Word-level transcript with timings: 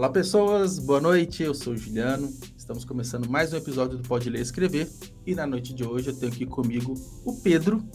Olá, 0.00 0.08
pessoas, 0.08 0.78
boa 0.78 0.98
noite. 0.98 1.42
Eu 1.42 1.52
sou 1.52 1.74
o 1.74 1.76
Juliano. 1.76 2.32
Estamos 2.56 2.86
começando 2.86 3.28
mais 3.28 3.52
um 3.52 3.58
episódio 3.58 3.98
do 3.98 4.08
Pode 4.08 4.30
Ler 4.30 4.38
e 4.38 4.42
Escrever. 4.42 4.88
E 5.26 5.34
na 5.34 5.46
noite 5.46 5.74
de 5.74 5.84
hoje 5.84 6.08
eu 6.08 6.16
tenho 6.16 6.32
aqui 6.32 6.46
comigo 6.46 6.94
o 7.22 7.38
Pedro, 7.42 7.86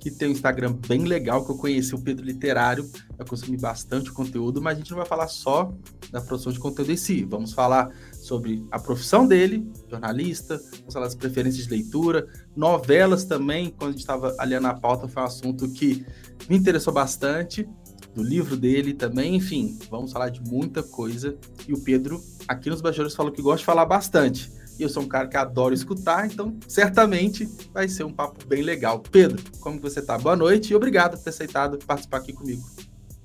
que 0.00 0.10
tem 0.10 0.28
um 0.28 0.30
Instagram 0.30 0.72
bem 0.88 1.04
legal, 1.04 1.44
que 1.44 1.52
eu 1.52 1.58
conheci 1.58 1.94
o 1.94 2.00
Pedro 2.00 2.24
Literário. 2.24 2.90
Eu 3.18 3.26
consumi 3.26 3.58
bastante 3.58 4.10
conteúdo, 4.10 4.62
mas 4.62 4.78
a 4.78 4.80
gente 4.80 4.90
não 4.92 4.96
vai 4.96 5.06
falar 5.06 5.28
só 5.28 5.70
da 6.10 6.18
produção 6.18 6.50
de 6.50 6.58
conteúdo 6.58 6.90
em 6.90 6.96
si. 6.96 7.24
Vamos 7.24 7.52
falar 7.52 7.90
sobre 8.14 8.64
a 8.70 8.78
profissão 8.78 9.26
dele, 9.26 9.70
jornalista, 9.90 10.56
vamos 10.78 10.94
falar 10.94 11.04
das 11.04 11.14
preferências 11.14 11.64
de 11.66 11.70
leitura, 11.70 12.26
novelas 12.56 13.26
também. 13.26 13.68
Quando 13.68 13.90
a 13.90 13.92
gente 13.92 14.00
estava 14.00 14.34
ali 14.38 14.58
na 14.58 14.72
pauta, 14.72 15.06
foi 15.08 15.22
um 15.22 15.26
assunto 15.26 15.70
que 15.72 16.06
me 16.48 16.56
interessou 16.56 16.90
bastante 16.90 17.68
do 18.14 18.22
livro 18.22 18.56
dele 18.56 18.92
também, 18.92 19.36
enfim, 19.36 19.78
vamos 19.90 20.12
falar 20.12 20.28
de 20.28 20.40
muita 20.40 20.82
coisa. 20.82 21.36
E 21.68 21.72
o 21.72 21.80
Pedro, 21.80 22.20
aqui 22.46 22.68
nos 22.68 22.80
bastidores, 22.80 23.14
falou 23.14 23.32
que 23.32 23.42
gosta 23.42 23.58
de 23.58 23.64
falar 23.64 23.84
bastante. 23.84 24.50
E 24.78 24.82
eu 24.82 24.88
sou 24.88 25.04
um 25.04 25.08
cara 25.08 25.28
que 25.28 25.36
adoro 25.36 25.72
escutar, 25.72 26.26
então 26.26 26.56
certamente 26.66 27.48
vai 27.72 27.88
ser 27.88 28.04
um 28.04 28.12
papo 28.12 28.44
bem 28.46 28.62
legal. 28.62 28.98
Pedro, 28.98 29.40
como 29.60 29.80
você 29.80 30.02
tá? 30.02 30.18
Boa 30.18 30.34
noite 30.34 30.72
e 30.72 30.76
obrigado 30.76 31.16
por 31.16 31.22
ter 31.22 31.30
aceitado 31.30 31.78
participar 31.78 32.18
aqui 32.18 32.32
comigo. 32.32 32.62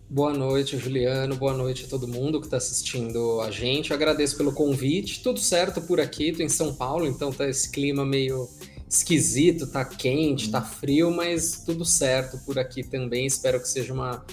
Boa 0.07 0.33
noite, 0.33 0.77
Juliano. 0.77 1.35
Boa 1.35 1.53
noite 1.53 1.85
a 1.85 1.87
todo 1.87 2.07
mundo 2.07 2.39
que 2.39 2.47
está 2.47 2.57
assistindo 2.57 3.41
a 3.41 3.51
gente. 3.51 3.91
Eu 3.91 3.95
agradeço 3.95 4.37
pelo 4.37 4.51
convite. 4.51 5.21
Tudo 5.21 5.39
certo 5.39 5.81
por 5.81 5.99
aqui, 5.99 6.31
tô 6.31 6.41
em 6.41 6.49
São 6.49 6.73
Paulo, 6.73 7.05
então 7.05 7.31
tá 7.31 7.47
esse 7.47 7.69
clima 7.69 8.03
meio 8.03 8.49
esquisito, 8.89 9.67
tá 9.67 9.85
quente, 9.85 10.49
tá 10.49 10.63
frio, 10.63 11.11
mas 11.11 11.63
tudo 11.63 11.85
certo 11.85 12.39
por 12.43 12.57
aqui 12.57 12.83
também. 12.83 13.27
Espero 13.27 13.59
que 13.59 13.67
seja 13.67 13.93
uma 13.93 14.25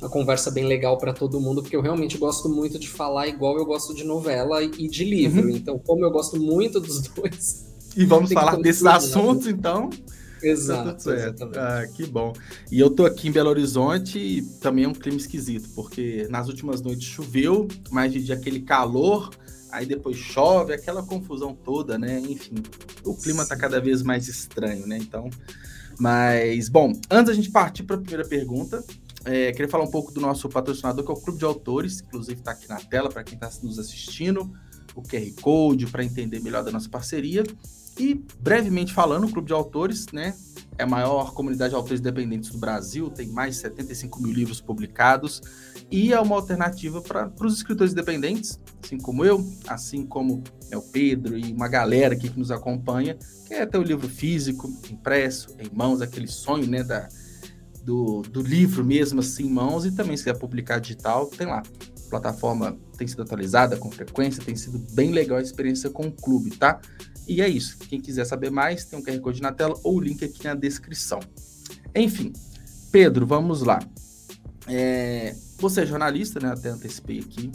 uma 0.00 0.08
conversa 0.08 0.50
bem 0.50 0.66
legal 0.66 0.98
para 0.98 1.12
todo 1.12 1.40
mundo, 1.40 1.62
porque 1.62 1.76
eu 1.76 1.80
realmente 1.80 2.18
gosto 2.18 2.48
muito 2.48 2.78
de 2.78 2.88
falar 2.88 3.28
igual 3.28 3.56
eu 3.56 3.64
gosto 3.64 3.94
de 3.94 4.04
novela 4.04 4.62
e 4.62 4.88
de 4.88 5.04
livro. 5.04 5.48
Uhum. 5.48 5.56
Então, 5.56 5.78
como 5.78 6.04
eu 6.04 6.10
gosto 6.10 6.38
muito 6.38 6.80
dos 6.80 7.02
dois. 7.08 7.66
E 7.96 8.04
vamos 8.04 8.32
falar 8.32 8.56
desses 8.56 8.84
assuntos, 8.84 9.46
então. 9.46 9.90
Exato. 10.42 11.04
Tá 11.04 11.50
ah, 11.56 11.86
que 11.86 12.06
bom. 12.06 12.32
E 12.70 12.78
eu 12.78 12.90
tô 12.90 13.06
aqui 13.06 13.28
em 13.28 13.32
Belo 13.32 13.48
Horizonte 13.48 14.18
e 14.18 14.42
também 14.60 14.84
é 14.84 14.88
um 14.88 14.92
clima 14.92 15.16
esquisito, 15.16 15.70
porque 15.74 16.26
nas 16.28 16.48
últimas 16.48 16.82
noites 16.82 17.06
choveu, 17.06 17.66
mas 17.90 18.12
de 18.12 18.22
dia 18.22 18.34
aquele 18.34 18.60
calor, 18.60 19.30
aí 19.70 19.86
depois 19.86 20.16
chove, 20.16 20.74
aquela 20.74 21.02
confusão 21.02 21.54
toda, 21.54 21.96
né? 21.96 22.20
Enfim, 22.20 22.56
o 23.04 23.14
clima 23.14 23.46
tá 23.46 23.56
cada 23.56 23.80
vez 23.80 24.02
mais 24.02 24.28
estranho, 24.28 24.86
né? 24.86 24.98
Então. 24.98 25.30
Mas, 25.98 26.68
bom, 26.68 26.92
antes 27.10 27.26
da 27.26 27.34
gente 27.34 27.50
partir 27.50 27.84
para 27.84 27.96
a 27.96 28.00
primeira 28.00 28.28
pergunta, 28.28 28.84
é, 29.24 29.52
queria 29.52 29.68
falar 29.68 29.84
um 29.84 29.90
pouco 29.90 30.12
do 30.12 30.20
nosso 30.20 30.48
patrocinador, 30.48 31.04
que 31.04 31.10
é 31.10 31.14
o 31.14 31.16
Clube 31.16 31.38
de 31.38 31.44
Autores, 31.44 32.00
inclusive 32.00 32.40
está 32.40 32.52
aqui 32.52 32.68
na 32.68 32.76
tela 32.76 33.08
para 33.08 33.24
quem 33.24 33.34
está 33.34 33.50
nos 33.62 33.78
assistindo, 33.78 34.52
o 34.94 35.02
QR 35.02 35.32
Code 35.40 35.86
para 35.86 36.04
entender 36.04 36.40
melhor 36.40 36.62
da 36.62 36.70
nossa 36.70 36.88
parceria. 36.88 37.42
E, 37.98 38.22
brevemente 38.40 38.92
falando, 38.92 39.26
o 39.26 39.30
Clube 39.30 39.46
de 39.46 39.52
Autores, 39.52 40.06
né, 40.12 40.34
é 40.76 40.82
a 40.82 40.86
maior 40.86 41.32
comunidade 41.32 41.70
de 41.70 41.76
autores 41.76 42.00
independentes 42.00 42.50
do 42.50 42.58
Brasil, 42.58 43.08
tem 43.08 43.28
mais 43.28 43.54
de 43.54 43.60
75 43.62 44.20
mil 44.20 44.32
livros 44.32 44.60
publicados 44.60 45.40
e 45.90 46.12
é 46.12 46.20
uma 46.20 46.34
alternativa 46.34 47.00
para 47.00 47.30
os 47.40 47.54
escritores 47.54 47.92
independentes, 47.92 48.58
assim 48.82 48.98
como 48.98 49.24
eu, 49.24 49.46
assim 49.68 50.04
como 50.04 50.42
é 50.70 50.76
o 50.76 50.82
Pedro 50.82 51.38
e 51.38 51.52
uma 51.52 51.68
galera 51.68 52.14
aqui 52.14 52.28
que 52.28 52.38
nos 52.38 52.50
acompanha, 52.50 53.16
que 53.46 53.54
é 53.54 53.64
ter 53.64 53.78
o 53.78 53.82
livro 53.82 54.08
físico, 54.08 54.68
impresso, 54.90 55.54
em 55.60 55.70
mãos, 55.72 56.00
aquele 56.00 56.26
sonho 56.26 56.66
né, 56.66 56.82
da, 56.82 57.08
do, 57.84 58.22
do 58.22 58.40
livro 58.40 58.84
mesmo 58.84 59.20
assim 59.20 59.44
em 59.44 59.50
mãos 59.50 59.84
e 59.84 59.92
também 59.92 60.16
se 60.16 60.24
quiser 60.24 60.38
publicar 60.38 60.78
digital, 60.78 61.26
tem 61.26 61.46
lá. 61.46 61.62
A 62.06 62.10
plataforma 62.10 62.76
tem 62.96 63.06
sido 63.06 63.22
atualizada 63.22 63.76
com 63.76 63.90
frequência, 63.90 64.42
tem 64.42 64.56
sido 64.56 64.78
bem 64.92 65.10
legal 65.10 65.38
a 65.38 65.42
experiência 65.42 65.90
com 65.90 66.06
o 66.06 66.12
clube, 66.12 66.50
tá? 66.56 66.80
E 67.26 67.42
é 67.42 67.48
isso. 67.48 67.78
Quem 67.78 68.00
quiser 68.00 68.24
saber 68.24 68.50
mais, 68.50 68.84
tem 68.84 68.98
um 68.98 69.02
QR 69.02 69.18
Code 69.20 69.42
na 69.42 69.52
tela 69.52 69.78
ou 69.82 69.96
o 69.96 70.00
link 70.00 70.24
aqui 70.24 70.44
na 70.44 70.54
descrição. 70.54 71.20
Enfim, 71.94 72.32
Pedro, 72.90 73.26
vamos 73.26 73.62
lá. 73.62 73.80
É, 74.66 75.34
você 75.58 75.82
é 75.82 75.86
jornalista, 75.86 76.40
né? 76.40 76.52
Até 76.52 76.70
antecipei 76.70 77.18
aqui. 77.18 77.50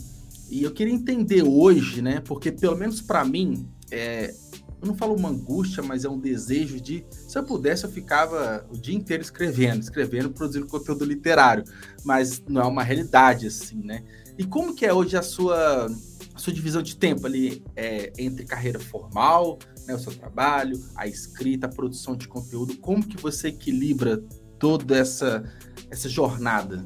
E 0.50 0.64
eu 0.64 0.72
queria 0.72 0.94
entender 0.94 1.44
hoje, 1.44 2.02
né? 2.02 2.22
Porque 2.22 2.52
pelo 2.52 2.76
menos 2.76 3.02
para 3.02 3.24
mim, 3.24 3.68
é, 3.92 4.34
eu 4.82 4.88
não 4.88 4.96
falo 4.96 5.14
uma 5.14 5.30
angústia, 5.30 5.84
mas 5.84 6.06
é 6.06 6.10
um 6.10 6.20
desejo 6.20 6.80
de, 6.80 7.06
se 7.10 7.38
eu 7.38 7.44
pudesse, 7.44 7.84
eu 7.84 7.92
ficava 7.92 8.66
o 8.70 8.78
dia 8.78 8.96
inteiro 8.96 9.22
escrevendo, 9.22 9.82
escrevendo, 9.82 10.30
produzindo 10.30 10.68
conteúdo 10.68 11.04
literário, 11.04 11.64
mas 12.04 12.42
não 12.48 12.62
é 12.62 12.66
uma 12.66 12.84
realidade 12.84 13.48
assim, 13.48 13.82
né? 13.84 14.04
E 14.38 14.46
como 14.46 14.74
que 14.74 14.86
é 14.86 14.94
hoje 14.94 15.18
a 15.18 15.22
sua, 15.22 15.88
a 16.34 16.40
sua 16.40 16.54
divisão 16.54 16.82
de 16.82 16.96
tempo 16.96 17.26
ali 17.26 17.62
é, 17.76 18.14
entre 18.18 18.46
carreira 18.46 18.80
formal, 18.80 19.60
né, 19.86 19.94
o 19.96 20.00
seu 20.00 20.14
trabalho, 20.14 20.82
a 20.96 21.08
escrita, 21.08 21.68
a 21.68 21.70
produção 21.70 22.16
de 22.16 22.28
conteúdo, 22.28 22.78
como 22.78 23.06
que 23.06 23.22
você 23.22 23.50
equilibra 23.50 24.24
toda 24.58 24.98
essa, 24.98 25.44
essa 25.92 26.08
jornada? 26.08 26.86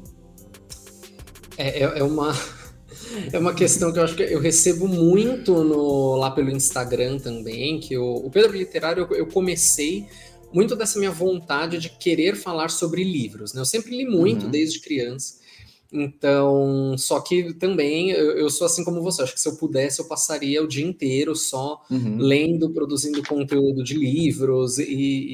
É, 1.56 1.84
é, 1.84 1.98
é 2.00 2.02
uma 2.02 2.32
é 3.32 3.38
uma 3.38 3.54
questão 3.54 3.92
que 3.92 3.98
eu 3.98 4.04
acho 4.04 4.16
que 4.16 4.22
eu 4.22 4.40
recebo 4.40 4.86
muito 4.88 5.64
no, 5.64 6.16
lá 6.16 6.30
pelo 6.30 6.50
Instagram 6.50 7.18
também, 7.18 7.80
que 7.80 7.96
o, 7.96 8.16
o 8.16 8.30
Pedro 8.30 8.56
Literário 8.56 9.06
eu, 9.10 9.16
eu, 9.16 9.26
comecei 9.26 10.06
muito 10.52 10.76
dessa 10.76 10.98
minha 10.98 11.10
vontade 11.10 11.78
de 11.78 11.88
querer 11.88 12.36
falar 12.36 12.70
sobre 12.70 13.02
livros, 13.02 13.52
né? 13.52 13.60
Eu 13.60 13.64
sempre 13.64 13.96
li 13.96 14.04
muito 14.04 14.44
uhum. 14.44 14.50
desde 14.50 14.80
criança. 14.80 15.42
Então, 15.96 16.96
só 16.98 17.20
que 17.20 17.54
também 17.54 18.10
eu, 18.10 18.32
eu, 18.32 18.50
sou 18.50 18.66
assim 18.66 18.82
como 18.82 19.00
você. 19.00 19.22
Acho 19.22 19.34
que 19.34 19.40
se 19.40 19.48
eu 19.48 19.56
pudesse, 19.56 20.00
eu 20.00 20.08
passaria 20.08 20.62
o 20.62 20.66
dia 20.66 20.84
inteiro 20.84 21.36
só 21.36 21.80
uhum. 21.88 22.16
lendo, 22.18 22.70
produzindo 22.70 23.22
conteúdo 23.22 23.84
de 23.84 23.94
livros 23.94 24.78
e, 24.78 24.84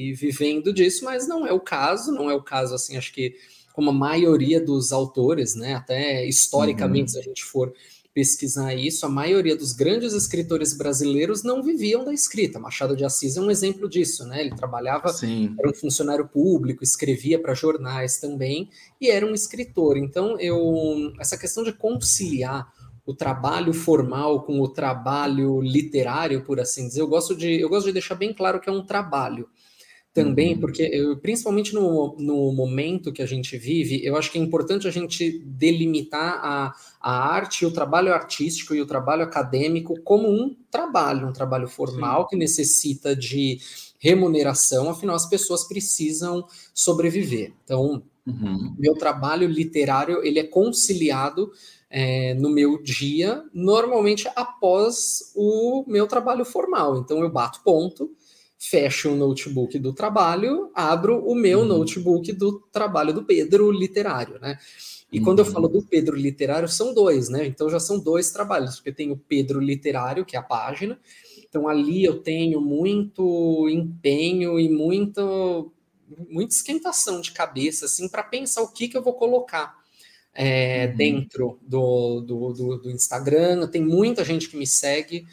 e, 0.09 0.13
vivendo 0.13 0.71
disso, 0.71 1.03
mas 1.03 1.27
não 1.27 1.47
é 1.47 1.51
o 1.51 1.59
caso, 1.59 2.11
não 2.11 2.29
é 2.29 2.35
o 2.35 2.43
caso 2.43 2.75
assim, 2.75 2.95
acho 2.95 3.11
que 3.11 3.35
como 3.73 3.89
a 3.89 3.93
maioria 3.93 4.63
dos 4.63 4.91
autores, 4.91 5.55
né? 5.55 5.75
Até 5.75 6.25
historicamente, 6.25 7.09
uhum. 7.09 7.13
se 7.13 7.19
a 7.19 7.23
gente 7.23 7.43
for 7.43 7.73
pesquisar 8.13 8.73
isso, 8.73 9.05
a 9.05 9.09
maioria 9.09 9.55
dos 9.55 9.71
grandes 9.71 10.13
escritores 10.13 10.77
brasileiros 10.77 11.43
não 11.43 11.63
viviam 11.63 12.03
da 12.03 12.13
escrita. 12.13 12.59
Machado 12.59 12.95
de 12.95 13.05
Assis 13.05 13.37
é 13.37 13.41
um 13.41 13.49
exemplo 13.49 13.87
disso, 13.87 14.25
né? 14.25 14.41
Ele 14.41 14.55
trabalhava, 14.55 15.09
Sim. 15.09 15.55
era 15.57 15.69
um 15.69 15.73
funcionário 15.73 16.27
público, 16.27 16.83
escrevia 16.83 17.41
para 17.41 17.53
jornais 17.53 18.19
também 18.19 18.69
e 18.99 19.09
era 19.09 19.25
um 19.25 19.33
escritor. 19.33 19.97
Então, 19.97 20.37
eu 20.39 21.13
essa 21.19 21.37
questão 21.37 21.63
de 21.63 21.71
conciliar 21.71 22.67
o 23.05 23.13
trabalho 23.13 23.73
formal 23.73 24.43
com 24.43 24.59
o 24.59 24.67
trabalho 24.67 25.61
literário, 25.61 26.43
por 26.43 26.59
assim 26.59 26.87
dizer, 26.87 27.01
eu 27.01 27.07
gosto 27.07 27.35
de 27.35 27.59
eu 27.61 27.69
gosto 27.69 27.87
de 27.87 27.93
deixar 27.93 28.15
bem 28.15 28.33
claro 28.33 28.59
que 28.59 28.69
é 28.69 28.73
um 28.73 28.85
trabalho 28.85 29.47
também, 30.13 30.55
uhum. 30.55 30.59
porque 30.59 30.83
eu, 30.83 31.17
principalmente 31.17 31.73
no, 31.73 32.15
no 32.19 32.51
momento 32.51 33.13
que 33.13 33.21
a 33.21 33.25
gente 33.25 33.57
vive, 33.57 34.05
eu 34.05 34.17
acho 34.17 34.29
que 34.29 34.37
é 34.37 34.41
importante 34.41 34.87
a 34.87 34.91
gente 34.91 35.39
delimitar 35.45 36.39
a, 36.43 36.73
a 36.99 37.33
arte, 37.33 37.65
o 37.65 37.71
trabalho 37.71 38.13
artístico 38.13 38.75
e 38.75 38.81
o 38.81 38.85
trabalho 38.85 39.23
acadêmico 39.23 39.95
como 40.03 40.29
um 40.29 40.55
trabalho, 40.69 41.27
um 41.27 41.33
trabalho 41.33 41.67
formal 41.67 42.23
Sim. 42.23 42.27
que 42.29 42.35
necessita 42.35 43.15
de 43.15 43.59
remuneração, 43.99 44.89
afinal 44.89 45.15
as 45.15 45.29
pessoas 45.29 45.65
precisam 45.65 46.45
sobreviver. 46.73 47.53
Então, 47.63 48.03
uhum. 48.27 48.75
meu 48.77 48.95
trabalho 48.95 49.47
literário 49.47 50.21
ele 50.25 50.39
é 50.39 50.43
conciliado 50.43 51.51
é, 51.89 52.33
no 52.33 52.49
meu 52.49 52.81
dia, 52.81 53.43
normalmente 53.53 54.27
após 54.35 55.31
o 55.35 55.85
meu 55.87 56.05
trabalho 56.05 56.43
formal. 56.43 56.97
Então 56.97 57.21
eu 57.23 57.29
bato 57.29 57.61
ponto 57.63 58.11
fecho 58.61 59.09
o 59.09 59.15
notebook 59.15 59.79
do 59.79 59.91
trabalho, 59.91 60.69
abro 60.75 61.25
o 61.25 61.33
meu 61.33 61.61
uhum. 61.61 61.65
notebook 61.65 62.31
do 62.31 62.59
trabalho 62.71 63.11
do 63.11 63.25
Pedro 63.25 63.71
literário, 63.71 64.39
né? 64.39 64.55
E 65.11 65.17
uhum. 65.17 65.25
quando 65.25 65.39
eu 65.39 65.45
falo 65.45 65.67
do 65.67 65.81
Pedro 65.81 66.15
literário, 66.15 66.69
são 66.69 66.93
dois, 66.93 67.27
né? 67.27 67.47
Então 67.47 67.67
já 67.71 67.79
são 67.79 67.99
dois 67.99 68.29
trabalhos, 68.29 68.75
porque 68.75 68.91
tem 68.91 69.11
o 69.11 69.17
Pedro 69.17 69.59
literário, 69.59 70.23
que 70.23 70.35
é 70.35 70.39
a 70.39 70.43
página. 70.43 70.99
Então 71.49 71.67
ali 71.67 72.03
eu 72.03 72.21
tenho 72.21 72.61
muito 72.61 73.67
empenho 73.67 74.59
e 74.59 74.69
muito, 74.69 75.71
muita 76.29 76.53
esquentação 76.53 77.19
de 77.19 77.31
cabeça, 77.31 77.85
assim, 77.85 78.07
para 78.07 78.21
pensar 78.21 78.61
o 78.61 78.71
que, 78.71 78.87
que 78.87 78.95
eu 78.95 79.01
vou 79.01 79.15
colocar. 79.15 79.81
É, 80.35 80.85
uhum. 80.85 80.97
dentro 80.97 81.59
do, 81.63 82.21
do, 82.21 82.53
do, 82.53 82.77
do 82.77 82.91
Instagram, 82.91 83.67
tem 83.67 83.81
muita 83.81 84.23
gente 84.23 84.47
que 84.47 84.55
me 84.55 84.67
segue, 84.67 85.25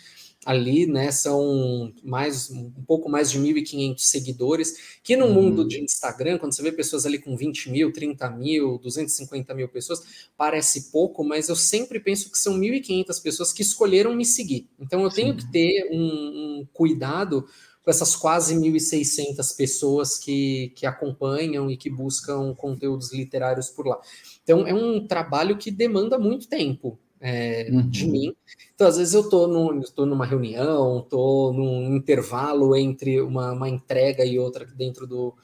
ali, 0.48 0.86
né, 0.86 1.10
são 1.10 1.92
mais 2.02 2.50
um 2.50 2.70
pouco 2.86 3.10
mais 3.10 3.30
de 3.30 3.38
1.500 3.38 3.98
seguidores, 3.98 4.98
que 5.02 5.14
no 5.14 5.26
uhum. 5.26 5.34
mundo 5.34 5.68
de 5.68 5.78
Instagram, 5.78 6.38
quando 6.38 6.54
você 6.54 6.62
vê 6.62 6.72
pessoas 6.72 7.04
ali 7.04 7.18
com 7.18 7.36
20 7.36 7.70
mil, 7.70 7.92
30 7.92 8.30
mil, 8.30 8.78
250 8.78 9.54
mil 9.54 9.68
pessoas, 9.68 10.00
parece 10.38 10.90
pouco, 10.90 11.22
mas 11.22 11.50
eu 11.50 11.54
sempre 11.54 12.00
penso 12.00 12.32
que 12.32 12.38
são 12.38 12.58
1.500 12.58 13.22
pessoas 13.22 13.52
que 13.52 13.60
escolheram 13.60 14.16
me 14.16 14.24
seguir. 14.24 14.66
Então 14.80 15.02
eu 15.02 15.10
Sim. 15.10 15.16
tenho 15.16 15.36
que 15.36 15.52
ter 15.52 15.86
um, 15.92 16.60
um 16.60 16.66
cuidado 16.72 17.46
com 17.84 17.90
essas 17.90 18.16
quase 18.16 18.54
1.600 18.54 19.54
pessoas 19.54 20.18
que, 20.18 20.72
que 20.74 20.86
acompanham 20.86 21.70
e 21.70 21.76
que 21.76 21.90
buscam 21.90 22.54
conteúdos 22.54 23.12
literários 23.12 23.68
por 23.68 23.86
lá. 23.86 24.00
Então 24.42 24.66
é 24.66 24.72
um 24.72 25.06
trabalho 25.06 25.58
que 25.58 25.70
demanda 25.70 26.18
muito 26.18 26.48
tempo, 26.48 26.98
é, 27.20 27.68
uhum. 27.70 27.88
de 27.88 28.06
mim. 28.06 28.34
Então, 28.74 28.86
às 28.86 28.96
vezes 28.96 29.14
eu 29.14 29.22
estou 29.22 29.48
num, 29.48 29.80
numa 30.06 30.26
reunião, 30.26 31.00
estou 31.00 31.52
num 31.52 31.96
intervalo 31.96 32.76
entre 32.76 33.20
uma, 33.20 33.52
uma 33.52 33.68
entrega 33.68 34.24
e 34.24 34.38
outra 34.38 34.64
dentro 34.64 35.06
do, 35.06 35.34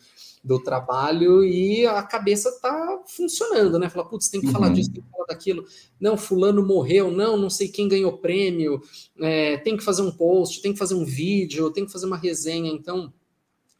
do 0.43 0.59
trabalho 0.63 1.43
e 1.45 1.87
a 1.87 2.03
cabeça 2.03 2.61
tá 2.61 3.03
funcionando, 3.07 3.79
né? 3.79 3.89
Fala, 3.89 4.09
putz, 4.09 4.29
tem 4.29 4.41
que 4.41 4.47
uhum. 4.47 4.53
falar 4.53 4.69
disso, 4.69 4.93
tem 4.93 5.03
que 5.03 5.11
falar 5.11 5.27
daquilo. 5.27 5.65
Não, 5.99 6.17
fulano 6.17 6.65
morreu, 6.65 7.11
não, 7.11 7.37
não 7.37 7.51
sei 7.51 7.69
quem 7.69 7.89
ganhou 7.89 8.19
prêmio, 8.19 8.81
é, 9.19 9.57
tem 9.59 9.77
que 9.77 9.85
fazer 9.85 10.03
um 10.03 10.13
post, 10.13 10.63
tem 10.63 10.73
que 10.73 10.79
fazer 10.79 10.95
um 10.95 11.05
vídeo, 11.05 11.71
tem 11.71 11.85
que 11.85 11.93
fazer 11.93 12.07
uma 12.07 12.17
resenha, 12.17 12.71
então... 12.71 13.13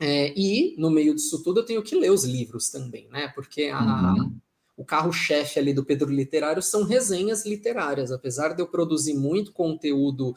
É, 0.01 0.35
e, 0.37 0.75
no 0.77 0.91
meio 0.91 1.15
disso 1.15 1.41
tudo, 1.45 1.61
eu 1.61 1.65
tenho 1.65 1.81
que 1.81 1.95
ler 1.95 2.11
os 2.11 2.25
livros 2.25 2.69
também, 2.69 3.07
né? 3.13 3.29
Porque 3.29 3.71
a, 3.73 4.13
uhum. 4.13 4.37
O 4.77 4.85
carro-chefe 4.85 5.59
ali 5.59 5.73
do 5.73 5.85
Pedro 5.85 6.11
Literário 6.11 6.63
são 6.63 6.85
resenhas 6.85 7.47
literárias. 7.47 8.11
Apesar 8.11 8.55
de 8.55 8.63
eu 8.63 8.67
produzir 8.67 9.15
muito 9.15 9.53
conteúdo 9.53 10.35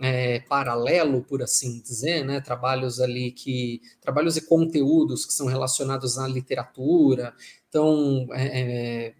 é, 0.00 0.40
paralelo, 0.40 1.22
por 1.22 1.42
assim 1.42 1.80
dizer, 1.80 2.24
né? 2.24 2.40
Trabalhos 2.40 3.00
ali 3.00 3.30
que 3.30 3.80
trabalhos 4.00 4.36
e 4.36 4.46
conteúdos 4.46 5.26
que 5.26 5.32
são 5.32 5.46
relacionados 5.46 6.18
à 6.18 6.26
literatura, 6.26 7.34
então 7.68 8.26
é, 8.32 8.60
é, 8.60 9.14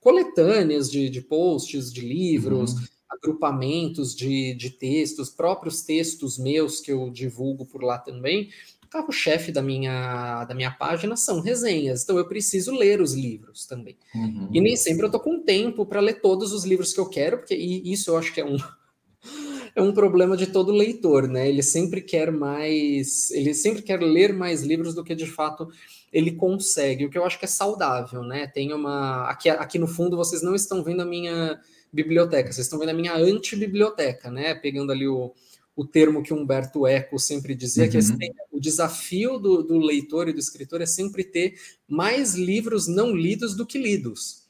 coletâneas 0.00 0.90
de, 0.90 1.08
de, 1.10 1.20
posts, 1.20 1.92
de 1.92 2.00
livros, 2.00 2.72
uhum. 2.72 2.84
agrupamentos 3.08 4.14
de, 4.14 4.54
de 4.54 4.70
textos, 4.70 5.30
próprios 5.30 5.82
textos 5.82 6.38
meus 6.38 6.80
que 6.80 6.92
eu 6.92 7.10
divulgo 7.10 7.66
por 7.66 7.82
lá 7.82 7.98
também. 7.98 8.50
O 8.88 8.90
carro-chefe 8.90 9.52
da 9.52 9.60
minha, 9.60 10.46
da 10.46 10.54
minha 10.54 10.70
página 10.70 11.14
são 11.14 11.42
resenhas, 11.42 12.02
então 12.02 12.16
eu 12.16 12.26
preciso 12.26 12.74
ler 12.74 13.02
os 13.02 13.12
livros 13.12 13.66
também. 13.66 13.98
Uhum. 14.14 14.48
E 14.50 14.62
nem 14.62 14.76
sempre 14.76 15.02
eu 15.02 15.08
estou 15.08 15.20
com 15.20 15.42
tempo 15.42 15.84
para 15.84 16.00
ler 16.00 16.22
todos 16.22 16.54
os 16.54 16.64
livros 16.64 16.94
que 16.94 16.98
eu 16.98 17.06
quero, 17.06 17.36
porque 17.36 17.54
isso 17.54 18.10
eu 18.10 18.16
acho 18.16 18.32
que 18.32 18.40
é 18.40 18.46
um, 18.46 18.56
é 19.76 19.82
um 19.82 19.92
problema 19.92 20.38
de 20.38 20.46
todo 20.46 20.72
leitor, 20.72 21.28
né? 21.28 21.46
Ele 21.46 21.62
sempre 21.62 22.00
quer 22.00 22.32
mais, 22.32 23.30
ele 23.32 23.52
sempre 23.52 23.82
quer 23.82 24.00
ler 24.00 24.32
mais 24.32 24.62
livros 24.62 24.94
do 24.94 25.04
que 25.04 25.14
de 25.14 25.26
fato 25.26 25.68
ele 26.10 26.32
consegue, 26.32 27.04
o 27.04 27.10
que 27.10 27.18
eu 27.18 27.26
acho 27.26 27.38
que 27.38 27.44
é 27.44 27.48
saudável, 27.48 28.22
né? 28.22 28.46
Tem 28.46 28.72
uma 28.72 29.28
aqui, 29.28 29.50
aqui 29.50 29.78
no 29.78 29.86
fundo 29.86 30.16
vocês 30.16 30.40
não 30.40 30.54
estão 30.54 30.82
vendo 30.82 31.02
a 31.02 31.04
minha 31.04 31.60
biblioteca, 31.92 32.50
vocês 32.50 32.66
estão 32.66 32.78
vendo 32.78 32.88
a 32.88 32.94
minha 32.94 33.14
antibiblioteca, 33.14 34.30
né? 34.30 34.54
Pegando 34.54 34.92
ali 34.92 35.06
o, 35.06 35.34
o 35.78 35.86
termo 35.86 36.24
que 36.24 36.34
Humberto 36.34 36.88
Eco 36.88 37.20
sempre 37.20 37.54
dizia, 37.54 37.84
uhum. 37.84 37.90
que 37.90 37.96
assim, 37.98 38.16
o 38.50 38.58
desafio 38.58 39.38
do, 39.38 39.62
do 39.62 39.78
leitor 39.78 40.28
e 40.28 40.32
do 40.32 40.40
escritor 40.40 40.82
é 40.82 40.86
sempre 40.86 41.22
ter 41.22 41.54
mais 41.86 42.34
livros 42.34 42.88
não 42.88 43.14
lidos 43.14 43.54
do 43.54 43.64
que 43.64 43.78
lidos 43.78 44.48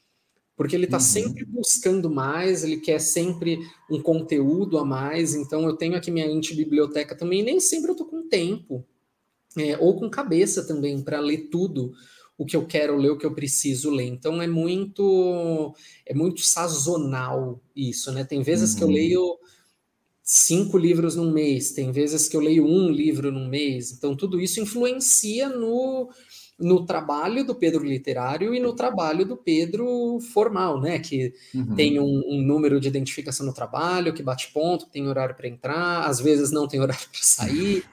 porque 0.57 0.75
ele 0.75 0.83
está 0.83 0.97
uhum. 0.97 1.03
sempre 1.03 1.45
buscando 1.45 2.09
mais, 2.09 2.65
ele 2.65 2.81
quer 2.81 2.99
sempre 2.99 3.59
um 3.89 4.01
conteúdo 4.01 4.77
a 4.77 4.83
mais. 4.83 5.33
Então, 5.33 5.63
eu 5.63 5.77
tenho 5.77 5.95
aqui 5.95 6.11
minha 6.11 6.27
antibiblioteca 6.27 7.15
também, 7.15 7.41
nem 7.41 7.61
sempre 7.61 7.91
eu 7.91 7.93
estou 7.93 8.05
com 8.05 8.27
tempo, 8.27 8.85
é, 9.57 9.77
ou 9.77 9.97
com 9.97 10.09
cabeça 10.09 10.67
também, 10.67 11.01
para 11.01 11.21
ler 11.21 11.47
tudo 11.49 11.93
o 12.37 12.45
que 12.45 12.57
eu 12.57 12.65
quero 12.65 12.97
ler, 12.97 13.11
o 13.11 13.17
que 13.17 13.25
eu 13.25 13.33
preciso 13.33 13.89
ler. 13.89 14.07
Então, 14.07 14.41
é 14.41 14.47
muito, 14.47 15.73
é 16.05 16.13
muito 16.13 16.41
sazonal 16.41 17.63
isso, 17.73 18.11
né? 18.11 18.25
Tem 18.25 18.41
vezes 18.41 18.73
uhum. 18.73 18.77
que 18.77 18.83
eu 18.83 18.87
uhum. 18.89 18.93
leio 18.93 19.39
cinco 20.31 20.77
livros 20.77 21.15
num 21.15 21.31
mês, 21.31 21.71
tem 21.71 21.91
vezes 21.91 22.27
que 22.27 22.37
eu 22.37 22.39
leio 22.39 22.63
um 22.63 22.87
livro 22.87 23.31
num 23.31 23.47
mês. 23.47 23.91
Então, 23.91 24.15
tudo 24.15 24.39
isso 24.39 24.61
influencia 24.61 25.49
no 25.49 26.07
no 26.59 26.85
trabalho 26.85 27.45
do 27.45 27.55
Pedro 27.55 27.85
literário 27.85 28.53
e 28.53 28.59
no 28.59 28.75
trabalho 28.75 29.25
do 29.25 29.37
Pedro 29.37 30.19
formal, 30.19 30.79
né? 30.79 30.99
Que 30.99 31.33
uhum. 31.55 31.73
tem 31.73 31.97
um, 32.01 32.21
um, 32.27 32.41
número 32.41 32.81
de 32.81 32.89
identificação 32.89 33.45
no 33.45 33.53
trabalho, 33.53 34.13
que 34.13 34.21
bate 34.21 34.51
ponto, 34.51 34.85
que 34.85 34.91
tem 34.91 35.07
horário 35.07 35.35
para 35.35 35.47
entrar, 35.47 36.05
às 36.05 36.19
vezes 36.19 36.51
não 36.51 36.67
tem 36.67 36.81
horário 36.81 37.07
para 37.09 37.21
sair. 37.23 37.85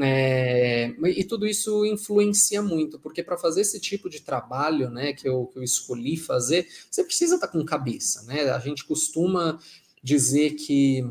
É, 0.00 0.94
e 1.04 1.24
tudo 1.24 1.46
isso 1.46 1.84
influencia 1.84 2.62
muito, 2.62 2.98
porque 2.98 3.22
para 3.22 3.36
fazer 3.36 3.60
esse 3.60 3.78
tipo 3.78 4.08
de 4.08 4.22
trabalho 4.22 4.88
né, 4.88 5.12
que, 5.12 5.28
eu, 5.28 5.46
que 5.52 5.58
eu 5.58 5.62
escolhi 5.62 6.16
fazer, 6.16 6.66
você 6.90 7.04
precisa 7.04 7.34
estar 7.34 7.48
tá 7.48 7.52
com 7.52 7.62
cabeça. 7.66 8.22
Né? 8.22 8.48
A 8.50 8.58
gente 8.58 8.82
costuma 8.86 9.60
dizer 10.02 10.54
que 10.54 11.04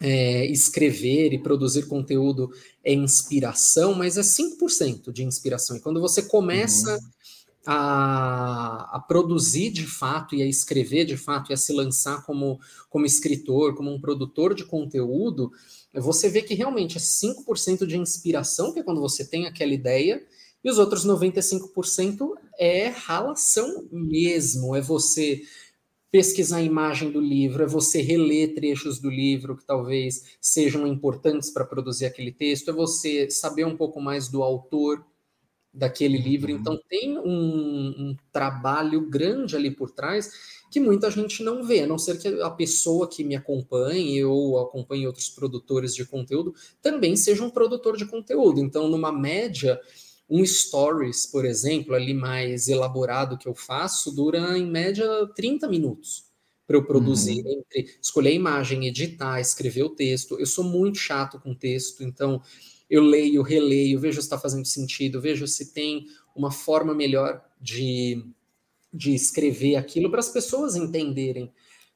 é, 0.00 0.46
escrever 0.46 1.32
e 1.32 1.38
produzir 1.38 1.86
conteúdo 1.86 2.50
é 2.82 2.92
inspiração, 2.92 3.94
mas 3.94 4.16
é 4.16 4.22
5% 4.22 5.12
de 5.12 5.22
inspiração. 5.22 5.76
E 5.76 5.80
quando 5.80 6.00
você 6.00 6.22
começa 6.22 6.94
uhum. 6.94 7.00
a, 7.66 8.96
a, 8.96 9.00
produzir 9.00 9.70
de 9.70 9.86
fato 9.86 10.34
e 10.34 10.42
a 10.42 10.46
escrever 10.46 11.04
de 11.04 11.18
fato 11.18 11.50
e 11.50 11.54
a 11.54 11.56
se 11.56 11.72
lançar 11.72 12.24
como, 12.24 12.58
como 12.88 13.04
escritor, 13.04 13.74
como 13.74 13.92
um 13.92 14.00
produtor 14.00 14.54
de 14.54 14.64
conteúdo, 14.64 15.52
você 15.92 16.30
vê 16.30 16.40
que 16.40 16.54
realmente 16.54 16.96
é 16.96 17.00
5% 17.00 17.84
de 17.84 17.98
inspiração, 17.98 18.72
que 18.72 18.80
é 18.80 18.82
quando 18.82 19.00
você 19.00 19.24
tem 19.24 19.46
aquela 19.46 19.74
ideia, 19.74 20.24
e 20.62 20.70
os 20.70 20.78
outros 20.78 21.06
95% 21.06 22.30
é 22.58 22.88
ralação 22.88 23.86
mesmo, 23.90 24.76
é 24.76 24.80
você 24.80 25.42
pesquisar 26.10 26.58
a 26.58 26.62
imagem 26.62 27.10
do 27.10 27.20
livro, 27.20 27.62
é 27.62 27.66
você 27.66 28.02
reler 28.02 28.54
trechos 28.54 28.98
do 28.98 29.08
livro 29.08 29.56
que 29.56 29.64
talvez 29.64 30.36
sejam 30.40 30.86
importantes 30.86 31.50
para 31.50 31.64
produzir 31.64 32.06
aquele 32.06 32.32
texto, 32.32 32.70
é 32.70 32.72
você 32.72 33.30
saber 33.30 33.64
um 33.64 33.76
pouco 33.76 34.00
mais 34.00 34.28
do 34.28 34.42
autor 34.42 35.04
daquele 35.72 36.18
uhum. 36.18 36.24
livro. 36.24 36.50
Então, 36.50 36.80
tem 36.88 37.16
um, 37.16 37.22
um, 37.24 38.16
trabalho 38.32 39.08
grande 39.08 39.54
ali 39.54 39.70
por 39.70 39.92
trás 39.92 40.60
que 40.70 40.80
muita 40.80 41.10
gente 41.10 41.42
não 41.42 41.64
vê, 41.64 41.82
a 41.82 41.86
não 41.86 41.98
ser 41.98 42.18
que 42.18 42.28
a 42.42 42.50
pessoa 42.50 43.08
que 43.08 43.24
me 43.24 43.34
acompanhe 43.34 44.24
ou 44.24 44.58
acompanhe 44.58 45.06
outros 45.06 45.28
produtores 45.28 45.94
de 45.94 46.04
conteúdo 46.04 46.54
também 46.80 47.16
seja 47.16 47.44
um 47.44 47.50
produtor 47.50 47.96
de 47.96 48.06
conteúdo. 48.06 48.60
Então, 48.60 48.88
numa 48.88 49.12
média 49.12 49.80
um 50.30 50.46
stories, 50.46 51.26
por 51.26 51.44
exemplo, 51.44 51.94
ali 51.94 52.14
mais 52.14 52.68
elaborado 52.68 53.36
que 53.36 53.48
eu 53.48 53.54
faço, 53.54 54.14
dura 54.14 54.56
em 54.56 54.66
média 54.66 55.06
30 55.34 55.66
minutos 55.68 56.30
para 56.66 56.76
eu 56.76 56.86
produzir, 56.86 57.42
uhum. 57.44 57.64
entre 57.68 57.96
escolher 58.00 58.30
a 58.30 58.34
imagem, 58.34 58.86
editar, 58.86 59.40
escrever 59.40 59.82
o 59.82 59.90
texto. 59.90 60.38
Eu 60.38 60.46
sou 60.46 60.62
muito 60.62 60.98
chato 60.98 61.40
com 61.40 61.52
texto, 61.52 62.04
então 62.04 62.40
eu 62.88 63.02
leio, 63.02 63.42
releio, 63.42 63.98
vejo 63.98 64.20
se 64.20 64.26
está 64.26 64.38
fazendo 64.38 64.64
sentido, 64.64 65.20
vejo 65.20 65.48
se 65.48 65.72
tem 65.72 66.06
uma 66.34 66.52
forma 66.52 66.94
melhor 66.94 67.44
de, 67.60 68.24
de 68.94 69.12
escrever 69.12 69.74
aquilo 69.74 70.10
para 70.10 70.20
as 70.20 70.28
pessoas 70.28 70.76
entenderem 70.76 71.52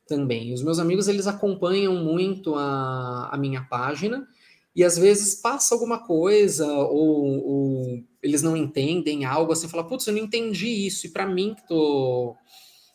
também. 0.09 0.53
Os 0.53 0.63
meus 0.63 0.81
amigos, 0.81 1.07
eles 1.07 1.29
acompanham 1.29 1.95
muito 1.95 2.57
a, 2.57 3.29
a 3.33 3.39
minha 3.39 3.63
página, 3.63 4.27
e 4.75 4.83
às 4.83 4.99
vezes 4.99 5.37
passa 5.37 5.73
alguma 5.73 6.05
coisa, 6.05 6.67
ou, 6.67 7.47
ou 7.47 8.05
eles 8.25 8.43
não 8.43 8.57
entendem 8.57 9.27
algo 9.27 9.53
assim, 9.53 9.69
fala, 9.69 9.85
putz, 9.85 10.07
eu 10.07 10.15
não 10.15 10.21
entendi 10.21 10.87
isso, 10.87 11.07
e 11.07 11.11
para 11.11 11.27
mim 11.27 11.55
que 11.55 11.69
tô 11.69 12.35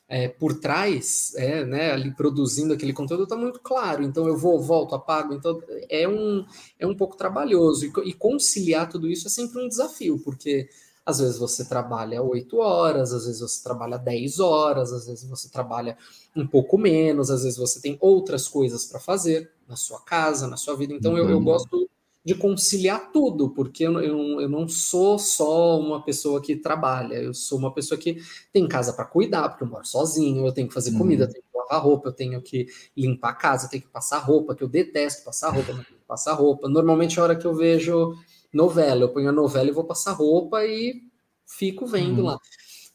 é, 0.08 0.28
por 0.28 0.60
trás, 0.60 1.34
é, 1.36 1.64
né, 1.64 1.92
ali 1.92 2.12
produzindo 2.12 2.74
aquele 2.74 2.92
conteúdo, 2.92 3.24
está 3.24 3.38
muito 3.38 3.60
claro, 3.60 4.04
então 4.04 4.28
eu 4.28 4.36
vou, 4.36 4.60
volto, 4.60 4.96
apago, 4.96 5.34
então 5.34 5.62
é 5.88 6.08
um, 6.08 6.44
é 6.80 6.88
um 6.88 6.96
pouco 6.96 7.16
trabalhoso, 7.16 7.86
e, 7.86 8.10
e 8.10 8.14
conciliar 8.14 8.90
tudo 8.90 9.08
isso 9.08 9.28
é 9.28 9.30
sempre 9.30 9.64
um 9.64 9.68
desafio, 9.68 10.20
porque 10.20 10.68
às 11.06 11.20
vezes 11.20 11.38
você 11.38 11.66
trabalha 11.66 12.22
8 12.22 12.58
horas, 12.58 13.14
às 13.14 13.26
vezes 13.26 13.42
você 13.42 13.64
trabalha 13.64 13.98
10 13.98 14.40
horas, 14.40 14.92
às 14.92 15.08
vezes 15.08 15.28
você 15.30 15.50
trabalha 15.50 15.98
um 16.36 16.46
pouco 16.46 16.78
menos, 16.78 17.30
às 17.30 17.44
vezes 17.44 17.58
você 17.58 17.82
tem 17.82 17.98
outras 18.00 18.48
coisas 18.48 18.86
para 18.86 19.00
fazer 19.00 19.52
na 19.68 19.76
sua 19.76 20.00
casa, 20.02 20.48
na 20.48 20.58
sua 20.58 20.76
vida. 20.76 20.94
Então 20.94 21.18
eu, 21.18 21.28
eu, 21.30 21.38
uhum. 21.38 21.44
gosto 21.44 21.90
de 22.30 22.36
conciliar 22.36 23.12
tudo, 23.12 23.50
porque 23.50 23.84
eu, 23.84 24.00
eu, 24.00 24.42
eu, 24.42 24.48
não 24.48 24.68
sou 24.68 25.18
só 25.18 25.80
uma 25.80 26.04
pessoa 26.04 26.40
que 26.40 26.56
trabalha, 26.56 27.16
eu 27.16 27.34
sou 27.34 27.58
uma 27.58 27.74
pessoa 27.74 28.00
que 28.00 28.22
tem 28.54 28.68
casa 28.68 28.94
para 28.94 29.04
cuidar, 29.04 29.50
porque 29.50 29.64
eu 29.64 29.68
moro 29.68 29.84
sozinho, 29.84 30.46
eu 30.46 30.52
tenho 30.52 30.68
que 30.68 30.74
fazer 30.76 30.96
comida, 30.96 31.24
uhum. 31.24 31.30
eu 31.30 31.34
tenho 31.34 31.44
que 31.44 31.58
lavar 31.58 31.82
roupa, 31.82 32.10
eu 32.10 32.14
tenho 32.14 32.40
que 32.40 32.68
limpar 32.96 33.32
a 33.32 33.34
casa, 33.34 33.66
eu 33.66 33.72
tenho 33.72 33.82
que 33.82 33.90
passar 33.90 34.20
roupa, 34.20 34.54
que 34.54 34.64
eu 34.64 34.68
detesto 34.68 35.26
passar 35.26 35.50
roupa, 35.50 35.74
não 35.74 35.84
tenho 35.84 36.00
que 36.00 36.06
passar 36.08 36.34
roupa. 36.34 36.70
Normalmente 36.70 37.20
a 37.20 37.24
hora 37.24 37.36
que 37.36 37.48
eu 37.48 37.56
vejo 37.56 38.16
novela. 38.54 39.02
Eu 39.02 39.10
ponho 39.10 39.30
a 39.30 39.32
novela 39.32 39.68
e 39.68 39.74
vou 39.74 39.84
passar 39.84 40.12
roupa 40.12 40.64
e 40.64 41.02
fico 41.48 41.88
vendo 41.88 42.20
uhum. 42.20 42.26
lá. 42.26 42.38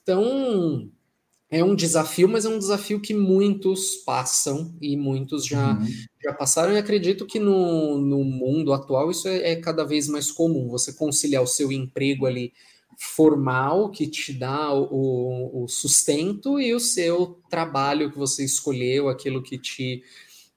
Então, 0.00 0.88
é 1.54 1.62
um 1.62 1.74
desafio, 1.74 2.28
mas 2.28 2.44
é 2.44 2.48
um 2.48 2.58
desafio 2.58 3.00
que 3.00 3.14
muitos 3.14 3.94
passam 3.96 4.74
e 4.80 4.96
muitos 4.96 5.46
já, 5.46 5.78
uhum. 5.78 5.86
já 6.22 6.32
passaram. 6.32 6.72
E 6.72 6.78
acredito 6.78 7.24
que 7.26 7.38
no, 7.38 7.96
no 7.98 8.24
mundo 8.24 8.72
atual 8.72 9.08
isso 9.08 9.28
é, 9.28 9.52
é, 9.52 9.56
cada 9.56 9.84
vez 9.84 10.08
mais 10.08 10.32
comum. 10.32 10.68
Você 10.68 10.92
conciliar 10.92 11.44
o 11.44 11.46
seu 11.46 11.70
emprego 11.70 12.26
ali 12.26 12.52
formal, 12.98 13.90
que 13.90 14.08
te 14.08 14.32
dá 14.32 14.72
o, 14.74 15.64
o 15.64 15.68
sustento, 15.68 16.60
e 16.60 16.74
o 16.74 16.80
seu 16.80 17.38
trabalho 17.48 18.10
que 18.10 18.18
você 18.18 18.44
escolheu, 18.44 19.08
aquilo 19.08 19.40
que 19.40 19.56
te 19.56 20.02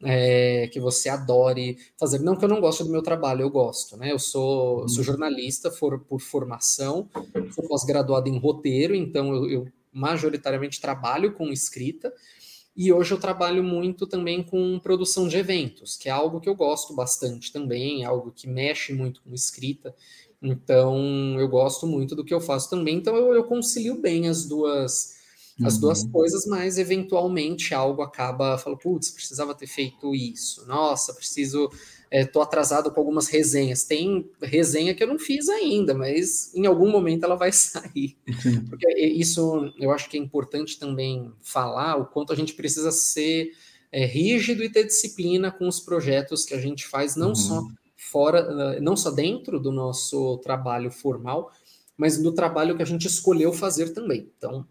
é, 0.03 0.67
que 0.67 0.79
você 0.79 1.09
adore 1.09 1.77
fazer. 1.99 2.19
Não 2.19 2.35
que 2.35 2.45
eu 2.45 2.49
não 2.49 2.61
gosto 2.61 2.83
do 2.83 2.91
meu 2.91 3.01
trabalho, 3.01 3.41
eu 3.41 3.49
gosto, 3.49 3.97
né? 3.97 4.11
Eu 4.11 4.19
sou, 4.19 4.81
eu 4.81 4.89
sou 4.89 4.99
uhum. 4.99 5.03
jornalista 5.03 5.71
for, 5.71 5.99
por 5.99 6.19
formação, 6.19 7.07
sou 7.53 7.67
pós-graduado 7.67 8.29
em 8.29 8.37
roteiro, 8.37 8.95
então 8.95 9.33
eu, 9.33 9.49
eu, 9.49 9.67
majoritariamente 9.97 10.79
trabalho 10.79 11.33
com 11.33 11.51
escrita. 11.51 12.13
E 12.75 12.93
hoje 12.93 13.11
eu 13.11 13.19
trabalho 13.19 13.63
muito 13.63 14.05
também 14.05 14.43
com 14.43 14.79
produção 14.79 15.27
de 15.27 15.35
eventos, 15.37 15.97
que 15.97 16.07
é 16.07 16.11
algo 16.11 16.39
que 16.39 16.47
eu 16.47 16.55
gosto 16.55 16.93
bastante 16.93 17.51
também, 17.51 18.03
é 18.03 18.05
algo 18.05 18.31
que 18.31 18.47
mexe 18.47 18.93
muito 18.93 19.21
com 19.23 19.33
escrita. 19.33 19.95
Então, 20.39 21.39
eu 21.39 21.47
gosto 21.47 21.87
muito 21.87 22.15
do 22.15 22.23
que 22.23 22.33
eu 22.33 22.39
faço 22.39 22.69
também. 22.69 22.97
Então, 22.97 23.15
eu, 23.15 23.33
eu 23.33 23.43
concilio 23.43 23.99
bem 23.99 24.27
as 24.27 24.45
duas 24.45 25.17
as 25.65 25.73
uhum. 25.73 25.79
duas 25.81 26.03
coisas, 26.03 26.45
mas 26.45 26.77
eventualmente 26.77 27.73
algo 27.73 28.03
acaba, 28.03 28.59
falo, 28.59 28.77
putz, 28.77 29.09
precisava 29.09 29.55
ter 29.55 29.65
feito 29.65 30.13
isso. 30.13 30.67
Nossa, 30.67 31.11
preciso 31.15 31.67
estou 32.11 32.41
é, 32.41 32.45
atrasado 32.45 32.91
com 32.91 32.99
algumas 32.99 33.27
resenhas. 33.27 33.83
Tem 33.83 34.29
resenha 34.41 34.93
que 34.93 35.03
eu 35.03 35.07
não 35.07 35.19
fiz 35.19 35.49
ainda, 35.49 35.93
mas 35.93 36.53
em 36.55 36.65
algum 36.65 36.89
momento 36.89 37.23
ela 37.23 37.35
vai 37.35 37.51
sair. 37.53 38.17
Sim. 38.41 38.65
Porque 38.65 38.87
isso 38.99 39.71
eu 39.79 39.91
acho 39.91 40.09
que 40.09 40.17
é 40.17 40.19
importante 40.19 40.79
também 40.79 41.31
falar 41.41 41.97
o 41.97 42.05
quanto 42.05 42.33
a 42.33 42.35
gente 42.35 42.53
precisa 42.53 42.91
ser 42.91 43.51
é, 43.91 44.05
rígido 44.05 44.63
e 44.63 44.69
ter 44.69 44.85
disciplina 44.85 45.51
com 45.51 45.67
os 45.67 45.79
projetos 45.79 46.45
que 46.45 46.53
a 46.53 46.59
gente 46.59 46.85
faz, 46.87 47.15
não 47.15 47.29
uhum. 47.29 47.35
só 47.35 47.67
fora, 47.95 48.79
não 48.79 48.95
só 48.95 49.11
dentro 49.11 49.59
do 49.59 49.71
nosso 49.71 50.37
trabalho 50.37 50.91
formal, 50.91 51.51
mas 51.97 52.17
do 52.21 52.31
trabalho 52.31 52.75
que 52.75 52.83
a 52.83 52.85
gente 52.85 53.07
escolheu 53.07 53.51
fazer 53.51 53.93
também. 53.93 54.31
Então, 54.37 54.65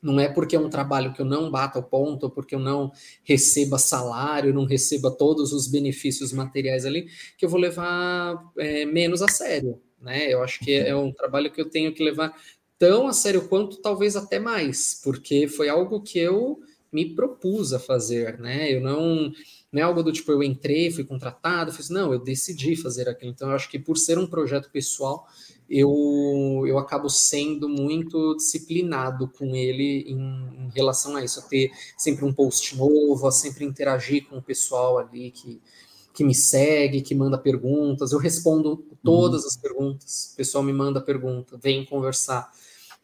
não 0.00 0.20
é 0.20 0.28
porque 0.28 0.54
é 0.54 0.60
um 0.60 0.70
trabalho 0.70 1.12
que 1.12 1.20
eu 1.20 1.26
não 1.26 1.50
bata 1.50 1.78
o 1.78 1.82
ponto, 1.82 2.30
porque 2.30 2.54
eu 2.54 2.58
não 2.58 2.92
receba 3.24 3.78
salário, 3.78 4.54
não 4.54 4.64
receba 4.64 5.10
todos 5.10 5.52
os 5.52 5.66
benefícios 5.66 6.32
materiais 6.32 6.84
ali, 6.84 7.08
que 7.36 7.44
eu 7.44 7.48
vou 7.48 7.60
levar 7.60 8.42
é, 8.56 8.84
menos 8.84 9.22
a 9.22 9.28
sério. 9.28 9.80
Né? 10.00 10.32
Eu 10.32 10.42
acho 10.42 10.60
que 10.60 10.72
é 10.72 10.94
um 10.94 11.12
trabalho 11.12 11.50
que 11.50 11.60
eu 11.60 11.68
tenho 11.68 11.92
que 11.92 12.04
levar 12.04 12.32
tão 12.78 13.08
a 13.08 13.12
sério 13.12 13.48
quanto, 13.48 13.78
talvez 13.78 14.14
até 14.14 14.38
mais, 14.38 15.00
porque 15.02 15.48
foi 15.48 15.68
algo 15.68 16.00
que 16.00 16.18
eu 16.18 16.60
me 16.92 17.14
propus 17.14 17.72
a 17.72 17.78
fazer. 17.78 18.38
Né? 18.38 18.72
Eu 18.72 18.80
não. 18.80 19.32
Não 19.70 19.82
é 19.82 19.84
algo 19.84 20.02
do 20.02 20.10
tipo, 20.10 20.32
eu 20.32 20.42
entrei, 20.42 20.90
fui 20.90 21.04
contratado, 21.04 21.70
fiz. 21.70 21.90
Não, 21.90 22.10
eu 22.10 22.18
decidi 22.18 22.74
fazer 22.74 23.06
aquilo. 23.06 23.30
Então, 23.30 23.50
eu 23.50 23.54
acho 23.54 23.68
que 23.68 23.78
por 23.78 23.98
ser 23.98 24.18
um 24.18 24.26
projeto 24.26 24.70
pessoal, 24.70 25.26
eu, 25.68 26.64
eu 26.66 26.78
acabo 26.78 27.10
sendo 27.10 27.68
muito 27.68 28.34
disciplinado 28.36 29.28
com 29.28 29.54
ele 29.54 30.04
em, 30.08 30.16
em, 30.16 30.70
relação 30.74 31.14
a 31.14 31.22
isso, 31.22 31.40
a 31.40 31.42
ter 31.42 31.70
sempre 31.96 32.24
um 32.24 32.32
post 32.32 32.76
novo, 32.76 33.26
a 33.26 33.30
sempre 33.30 33.64
interagir 33.64 34.26
com 34.26 34.38
o 34.38 34.42
pessoal 34.42 34.98
ali 34.98 35.30
que, 35.30 35.60
que 36.14 36.24
me 36.24 36.34
segue, 36.34 37.02
que 37.02 37.14
manda 37.14 37.36
perguntas. 37.36 38.12
Eu 38.12 38.18
respondo 38.18 38.82
todas 39.04 39.42
uhum. 39.42 39.48
as 39.48 39.56
perguntas, 39.56 40.30
o 40.32 40.36
pessoal 40.36 40.64
me 40.64 40.72
manda 40.72 41.02
pergunta, 41.02 41.58
vem 41.62 41.84
conversar, 41.84 42.50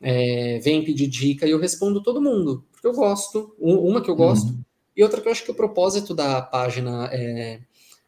é, 0.00 0.58
vem 0.60 0.82
pedir 0.82 1.06
dica 1.06 1.46
e 1.46 1.50
eu 1.50 1.58
respondo 1.58 2.02
todo 2.02 2.22
mundo, 2.22 2.64
porque 2.72 2.86
eu 2.86 2.94
gosto, 2.94 3.54
uma 3.58 4.00
que 4.00 4.10
eu 4.10 4.16
gosto, 4.16 4.48
uhum. 4.48 4.60
e 4.96 5.02
outra 5.02 5.20
que 5.20 5.28
eu 5.28 5.32
acho 5.32 5.44
que 5.44 5.50
o 5.50 5.54
propósito 5.54 6.14
da 6.14 6.40
página 6.40 7.10
é 7.12 7.60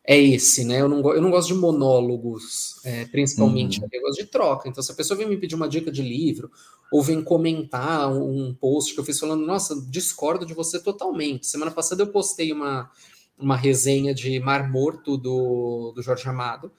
é 0.06 0.16
esse, 0.16 0.64
né? 0.64 0.80
Eu 0.80 0.88
não, 0.88 1.00
eu 1.12 1.20
não 1.20 1.30
gosto 1.30 1.48
de 1.48 1.54
monólogos, 1.54 2.80
é, 2.84 3.04
principalmente, 3.06 3.80
uhum. 3.80 3.88
eu 3.92 4.02
gosto 4.02 4.22
de 4.22 4.30
troca. 4.30 4.68
Então, 4.68 4.82
se 4.82 4.92
a 4.92 4.94
pessoa 4.94 5.18
vem 5.18 5.28
me 5.28 5.36
pedir 5.36 5.56
uma 5.56 5.68
dica 5.68 5.90
de 5.90 6.00
livro, 6.00 6.50
ou 6.92 7.02
vem 7.02 7.22
comentar 7.22 8.12
um, 8.12 8.46
um 8.46 8.54
post 8.54 8.94
que 8.94 9.00
eu 9.00 9.04
fiz 9.04 9.18
falando, 9.18 9.44
nossa, 9.44 9.74
discordo 9.90 10.46
de 10.46 10.54
você 10.54 10.80
totalmente. 10.80 11.48
Semana 11.48 11.72
passada 11.72 12.02
eu 12.02 12.06
postei 12.06 12.52
uma, 12.52 12.88
uma 13.36 13.56
resenha 13.56 14.14
de 14.14 14.38
Mar 14.38 14.70
Morto 14.70 15.16
do, 15.16 15.92
do 15.92 16.02
Jorge 16.02 16.28
Amado, 16.28 16.70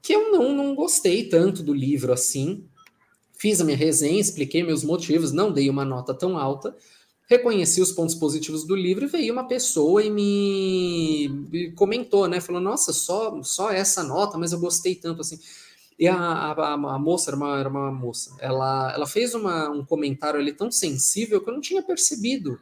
que 0.00 0.12
eu 0.12 0.30
não, 0.30 0.54
não 0.54 0.74
gostei 0.74 1.28
tanto 1.28 1.64
do 1.64 1.74
livro 1.74 2.12
assim. 2.12 2.64
Fiz 3.32 3.60
a 3.60 3.64
minha 3.64 3.76
resenha, 3.76 4.20
expliquei 4.20 4.62
meus 4.62 4.84
motivos, 4.84 5.32
não 5.32 5.52
dei 5.52 5.68
uma 5.68 5.84
nota 5.84 6.14
tão 6.14 6.38
alta, 6.38 6.76
reconheci 7.28 7.80
os 7.80 7.92
pontos 7.92 8.14
positivos 8.14 8.64
do 8.64 8.74
livro 8.74 9.04
e 9.04 9.08
veio 9.08 9.32
uma 9.32 9.46
pessoa 9.46 10.02
e 10.02 10.10
me, 10.10 11.28
me 11.50 11.72
comentou, 11.72 12.28
né? 12.28 12.40
Falou, 12.40 12.60
nossa, 12.60 12.92
só, 12.92 13.42
só 13.42 13.70
essa 13.70 14.02
nota, 14.02 14.36
mas 14.36 14.52
eu 14.52 14.60
gostei 14.60 14.94
tanto 14.94 15.20
assim. 15.20 15.38
E 15.98 16.08
a, 16.08 16.16
a, 16.16 16.72
a 16.72 16.98
moça 16.98 17.30
era 17.30 17.36
uma, 17.36 17.58
era 17.60 17.68
uma 17.68 17.92
moça, 17.92 18.34
ela, 18.40 18.92
ela 18.92 19.06
fez 19.06 19.34
uma, 19.34 19.70
um 19.70 19.84
comentário 19.84 20.40
ali 20.40 20.52
tão 20.52 20.70
sensível 20.70 21.40
que 21.40 21.48
eu 21.48 21.54
não 21.54 21.60
tinha 21.60 21.82
percebido 21.82 22.58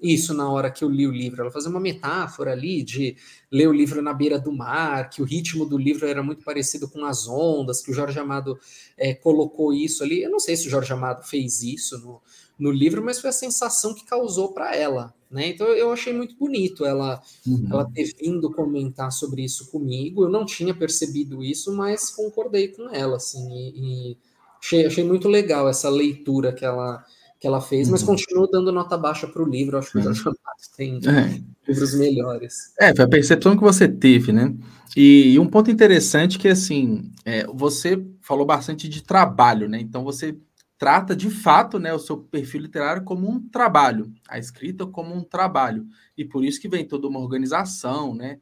isso 0.00 0.32
na 0.32 0.48
hora 0.50 0.70
que 0.70 0.84
eu 0.84 0.88
li 0.88 1.06
o 1.06 1.12
livro. 1.12 1.42
Ela 1.42 1.50
fazia 1.50 1.70
uma 1.70 1.80
metáfora 1.80 2.52
ali 2.52 2.82
de 2.82 3.16
ler 3.50 3.68
o 3.68 3.72
livro 3.72 4.00
na 4.00 4.12
beira 4.12 4.38
do 4.38 4.52
mar, 4.52 5.10
que 5.10 5.20
o 5.20 5.24
ritmo 5.24 5.66
do 5.66 5.76
livro 5.76 6.06
era 6.06 6.22
muito 6.22 6.44
parecido 6.44 6.88
com 6.88 7.04
as 7.04 7.26
ondas, 7.28 7.82
que 7.82 7.90
o 7.90 7.94
Jorge 7.94 8.18
Amado 8.18 8.58
é, 8.96 9.12
colocou 9.12 9.72
isso 9.72 10.02
ali. 10.04 10.22
Eu 10.22 10.30
não 10.30 10.38
sei 10.38 10.56
se 10.56 10.68
o 10.68 10.70
Jorge 10.70 10.92
Amado 10.92 11.26
fez 11.26 11.62
isso 11.62 11.98
no, 11.98 12.22
no 12.58 12.70
livro, 12.70 13.04
mas 13.04 13.20
foi 13.20 13.30
a 13.30 13.32
sensação 13.32 13.94
que 13.94 14.04
causou 14.04 14.52
para 14.52 14.74
ela, 14.74 15.14
né? 15.30 15.48
Então 15.48 15.66
eu 15.68 15.92
achei 15.92 16.12
muito 16.12 16.36
bonito 16.36 16.84
ela, 16.84 17.22
uhum. 17.46 17.68
ela 17.70 17.90
ter 17.90 18.12
vindo 18.20 18.50
comentar 18.50 19.12
sobre 19.12 19.44
isso 19.44 19.70
comigo. 19.70 20.24
Eu 20.24 20.28
não 20.28 20.44
tinha 20.44 20.74
percebido 20.74 21.42
isso, 21.42 21.72
mas 21.72 22.10
concordei 22.10 22.68
com 22.68 22.88
ela, 22.90 23.16
assim, 23.16 23.48
e, 23.50 24.12
e 24.12 24.16
achei, 24.60 24.86
achei 24.86 25.04
muito 25.04 25.28
legal 25.28 25.68
essa 25.68 25.88
leitura 25.88 26.52
que 26.52 26.64
ela 26.64 27.04
que 27.40 27.46
ela 27.46 27.60
fez, 27.60 27.86
uhum. 27.86 27.92
mas 27.92 28.02
continuo 28.02 28.48
dando 28.48 28.72
nota 28.72 28.98
baixa 28.98 29.26
para 29.26 29.42
o 29.42 29.48
livro. 29.48 29.78
Acho 29.78 29.92
que 29.92 29.98
uhum. 29.98 30.10
o 30.10 30.76
tem 30.76 31.00
é. 31.06 31.40
livros 31.68 31.94
melhores. 31.94 32.72
É, 32.80 32.94
foi 32.94 33.04
a 33.04 33.08
percepção 33.08 33.56
que 33.56 33.62
você 33.62 33.86
teve, 33.86 34.32
né? 34.32 34.52
E, 34.96 35.34
e 35.34 35.38
um 35.38 35.46
ponto 35.46 35.70
interessante 35.70 36.38
que 36.38 36.48
assim, 36.48 37.12
é, 37.24 37.46
você 37.46 38.04
falou 38.20 38.44
bastante 38.44 38.88
de 38.88 39.02
trabalho, 39.02 39.68
né? 39.68 39.80
Então 39.80 40.02
você 40.02 40.36
trata 40.78 41.14
de 41.14 41.28
fato 41.28 41.78
né, 41.78 41.92
o 41.92 41.98
seu 41.98 42.16
perfil 42.16 42.62
literário 42.62 43.02
como 43.02 43.28
um 43.28 43.40
trabalho, 43.48 44.12
a 44.28 44.38
escrita 44.38 44.86
como 44.86 45.12
um 45.12 45.24
trabalho. 45.24 45.86
E 46.16 46.24
por 46.24 46.44
isso 46.44 46.60
que 46.60 46.68
vem 46.68 46.86
toda 46.86 47.08
uma 47.08 47.18
organização, 47.18 48.14
né? 48.14 48.38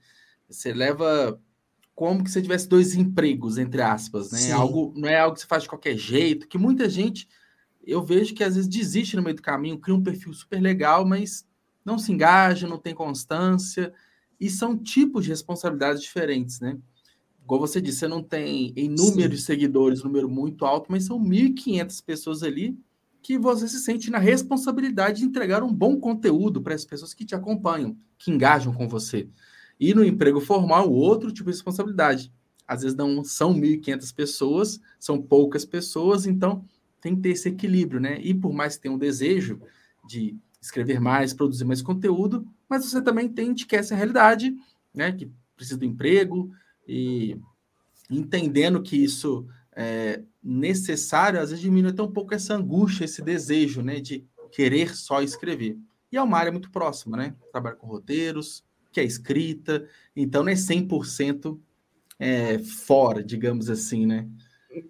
Você 0.49 0.73
leva 0.73 1.41
como 1.95 2.23
que 2.23 2.31
você 2.31 2.43
tivesse 2.43 2.69
dois 2.69 2.95
empregos, 2.95 3.57
entre 3.57 3.81
aspas, 3.81 4.31
né? 4.31 4.53
Algo, 4.53 4.93
não 4.95 5.09
é 5.09 5.19
algo 5.19 5.35
que 5.35 5.41
você 5.41 5.47
faz 5.47 5.63
de 5.63 5.69
qualquer 5.71 5.97
jeito, 5.97 6.47
que 6.47 6.59
muita 6.59 6.91
gente, 6.91 7.27
eu 7.83 8.03
vejo 8.03 8.35
que 8.35 8.45
às 8.45 8.55
vezes 8.55 8.69
desiste 8.69 9.17
no 9.17 9.23
meio 9.23 9.37
do 9.37 9.43
caminho, 9.43 9.79
cria 9.79 9.97
um 9.97 10.03
perfil 10.03 10.35
super 10.35 10.61
legal, 10.61 11.07
mas 11.07 11.49
não 11.83 11.99
se 11.99 12.13
engaja, 12.13 12.69
não 12.69 12.79
tem 12.79 12.95
constância, 12.95 13.95
e 14.39 14.51
são 14.51 14.77
tipos 14.77 15.25
de 15.25 15.31
responsabilidades 15.31 16.03
diferentes, 16.03 16.61
né? 16.61 16.79
Igual 17.47 17.61
você 17.61 17.81
disse, 17.81 18.01
você 18.01 18.09
não 18.09 18.25
tem 18.25 18.73
em 18.75 18.89
número 18.89 19.31
Sim. 19.31 19.37
de 19.37 19.39
seguidores, 19.39 20.03
número 20.03 20.29
muito 20.29 20.65
alto, 20.65 20.91
mas 20.91 21.05
são 21.05 21.17
1.500 21.17 22.05
pessoas 22.05 22.43
ali 22.43 22.77
que 23.23 23.39
você 23.39 23.69
se 23.69 23.79
sente 23.79 24.11
na 24.11 24.19
responsabilidade 24.19 25.21
de 25.21 25.27
entregar 25.27 25.63
um 25.63 25.73
bom 25.73 25.97
conteúdo 25.97 26.61
para 26.61 26.75
as 26.75 26.85
pessoas 26.85 27.15
que 27.15 27.25
te 27.25 27.37
acompanham, 27.37 27.97
que 28.19 28.33
engajam 28.33 28.75
com 28.75 28.89
você. 28.89 29.29
E 29.79 29.95
no 29.95 30.05
emprego 30.05 30.41
formal, 30.41 30.91
outro 30.91 31.31
tipo 31.31 31.49
de 31.49 31.57
responsabilidade. 31.57 32.33
Às 32.67 32.83
vezes 32.83 32.97
não 32.97 33.23
são 33.23 33.55
1.500 33.55 34.13
pessoas, 34.13 34.81
são 34.99 35.23
poucas 35.23 35.65
pessoas, 35.65 36.27
então 36.27 36.65
tem 37.01 37.15
que 37.15 37.23
ter 37.23 37.29
esse 37.29 37.49
equilíbrio, 37.49 38.01
né? 38.01 38.19
E 38.21 38.35
por 38.35 38.53
mais 38.53 38.75
que 38.75 38.83
tenha 38.83 38.95
um 38.95 38.99
desejo 38.99 39.61
de 40.05 40.37
escrever 40.61 41.01
mais, 41.01 41.33
produzir 41.33 41.65
mais 41.65 41.81
conteúdo, 41.81 42.45
mas 42.69 42.85
você 42.85 43.01
também 43.01 43.29
tem 43.29 43.55
que 43.55 43.77
essa 43.77 43.95
realidade, 43.95 44.53
né? 44.93 45.13
Que 45.13 45.31
precisa 45.55 45.79
do 45.79 45.85
emprego, 45.85 46.51
e 46.87 47.37
entendendo 48.11 48.83
que 48.83 48.97
isso 48.97 49.47
é 49.75 50.23
necessário, 50.43 51.41
às 51.41 51.51
vezes 51.51 51.63
diminui 51.63 51.91
até 51.91 52.03
um 52.03 52.11
pouco 52.11 52.35
essa 52.35 52.55
angústia, 52.55 53.05
esse 53.05 53.21
desejo, 53.23 53.83
né, 53.83 54.01
de 54.01 54.25
querer 54.53 54.97
só 54.97 55.21
escrever. 55.23 55.77
E 56.11 56.17
é 56.17 56.23
uma 56.23 56.39
área 56.39 56.53
muito 56.53 56.71
próxima, 56.71 57.17
né? 57.17 57.35
Trabalha 57.51 57.77
com 57.77 57.89
roteiros, 57.89 58.65
que 58.93 59.01
é 59.01 59.05
escrita, 59.05 59.87
então 60.15 60.43
não 60.43 60.51
é 60.51 60.55
100% 60.55 61.59
é, 62.19 62.59
fora, 62.61 63.23
digamos 63.23 63.69
assim, 63.69 64.07
né? 64.07 64.27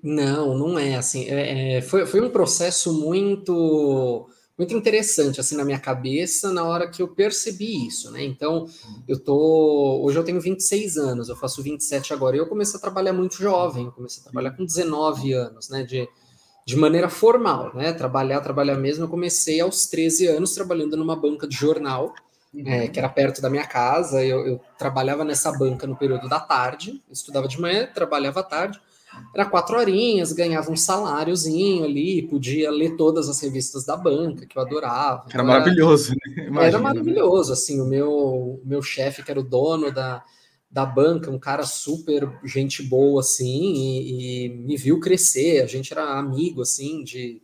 Não, 0.02 0.56
não 0.56 0.78
é 0.78 0.96
assim. 0.96 1.24
É, 1.24 1.78
é, 1.78 1.82
foi, 1.82 2.06
foi 2.06 2.20
um 2.20 2.30
processo 2.30 2.92
muito 2.92 4.28
muito 4.58 4.74
interessante 4.74 5.40
assim 5.40 5.56
na 5.56 5.64
minha 5.64 5.78
cabeça 5.78 6.50
na 6.50 6.64
hora 6.64 6.88
que 6.88 7.02
eu 7.02 7.08
percebi 7.08 7.86
isso, 7.86 8.10
né? 8.10 8.24
Então, 8.24 8.66
eu 9.06 9.18
tô, 9.18 10.00
hoje 10.02 10.18
eu 10.18 10.24
tenho 10.24 10.40
26 10.40 10.96
anos, 10.96 11.28
eu 11.28 11.36
faço 11.36 11.62
27 11.62 12.12
agora, 12.12 12.36
e 12.36 12.38
eu 12.38 12.46
comecei 12.46 12.78
a 12.78 12.80
trabalhar 12.80 13.12
muito 13.12 13.36
jovem, 13.36 13.90
comecei 13.90 14.20
a 14.20 14.24
trabalhar 14.24 14.52
com 14.52 14.64
19 14.64 15.32
anos, 15.32 15.68
né, 15.68 15.82
de 15.82 16.08
de 16.66 16.76
maneira 16.76 17.08
formal, 17.08 17.72
né? 17.74 17.92
Trabalhar, 17.92 18.40
trabalhar 18.40 18.76
mesmo. 18.76 19.04
Eu 19.04 19.08
comecei 19.08 19.60
aos 19.60 19.86
13 19.86 20.26
anos 20.26 20.52
trabalhando 20.52 20.96
numa 20.96 21.14
banca 21.14 21.46
de 21.46 21.54
jornal, 21.54 22.12
uhum. 22.52 22.66
é, 22.66 22.88
que 22.88 22.98
era 22.98 23.08
perto 23.08 23.40
da 23.40 23.48
minha 23.48 23.64
casa. 23.64 24.24
Eu, 24.24 24.44
eu, 24.44 24.60
trabalhava 24.76 25.24
nessa 25.24 25.56
banca 25.56 25.86
no 25.86 25.94
período 25.94 26.28
da 26.28 26.40
tarde, 26.40 27.00
estudava 27.08 27.46
de 27.46 27.60
manhã, 27.60 27.86
trabalhava 27.86 28.40
à 28.40 28.42
tarde. 28.42 28.80
Era 29.34 29.44
quatro 29.44 29.76
horinhas, 29.76 30.32
ganhava 30.32 30.70
um 30.70 30.76
saláriozinho 30.76 31.84
ali, 31.84 32.22
podia 32.22 32.70
ler 32.70 32.96
todas 32.96 33.28
as 33.28 33.40
revistas 33.40 33.84
da 33.84 33.96
banca, 33.96 34.46
que 34.46 34.56
eu 34.56 34.62
adorava. 34.62 35.26
Era 35.32 35.44
maravilhoso, 35.44 36.12
né? 36.12 36.44
Imagina, 36.46 36.62
era 36.62 36.78
né? 36.78 36.84
maravilhoso, 36.84 37.52
assim, 37.52 37.80
o 37.80 37.84
meu, 37.84 38.60
meu 38.64 38.82
chefe, 38.82 39.22
que 39.22 39.30
era 39.30 39.40
o 39.40 39.44
dono 39.44 39.92
da, 39.92 40.24
da 40.70 40.84
banca, 40.84 41.30
um 41.30 41.38
cara 41.38 41.64
super 41.64 42.30
gente 42.44 42.82
boa, 42.82 43.20
assim, 43.20 43.74
e, 43.74 44.46
e, 44.46 44.48
me 44.48 44.76
viu 44.76 45.00
crescer, 45.00 45.62
a 45.62 45.66
gente 45.66 45.92
era 45.92 46.18
amigo, 46.18 46.62
assim, 46.62 47.04
de, 47.04 47.40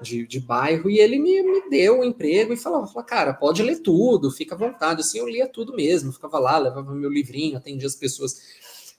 de, 0.00 0.26
de 0.26 0.40
bairro, 0.40 0.90
e 0.90 0.98
ele 0.98 1.18
me, 1.18 1.42
me 1.42 1.70
deu 1.70 1.98
o 1.98 2.00
um 2.00 2.04
emprego 2.04 2.52
e 2.52 2.56
falava, 2.56 2.86
falava, 2.86 3.08
cara, 3.08 3.34
pode 3.34 3.62
ler 3.62 3.80
tudo, 3.80 4.30
fica 4.30 4.54
à 4.54 4.58
vontade. 4.58 5.00
Assim, 5.00 5.18
eu 5.18 5.28
lia 5.28 5.48
tudo 5.48 5.74
mesmo, 5.74 6.12
ficava 6.12 6.38
lá, 6.38 6.58
levava 6.58 6.94
meu 6.94 7.10
livrinho, 7.10 7.56
atendia 7.56 7.86
as 7.86 7.94
pessoas. 7.94 8.36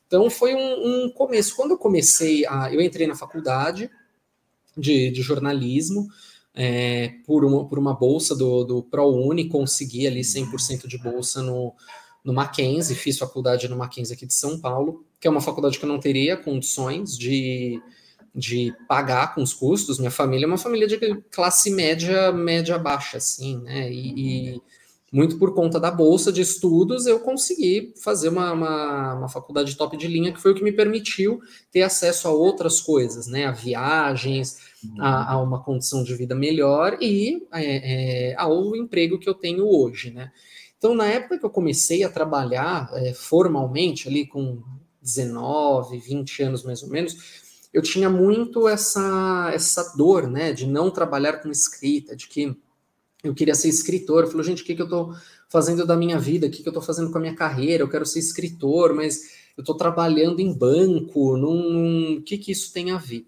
Então 0.08 0.30
foi 0.30 0.56
um, 0.56 1.06
um 1.06 1.10
começo. 1.10 1.56
Quando 1.56 1.72
eu 1.72 1.78
comecei, 1.78 2.46
a, 2.48 2.74
eu 2.74 2.82
entrei 2.82 3.06
na 3.06 3.16
faculdade 3.16 3.92
de, 4.76 5.12
de 5.12 5.22
jornalismo, 5.22 6.08
é, 6.56 7.14
por, 7.26 7.46
uma, 7.46 7.68
por 7.68 7.78
uma 7.78 7.94
bolsa 7.94 8.36
do, 8.36 8.64
do 8.64 8.84
ProUni, 8.84 9.48
consegui 9.48 10.08
ali 10.08 10.22
100% 10.22 10.88
de 10.88 10.98
bolsa 10.98 11.44
no, 11.44 11.76
no 12.24 12.34
Mackenzie, 12.34 12.96
fiz 12.96 13.18
faculdade 13.18 13.68
no 13.68 13.78
Mackenzie 13.78 14.16
aqui 14.16 14.26
de 14.26 14.34
São 14.34 14.60
Paulo, 14.60 15.06
que 15.20 15.28
é 15.28 15.32
uma 15.32 15.42
faculdade 15.42 15.78
que 15.78 15.86
eu 15.86 15.90
não 15.90 16.00
teria 16.00 16.36
condições 16.36 17.16
de, 17.16 17.80
de 18.34 18.74
pagar 18.88 19.36
com 19.36 19.44
os 19.44 19.54
custos. 19.54 20.00
Minha 20.00 20.10
família 20.10 20.46
é 20.46 20.48
uma 20.48 20.58
família 20.58 20.88
de 20.88 20.98
classe 21.30 21.70
média, 21.70 22.32
média 22.32 22.80
baixa, 22.80 23.18
assim, 23.18 23.58
né? 23.60 23.92
E, 23.92 24.54
e 24.56 24.62
muito 25.12 25.38
por 25.38 25.54
conta 25.54 25.80
da 25.80 25.90
bolsa 25.90 26.32
de 26.32 26.42
estudos, 26.42 27.06
eu 27.06 27.20
consegui 27.20 27.94
fazer 28.04 28.28
uma, 28.28 28.52
uma, 28.52 29.14
uma, 29.14 29.30
faculdade 29.30 29.76
top 29.78 29.96
de 29.96 30.08
linha, 30.08 30.34
que 30.34 30.42
foi 30.42 30.52
o 30.52 30.56
que 30.56 30.64
me 30.64 30.72
permitiu 30.72 31.40
ter 31.72 31.82
acesso 31.82 32.28
a 32.28 32.32
outras 32.32 32.82
coisas, 32.82 33.28
né? 33.28 33.46
A 33.46 33.52
viagens, 33.52 34.58
a, 35.00 35.34
a 35.34 35.42
uma 35.42 35.64
condição 35.64 36.04
de 36.04 36.14
vida 36.14 36.36
melhor 36.36 36.98
e 37.02 37.48
é, 37.54 38.32
é, 38.32 38.36
ao 38.38 38.76
emprego 38.76 39.18
que 39.18 39.30
eu 39.30 39.34
tenho 39.34 39.66
hoje, 39.66 40.12
né? 40.12 40.32
Então, 40.78 40.94
na 40.94 41.06
época 41.06 41.40
que 41.40 41.46
eu 41.46 41.50
comecei 41.50 42.04
a 42.04 42.10
trabalhar 42.10 42.90
é, 42.94 43.14
formalmente, 43.14 44.08
ali 44.08 44.28
com 44.28 44.62
19, 45.02 45.98
20 45.98 46.44
anos 46.44 46.64
mais 46.64 46.84
ou 46.84 46.90
menos, 46.90 47.48
eu 47.74 47.82
tinha 47.82 48.10
muito 48.10 48.68
essa, 48.68 49.52
essa 49.54 49.94
dor, 49.96 50.28
né, 50.28 50.52
de 50.52 50.68
não 50.68 50.92
trabalhar 50.92 51.42
com 51.42 51.50
escrita, 51.50 52.16
de 52.16 52.28
que 52.28 52.56
eu 53.24 53.34
queria 53.34 53.56
ser 53.56 53.70
escritor. 53.70 54.30
Eu 54.32 54.44
gente, 54.44 54.64
o 54.64 54.66
que, 54.66 54.76
que 54.76 54.82
eu 54.82 54.86
estou 54.86 55.14
fazendo 55.50 55.86
da 55.86 55.96
minha 55.96 56.20
vida? 56.20 56.48
O 56.48 56.50
que, 56.50 56.62
que 56.62 56.68
eu 56.68 56.72
estou 56.72 56.84
fazendo 56.84 57.12
com 57.12 57.18
a 57.18 57.22
minha 57.22 57.36
carreira? 57.36 57.84
Eu 57.84 57.90
quero 57.90 58.06
ser 58.06 58.20
escritor, 58.20 58.94
mas 58.94 59.48
eu 59.58 59.62
estou 59.62 59.76
trabalhando 59.76 60.40
em 60.40 60.54
banco, 60.54 61.36
num... 61.38 62.18
o 62.18 62.22
que, 62.22 62.38
que 62.38 62.52
isso 62.52 62.72
tem 62.72 62.92
a 62.92 62.98
ver? 62.98 63.26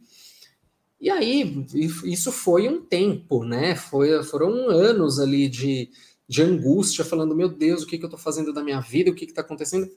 E 1.01 1.10
aí, 1.10 1.65
isso 2.03 2.31
foi 2.31 2.67
um 2.67 2.81
tempo, 2.81 3.46
né? 3.46 3.74
Foi, 3.75 4.22
foram 4.24 4.69
anos 4.69 5.17
ali 5.17 5.48
de, 5.48 5.89
de 6.27 6.41
angústia, 6.41 7.05
falando: 7.05 7.36
meu 7.36 7.48
Deus, 7.48 7.84
o 7.84 7.88
que, 7.88 7.98
que 7.98 8.03
eu 8.03 8.08
estou 8.08 8.19
fazendo 8.19 8.51
da 8.51 8.62
minha 8.62 8.81
vida? 8.81 9.10
O 9.10 9.15
que 9.15 9.24
está 9.24 9.41
acontecendo? 9.41 9.89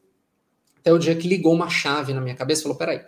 Até 0.78 0.92
o 0.92 0.98
dia 0.98 1.16
que 1.16 1.26
ligou 1.26 1.52
uma 1.52 1.68
chave 1.68 2.14
na 2.14 2.20
minha 2.20 2.36
cabeça 2.36 2.60
e 2.60 2.62
falou: 2.62 2.78
peraí, 2.78 3.04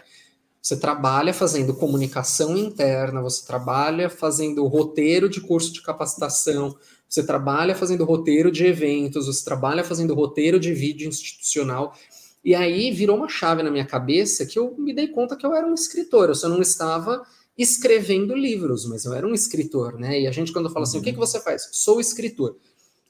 você 0.65 0.79
trabalha 0.79 1.35
fazendo 1.35 1.75
comunicação 1.75 2.57
interna, 2.57 3.21
você 3.21 3.47
trabalha 3.47 4.09
fazendo 4.09 4.67
roteiro 4.67 5.29
de 5.29 5.43
curso 5.43 5.71
de 5.71 5.83
capacitação, 5.83 6.75
você 7.07 7.23
trabalha 7.23 7.75
fazendo 7.75 8.03
roteiro 8.07 8.51
de 8.51 8.65
eventos, 8.65 9.27
você 9.27 9.45
trabalha 9.45 9.85
fazendo 9.85 10.15
roteiro 10.15 10.59
de 10.59 10.73
vídeo 10.73 11.07
institucional. 11.07 11.95
E 12.43 12.55
aí 12.55 12.91
virou 12.91 13.19
uma 13.19 13.29
chave 13.29 13.63
na 13.63 13.71
minha 13.71 13.85
cabeça 13.85 14.47
que 14.47 14.59
eu 14.59 14.75
me 14.79 14.95
dei 14.95 15.09
conta 15.09 15.37
que 15.37 15.45
eu 15.45 15.55
era 15.55 15.67
um 15.67 15.75
escritor, 15.75 16.31
eu 16.31 16.35
só 16.35 16.49
não 16.49 16.63
estava 16.63 17.23
escrevendo 17.59 18.35
livros, 18.35 18.87
mas 18.87 19.05
eu 19.05 19.13
era 19.13 19.27
um 19.27 19.35
escritor, 19.35 19.99
né? 19.99 20.23
E 20.23 20.27
a 20.27 20.33
gente, 20.33 20.51
quando 20.51 20.71
fala 20.71 20.85
assim, 20.85 20.97
uhum. 20.97 21.03
o 21.03 21.05
que, 21.05 21.13
que 21.13 21.19
você 21.19 21.39
faz? 21.41 21.69
Sou 21.73 22.01
escritor. 22.01 22.57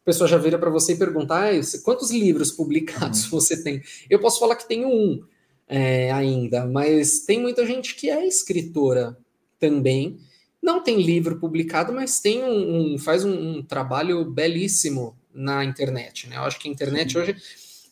A 0.02 0.04
pessoa 0.04 0.26
já 0.26 0.38
vira 0.38 0.58
para 0.58 0.70
você 0.70 0.94
e 0.94 0.96
pergunta, 0.96 1.34
ah, 1.36 1.50
quantos 1.84 2.10
livros 2.10 2.50
publicados 2.50 3.24
uhum. 3.24 3.30
você 3.30 3.62
tem? 3.62 3.80
Eu 4.10 4.18
posso 4.18 4.40
falar 4.40 4.56
que 4.56 4.66
tenho 4.66 4.88
um 4.88 5.22
é, 5.68 6.10
ainda, 6.12 6.66
mas 6.66 7.20
tem 7.20 7.40
muita 7.40 7.66
gente 7.66 7.94
que 7.94 8.10
é 8.10 8.26
escritora 8.26 9.16
também. 9.58 10.18
Não 10.62 10.82
tem 10.82 11.00
livro 11.00 11.38
publicado, 11.38 11.92
mas 11.92 12.20
tem 12.20 12.42
um, 12.42 12.94
um 12.94 12.98
faz 12.98 13.24
um, 13.24 13.32
um, 13.32 13.62
trabalho 13.62 14.24
belíssimo 14.24 15.16
na 15.32 15.64
internet, 15.64 16.28
né? 16.28 16.36
Eu 16.36 16.42
acho 16.42 16.58
que 16.58 16.68
a 16.68 16.72
internet 16.72 17.12
Sim. 17.12 17.18
hoje 17.18 17.36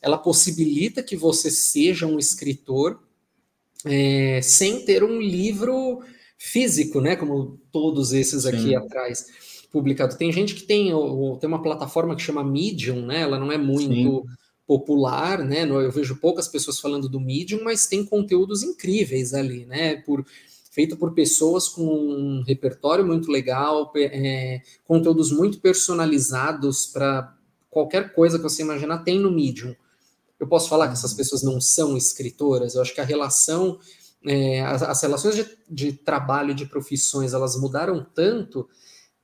ela 0.00 0.18
possibilita 0.18 1.02
que 1.02 1.16
você 1.16 1.50
seja 1.50 2.06
um 2.06 2.18
escritor 2.18 3.02
é, 3.84 4.40
sem 4.42 4.84
ter 4.84 5.02
um 5.04 5.20
livro 5.20 6.02
físico, 6.38 7.00
né? 7.00 7.16
Como 7.16 7.58
todos 7.70 8.12
esses 8.12 8.46
aqui 8.46 8.62
Sim. 8.62 8.74
atrás 8.74 9.26
publicado. 9.70 10.16
Tem 10.16 10.30
gente 10.30 10.54
que 10.54 10.64
tem, 10.64 10.90
tem 11.40 11.48
uma 11.48 11.62
plataforma 11.62 12.14
que 12.14 12.22
chama 12.22 12.44
Medium, 12.44 13.06
né? 13.06 13.22
Ela 13.22 13.38
não 13.38 13.50
é 13.50 13.56
muito 13.56 13.94
Sim. 13.94 14.22
Popular, 14.66 15.44
né? 15.44 15.64
Eu 15.64 15.90
vejo 15.90 16.16
poucas 16.16 16.48
pessoas 16.48 16.78
falando 16.78 17.08
do 17.08 17.20
Medium, 17.20 17.62
mas 17.64 17.86
tem 17.86 18.04
conteúdos 18.04 18.62
incríveis 18.62 19.34
ali, 19.34 19.66
né? 19.66 19.96
Por 19.96 20.24
feito 20.70 20.96
por 20.96 21.12
pessoas 21.12 21.68
com 21.68 21.84
um 21.84 22.42
repertório 22.42 23.06
muito 23.06 23.30
legal, 23.30 23.92
é, 23.94 24.62
conteúdos 24.86 25.30
muito 25.30 25.60
personalizados 25.60 26.86
para 26.86 27.36
qualquer 27.70 28.14
coisa 28.14 28.38
que 28.38 28.44
você 28.44 28.62
imaginar 28.62 29.04
tem 29.04 29.18
no 29.18 29.30
Medium. 29.30 29.74
Eu 30.40 30.46
posso 30.46 30.68
falar 30.68 30.86
que 30.88 30.94
essas 30.94 31.10
uhum. 31.10 31.16
pessoas 31.16 31.42
não 31.42 31.60
são 31.60 31.96
escritoras. 31.96 32.74
Eu 32.74 32.80
acho 32.80 32.94
que 32.94 33.00
a 33.02 33.04
relação 33.04 33.78
é, 34.24 34.62
as, 34.62 34.82
as, 34.82 35.02
relações 35.02 35.34
de, 35.36 35.46
de 35.68 35.92
trabalho, 35.92 36.54
de 36.54 36.66
profissões, 36.66 37.32
elas 37.32 37.56
mudaram 37.56 38.06
tanto 38.14 38.68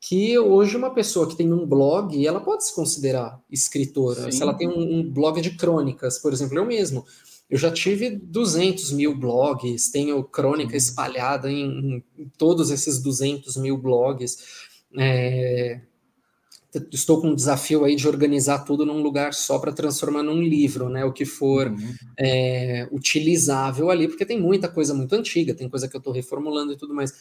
que 0.01 0.39
hoje 0.39 0.77
uma 0.77 0.91
pessoa 0.91 1.29
que 1.29 1.37
tem 1.37 1.53
um 1.53 1.67
blog, 1.67 2.25
ela 2.25 2.41
pode 2.41 2.65
se 2.65 2.75
considerar 2.75 3.41
escritora. 3.51 4.25
Sim. 4.25 4.33
Se 4.33 4.43
ela 4.43 4.55
tem 4.55 4.69
um, 4.69 4.99
um, 4.99 5.11
blog 5.11 5.41
de 5.41 5.51
crônicas, 5.57 6.19
por 6.19 6.33
exemplo, 6.33 6.57
eu 6.57 6.65
mesmo. 6.65 7.05
Eu 7.51 7.59
já 7.59 7.71
tive 7.71 8.11
200 8.11 8.93
mil 8.93 9.17
blogs, 9.17 9.91
tenho 9.91 10.23
crônica 10.23 10.77
espalhada 10.77 11.51
em, 11.51 12.05
em, 12.17 12.29
todos 12.37 12.71
esses 12.71 13.03
200 13.03 13.57
mil 13.57 13.77
blogs. 13.77 14.37
É, 14.97 15.81
estou 16.93 17.21
com 17.21 17.31
um 17.31 17.35
desafio 17.35 17.85
aí 17.85 17.97
de 17.97 18.07
organizar 18.07 18.61
tudo 18.61 18.85
num 18.85 19.03
lugar 19.03 19.33
só 19.35 19.59
para 19.59 19.73
transformar 19.73 20.23
num 20.23 20.43
livro, 20.43 20.89
né? 20.89 21.05
O 21.05 21.13
que 21.13 21.25
for 21.25 21.69
uhum. 21.69 21.95
é, 22.19 22.87
utilizável 22.93 23.91
ali, 23.91 24.07
porque 24.07 24.27
tem 24.27 24.41
muita 24.41 24.69
coisa 24.69 24.95
muito 24.95 25.15
antiga, 25.15 25.55
tem 25.55 25.69
coisa 25.69 25.89
que 25.89 25.97
eu 25.97 25.99
estou 25.99 26.13
reformulando 26.13 26.73
e 26.73 26.77
tudo 26.77 26.95
mais. 26.95 27.13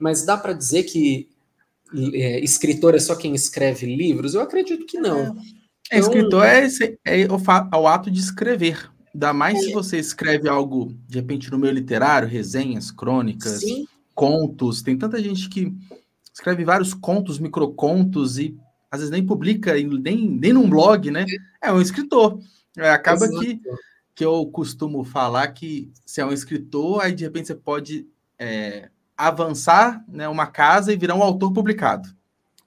Mas 0.00 0.24
dá 0.24 0.36
para 0.36 0.52
dizer 0.52 0.84
que 0.84 1.28
é, 2.14 2.40
escritor 2.40 2.94
é 2.94 2.98
só 2.98 3.14
quem 3.14 3.34
escreve 3.34 3.86
livros? 3.86 4.34
Eu 4.34 4.40
acredito 4.40 4.86
que 4.86 4.98
não. 4.98 5.36
É, 5.90 5.98
então, 5.98 6.00
escritor 6.00 6.44
é, 6.44 6.66
é, 7.04 7.26
o, 7.26 7.36
é 7.72 7.76
o 7.76 7.86
ato 7.86 8.10
de 8.10 8.20
escrever. 8.20 8.90
Ainda 9.12 9.32
mais 9.32 9.60
se 9.60 9.70
é. 9.70 9.72
você 9.72 9.98
escreve 9.98 10.48
algo, 10.48 10.92
de 11.06 11.16
repente, 11.18 11.50
no 11.50 11.58
meio 11.58 11.72
literário, 11.72 12.28
resenhas, 12.28 12.90
crônicas, 12.90 13.60
Sim. 13.60 13.86
contos. 14.14 14.82
Tem 14.82 14.96
tanta 14.96 15.22
gente 15.22 15.48
que 15.48 15.72
escreve 16.32 16.64
vários 16.64 16.92
contos, 16.92 17.38
microcontos 17.38 18.38
e 18.38 18.56
às 18.90 19.00
vezes 19.00 19.10
nem 19.10 19.24
publica, 19.24 19.74
nem, 19.74 20.28
nem 20.28 20.52
num 20.52 20.68
blog, 20.68 21.10
né? 21.10 21.24
É 21.62 21.72
um 21.72 21.80
escritor. 21.80 22.40
É, 22.76 22.90
acaba 22.90 23.28
que, 23.28 23.60
que 24.14 24.24
eu 24.24 24.46
costumo 24.46 25.04
falar 25.04 25.48
que 25.48 25.92
se 26.04 26.20
é 26.20 26.26
um 26.26 26.32
escritor, 26.32 27.02
aí 27.02 27.12
de 27.12 27.24
repente 27.24 27.48
você 27.48 27.54
pode 27.54 28.06
é, 28.38 28.88
avançar 29.16 30.04
né, 30.08 30.28
uma 30.28 30.46
casa 30.46 30.92
e 30.92 30.96
virar 30.96 31.14
um 31.14 31.22
autor 31.22 31.52
publicado. 31.52 32.08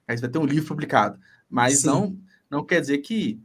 Aí 0.06 0.16
você 0.16 0.22
vai 0.22 0.30
ter 0.30 0.38
um 0.38 0.46
livro 0.46 0.68
publicado. 0.68 1.18
Mas 1.48 1.84
não, 1.84 2.16
não 2.50 2.64
quer 2.64 2.80
dizer 2.80 2.98
que 2.98 3.40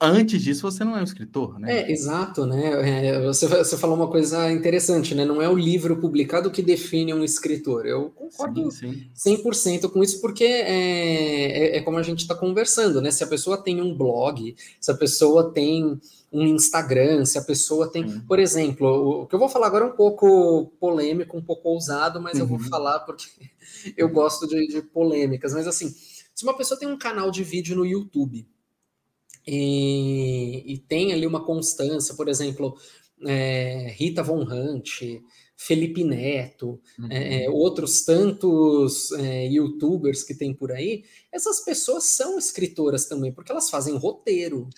antes 0.00 0.42
disso 0.42 0.62
você 0.62 0.82
não 0.82 0.96
é 0.96 1.00
um 1.00 1.04
escritor, 1.04 1.58
né? 1.58 1.80
É, 1.80 1.92
exato, 1.92 2.46
né? 2.46 3.08
É, 3.08 3.20
você, 3.20 3.46
você 3.46 3.76
falou 3.76 3.96
uma 3.96 4.08
coisa 4.08 4.50
interessante, 4.50 5.14
né? 5.14 5.24
Não 5.24 5.42
é 5.42 5.48
o 5.48 5.58
livro 5.58 5.96
publicado 5.98 6.50
que 6.50 6.62
define 6.62 7.12
um 7.12 7.22
escritor. 7.22 7.84
Eu 7.84 8.10
concordo 8.10 8.70
sim, 8.70 9.06
sim. 9.12 9.36
100% 9.36 9.90
com 9.90 10.02
isso, 10.02 10.20
porque 10.20 10.44
é, 10.44 11.74
é, 11.74 11.76
é 11.76 11.82
como 11.82 11.98
a 11.98 12.02
gente 12.02 12.20
está 12.20 12.34
conversando, 12.34 13.02
né? 13.02 13.10
Se 13.10 13.22
a 13.22 13.26
pessoa 13.26 13.58
tem 13.58 13.80
um 13.80 13.94
blog, 13.94 14.56
se 14.80 14.90
a 14.90 14.94
pessoa 14.94 15.52
tem 15.52 16.00
um 16.32 16.46
Instagram, 16.46 17.24
se 17.24 17.38
a 17.38 17.42
pessoa 17.42 17.90
tem. 17.90 18.20
Por 18.20 18.38
exemplo, 18.38 19.22
o 19.22 19.26
que 19.26 19.34
eu 19.34 19.38
vou 19.38 19.48
falar 19.48 19.66
agora 19.66 19.84
é 19.84 19.88
um 19.88 19.96
pouco 19.96 20.72
polêmico, 20.78 21.36
um 21.36 21.42
pouco 21.42 21.68
ousado, 21.68 22.20
mas 22.20 22.34
uhum. 22.34 22.40
eu 22.40 22.46
vou 22.46 22.58
uhum. 22.58 22.64
falar 22.64 23.00
porque 23.00 23.26
eu 23.96 24.08
gosto 24.08 24.46
de, 24.46 24.66
de 24.68 24.82
polêmicas. 24.82 25.52
Mas 25.52 25.66
assim, 25.66 25.94
se 26.34 26.44
uma 26.44 26.56
pessoa 26.56 26.78
tem 26.78 26.88
um 26.88 26.98
canal 26.98 27.30
de 27.30 27.42
vídeo 27.42 27.76
no 27.76 27.84
YouTube, 27.84 28.46
e, 29.46 30.74
e 30.74 30.78
tem 30.78 31.12
ali 31.12 31.26
uma 31.26 31.44
constância, 31.44 32.14
por 32.14 32.28
exemplo, 32.28 32.76
é, 33.26 33.92
Rita 33.96 34.22
Von 34.22 34.42
Hunt, 34.42 35.02
Felipe 35.62 36.02
Neto, 36.02 36.80
uhum. 36.98 37.08
é, 37.10 37.46
outros 37.50 38.02
tantos 38.02 39.12
é, 39.12 39.46
youtubers 39.46 40.22
que 40.22 40.34
tem 40.34 40.54
por 40.54 40.72
aí, 40.72 41.04
essas 41.30 41.62
pessoas 41.62 42.04
são 42.04 42.38
escritoras 42.38 43.04
também, 43.04 43.30
porque 43.30 43.52
elas 43.52 43.68
fazem 43.68 43.94
roteiro 43.94 44.70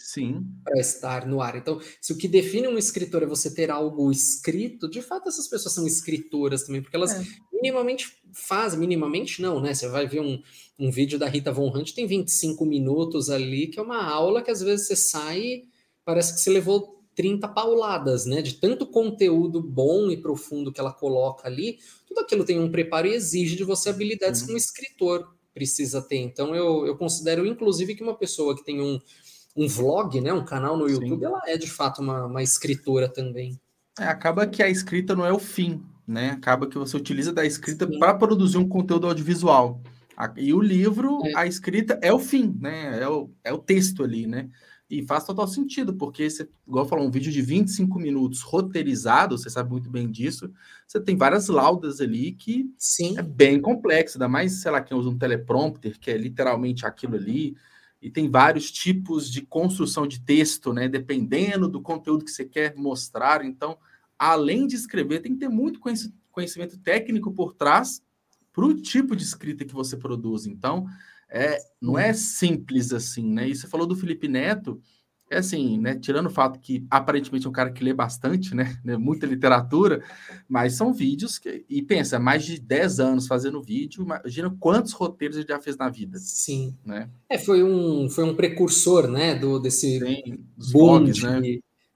para 0.65 0.81
estar 0.81 1.25
no 1.25 1.41
ar. 1.41 1.55
Então, 1.55 1.81
se 2.01 2.13
o 2.13 2.19
que 2.19 2.27
define 2.27 2.67
um 2.67 2.77
escritor 2.77 3.23
é 3.23 3.27
você 3.27 3.55
ter 3.55 3.71
algo 3.71 4.11
escrito, 4.11 4.91
de 4.91 5.01
fato 5.01 5.29
essas 5.29 5.47
pessoas 5.47 5.73
são 5.73 5.87
escritoras 5.87 6.65
também, 6.65 6.83
porque 6.83 6.97
elas 6.97 7.13
é. 7.13 7.25
minimamente 7.53 8.19
fazem, 8.33 8.81
minimamente 8.81 9.41
não, 9.41 9.61
né? 9.61 9.75
Você 9.75 9.87
vai 9.87 10.09
ver 10.09 10.21
um, 10.21 10.43
um 10.77 10.91
vídeo 10.91 11.17
da 11.17 11.29
Rita 11.29 11.53
Von 11.53 11.69
Hunt, 11.69 11.93
tem 11.93 12.09
25 12.09 12.67
minutos 12.67 13.31
ali, 13.31 13.69
que 13.69 13.79
é 13.79 13.83
uma 13.83 14.03
aula 14.03 14.43
que 14.43 14.51
às 14.51 14.61
vezes 14.61 14.89
você 14.89 14.97
sai 14.97 15.63
parece 16.05 16.35
que 16.35 16.41
você 16.41 16.51
levou 16.51 17.02
30 17.15 17.49
pauladas, 17.49 18.27
né? 18.27 18.43
De 18.43 18.55
tanto 18.55 18.87
conteúdo 18.87 19.61
bom 19.61 20.11
e 20.11 20.17
profundo 20.17 20.73
que 20.73 20.81
ela 20.81 20.93
coloca 20.93 21.47
ali, 21.47 21.79
tudo 22.07 22.21
aquilo 22.21 22.45
tem 22.45 22.61
um 22.61 22.71
preparo 22.71 23.07
e 23.07 23.15
exige 23.15 23.57
de 23.57 23.65
você 23.65 23.91
habilidades 23.91 24.41
uhum. 24.41 24.49
que 24.49 24.53
um 24.55 24.57
escritor 24.57 25.35
precisa 25.55 26.01
ter. 26.01 26.19
Então, 26.19 26.55
eu, 26.55 26.87
eu 26.87 26.97
considero, 26.97 27.47
inclusive, 27.47 27.95
que 27.95 28.03
uma 28.03 28.17
pessoa 28.17 28.57
que 28.57 28.65
tem 28.65 28.81
um, 28.81 28.99
um 29.57 29.69
vlog, 29.69 30.21
né? 30.21 30.33
Um 30.33 30.45
canal 30.45 30.77
no 30.77 30.89
YouTube, 30.89 31.21
Sim. 31.21 31.27
ela 31.27 31.41
é 31.47 31.57
de 31.57 31.71
fato 31.71 32.01
uma, 32.01 32.27
uma 32.27 32.43
escritora 32.43 33.09
também. 33.09 33.61
É, 33.99 34.05
acaba 34.05 34.47
que 34.47 34.63
a 34.63 34.69
escrita 34.69 35.15
não 35.15 35.27
é 35.27 35.33
o 35.33 35.39
fim, 35.39 35.83
né? 36.07 36.31
Acaba 36.31 36.67
que 36.67 36.79
você 36.79 36.97
utiliza 36.97 37.33
da 37.33 37.45
escrita 37.45 37.87
para 37.99 38.15
produzir 38.15 38.59
um 38.59 38.69
conteúdo 38.69 39.07
audiovisual. 39.07 39.81
E 40.37 40.53
o 40.55 40.61
livro, 40.61 41.21
é. 41.27 41.33
a 41.37 41.47
escrita 41.47 41.99
é 42.01 42.13
o 42.13 42.19
fim, 42.19 42.57
né? 42.61 43.03
É 43.03 43.09
o, 43.09 43.31
é 43.45 43.53
o 43.53 43.59
texto 43.59 44.03
ali, 44.03 44.27
né? 44.27 44.49
E 44.93 45.03
faz 45.07 45.25
total 45.25 45.49
sentido, 45.49 45.95
porque 45.95 46.29
você, 46.29 46.47
igual 46.69 46.87
falou, 46.87 47.07
um 47.07 47.11
vídeo 47.11 47.33
de 47.33 47.41
25 47.41 47.99
minutos 47.99 48.43
roteirizado, 48.43 49.39
você 49.39 49.49
sabe 49.49 49.71
muito 49.71 49.89
bem 49.89 50.11
disso, 50.11 50.53
você 50.87 51.01
tem 51.01 51.17
várias 51.17 51.49
laudas 51.49 51.99
ali 51.99 52.33
que 52.33 52.71
Sim. 52.77 53.17
é 53.17 53.23
bem 53.23 53.59
complexo, 53.59 54.19
ainda 54.19 54.29
mais, 54.29 54.61
sei 54.61 54.71
lá, 54.71 54.83
quem 54.83 54.95
usa 54.95 55.09
um 55.09 55.17
teleprompter, 55.17 55.99
que 55.99 56.11
é 56.11 56.17
literalmente 56.19 56.85
aquilo 56.85 57.15
ali, 57.15 57.57
e 58.03 58.11
tem 58.11 58.29
vários 58.29 58.71
tipos 58.71 59.31
de 59.31 59.41
construção 59.41 60.07
de 60.07 60.21
texto, 60.21 60.75
né? 60.75 60.87
Dependendo 60.91 61.71
do 61.71 61.81
conteúdo 61.81 62.27
que 62.27 62.31
você 62.31 62.45
quer 62.45 62.77
mostrar. 62.77 63.47
Então, 63.47 63.79
além 64.19 64.67
de 64.67 64.77
escrever, 64.77 65.21
tem 65.21 65.33
que 65.33 65.39
ter 65.39 65.49
muito 65.49 65.81
conhecimento 66.31 66.77
técnico 66.77 67.33
por 67.33 67.55
trás 67.55 68.03
para 68.53 68.67
o 68.67 68.75
tipo 68.75 69.17
de 69.17 69.23
escrita 69.23 69.65
que 69.65 69.73
você 69.73 69.97
produz. 69.97 70.45
Então, 70.45 70.87
é, 71.33 71.59
não 71.81 71.99
é 71.99 72.13
simples 72.13 72.93
assim, 72.93 73.33
né? 73.33 73.49
E 73.49 73.55
você 73.55 73.67
falou 73.67 73.87
do 73.87 73.97
Felipe 73.97 74.29
Neto, 74.29 74.81
é 75.31 75.39
assim, 75.39 75.79
né? 75.79 75.99
Tirando 75.99 76.27
o 76.27 76.31
fato 76.31 76.61
que 76.61 76.87
aparentemente 76.91 77.47
é 77.47 77.49
um 77.49 77.53
cara 77.53 77.73
que 77.73 77.83
lê 77.83 77.95
bastante, 77.95 78.55
né? 78.55 78.79
Muita 79.01 79.27
literatura, 79.27 80.05
mas 80.47 80.75
são 80.75 80.93
vídeos 80.93 81.39
que. 81.39 81.65
E 81.71 81.81
pensa, 81.81 82.19
mais 82.19 82.45
de 82.45 82.61
10 82.61 83.01
anos 83.01 83.27
fazendo 83.27 83.63
vídeo, 83.63 84.05
imagina 84.05 84.55
quantos 84.61 84.93
roteiros 84.93 85.39
ele 85.39 85.49
já 85.49 85.59
fez 85.59 85.77
na 85.77 85.89
vida. 85.89 86.19
Sim. 86.19 86.77
Né? 86.85 87.09
É, 87.31 87.39
foi 87.39 87.63
um, 87.63 88.11
foi 88.11 88.25
um 88.25 88.37
precursor, 88.37 89.09
né? 89.09 89.35
Do, 89.35 89.59
desse 89.59 89.99
Sim, 89.99 90.45
boom 90.73 90.99
blogs, 90.99 91.17
de, 91.17 91.27
né? 91.27 91.41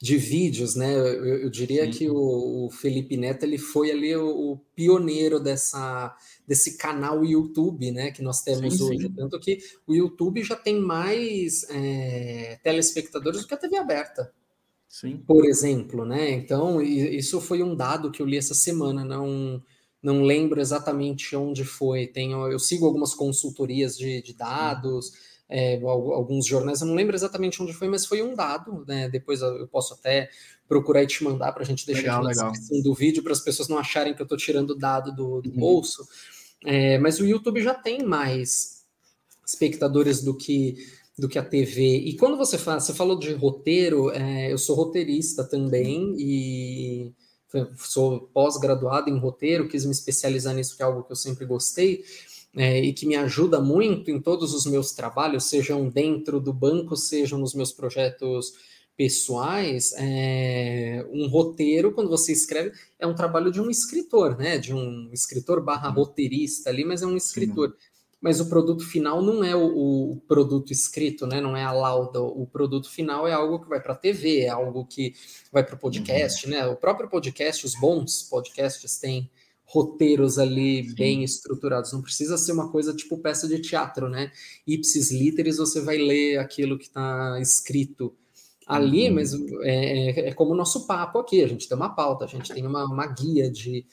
de 0.00 0.16
vídeos, 0.16 0.74
né? 0.74 0.94
Eu, 0.94 1.24
eu 1.42 1.50
diria 1.50 1.84
Sim. 1.84 1.90
que 1.90 2.10
o, 2.10 2.66
o, 2.66 2.70
Felipe 2.70 3.16
Neto 3.16 3.44
ele 3.44 3.58
foi 3.58 3.90
ali 3.90 4.14
o, 4.14 4.28
o, 4.28 4.58
pioneiro 4.74 5.40
dessa, 5.40 6.14
desse 6.46 6.76
canal 6.76 7.24
YouTube, 7.24 7.90
né? 7.90 8.10
Que 8.10 8.22
nós 8.22 8.42
temos 8.42 8.76
sim, 8.76 8.82
hoje. 8.82 9.02
Sim. 9.02 9.12
Tanto 9.12 9.38
que 9.40 9.58
o 9.86 9.94
YouTube 9.94 10.42
já 10.42 10.56
tem 10.56 10.80
mais 10.80 11.68
é, 11.70 12.58
telespectadores 12.62 13.42
do 13.42 13.48
que 13.48 13.54
a 13.54 13.58
TV 13.58 13.76
aberta. 13.76 14.32
Sim. 14.88 15.22
Por 15.26 15.44
exemplo, 15.44 16.04
né? 16.04 16.30
Então, 16.30 16.80
isso 16.80 17.40
foi 17.40 17.62
um 17.62 17.74
dado 17.74 18.10
que 18.10 18.22
eu 18.22 18.26
li 18.26 18.36
essa 18.36 18.54
semana, 18.54 19.04
não 19.04 19.62
não 20.02 20.22
lembro 20.22 20.60
exatamente 20.60 21.34
onde 21.34 21.64
foi. 21.64 22.06
Tenho, 22.06 22.46
eu 22.46 22.60
sigo 22.60 22.86
algumas 22.86 23.12
consultorias 23.12 23.98
de, 23.98 24.22
de 24.22 24.34
dados 24.34 25.10
é, 25.48 25.80
alguns 25.80 26.44
jornais, 26.44 26.80
eu 26.80 26.88
não 26.88 26.94
lembro 26.94 27.14
exatamente 27.14 27.62
onde 27.62 27.72
foi, 27.72 27.88
mas 27.88 28.04
foi 28.04 28.22
um 28.22 28.34
dado, 28.34 28.84
né? 28.86 29.08
Depois 29.08 29.40
eu 29.40 29.66
posso 29.68 29.94
até 29.94 30.28
procurar 30.68 31.04
e 31.04 31.06
te 31.06 31.22
mandar 31.22 31.52
para 31.52 31.62
a 31.62 31.66
gente 31.66 31.86
deixar 31.86 32.20
legal, 32.20 32.24
na 32.24 32.50
descrição 32.50 32.82
do 32.82 32.92
vídeo 32.92 33.22
para 33.22 33.32
as 33.32 33.40
pessoas 33.40 33.68
não 33.68 33.78
acharem 33.78 34.12
que 34.12 34.20
eu 34.20 34.24
estou 34.24 34.36
tirando 34.36 34.74
dado 34.74 35.14
do, 35.14 35.40
do 35.40 35.50
uhum. 35.50 35.56
bolso. 35.56 36.06
É, 36.66 36.98
mas 36.98 37.20
o 37.20 37.24
YouTube 37.24 37.62
já 37.62 37.72
tem 37.72 38.02
mais 38.02 38.84
espectadores 39.46 40.22
do 40.22 40.36
que 40.36 40.76
do 41.18 41.28
que 41.28 41.38
a 41.38 41.42
TV. 41.42 41.96
E 41.96 42.14
quando 42.18 42.36
você 42.36 42.58
fala, 42.58 42.78
você 42.78 42.92
falou 42.92 43.18
de 43.18 43.32
roteiro, 43.32 44.10
é, 44.10 44.52
eu 44.52 44.58
sou 44.58 44.76
roteirista 44.76 45.44
também 45.44 46.14
e 46.18 47.14
sou 47.78 48.28
pós-graduado 48.34 49.08
em 49.08 49.18
roteiro, 49.18 49.66
quis 49.66 49.86
me 49.86 49.92
especializar 49.92 50.54
nisso, 50.54 50.76
que 50.76 50.82
é 50.82 50.84
algo 50.84 51.04
que 51.04 51.12
eu 51.12 51.16
sempre 51.16 51.46
gostei 51.46 52.04
é, 52.54 52.80
e 52.80 52.92
que 52.92 53.06
me 53.06 53.16
ajuda 53.16 53.60
muito 53.60 54.10
em 54.10 54.20
todos 54.20 54.52
os 54.52 54.66
meus 54.66 54.92
trabalhos, 54.92 55.44
sejam 55.44 55.88
dentro 55.88 56.38
do 56.38 56.52
banco, 56.52 56.96
sejam 56.96 57.38
nos 57.38 57.54
meus 57.54 57.72
projetos 57.72 58.52
pessoais, 58.96 59.92
é, 59.98 61.06
um 61.12 61.28
roteiro, 61.28 61.92
quando 61.92 62.08
você 62.08 62.32
escreve, 62.32 62.72
é 62.98 63.06
um 63.06 63.14
trabalho 63.14 63.52
de 63.52 63.60
um 63.60 63.68
escritor, 63.68 64.38
né? 64.38 64.56
De 64.58 64.72
um 64.72 65.10
escritor 65.12 65.62
barra 65.62 65.90
roteirista 65.90 66.70
ali, 66.70 66.84
mas 66.84 67.02
é 67.02 67.06
um 67.06 67.16
escritor. 67.16 67.70
Sim. 67.70 67.76
Mas 68.18 68.40
o 68.40 68.48
produto 68.48 68.84
final 68.84 69.20
não 69.20 69.44
é 69.44 69.54
o, 69.54 70.12
o, 70.12 70.16
produto 70.26 70.72
escrito, 70.72 71.26
né? 71.26 71.40
Não 71.40 71.54
é 71.54 71.62
a 71.62 71.70
lauda. 71.70 72.22
O 72.22 72.46
produto 72.46 72.90
final 72.90 73.28
é 73.28 73.32
algo 73.32 73.60
que 73.60 73.68
vai 73.68 73.80
para 73.80 73.92
a 73.92 73.96
TV, 73.96 74.40
é 74.40 74.48
algo 74.48 74.86
que 74.86 75.14
vai 75.52 75.62
para 75.62 75.74
o 75.74 75.78
podcast, 75.78 76.46
uhum. 76.46 76.52
né? 76.52 76.66
O 76.66 76.76
próprio 76.76 77.10
podcast, 77.10 77.66
os 77.66 77.74
bons 77.78 78.22
podcasts 78.22 78.98
têm 78.98 79.30
roteiros 79.66 80.38
ali 80.38 80.88
Sim. 80.88 80.94
bem 80.94 81.24
estruturados. 81.24 81.92
Não 81.92 82.00
precisa 82.00 82.38
ser 82.38 82.52
uma 82.52 82.70
coisa 82.70 82.94
tipo 82.94 83.18
peça 83.18 83.46
de 83.46 83.60
teatro, 83.60 84.08
né? 84.08 84.32
Ipsis 84.66 85.12
literis, 85.12 85.58
você 85.58 85.82
vai 85.82 85.98
ler 85.98 86.38
aquilo 86.38 86.78
que 86.78 86.86
está 86.86 87.38
escrito 87.40 88.14
ali, 88.66 89.08
uhum. 89.08 89.14
mas 89.14 89.32
é, 89.62 90.10
é, 90.10 90.28
é, 90.28 90.34
como 90.34 90.52
o 90.52 90.56
nosso 90.56 90.86
papo 90.86 91.18
aqui. 91.18 91.42
A 91.42 91.46
gente 91.46 91.68
tem 91.68 91.76
uma 91.76 91.94
pauta, 91.94 92.24
a 92.24 92.28
gente 92.28 92.52
tem 92.52 92.66
uma, 92.66 92.84
uma 92.84 93.06
guia 93.06 93.48
de, 93.50 93.86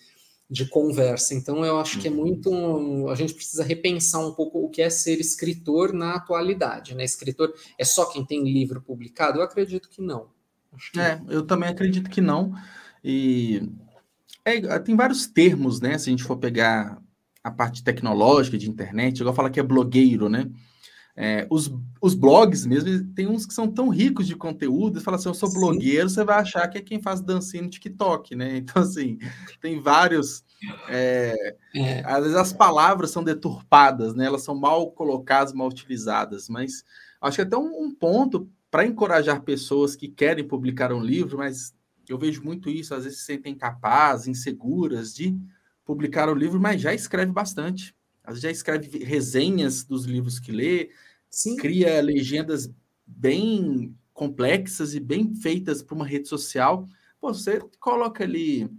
de 0.50 0.66
conversa. 0.66 1.36
Então, 1.36 1.64
eu 1.64 1.80
acho 1.80 2.00
que 2.00 2.08
é 2.08 2.12
uhum. 2.12 2.18
muito. 2.18 3.10
A 3.10 3.16
gente 3.16 3.36
precisa 3.36 3.64
repensar 3.64 4.26
um 4.26 4.34
pouco 4.34 4.66
o 4.66 4.70
que 4.70 4.82
é 4.82 4.90
ser 4.90 5.20
escritor 5.20 5.94
na 5.94 6.16
atualidade, 6.16 6.96
né? 6.96 7.04
Escritor 7.04 7.54
é 7.78 7.86
só 7.86 8.06
quem 8.06 8.26
tem 8.26 8.44
livro 8.44 8.82
publicado? 8.82 9.38
Eu 9.38 9.44
acredito 9.44 9.88
que 9.90 10.02
não. 10.02 10.28
Que... 10.92 11.00
É, 11.00 11.22
eu 11.30 11.46
também 11.46 11.70
acredito 11.70 12.10
que 12.10 12.20
não. 12.20 12.52
E 13.04 13.62
é, 14.44 14.80
tem 14.80 14.96
vários 14.96 15.28
termos, 15.28 15.80
né? 15.80 15.98
Se 16.00 16.10
a 16.10 16.12
gente 16.12 16.24
for 16.24 16.38
pegar 16.38 17.00
a 17.44 17.52
parte 17.52 17.84
tecnológica 17.84 18.58
de 18.58 18.70
internet, 18.70 19.20
igual 19.20 19.36
fala 19.36 19.50
que 19.50 19.60
é 19.60 19.64
blogueiro, 19.64 20.30
né? 20.30 20.50
É, 21.16 21.46
os, 21.50 21.72
os 22.02 22.16
blogs 22.16 22.66
mesmo, 22.66 23.14
tem 23.14 23.28
uns 23.28 23.46
que 23.46 23.54
são 23.54 23.68
tão 23.68 23.90
ricos 23.90 24.26
de 24.26 24.36
conteúdo, 24.36 25.00
fala 25.00 25.18
assim, 25.18 25.30
eu 25.30 25.34
sou 25.36 25.48
Sim. 25.50 25.60
blogueiro, 25.60 26.10
você 26.10 26.24
vai 26.24 26.40
achar 26.40 26.68
que 26.68 26.78
é 26.78 26.82
quem 26.82 27.00
faz 27.00 27.22
dancinha 27.22 27.62
no 27.62 27.70
TikTok, 27.70 28.36
né? 28.36 28.58
Então, 28.64 28.82
assim, 28.82 29.20
tem 29.62 29.80
vários... 29.80 30.44
É, 30.90 31.56
é. 31.76 32.04
Às 32.06 32.24
vezes 32.24 32.38
as 32.38 32.54
palavras 32.54 33.12
são 33.12 33.24
deturpadas, 33.24 34.16
né? 34.16 34.26
Elas 34.26 34.44
são 34.44 34.56
mal 34.56 34.92
colocadas, 34.92 35.54
mal 35.54 35.68
utilizadas, 35.68 36.50
mas 36.50 36.84
acho 37.22 37.36
que 37.36 37.42
até 37.42 37.58
um, 37.58 37.84
um 37.84 37.94
ponto 37.94 38.50
para 38.72 38.86
encorajar 38.86 39.44
pessoas 39.44 39.96
que 39.96 40.08
querem 40.08 40.48
publicar 40.48 40.92
um 40.92 41.04
livro, 41.04 41.38
mas 41.38 41.76
eu 42.10 42.18
vejo 42.18 42.44
muito 42.44 42.70
isso, 42.70 42.96
às 42.96 43.04
vezes 43.04 43.20
se 43.20 43.26
sentem 43.26 43.54
capazes, 43.54 44.28
inseguras 44.28 45.14
de 45.14 45.38
publicar 45.86 46.28
o 46.30 46.34
livro, 46.34 46.60
mas 46.60 46.82
já 46.82 46.94
escreve 46.94 47.32
bastante. 47.32 47.96
Às 48.24 48.36
vezes 48.36 48.42
já 48.42 48.52
escreve 48.52 49.04
resenhas 49.04 49.84
dos 49.84 50.06
livros 50.06 50.40
que 50.40 50.52
lê, 50.52 50.90
Sim. 51.30 51.58
cria 51.58 52.02
legendas 52.02 52.72
bem 53.06 53.96
complexas 54.14 54.94
e 54.94 55.00
bem 55.00 55.36
feitas 55.36 55.82
para 55.82 55.96
uma 55.96 56.06
rede 56.06 56.28
social. 56.28 56.88
Pô, 57.20 57.34
você 57.34 57.60
coloca 57.80 58.24
ali, 58.24 58.70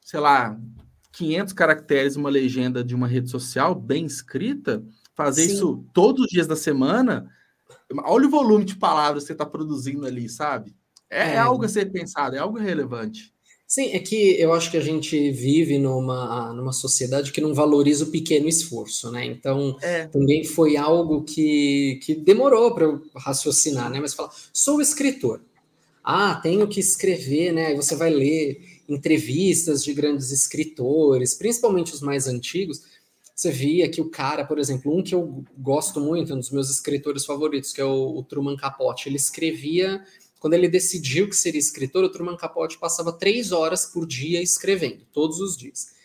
sei 0.00 0.20
lá, 0.20 0.58
500 1.12 1.52
caracteres 1.52 2.16
uma 2.16 2.30
legenda 2.30 2.82
de 2.82 2.94
uma 2.94 3.08
rede 3.08 3.30
social 3.30 3.74
bem 3.74 4.06
escrita, 4.06 4.84
fazer 5.14 5.46
Sim. 5.46 5.54
isso 5.54 5.84
todos 5.92 6.24
os 6.24 6.30
dias 6.30 6.46
da 6.46 6.56
semana, 6.56 7.30
olha 8.04 8.26
o 8.26 8.30
volume 8.30 8.64
de 8.64 8.76
palavras 8.76 9.24
que 9.24 9.28
você 9.28 9.32
está 9.32 9.44
produzindo 9.44 10.06
ali, 10.06 10.28
sabe? 10.28 10.76
É, 11.10 11.30
é, 11.30 11.34
é, 11.34 11.38
algo 11.38 11.64
a 11.64 11.68
ser 11.68 11.90
pensado, 11.90 12.36
é 12.36 12.38
algo 12.38 12.58
relevante. 12.58 13.34
Sim, 13.68 13.90
é 13.92 13.98
que 13.98 14.40
eu 14.40 14.54
acho 14.54 14.70
que 14.70 14.78
a 14.78 14.80
gente 14.82 15.30
vive 15.30 15.78
numa, 15.78 16.54
numa 16.54 16.72
sociedade 16.72 17.30
que 17.30 17.40
não 17.42 17.52
valoriza 17.52 18.04
o 18.04 18.10
pequeno 18.10 18.48
esforço, 18.48 19.12
né? 19.12 19.26
Então, 19.26 19.76
é. 19.82 20.06
também 20.06 20.42
foi 20.42 20.78
algo 20.78 21.22
que, 21.22 22.00
que 22.02 22.14
demorou 22.14 22.74
para 22.74 22.86
eu 22.86 23.02
raciocinar, 23.14 23.90
né? 23.90 24.00
Mas 24.00 24.14
falar, 24.14 24.32
sou 24.54 24.80
escritor. 24.80 25.42
Ah, 26.02 26.36
tenho 26.42 26.66
que 26.66 26.80
escrever, 26.80 27.52
né? 27.52 27.66
Aí 27.66 27.76
você 27.76 27.94
vai 27.94 28.08
ler 28.08 28.58
entrevistas 28.88 29.84
de 29.84 29.92
grandes 29.92 30.30
escritores, 30.32 31.34
principalmente 31.34 31.92
os 31.92 32.00
mais 32.00 32.26
antigos. 32.26 32.80
Você 33.34 33.50
via 33.50 33.86
que 33.90 34.00
o 34.00 34.08
cara, 34.08 34.46
por 34.46 34.58
exemplo, 34.58 34.96
um 34.96 35.02
que 35.02 35.14
eu 35.14 35.44
gosto 35.58 36.00
muito, 36.00 36.32
um 36.32 36.38
dos 36.38 36.50
meus 36.50 36.70
escritores 36.70 37.26
favoritos, 37.26 37.74
que 37.74 37.82
é 37.82 37.84
o, 37.84 38.16
o 38.16 38.22
Truman 38.22 38.56
Capote, 38.56 39.10
ele 39.10 39.16
escrevia 39.16 40.02
quando 40.38 40.54
ele 40.54 40.68
decidiu 40.68 41.28
que 41.28 41.36
seria 41.36 41.58
escritor, 41.58 42.04
o 42.04 42.08
Truman 42.08 42.36
Capote 42.36 42.78
passava 42.78 43.12
três 43.12 43.52
horas 43.52 43.86
por 43.86 44.06
dia 44.06 44.40
escrevendo, 44.42 45.00
todos 45.12 45.40
os 45.40 45.56
dias. 45.56 45.96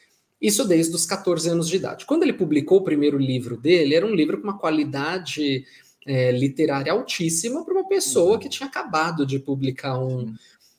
Isso 0.41 0.67
desde 0.67 0.93
os 0.93 1.05
14 1.05 1.49
anos 1.49 1.69
de 1.69 1.77
idade. 1.77 2.05
Quando 2.05 2.23
ele 2.23 2.33
publicou 2.33 2.79
o 2.79 2.83
primeiro 2.83 3.17
livro 3.17 3.55
dele, 3.55 3.95
era 3.95 4.05
um 4.05 4.13
livro 4.13 4.37
com 4.37 4.43
uma 4.43 4.57
qualidade 4.57 5.65
é, 6.05 6.31
literária 6.31 6.91
altíssima 6.91 7.63
para 7.63 7.73
uma 7.73 7.87
pessoa 7.87 8.37
que 8.37 8.49
tinha 8.49 8.67
acabado 8.67 9.25
de 9.25 9.39
publicar 9.39 9.97
um, 9.97 10.33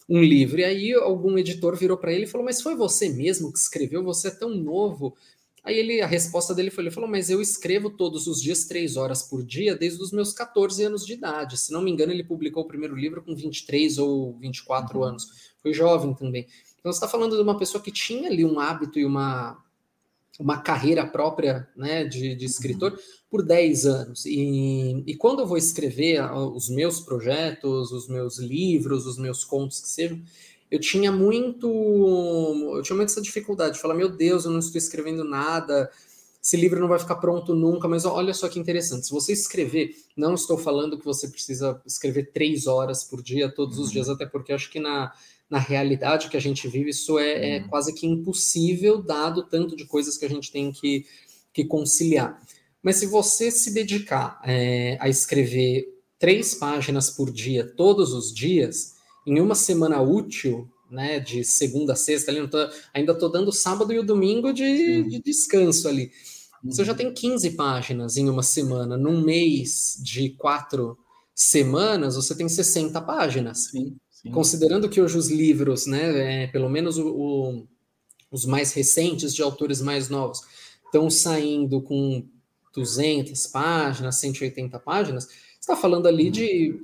um 0.09 0.23
livro. 0.23 0.61
E 0.61 0.65
aí 0.65 0.93
algum 0.93 1.39
editor 1.39 1.77
virou 1.77 1.97
para 1.97 2.13
ele 2.13 2.25
e 2.25 2.27
falou: 2.27 2.45
Mas 2.45 2.61
foi 2.61 2.75
você 2.75 3.09
mesmo 3.09 3.53
que 3.53 3.59
escreveu? 3.59 4.03
Você 4.05 4.29
é 4.29 4.33
tão 4.33 4.51
novo. 4.51 5.17
Aí 5.65 5.79
ele, 5.79 6.03
a 6.03 6.07
resposta 6.07 6.55
dele 6.55 6.71
foi, 6.71 6.85
ele 6.85 6.91
falou, 6.91 7.09
mas 7.09 7.31
eu 7.31 7.41
escrevo 7.41 7.89
todos 7.89 8.27
os 8.27 8.43
dias 8.43 8.67
três 8.67 8.99
horas 8.99 9.23
por 9.23 9.43
dia 9.43 9.75
desde 9.75 10.03
os 10.03 10.13
meus 10.13 10.35
14 10.35 10.85
anos 10.85 11.07
de 11.07 11.15
idade. 11.15 11.59
Se 11.59 11.73
não 11.73 11.81
me 11.81 11.91
engano, 11.91 12.13
ele 12.13 12.23
publicou 12.23 12.65
o 12.65 12.69
primeiro 12.69 12.95
livro 12.95 13.23
com 13.23 13.35
23 13.35 13.97
ou 13.97 14.37
24 14.39 14.99
uhum. 14.99 15.05
anos. 15.05 15.55
Foi 15.63 15.73
jovem 15.73 16.13
também. 16.13 16.47
Então 16.79 16.93
você 16.93 16.99
está 16.99 17.09
falando 17.09 17.35
de 17.35 17.43
uma 17.43 17.57
pessoa 17.57 17.83
que 17.83 17.91
tinha 17.91 18.29
ali 18.29 18.45
um 18.45 18.61
hábito 18.61 18.99
e 18.99 19.07
uma, 19.07 19.57
uma 20.39 20.59
carreira 20.59 21.07
própria 21.07 21.67
né, 21.75 22.05
de, 22.05 22.35
de 22.35 22.45
escritor 22.45 22.93
uhum. 22.93 22.99
por 23.31 23.43
10 23.43 23.87
anos. 23.87 24.27
E, 24.27 25.03
e 25.07 25.17
quando 25.17 25.41
eu 25.41 25.47
vou 25.47 25.57
escrever 25.57 26.23
os 26.31 26.69
meus 26.69 27.01
projetos, 27.01 27.91
os 27.91 28.07
meus 28.07 28.39
livros, 28.39 29.07
os 29.07 29.17
meus 29.17 29.43
contos 29.45 29.81
que 29.81 29.89
sejam, 29.89 30.23
eu 30.71 30.81
tinha 30.81 31.13
muito. 31.13 31.67
Eu 32.77 32.83
tinha 32.83 32.97
muita 32.97 33.13
essa 33.13 33.23
dificuldade 33.23 33.75
de 33.75 33.81
falar, 33.81 33.95
meu 33.95 34.09
Deus, 34.09 34.45
eu 34.45 34.51
não 34.51 34.59
estou 34.59 34.79
escrevendo 34.79 35.25
nada, 35.25 35.91
esse 36.45 36.59
livro 36.59 36.79
não 36.79 36.89
vai 36.89 36.99
ficar 36.99 37.15
pronto 37.15 37.55
nunca, 37.55 37.89
mas 37.89 38.05
olha 38.05 38.35
só 38.35 38.51
que 38.51 38.59
interessante. 38.59 39.07
Se 39.07 39.13
você 39.13 39.33
escrever, 39.33 39.97
não 40.15 40.35
estou 40.35 40.59
falando 40.59 40.99
que 40.99 41.05
você 41.05 41.27
precisa 41.27 41.81
escrever 41.87 42.33
três 42.33 42.67
horas 42.67 43.03
por 43.03 43.23
dia, 43.23 43.49
todos 43.49 43.79
os 43.79 43.87
uhum. 43.87 43.93
dias, 43.93 44.09
até 44.11 44.27
porque 44.27 44.53
acho 44.53 44.71
que 44.71 44.79
na, 44.79 45.11
na 45.49 45.59
realidade 45.59 46.29
que 46.29 46.37
a 46.37 46.41
gente 46.41 46.69
vive, 46.69 46.91
isso 46.91 47.19
é, 47.19 47.57
é 47.57 47.63
uhum. 47.63 47.69
quase 47.69 47.95
que 47.95 48.07
impossível, 48.07 49.01
dado 49.01 49.45
tanto 49.45 49.75
de 49.75 49.87
coisas 49.87 50.19
que 50.19 50.27
a 50.27 50.29
gente 50.29 50.53
tem 50.53 50.71
que, 50.71 51.07
que 51.51 51.65
conciliar. 51.65 52.39
Mas 52.83 52.97
se 52.97 53.07
você 53.07 53.51
se 53.51 53.73
dedicar 53.73 54.39
é, 54.45 54.99
a 55.01 55.09
escrever 55.09 55.95
três 56.19 56.55
páginas 56.55 57.09
por 57.09 57.31
dia, 57.31 57.65
todos 57.65 58.13
os 58.13 58.35
dias, 58.35 58.94
em 59.27 59.41
uma 59.41 59.55
semana 59.55 60.01
útil, 60.01 60.69
né, 60.91 61.19
de 61.19 61.45
segunda 61.45 61.95
a 61.95 61.97
sexta, 61.97 62.31
ali, 62.31 62.47
tô, 62.49 62.59
ainda 62.93 63.13
estou 63.13 63.31
dando 63.31 63.53
sábado 63.53 63.93
e 63.93 63.99
o 63.99 64.05
domingo 64.05 64.53
de, 64.53 65.03
de 65.05 65.21
descanso 65.21 65.89
ali. 65.89 66.11
Você 66.65 66.85
já 66.85 66.93
uhum. 66.93 66.99
tem 66.99 67.13
15 67.13 67.51
páginas 67.51 68.17
em 68.17 68.29
uma 68.29 68.43
semana. 68.43 68.97
Num 68.97 69.21
mês 69.21 69.99
de 70.03 70.31
quatro 70.31 70.97
semanas, 71.35 72.17
você 72.17 72.35
tem 72.35 72.49
60 72.49 73.01
páginas. 73.03 73.67
Sim, 73.71 73.97
sim. 74.11 74.31
Considerando 74.31 74.89
que 74.89 75.01
hoje 75.01 75.19
os 75.19 75.29
livros, 75.29 75.87
né, 75.87 76.45
é, 76.45 76.47
pelo 76.47 76.71
menos 76.71 76.97
o, 76.97 77.09
o, 77.09 77.67
os 78.31 78.47
mais 78.47 78.73
recentes, 78.73 79.35
de 79.35 79.43
autores 79.43 79.83
mais 79.83 80.09
novos, 80.09 80.41
estão 80.87 81.11
saindo 81.11 81.83
com 81.83 82.27
200 82.75 83.47
páginas, 83.49 84.19
180 84.21 84.79
páginas, 84.79 85.29
está 85.65 85.75
falando 85.75 86.07
ali 86.07 86.31
de 86.31 86.79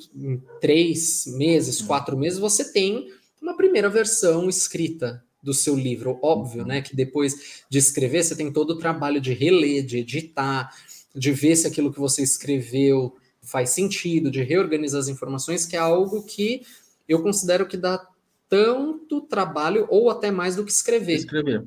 três 0.58 1.26
meses, 1.26 1.82
quatro 1.82 2.16
meses, 2.16 2.38
você 2.38 2.72
tem 2.72 3.12
uma 3.40 3.54
primeira 3.54 3.90
versão 3.90 4.48
escrita 4.48 5.22
do 5.42 5.52
seu 5.52 5.76
livro. 5.76 6.18
Óbvio, 6.22 6.64
né? 6.64 6.80
Que 6.80 6.96
depois 6.96 7.62
de 7.68 7.78
escrever, 7.78 8.24
você 8.24 8.34
tem 8.34 8.50
todo 8.50 8.70
o 8.70 8.78
trabalho 8.78 9.20
de 9.20 9.34
reler, 9.34 9.84
de 9.84 9.98
editar, 9.98 10.74
de 11.14 11.30
ver 11.30 11.56
se 11.56 11.66
aquilo 11.66 11.92
que 11.92 12.00
você 12.00 12.22
escreveu 12.22 13.14
faz 13.42 13.70
sentido, 13.70 14.30
de 14.30 14.42
reorganizar 14.42 15.00
as 15.00 15.08
informações, 15.08 15.66
que 15.66 15.76
é 15.76 15.78
algo 15.78 16.22
que 16.22 16.62
eu 17.06 17.22
considero 17.22 17.66
que 17.66 17.76
dá 17.76 18.06
tanto 18.48 19.20
trabalho 19.22 19.86
ou 19.90 20.08
até 20.08 20.30
mais 20.30 20.56
do 20.56 20.64
que 20.64 20.72
escrever. 20.72 21.16
Escrever. 21.16 21.64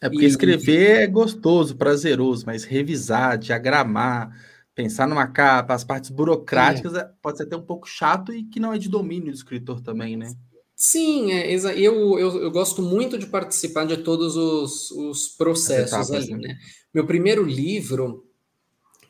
É 0.00 0.08
porque 0.08 0.24
e, 0.24 0.28
escrever 0.28 1.02
é 1.02 1.06
gostoso, 1.06 1.76
prazeroso, 1.76 2.44
mas 2.46 2.64
revisar, 2.64 3.38
diagramar, 3.38 4.34
pensar 4.74 5.06
numa 5.06 5.26
capa, 5.26 5.74
as 5.74 5.84
partes 5.84 6.10
burocráticas 6.10 6.94
é. 6.94 7.08
pode 7.22 7.38
ser 7.38 7.44
até 7.44 7.56
um 7.56 7.62
pouco 7.62 7.88
chato 7.88 8.32
e 8.32 8.44
que 8.44 8.58
não 8.58 8.72
é 8.72 8.78
de 8.78 8.88
domínio 8.88 9.30
do 9.30 9.36
escritor 9.36 9.80
também, 9.80 10.16
né? 10.16 10.34
Sim, 10.76 11.30
é, 11.30 11.52
eu, 11.52 12.18
eu, 12.18 12.42
eu 12.42 12.50
gosto 12.50 12.82
muito 12.82 13.16
de 13.16 13.26
participar 13.26 13.86
de 13.86 13.98
todos 13.98 14.36
os, 14.36 14.90
os 14.90 15.28
processos 15.28 15.92
etapas, 15.92 16.10
ali, 16.10 16.32
né? 16.32 16.48
né? 16.48 16.58
Meu 16.92 17.06
primeiro 17.06 17.44
livro, 17.44 18.26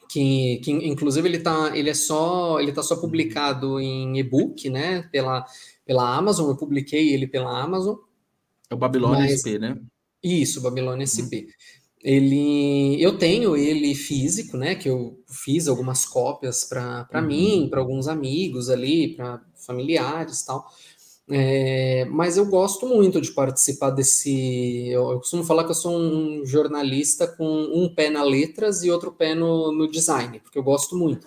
que, 0.08 0.60
que 0.62 0.70
inclusive 0.70 1.26
ele 1.26 1.38
tá, 1.38 1.76
ele 1.76 1.88
é 1.88 1.94
só, 1.94 2.60
ele 2.60 2.72
tá 2.72 2.82
só 2.82 2.96
publicado 2.96 3.80
em 3.80 4.18
e-book, 4.18 4.68
né? 4.68 5.08
Pela, 5.10 5.44
pela 5.86 6.14
Amazon, 6.14 6.50
eu 6.50 6.56
publiquei 6.56 7.12
ele 7.12 7.26
pela 7.26 7.62
Amazon. 7.62 7.96
É 8.68 8.74
o 8.74 8.78
Babilônia 8.78 9.20
mas... 9.20 9.40
SP, 9.40 9.58
né? 9.58 9.78
Isso, 10.22 10.60
Babilônia 10.60 11.06
SP. 11.08 11.48
Ele, 12.04 13.02
eu 13.02 13.16
tenho 13.16 13.56
ele 13.56 13.94
físico, 13.94 14.58
né? 14.58 14.74
Que 14.74 14.90
eu 14.90 15.18
fiz 15.26 15.66
algumas 15.66 16.04
cópias 16.04 16.62
para 16.62 17.08
uhum. 17.14 17.22
mim, 17.22 17.68
para 17.70 17.80
alguns 17.80 18.06
amigos 18.06 18.68
ali, 18.68 19.16
para 19.16 19.40
familiares, 19.66 20.44
tal. 20.44 20.66
É, 21.30 22.04
mas 22.10 22.36
eu 22.36 22.44
gosto 22.44 22.86
muito 22.86 23.18
de 23.22 23.32
participar 23.32 23.88
desse. 23.88 24.88
Eu, 24.88 25.12
eu, 25.12 25.18
costumo 25.18 25.42
falar 25.42 25.64
que 25.64 25.70
eu 25.70 25.74
sou 25.74 25.98
um 25.98 26.44
jornalista 26.44 27.26
com 27.26 27.46
um 27.46 27.88
pé 27.94 28.10
na 28.10 28.22
letras 28.22 28.82
e 28.82 28.90
outro 28.90 29.10
pé 29.10 29.34
no, 29.34 29.72
no 29.72 29.90
design, 29.90 30.38
porque 30.40 30.58
eu 30.58 30.62
gosto 30.62 30.94
muito. 30.94 31.26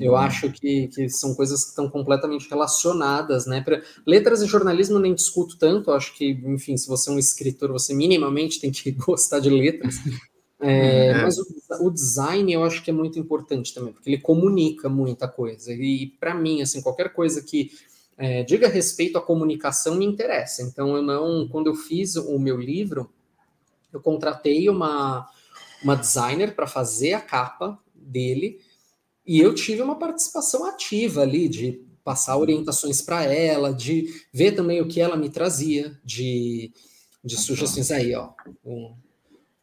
Eu 0.00 0.12
uhum. 0.12 0.18
acho 0.18 0.50
que, 0.50 0.88
que 0.88 1.08
são 1.10 1.34
coisas 1.34 1.64
que 1.64 1.70
estão 1.70 1.88
completamente 1.88 2.48
relacionadas, 2.48 3.46
né? 3.46 3.60
Pra, 3.60 3.82
letras 4.06 4.40
e 4.40 4.46
jornalismo 4.46 4.98
nem 4.98 5.14
discuto 5.14 5.58
tanto, 5.58 5.90
acho 5.90 6.14
que, 6.14 6.30
enfim, 6.44 6.76
se 6.76 6.88
você 6.88 7.10
é 7.10 7.12
um 7.12 7.18
escritor, 7.18 7.70
você 7.70 7.94
minimamente 7.94 8.60
tem 8.60 8.70
que 8.70 8.90
gostar 8.92 9.38
de 9.40 9.50
letras. 9.50 9.96
É, 10.60 11.08
é. 11.08 11.22
Mas 11.22 11.36
o, 11.38 11.44
o, 11.80 11.90
design 11.90 12.50
eu 12.52 12.64
acho 12.64 12.82
que 12.82 12.90
é 12.90 12.94
muito 12.94 13.18
importante 13.18 13.74
também, 13.74 13.92
porque 13.92 14.08
ele 14.08 14.18
comunica 14.18 14.88
muita 14.88 15.28
coisa. 15.28 15.72
E, 15.72 16.06
para 16.18 16.34
mim, 16.34 16.62
assim, 16.62 16.80
qualquer 16.80 17.12
coisa 17.12 17.42
que 17.42 17.70
é, 18.16 18.42
diga 18.44 18.68
respeito 18.68 19.18
à 19.18 19.20
comunicação 19.20 19.94
me 19.96 20.06
interessa. 20.06 20.62
Então, 20.62 20.96
eu 20.96 21.02
não, 21.02 21.46
quando 21.48 21.66
eu 21.66 21.74
fiz 21.74 22.16
o 22.16 22.38
meu 22.38 22.56
livro, 22.56 23.10
eu 23.92 24.00
contratei 24.00 24.70
uma, 24.70 25.28
uma 25.84 25.96
designer 25.96 26.54
para 26.54 26.66
fazer 26.66 27.12
a 27.12 27.20
capa 27.20 27.78
dele 27.94 28.58
e 29.26 29.40
eu 29.40 29.54
tive 29.54 29.82
uma 29.82 29.98
participação 29.98 30.64
ativa 30.64 31.22
ali, 31.22 31.48
de 31.48 31.80
passar 32.04 32.36
orientações 32.36 33.00
para 33.00 33.24
ela, 33.24 33.72
de 33.72 34.06
ver 34.32 34.52
também 34.52 34.80
o 34.80 34.88
que 34.88 35.00
ela 35.00 35.16
me 35.16 35.30
trazia, 35.30 35.96
de, 36.04 36.72
de 37.24 37.36
sugestões 37.36 37.90
aí, 37.90 38.14
ó. 38.14 38.30
O, 38.64 38.94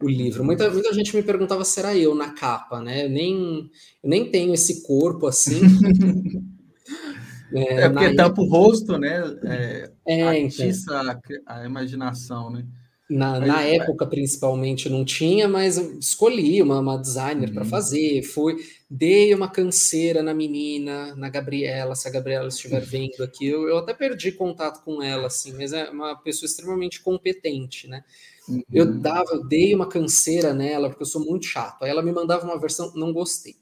o 0.01 0.07
livro. 0.07 0.43
Muita, 0.43 0.69
muita 0.69 0.93
gente 0.93 1.13
me 1.15 1.21
perguntava 1.21 1.65
se 1.65 1.79
era 1.79 1.95
eu 1.95 2.15
na 2.15 2.31
capa, 2.31 2.81
né? 2.81 3.05
Eu 3.05 3.09
nem, 3.09 3.69
eu 4.01 4.09
nem 4.09 4.31
tenho 4.31 4.53
esse 4.53 4.81
corpo 4.83 5.27
assim. 5.27 5.59
é, 7.53 7.81
é 7.81 7.89
porque 7.89 8.15
tampa 8.15 8.41
o 8.41 8.47
rosto, 8.47 8.97
né? 8.97 9.21
É, 9.43 9.91
é 10.07 10.45
atiça 10.45 11.01
então. 11.01 11.41
a, 11.45 11.59
a 11.59 11.65
imaginação, 11.65 12.49
né? 12.49 12.65
Na, 13.09 13.39
na 13.39 13.63
época, 13.63 14.05
principalmente, 14.05 14.87
não 14.87 15.03
tinha, 15.03 15.47
mas 15.47 15.77
escolhi 15.77 16.61
uma, 16.61 16.79
uma 16.79 16.95
designer 16.95 17.47
uhum. 17.47 17.55
para 17.55 17.65
fazer. 17.65 18.21
Fui, 18.21 18.57
dei 18.87 19.33
uma 19.33 19.49
canseira 19.49 20.21
na 20.21 20.31
menina, 20.31 21.15
na 21.15 21.27
Gabriela. 21.27 21.95
Se 21.95 22.07
a 22.07 22.11
Gabriela 22.11 22.47
estiver 22.47 22.81
vendo 22.81 23.23
aqui, 23.23 23.47
eu, 23.47 23.67
eu 23.67 23.79
até 23.79 23.95
perdi 23.95 24.31
contato 24.31 24.83
com 24.83 25.01
ela, 25.01 25.25
assim, 25.25 25.53
mas 25.53 25.73
é 25.73 25.89
uma 25.89 26.15
pessoa 26.17 26.45
extremamente 26.45 27.01
competente, 27.01 27.87
né? 27.87 28.03
Uhum. 28.47 28.63
Eu 28.71 28.93
dava, 28.99 29.31
eu 29.31 29.43
dei 29.47 29.73
uma 29.73 29.89
canseira 29.89 30.53
nela, 30.53 30.89
porque 30.89 31.01
eu 31.01 31.07
sou 31.07 31.25
muito 31.25 31.47
chato. 31.47 31.83
Aí 31.83 31.89
ela 31.89 32.03
me 32.03 32.11
mandava 32.11 32.45
uma 32.45 32.59
versão, 32.59 32.91
não 32.93 33.11
gostei 33.11 33.55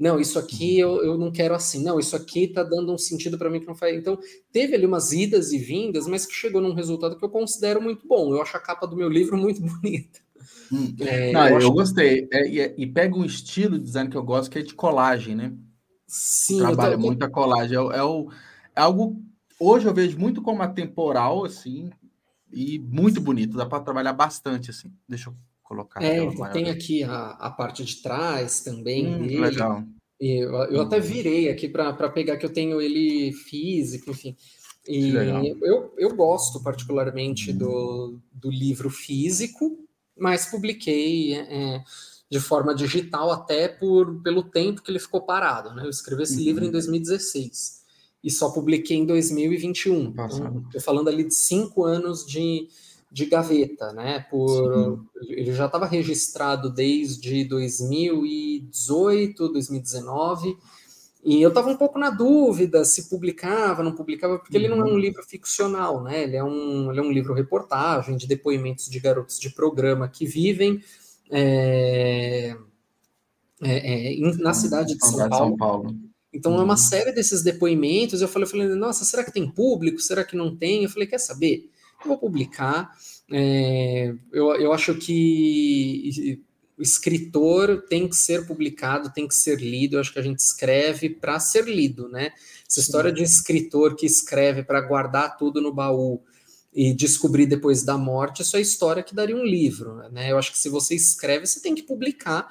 não, 0.00 0.18
isso 0.18 0.38
aqui 0.38 0.82
uhum. 0.82 0.96
eu, 0.96 1.04
eu 1.04 1.18
não 1.18 1.30
quero 1.30 1.54
assim, 1.54 1.84
não, 1.84 2.00
isso 2.00 2.16
aqui 2.16 2.48
tá 2.48 2.62
dando 2.62 2.90
um 2.90 2.96
sentido 2.96 3.36
para 3.36 3.50
mim 3.50 3.60
que 3.60 3.66
não 3.66 3.74
faz. 3.74 3.94
Então, 3.94 4.18
teve 4.50 4.74
ali 4.74 4.86
umas 4.86 5.12
idas 5.12 5.52
e 5.52 5.58
vindas, 5.58 6.06
mas 6.06 6.24
que 6.24 6.32
chegou 6.32 6.62
num 6.62 6.72
resultado 6.72 7.18
que 7.18 7.24
eu 7.24 7.28
considero 7.28 7.82
muito 7.82 8.08
bom. 8.08 8.32
Eu 8.32 8.40
acho 8.40 8.56
a 8.56 8.60
capa 8.60 8.86
do 8.86 8.96
meu 8.96 9.10
livro 9.10 9.36
muito 9.38 9.60
bonita. 9.60 10.18
Hum. 10.72 10.96
É, 11.00 11.32
não, 11.32 11.46
eu, 11.48 11.60
eu 11.60 11.72
gostei. 11.72 12.26
É, 12.32 12.48
e, 12.48 12.60
é, 12.60 12.74
e, 12.78 12.86
pega 12.86 13.14
um 13.14 13.26
estilo 13.26 13.78
de 13.78 13.84
design 13.84 14.08
que 14.08 14.16
eu 14.16 14.22
gosto, 14.22 14.50
que 14.50 14.58
é 14.58 14.62
de 14.62 14.72
colagem, 14.72 15.34
né? 15.34 15.52
Sim, 16.08 16.60
trabalha 16.60 16.96
tô... 16.96 17.02
muito 17.02 17.22
a 17.22 17.28
colagem. 17.28 17.76
É, 17.76 17.98
é, 17.98 18.02
o, 18.02 18.30
é 18.74 18.80
algo. 18.80 19.22
Hoje 19.58 19.86
eu 19.86 19.92
vejo 19.92 20.18
muito 20.18 20.40
como 20.40 20.62
atemporal, 20.62 21.44
assim, 21.44 21.90
e 22.50 22.78
muito 22.78 23.20
bonito. 23.20 23.58
Dá 23.58 23.66
para 23.66 23.84
trabalhar 23.84 24.14
bastante, 24.14 24.70
assim. 24.70 24.90
Deixa 25.06 25.28
eu 25.28 25.34
colocar. 25.70 26.02
É, 26.02 26.26
tem 26.52 26.68
aqui 26.68 27.04
a, 27.04 27.30
a 27.30 27.48
parte 27.48 27.84
de 27.84 28.02
trás 28.02 28.60
também 28.60 29.06
hum, 29.06 29.18
dele. 29.20 29.38
Legal. 29.38 29.84
Eu, 30.18 30.52
eu 30.64 30.80
até 30.82 30.96
uhum. 30.96 31.02
virei 31.02 31.48
aqui 31.48 31.68
para 31.68 32.10
pegar 32.10 32.36
que 32.36 32.44
eu 32.44 32.52
tenho 32.52 32.80
ele 32.80 33.32
físico, 33.32 34.10
enfim. 34.10 34.36
E 34.86 35.12
eu, 35.62 35.94
eu 35.96 36.16
gosto 36.16 36.60
particularmente 36.60 37.52
do, 37.52 38.18
do 38.32 38.50
livro 38.50 38.90
físico, 38.90 39.78
mas 40.18 40.46
publiquei 40.46 41.34
é, 41.34 41.82
de 42.28 42.40
forma 42.40 42.74
digital 42.74 43.30
até 43.30 43.68
por, 43.68 44.20
pelo 44.22 44.42
tempo 44.42 44.82
que 44.82 44.90
ele 44.90 44.98
ficou 44.98 45.22
parado. 45.22 45.72
Né? 45.74 45.84
Eu 45.84 45.90
escrevi 45.90 46.24
esse 46.24 46.36
uhum. 46.36 46.44
livro 46.44 46.64
em 46.64 46.70
2016 46.70 47.80
e 48.22 48.30
só 48.30 48.50
publiquei 48.50 48.96
em 48.98 49.06
2021. 49.06 50.02
Então, 50.08 50.62
estou 50.66 50.80
falando 50.80 51.08
ali 51.08 51.24
de 51.24 51.34
cinco 51.34 51.84
anos 51.84 52.26
de, 52.26 52.68
de 53.10 53.26
gaveta, 53.26 53.92
né? 53.92 54.24
Por 54.30 55.04
ele 55.28 55.52
já 55.52 55.66
estava 55.66 55.86
registrado 55.86 56.70
desde 56.70 57.44
2018, 57.44 59.48
2019. 59.48 60.56
E 61.22 61.42
eu 61.42 61.50
estava 61.50 61.68
um 61.68 61.76
pouco 61.76 61.98
na 61.98 62.08
dúvida 62.08 62.82
se 62.84 63.10
publicava, 63.10 63.82
não 63.82 63.94
publicava, 63.94 64.38
porque 64.38 64.56
uhum. 64.56 64.64
ele 64.64 64.74
não 64.74 64.80
é 64.80 64.84
um 64.84 64.92
uhum. 64.92 64.98
livro 64.98 65.22
ficcional, 65.22 66.02
né? 66.02 66.22
Ele 66.22 66.36
é 66.36 66.44
um, 66.44 66.90
ele 66.90 67.00
é 67.00 67.02
um 67.02 67.12
livro 67.12 67.34
reportagem 67.34 68.16
de 68.16 68.26
depoimentos 68.26 68.88
de 68.88 68.98
garotos 69.00 69.38
de 69.38 69.50
programa 69.50 70.08
que 70.08 70.24
vivem 70.24 70.82
é, 71.30 72.56
é, 73.60 74.14
é 74.14 74.20
na 74.38 74.54
cidade 74.54 74.94
de 74.94 75.04
São 75.04 75.28
Paulo. 75.28 75.36
São 75.36 75.56
Paulo. 75.56 75.94
Então 76.32 76.54
é 76.54 76.62
uma 76.62 76.74
uhum. 76.74 76.76
série 76.76 77.12
desses 77.12 77.42
depoimentos. 77.42 78.22
Eu 78.22 78.28
falei, 78.28 78.46
eu 78.46 78.50
falei, 78.50 78.68
nossa, 78.68 79.04
será 79.04 79.24
que 79.24 79.32
tem 79.32 79.50
público? 79.50 80.00
Será 80.00 80.24
que 80.24 80.36
não 80.36 80.56
tem? 80.56 80.84
Eu 80.84 80.90
falei, 80.90 81.08
quer 81.08 81.18
saber? 81.18 81.68
Eu 82.02 82.08
vou 82.08 82.18
publicar. 82.18 82.92
É, 83.30 84.14
eu, 84.32 84.54
eu 84.56 84.72
acho 84.72 84.94
que 84.94 86.42
o 86.78 86.82
escritor 86.82 87.84
tem 87.88 88.08
que 88.08 88.16
ser 88.16 88.46
publicado, 88.46 89.12
tem 89.12 89.28
que 89.28 89.34
ser 89.34 89.60
lido. 89.60 89.96
Eu 89.96 90.00
acho 90.00 90.12
que 90.12 90.18
a 90.18 90.22
gente 90.22 90.38
escreve 90.38 91.10
para 91.10 91.38
ser 91.38 91.66
lido, 91.66 92.08
né? 92.08 92.32
Essa 92.66 92.80
história 92.80 93.12
de 93.12 93.22
escritor 93.22 93.96
que 93.96 94.06
escreve 94.06 94.62
para 94.62 94.80
guardar 94.80 95.36
tudo 95.36 95.60
no 95.60 95.74
baú 95.74 96.22
e 96.72 96.94
descobrir 96.94 97.46
depois 97.46 97.82
da 97.82 97.98
morte, 97.98 98.42
isso 98.42 98.56
é 98.56 98.60
história 98.60 99.02
que 99.02 99.14
daria 99.14 99.36
um 99.36 99.44
livro, 99.44 99.96
né? 100.10 100.30
Eu 100.30 100.38
acho 100.38 100.52
que 100.52 100.58
se 100.58 100.68
você 100.68 100.94
escreve, 100.94 101.46
você 101.46 101.60
tem 101.60 101.74
que 101.74 101.82
publicar. 101.82 102.48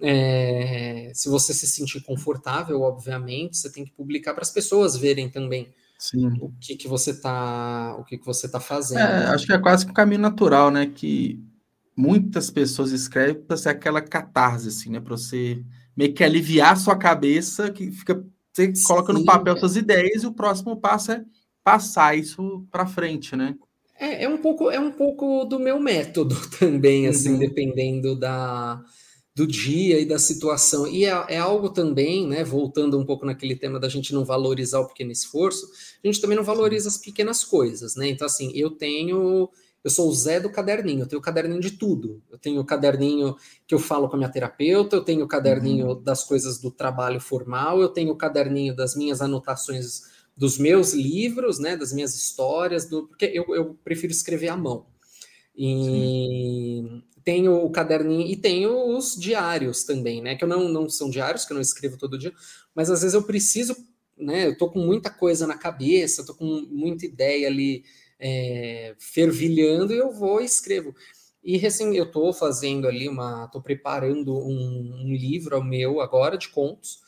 É, 0.00 1.12
se 1.14 1.28
você 1.28 1.54
se 1.54 1.66
sentir 1.66 2.02
confortável, 2.02 2.80
obviamente, 2.82 3.56
você 3.56 3.70
tem 3.70 3.84
que 3.84 3.92
publicar 3.92 4.34
para 4.34 4.42
as 4.42 4.50
pessoas 4.50 4.96
verem 4.96 5.30
também 5.30 5.72
Sim. 6.02 6.36
o 6.40 6.52
que, 6.60 6.74
que 6.74 6.88
você 6.88 7.12
está 7.12 7.94
o 7.96 8.02
que, 8.02 8.18
que 8.18 8.26
você 8.26 8.48
tá 8.48 8.58
fazendo. 8.58 8.98
É, 8.98 9.26
acho 9.26 9.46
que 9.46 9.52
é 9.52 9.58
quase 9.58 9.84
que 9.84 9.92
um 9.92 9.94
caminho 9.94 10.20
natural, 10.20 10.68
né? 10.68 10.90
Que 10.92 11.40
muitas 11.96 12.50
pessoas 12.50 12.90
escrevem 12.90 13.40
para 13.40 13.56
ser 13.56 13.68
aquela 13.68 14.02
catarse, 14.02 14.66
assim, 14.66 14.90
né? 14.90 14.98
Para 14.98 15.16
você 15.16 15.62
meio 15.96 16.12
que 16.12 16.24
aliviar 16.24 16.72
a 16.72 16.76
sua 16.76 16.96
cabeça, 16.96 17.70
que 17.70 17.92
fica. 17.92 18.20
Você 18.52 18.74
Sim. 18.74 18.82
coloca 18.82 19.12
no 19.12 19.24
papel 19.24 19.56
suas 19.56 19.76
ideias 19.76 20.24
e 20.24 20.26
o 20.26 20.34
próximo 20.34 20.76
passo 20.76 21.12
é 21.12 21.24
passar 21.62 22.18
isso 22.18 22.66
para 22.68 22.84
frente, 22.84 23.36
né? 23.36 23.54
É, 23.96 24.24
é, 24.24 24.28
um 24.28 24.38
pouco, 24.38 24.72
é 24.72 24.80
um 24.80 24.90
pouco 24.90 25.44
do 25.44 25.60
meu 25.60 25.78
método 25.78 26.34
também, 26.58 27.06
assim, 27.06 27.34
uhum. 27.34 27.38
dependendo 27.38 28.18
da, 28.18 28.82
do 29.34 29.46
dia 29.46 29.98
e 29.98 30.04
da 30.04 30.18
situação. 30.18 30.86
E 30.86 31.04
é, 31.04 31.24
é, 31.28 31.38
algo 31.38 31.70
também, 31.70 32.26
né? 32.26 32.44
Voltando 32.44 32.98
um 32.98 33.04
pouco 33.04 33.24
naquele 33.24 33.56
tema 33.56 33.80
da 33.80 33.88
gente 33.88 34.12
não 34.12 34.24
valorizar 34.24 34.80
o 34.80 34.88
pequeno 34.88 35.10
esforço, 35.10 35.70
a 36.02 36.06
gente 36.06 36.20
também 36.20 36.36
não 36.36 36.44
valoriza 36.44 36.88
as 36.88 36.98
pequenas 36.98 37.42
coisas, 37.42 37.96
né? 37.96 38.08
Então, 38.08 38.26
assim, 38.26 38.52
eu 38.54 38.70
tenho 38.70 39.48
eu 39.84 39.90
sou 39.90 40.08
o 40.08 40.14
Zé 40.14 40.38
do 40.38 40.48
caderninho, 40.48 41.00
eu 41.00 41.06
tenho 41.08 41.18
o 41.18 41.24
caderninho 41.24 41.60
de 41.60 41.72
tudo. 41.72 42.22
Eu 42.30 42.38
tenho 42.38 42.60
o 42.60 42.64
caderninho 42.64 43.34
que 43.66 43.74
eu 43.74 43.80
falo 43.80 44.08
com 44.08 44.14
a 44.14 44.18
minha 44.18 44.30
terapeuta, 44.30 44.94
eu 44.94 45.02
tenho 45.02 45.24
o 45.24 45.28
caderninho 45.28 45.88
uhum. 45.88 46.02
das 46.02 46.22
coisas 46.22 46.58
do 46.58 46.70
trabalho 46.70 47.20
formal, 47.20 47.80
eu 47.80 47.88
tenho 47.88 48.12
o 48.12 48.16
caderninho 48.16 48.76
das 48.76 48.94
minhas 48.94 49.20
anotações 49.20 50.02
dos 50.36 50.56
meus 50.56 50.92
livros, 50.92 51.58
né, 51.58 51.76
das 51.76 51.92
minhas 51.92 52.14
histórias, 52.14 52.86
do, 52.86 53.08
porque 53.08 53.26
eu, 53.26 53.54
eu 53.54 53.76
prefiro 53.84 54.12
escrever 54.12 54.48
à 54.48 54.56
mão. 54.56 54.86
E 55.54 56.84
Sim. 56.86 57.02
Tenho 57.24 57.64
o 57.64 57.70
caderninho 57.70 58.26
e 58.26 58.36
tenho 58.36 58.96
os 58.96 59.14
diários 59.14 59.84
também, 59.84 60.22
né, 60.22 60.34
que 60.36 60.44
eu 60.44 60.48
não, 60.48 60.68
não 60.68 60.88
são 60.88 61.10
diários, 61.10 61.44
que 61.44 61.52
eu 61.52 61.56
não 61.56 61.62
escrevo 61.62 61.96
todo 61.96 62.18
dia, 62.18 62.32
mas 62.74 62.90
às 62.90 63.02
vezes 63.02 63.14
eu 63.14 63.22
preciso, 63.22 63.76
né, 64.16 64.46
eu 64.46 64.56
tô 64.56 64.70
com 64.70 64.78
muita 64.78 65.10
coisa 65.10 65.46
na 65.46 65.56
cabeça, 65.56 66.26
tô 66.26 66.34
com 66.34 66.44
muita 66.70 67.06
ideia 67.06 67.48
ali 67.48 67.84
é, 68.18 68.94
fervilhando, 68.98 69.92
eu 69.92 70.12
vou 70.12 70.40
e 70.40 70.44
escrevo. 70.44 70.94
E 71.42 71.56
recém 71.56 71.96
eu 71.96 72.04
estou 72.04 72.32
fazendo 72.32 72.86
ali 72.86 73.08
uma, 73.08 73.46
estou 73.46 73.60
preparando 73.60 74.32
um, 74.32 75.02
um, 75.02 75.12
livro 75.12 75.62
meu 75.62 76.00
agora 76.00 76.38
de 76.38 76.48
contos. 76.48 77.00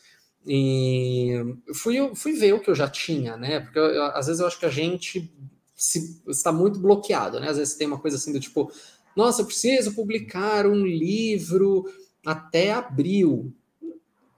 E 0.44 1.32
fui, 1.72 1.96
fui 2.16 2.32
ver 2.32 2.52
o 2.52 2.60
que 2.60 2.68
eu 2.68 2.74
já 2.74 2.88
tinha, 2.88 3.36
né? 3.36 3.60
Porque 3.60 3.78
eu, 3.78 4.04
às 4.06 4.26
vezes 4.26 4.40
eu 4.40 4.46
acho 4.46 4.58
que 4.58 4.66
a 4.66 4.70
gente 4.70 5.32
se, 5.76 6.20
está 6.26 6.50
muito 6.50 6.80
bloqueado, 6.80 7.38
né? 7.38 7.48
Às 7.48 7.58
vezes 7.58 7.76
tem 7.76 7.86
uma 7.86 8.00
coisa 8.00 8.16
assim 8.16 8.32
do 8.32 8.40
tipo, 8.40 8.72
nossa, 9.16 9.42
eu 9.42 9.46
preciso 9.46 9.94
publicar 9.94 10.66
um 10.66 10.84
livro 10.84 11.84
até 12.24 12.72
abril. 12.72 13.52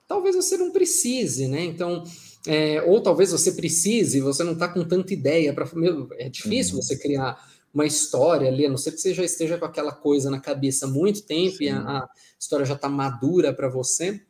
Talvez 0.07 0.35
você 0.35 0.57
não 0.57 0.71
precise, 0.71 1.47
né? 1.47 1.63
Então, 1.63 2.03
é, 2.45 2.81
ou 2.83 3.01
talvez 3.01 3.31
você 3.31 3.51
precise, 3.51 4.21
você 4.21 4.43
não 4.43 4.53
está 4.53 4.67
com 4.67 4.83
tanta 4.83 5.13
ideia 5.13 5.53
para. 5.53 5.69
É 6.17 6.29
difícil 6.29 6.75
uhum. 6.75 6.81
você 6.81 6.97
criar 6.97 7.37
uma 7.73 7.85
história 7.85 8.47
ali, 8.47 8.65
a 8.65 8.69
não 8.69 8.77
ser 8.77 8.91
que 8.91 8.97
você 8.99 9.13
já 9.13 9.23
esteja 9.23 9.57
com 9.57 9.65
aquela 9.65 9.91
coisa 9.91 10.29
na 10.29 10.39
cabeça 10.39 10.85
há 10.85 10.89
muito 10.89 11.23
tempo 11.23 11.57
Sim. 11.57 11.65
e 11.65 11.69
a, 11.69 11.79
a, 11.79 12.09
história 12.39 12.65
já 12.65 12.73
está 12.73 12.87
madura 12.87 13.53
para 13.53 13.67
você. 13.67 14.21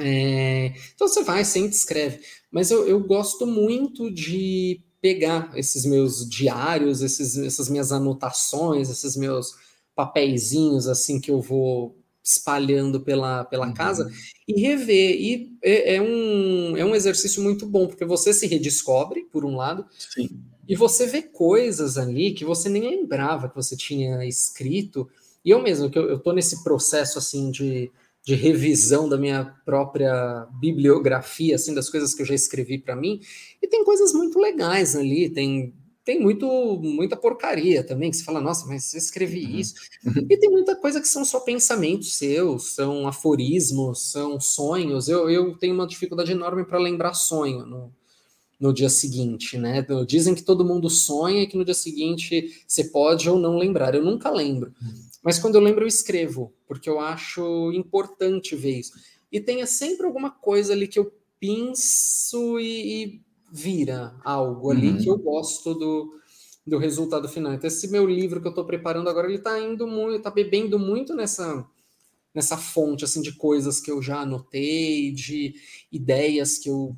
É, 0.00 0.72
então 0.94 1.08
você 1.08 1.22
vai, 1.22 1.44
sente, 1.44 1.74
escreve. 1.74 2.20
Mas 2.50 2.70
eu, 2.70 2.86
eu 2.86 3.00
gosto 3.00 3.46
muito 3.46 4.10
de 4.10 4.80
pegar 5.00 5.52
esses 5.54 5.84
meus 5.84 6.28
diários, 6.28 7.02
esses, 7.02 7.36
essas 7.36 7.68
minhas 7.68 7.92
anotações, 7.92 8.90
esses 8.90 9.16
meus 9.16 9.54
papeizinhos 9.94 10.86
assim 10.86 11.20
que 11.20 11.30
eu 11.30 11.40
vou 11.40 11.96
espalhando 12.22 13.00
pela, 13.00 13.44
pela 13.44 13.66
uhum. 13.66 13.74
casa 13.74 14.10
e 14.46 14.60
rever. 14.60 15.16
E 15.18 15.58
é, 15.62 15.96
é, 15.96 16.02
um, 16.02 16.76
é 16.76 16.84
um 16.84 16.94
exercício 16.94 17.42
muito 17.42 17.66
bom, 17.66 17.86
porque 17.86 18.04
você 18.04 18.32
se 18.34 18.46
redescobre, 18.46 19.24
por 19.32 19.44
um 19.44 19.56
lado, 19.56 19.86
Sim. 19.98 20.28
e 20.68 20.76
você 20.76 21.06
vê 21.06 21.22
coisas 21.22 21.96
ali 21.96 22.32
que 22.32 22.44
você 22.44 22.68
nem 22.68 22.82
lembrava 22.82 23.48
que 23.48 23.56
você 23.56 23.76
tinha 23.76 24.24
escrito. 24.26 25.08
E 25.44 25.50
eu 25.50 25.62
mesmo, 25.62 25.88
que 25.88 25.98
eu, 25.98 26.08
eu 26.08 26.18
tô 26.18 26.32
nesse 26.32 26.62
processo 26.62 27.18
assim 27.18 27.50
de, 27.50 27.90
de 28.24 28.34
revisão 28.34 29.08
da 29.08 29.16
minha 29.16 29.44
própria 29.64 30.46
bibliografia, 30.60 31.54
assim, 31.54 31.74
das 31.74 31.88
coisas 31.88 32.14
que 32.14 32.22
eu 32.22 32.26
já 32.26 32.34
escrevi 32.34 32.78
para 32.78 32.94
mim, 32.94 33.20
e 33.62 33.66
tem 33.66 33.84
coisas 33.84 34.12
muito 34.12 34.38
legais 34.38 34.94
ali, 34.94 35.30
tem 35.30 35.74
tem 36.08 36.18
muito, 36.18 36.80
muita 36.82 37.18
porcaria 37.18 37.84
também, 37.84 38.10
que 38.10 38.16
você 38.16 38.24
fala, 38.24 38.40
nossa, 38.40 38.66
mas 38.66 38.94
eu 38.94 38.98
escrevi 38.98 39.44
uhum. 39.44 39.58
isso. 39.58 39.74
E 40.30 40.38
tem 40.38 40.48
muita 40.50 40.74
coisa 40.74 41.02
que 41.02 41.06
são 41.06 41.22
só 41.22 41.38
pensamentos 41.40 42.14
seus, 42.14 42.74
são 42.74 43.06
aforismos, 43.06 44.10
são 44.10 44.40
sonhos. 44.40 45.06
Eu, 45.06 45.28
eu 45.28 45.54
tenho 45.58 45.74
uma 45.74 45.86
dificuldade 45.86 46.32
enorme 46.32 46.64
para 46.64 46.78
lembrar 46.78 47.12
sonho 47.12 47.66
no, 47.66 47.92
no 48.58 48.72
dia 48.72 48.88
seguinte, 48.88 49.58
né? 49.58 49.86
Dizem 50.06 50.34
que 50.34 50.42
todo 50.42 50.64
mundo 50.64 50.88
sonha 50.88 51.42
e 51.42 51.46
que 51.46 51.58
no 51.58 51.64
dia 51.64 51.74
seguinte 51.74 52.64
você 52.66 52.84
pode 52.84 53.28
ou 53.28 53.38
não 53.38 53.58
lembrar. 53.58 53.94
Eu 53.94 54.02
nunca 54.02 54.30
lembro. 54.30 54.72
Uhum. 54.80 55.07
Mas 55.22 55.38
quando 55.38 55.56
eu 55.56 55.60
lembro, 55.60 55.84
eu 55.84 55.88
escrevo, 55.88 56.52
porque 56.66 56.88
eu 56.88 57.00
acho 57.00 57.72
importante 57.72 58.54
ver 58.54 58.78
isso. 58.78 58.92
E 59.30 59.40
tenha 59.40 59.66
sempre 59.66 60.06
alguma 60.06 60.30
coisa 60.30 60.72
ali 60.72 60.88
que 60.88 60.98
eu 60.98 61.12
penso 61.40 62.58
e, 62.58 63.04
e 63.04 63.22
vira 63.52 64.14
algo 64.24 64.70
ali 64.70 64.90
uhum. 64.90 64.98
que 64.98 65.08
eu 65.08 65.18
gosto 65.18 65.74
do, 65.74 66.18
do 66.66 66.78
resultado 66.78 67.28
final. 67.28 67.52
Então, 67.52 67.68
esse 67.68 67.88
meu 67.88 68.06
livro 68.06 68.40
que 68.40 68.46
eu 68.46 68.50
estou 68.50 68.64
preparando 68.64 69.08
agora, 69.08 69.26
ele 69.26 69.38
está 69.38 69.58
indo 69.60 69.86
muito, 69.86 70.16
está 70.16 70.30
bebendo 70.30 70.78
muito 70.78 71.14
nessa 71.14 71.66
nessa 72.34 72.56
fonte 72.56 73.04
assim 73.04 73.20
de 73.20 73.32
coisas 73.32 73.80
que 73.80 73.90
eu 73.90 74.00
já 74.00 74.20
anotei, 74.20 75.10
de 75.10 75.54
ideias 75.90 76.58
que 76.58 76.70
eu 76.70 76.96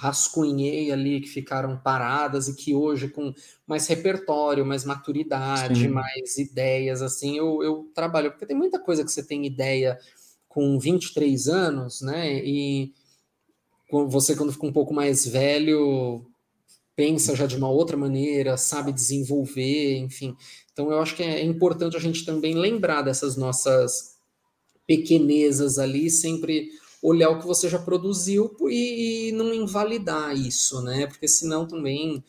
rascunhei 0.00 0.90
ali 0.90 1.20
que 1.20 1.28
ficaram 1.28 1.76
paradas 1.76 2.48
e 2.48 2.56
que 2.56 2.74
hoje 2.74 3.08
com 3.08 3.34
mais 3.66 3.86
repertório, 3.86 4.64
mais 4.64 4.84
maturidade, 4.84 5.82
Sim. 5.82 5.88
mais 5.88 6.38
ideias 6.38 7.02
assim, 7.02 7.36
eu, 7.36 7.62
eu 7.62 7.90
trabalho, 7.94 8.30
porque 8.30 8.46
tem 8.46 8.56
muita 8.56 8.78
coisa 8.78 9.04
que 9.04 9.12
você 9.12 9.22
tem 9.22 9.44
ideia 9.44 9.98
com 10.48 10.78
23 10.78 11.48
anos, 11.48 12.00
né? 12.00 12.42
E 12.42 12.94
você, 14.08 14.34
quando 14.34 14.52
fica 14.52 14.66
um 14.66 14.72
pouco 14.72 14.94
mais 14.94 15.26
velho, 15.26 16.24
pensa 16.96 17.36
já 17.36 17.44
de 17.44 17.56
uma 17.56 17.68
outra 17.68 17.96
maneira, 17.96 18.56
sabe 18.56 18.92
desenvolver, 18.92 19.98
enfim. 19.98 20.34
Então, 20.72 20.90
eu 20.90 21.00
acho 21.00 21.14
que 21.14 21.22
é 21.22 21.44
importante 21.44 21.96
a 21.96 22.00
gente 22.00 22.24
também 22.24 22.54
lembrar 22.54 23.02
dessas 23.02 23.36
nossas 23.36 24.16
pequenezas 24.86 25.78
ali, 25.78 26.08
sempre 26.08 26.70
olhar 27.02 27.30
o 27.30 27.38
que 27.38 27.46
você 27.46 27.68
já 27.68 27.78
produziu 27.78 28.54
e, 28.68 29.32
não 29.32 29.54
invalidar 29.54 30.36
isso, 30.36 30.82
né? 30.82 31.06
Porque 31.06 31.26
senão 31.26 31.66
também 31.66 32.22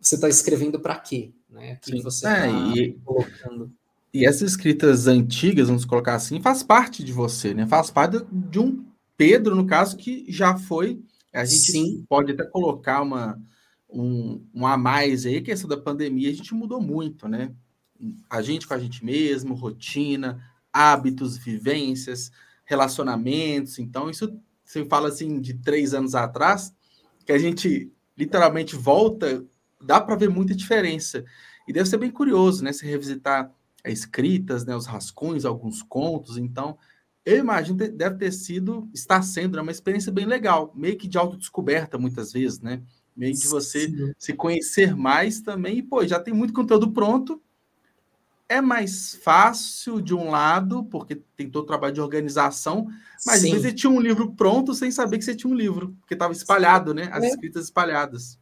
você 0.00 0.16
está 0.16 0.28
escrevendo 0.28 0.80
para 0.80 0.98
quê? 0.98 1.30
Né? 1.48 1.76
Que 1.82 2.02
você 2.02 2.26
é, 2.26 2.30
tá 2.30 2.48
e, 2.76 2.92
colocando. 3.04 3.72
E 4.12 4.26
essas 4.26 4.50
escritas 4.50 5.06
antigas, 5.06 5.68
vamos 5.68 5.84
colocar 5.84 6.14
assim, 6.14 6.40
faz 6.40 6.62
parte 6.62 7.04
de 7.04 7.12
você, 7.12 7.54
né? 7.54 7.66
Faz 7.66 7.90
parte 7.90 8.24
de 8.30 8.58
um 8.58 8.84
Pedro, 9.16 9.54
no 9.54 9.66
caso, 9.66 9.96
que 9.96 10.24
já 10.28 10.56
foi. 10.56 11.00
A 11.32 11.44
gente 11.44 11.72
Sim. 11.72 12.04
pode 12.08 12.32
até 12.32 12.44
colocar 12.44 13.02
uma, 13.02 13.40
um, 13.88 14.44
um 14.54 14.66
a 14.66 14.76
mais 14.76 15.24
aí, 15.24 15.40
que 15.40 15.50
essa 15.50 15.66
da 15.66 15.76
pandemia 15.76 16.30
a 16.30 16.34
gente 16.34 16.54
mudou 16.54 16.80
muito, 16.80 17.28
né? 17.28 17.52
A 18.28 18.42
gente 18.42 18.66
com 18.66 18.74
a 18.74 18.78
gente 18.78 19.04
mesmo, 19.04 19.54
rotina, 19.54 20.42
hábitos, 20.72 21.38
vivências, 21.38 22.30
relacionamentos. 22.66 23.78
Então, 23.78 24.10
isso 24.10 24.38
você 24.64 24.84
fala 24.84 25.08
assim 25.08 25.40
de 25.40 25.54
três 25.54 25.94
anos 25.94 26.14
atrás, 26.14 26.74
que 27.24 27.32
a 27.32 27.38
gente 27.38 27.90
literalmente 28.18 28.76
volta, 28.76 29.44
dá 29.80 30.00
para 30.00 30.16
ver 30.16 30.28
muita 30.28 30.54
diferença. 30.54 31.24
E 31.66 31.72
deve 31.72 31.88
ser 31.88 31.98
bem 31.98 32.10
curioso, 32.10 32.62
né? 32.62 32.72
Se 32.72 32.84
revisitar 32.84 33.50
escritas, 33.84 34.66
né? 34.66 34.76
Os 34.76 34.86
rascunhos, 34.86 35.44
alguns 35.44 35.82
contos. 35.82 36.36
Então, 36.36 36.76
eu 37.24 37.38
imagino 37.38 37.78
que 37.78 37.88
deve 37.88 38.18
ter 38.18 38.32
sido, 38.32 38.88
está 38.94 39.20
sendo 39.20 39.56
né, 39.56 39.62
uma 39.62 39.72
experiência 39.72 40.12
bem 40.12 40.26
legal, 40.26 40.72
meio 40.76 40.96
que 40.96 41.08
de 41.08 41.18
autodescoberta 41.18 41.98
muitas 41.98 42.32
vezes, 42.32 42.60
né? 42.60 42.82
Meio 43.16 43.34
de 43.34 43.46
você 43.48 43.88
Sim. 43.88 44.12
se 44.16 44.32
conhecer 44.32 44.94
mais 44.94 45.40
também, 45.40 45.78
e 45.78 45.82
pô, 45.82 46.06
já 46.06 46.20
tem 46.20 46.32
muito 46.32 46.52
conteúdo 46.52 46.92
pronto, 46.92 47.42
é 48.48 48.60
mais 48.60 49.18
fácil 49.22 50.00
de 50.00 50.14
um 50.14 50.30
lado, 50.30 50.84
porque 50.84 51.20
tem 51.36 51.50
todo 51.50 51.64
o 51.64 51.66
trabalho 51.66 51.94
de 51.94 52.00
organização, 52.00 52.86
mas 53.24 53.40
Sim. 53.40 53.48
às 53.48 53.52
vezes 53.52 53.62
você 53.62 53.72
tinha 53.72 53.90
um 53.90 54.00
livro 54.00 54.32
pronto 54.32 54.74
sem 54.74 54.90
saber 54.90 55.18
que 55.18 55.24
você 55.24 55.34
tinha 55.34 55.52
um 55.52 55.56
livro, 55.56 55.96
porque 56.00 56.14
estava 56.14 56.32
espalhado, 56.32 56.94
né? 56.94 57.08
As 57.12 57.24
é. 57.24 57.28
escritas 57.28 57.64
espalhadas. 57.64 58.38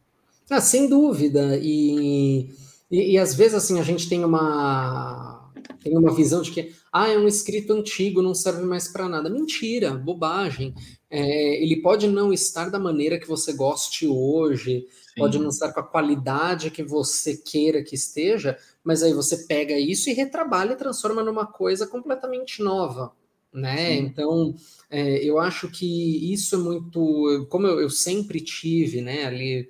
Ah, 0.49 0.61
sem 0.61 0.87
dúvida. 0.87 1.57
E, 1.61 2.49
e, 2.91 3.13
e, 3.13 3.17
às 3.17 3.33
vezes 3.33 3.55
assim 3.55 3.79
a 3.79 3.83
gente 3.83 4.07
tem 4.07 4.23
uma 4.23 5.41
tem 5.81 5.97
uma 5.97 6.13
visão 6.13 6.41
de 6.41 6.51
que 6.51 6.73
ah, 6.91 7.09
é 7.09 7.17
um 7.17 7.27
escrito 7.27 7.73
antigo, 7.73 8.21
não 8.21 8.33
serve 8.33 8.63
mais 8.63 8.87
para 8.87 9.09
nada. 9.09 9.29
Mentira, 9.29 9.91
bobagem. 9.91 10.73
É, 11.09 11.63
ele 11.63 11.81
pode 11.81 12.07
não 12.07 12.31
estar 12.31 12.69
da 12.69 12.79
maneira 12.79 13.19
que 13.19 13.27
você 13.27 13.53
goste 13.53 14.07
hoje, 14.07 14.87
Sim. 14.89 15.13
pode 15.17 15.39
não 15.39 15.49
estar 15.49 15.73
com 15.73 15.79
a 15.79 15.83
qualidade 15.83 16.71
que 16.71 16.83
você 16.83 17.37
queira 17.37 17.83
que 17.83 17.95
esteja, 17.95 18.57
mas 18.85 19.03
aí 19.03 19.11
você 19.11 19.45
pega 19.45 19.77
isso 19.77 20.09
e 20.09 20.13
retrabalha 20.13 20.73
e 20.73 20.77
transforma 20.77 21.21
numa 21.21 21.45
coisa 21.45 21.85
completamente 21.85 22.61
nova, 22.61 23.11
né? 23.51 23.97
Sim. 23.97 23.97
Então, 24.03 24.55
é, 24.89 25.17
eu 25.25 25.39
acho 25.39 25.69
que 25.69 26.31
isso 26.31 26.55
é 26.55 26.57
muito, 26.59 27.47
como 27.49 27.67
eu, 27.67 27.81
eu 27.81 27.89
sempre 27.89 28.39
tive, 28.39 29.01
né, 29.01 29.25
ali 29.25 29.69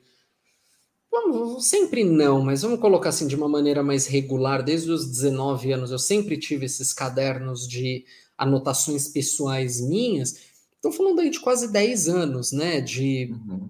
Vamos, 1.16 1.70
sempre 1.70 2.04
não, 2.04 2.44
mas 2.44 2.62
vamos 2.62 2.78
colocar 2.78 3.08
assim 3.08 3.26
de 3.26 3.38
uma 3.38 3.48
maneira 3.48 3.82
mais 3.82 4.06
regular. 4.06 4.62
Desde 4.62 4.92
os 4.92 5.10
19 5.10 5.72
anos 5.72 5.90
eu 5.90 5.98
sempre 5.98 6.38
tive 6.38 6.66
esses 6.66 6.92
cadernos 6.92 7.66
de 7.66 8.04
anotações 8.38 9.08
pessoais 9.08 9.80
minhas. 9.80 10.36
Estou 10.76 10.92
falando 10.92 11.22
aí 11.22 11.30
de 11.30 11.40
quase 11.40 11.72
10 11.72 12.10
anos, 12.10 12.52
né? 12.52 12.82
De 12.82 13.32
uhum. 13.32 13.70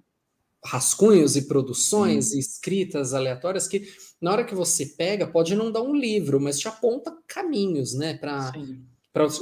rascunhos 0.66 1.36
e 1.36 1.44
produções 1.44 2.34
e 2.34 2.40
escritas 2.40 3.14
aleatórias 3.14 3.68
que 3.68 3.88
na 4.22 4.32
hora 4.32 4.46
que 4.46 4.56
você 4.56 4.86
pega 4.86 5.28
pode 5.28 5.56
não 5.56 5.72
dar 5.72 5.82
um 5.82 5.96
livro, 5.96 6.40
mas 6.40 6.60
te 6.60 6.68
aponta 6.68 7.16
caminhos, 7.28 7.94
né? 7.94 8.16
Para 8.16 8.54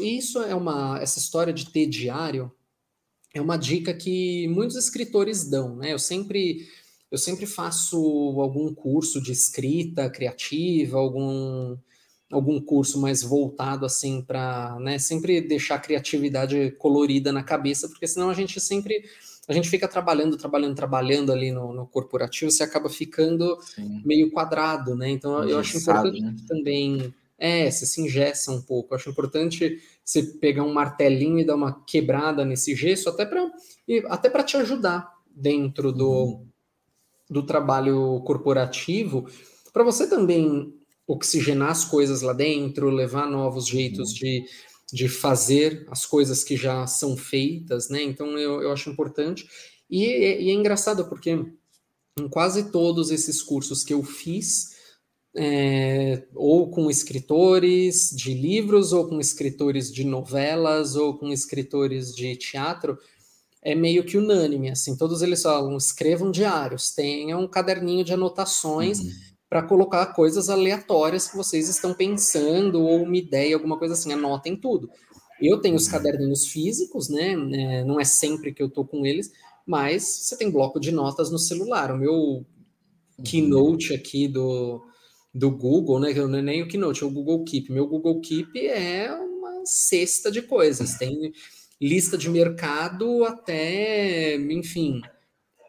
isso 0.02 0.42
é 0.44 0.56
uma 0.56 1.00
essa 1.02 1.20
história 1.20 1.54
de 1.54 1.72
ter 1.72 1.88
diário 1.88 2.52
é 3.34 3.42
uma 3.42 3.58
dica 3.58 3.94
que 3.94 4.48
muitos 4.50 4.76
escritores 4.78 5.50
dão, 5.50 5.76
né? 5.76 5.92
Eu 5.92 6.00
sempre 6.00 6.68
eu 7.12 7.18
sempre 7.18 7.46
faço 7.46 7.98
algum 8.40 8.74
curso 8.74 9.22
de 9.22 9.32
escrita 9.32 10.10
criativa, 10.10 10.98
algum 10.98 11.78
algum 12.32 12.60
curso 12.60 13.00
mais 13.00 13.22
voltado 13.22 13.86
assim 13.86 14.22
para, 14.22 14.78
né, 14.80 14.98
sempre 14.98 15.40
deixar 15.40 15.76
a 15.76 15.80
criatividade 15.80 16.72
colorida 16.80 17.32
na 17.32 17.44
cabeça, 17.44 17.88
porque 17.88 18.08
senão 18.08 18.30
a 18.30 18.34
gente 18.34 18.60
sempre 18.60 19.04
a 19.48 19.54
gente 19.54 19.70
fica 19.70 19.88
trabalhando, 19.88 20.38
trabalhando, 20.38 20.76
trabalhando 20.76 21.32
ali 21.32 21.52
no, 21.52 21.74
no 21.74 21.86
corporativo, 21.86 22.52
você 22.52 22.64
acaba 22.64 22.90
ficando 22.90 23.58
Sim. 23.62 24.02
meio 24.06 24.32
quadrado, 24.32 24.96
né? 24.96 25.10
Então 25.10 25.44
eu 25.48 25.60
acho 25.60 25.78
importante 25.78 26.22
né? 26.22 26.36
também 26.48 27.14
é, 27.38 27.70
você 27.70 27.86
se 27.86 28.02
ingessa 28.02 28.52
um 28.52 28.62
pouco. 28.62 28.94
Eu 28.94 28.98
acho 28.98 29.10
importante 29.10 29.80
você 30.04 30.24
pegar 30.24 30.64
um 30.64 30.74
martelinho 30.74 31.40
e 31.40 31.46
dar 31.46 31.56
uma 31.56 31.84
quebrada 31.84 32.46
nesse 32.46 32.76
gesso, 32.76 33.10
até 33.10 33.26
para 33.26 33.52
até 34.08 34.30
para 34.30 34.44
te 34.44 34.56
ajudar 34.56 35.12
dentro 35.36 35.92
do, 35.92 36.10
uhum 36.10 36.54
do 37.34 37.44
trabalho 37.44 38.22
corporativo, 38.26 39.28
para 39.74 39.84
você 39.84 40.08
também 40.08 40.74
oxigenar 41.08 41.72
as 41.72 41.84
coisas 41.84 42.22
lá 42.22 42.32
dentro, 42.32 42.90
levar 42.90 43.30
novos 43.30 43.68
jeitos 43.68 44.12
uhum. 44.12 44.16
de, 44.16 44.46
de 44.94 45.10
fazer 45.10 45.86
as 45.90 46.06
coisas 46.06 46.44
que 46.44 46.56
já 46.56 46.86
são 46.86 47.18
feitas, 47.18 47.90
né? 47.90 48.04
Então 48.04 48.38
eu, 48.38 48.62
eu 48.62 48.72
acho 48.72 48.92
importante. 48.92 49.48
E, 49.90 50.06
e 50.06 50.50
é 50.50 50.54
engraçado 50.54 51.06
porque 51.06 51.32
em 51.32 52.30
quase 52.30 52.72
todos 52.72 53.10
esses 53.10 53.42
cursos 53.42 53.84
que 53.84 53.94
eu 53.94 54.04
fiz, 54.04 54.74
é, 55.36 56.28
ou 56.36 56.70
com 56.70 56.92
escritores 56.92 58.12
de 58.12 58.36
livros, 58.36 58.94
ou 58.94 59.08
com 59.08 59.20
escritores 59.20 59.92
de 59.92 60.04
novelas, 60.04 60.96
ou 60.96 61.18
com 61.18 61.30
escritores 61.30 62.14
de 62.16 62.36
teatro, 62.36 63.00
é 63.64 63.74
meio 63.74 64.04
que 64.04 64.18
unânime, 64.18 64.70
assim, 64.70 64.96
todos 64.96 65.22
eles 65.22 65.42
falam, 65.42 65.76
escrevam 65.78 66.30
diários, 66.30 66.92
tenham 66.92 67.42
um 67.42 67.48
caderninho 67.48 68.04
de 68.04 68.14
anotações 68.14 69.00
uhum. 69.00 69.12
Para 69.54 69.62
colocar 69.62 70.08
coisas 70.16 70.50
aleatórias 70.50 71.28
que 71.28 71.38
vocês 71.38 71.70
estão 71.70 71.94
pensando, 71.94 72.82
ou 72.82 73.04
uma 73.04 73.16
ideia, 73.16 73.54
alguma 73.54 73.78
coisa 73.78 73.94
assim, 73.94 74.12
anotem 74.12 74.56
tudo. 74.56 74.90
Eu 75.40 75.62
tenho 75.62 75.76
os 75.76 75.86
uhum. 75.86 75.92
caderninhos 75.92 76.48
físicos, 76.48 77.08
né, 77.08 77.34
é, 77.34 77.84
não 77.84 78.00
é 78.00 78.04
sempre 78.04 78.52
que 78.52 78.64
eu 78.64 78.68
tô 78.68 78.84
com 78.84 79.06
eles, 79.06 79.32
mas 79.64 80.02
você 80.06 80.36
tem 80.36 80.50
bloco 80.50 80.80
de 80.80 80.92
notas 80.92 81.30
no 81.30 81.38
celular, 81.38 81.92
o 81.92 82.00
meu 82.00 82.14
uhum. 82.16 82.46
Keynote 83.24 83.94
aqui 83.94 84.28
do, 84.28 84.84
do 85.32 85.52
Google, 85.52 86.00
né, 86.00 86.12
não 86.16 86.40
é 86.40 86.42
nem 86.42 86.64
o 86.64 86.68
Keynote, 86.68 87.04
é 87.04 87.06
o 87.06 87.12
Google 87.12 87.44
Keep, 87.44 87.72
meu 87.72 87.86
Google 87.86 88.22
Keep 88.22 88.60
é 88.60 89.14
uma 89.14 89.62
cesta 89.66 90.32
de 90.32 90.42
coisas, 90.42 90.98
tem 90.98 91.32
lista 91.80 92.18
de 92.18 92.28
mercado 92.28 93.24
até, 93.24 94.36
enfim, 94.36 95.00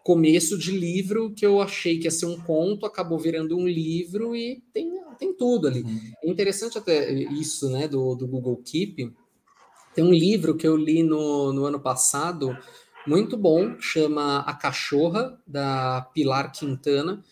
começo 0.05 0.59
de 0.59 0.71
livro 0.71 1.33
que 1.33 1.47
eu 1.47 1.63
achei 1.63 1.99
que 1.99 2.05
ia 2.05 2.11
ser 2.11 2.27
um 2.27 2.39
conto, 2.39 2.85
acabou 2.85 3.19
virando 3.19 3.57
um 3.57 3.67
livro 3.67 4.37
e 4.37 4.63
tem, 4.71 4.93
tem 5.19 5.33
tudo 5.33 5.67
ali. 5.67 5.81
Uhum. 5.81 6.13
É 6.23 6.31
interessante 6.31 6.77
até 6.77 7.11
isso, 7.11 7.71
né, 7.71 7.89
do, 7.89 8.15
do 8.15 8.27
Google 8.27 8.61
Keep. 8.63 9.11
Tem 9.95 10.05
um 10.05 10.13
livro 10.13 10.57
que 10.57 10.69
eu 10.69 10.77
li 10.77 11.03
no, 11.03 11.55
no 11.55 11.65
ano 11.65 11.81
passado, 11.81 12.55
muito 13.07 13.35
bom, 13.35 13.81
chama 13.81 14.41
A 14.41 14.53
Cachorra, 14.53 15.41
da 15.47 16.03
Pilar 16.13 16.53
Quintana. 16.53 17.25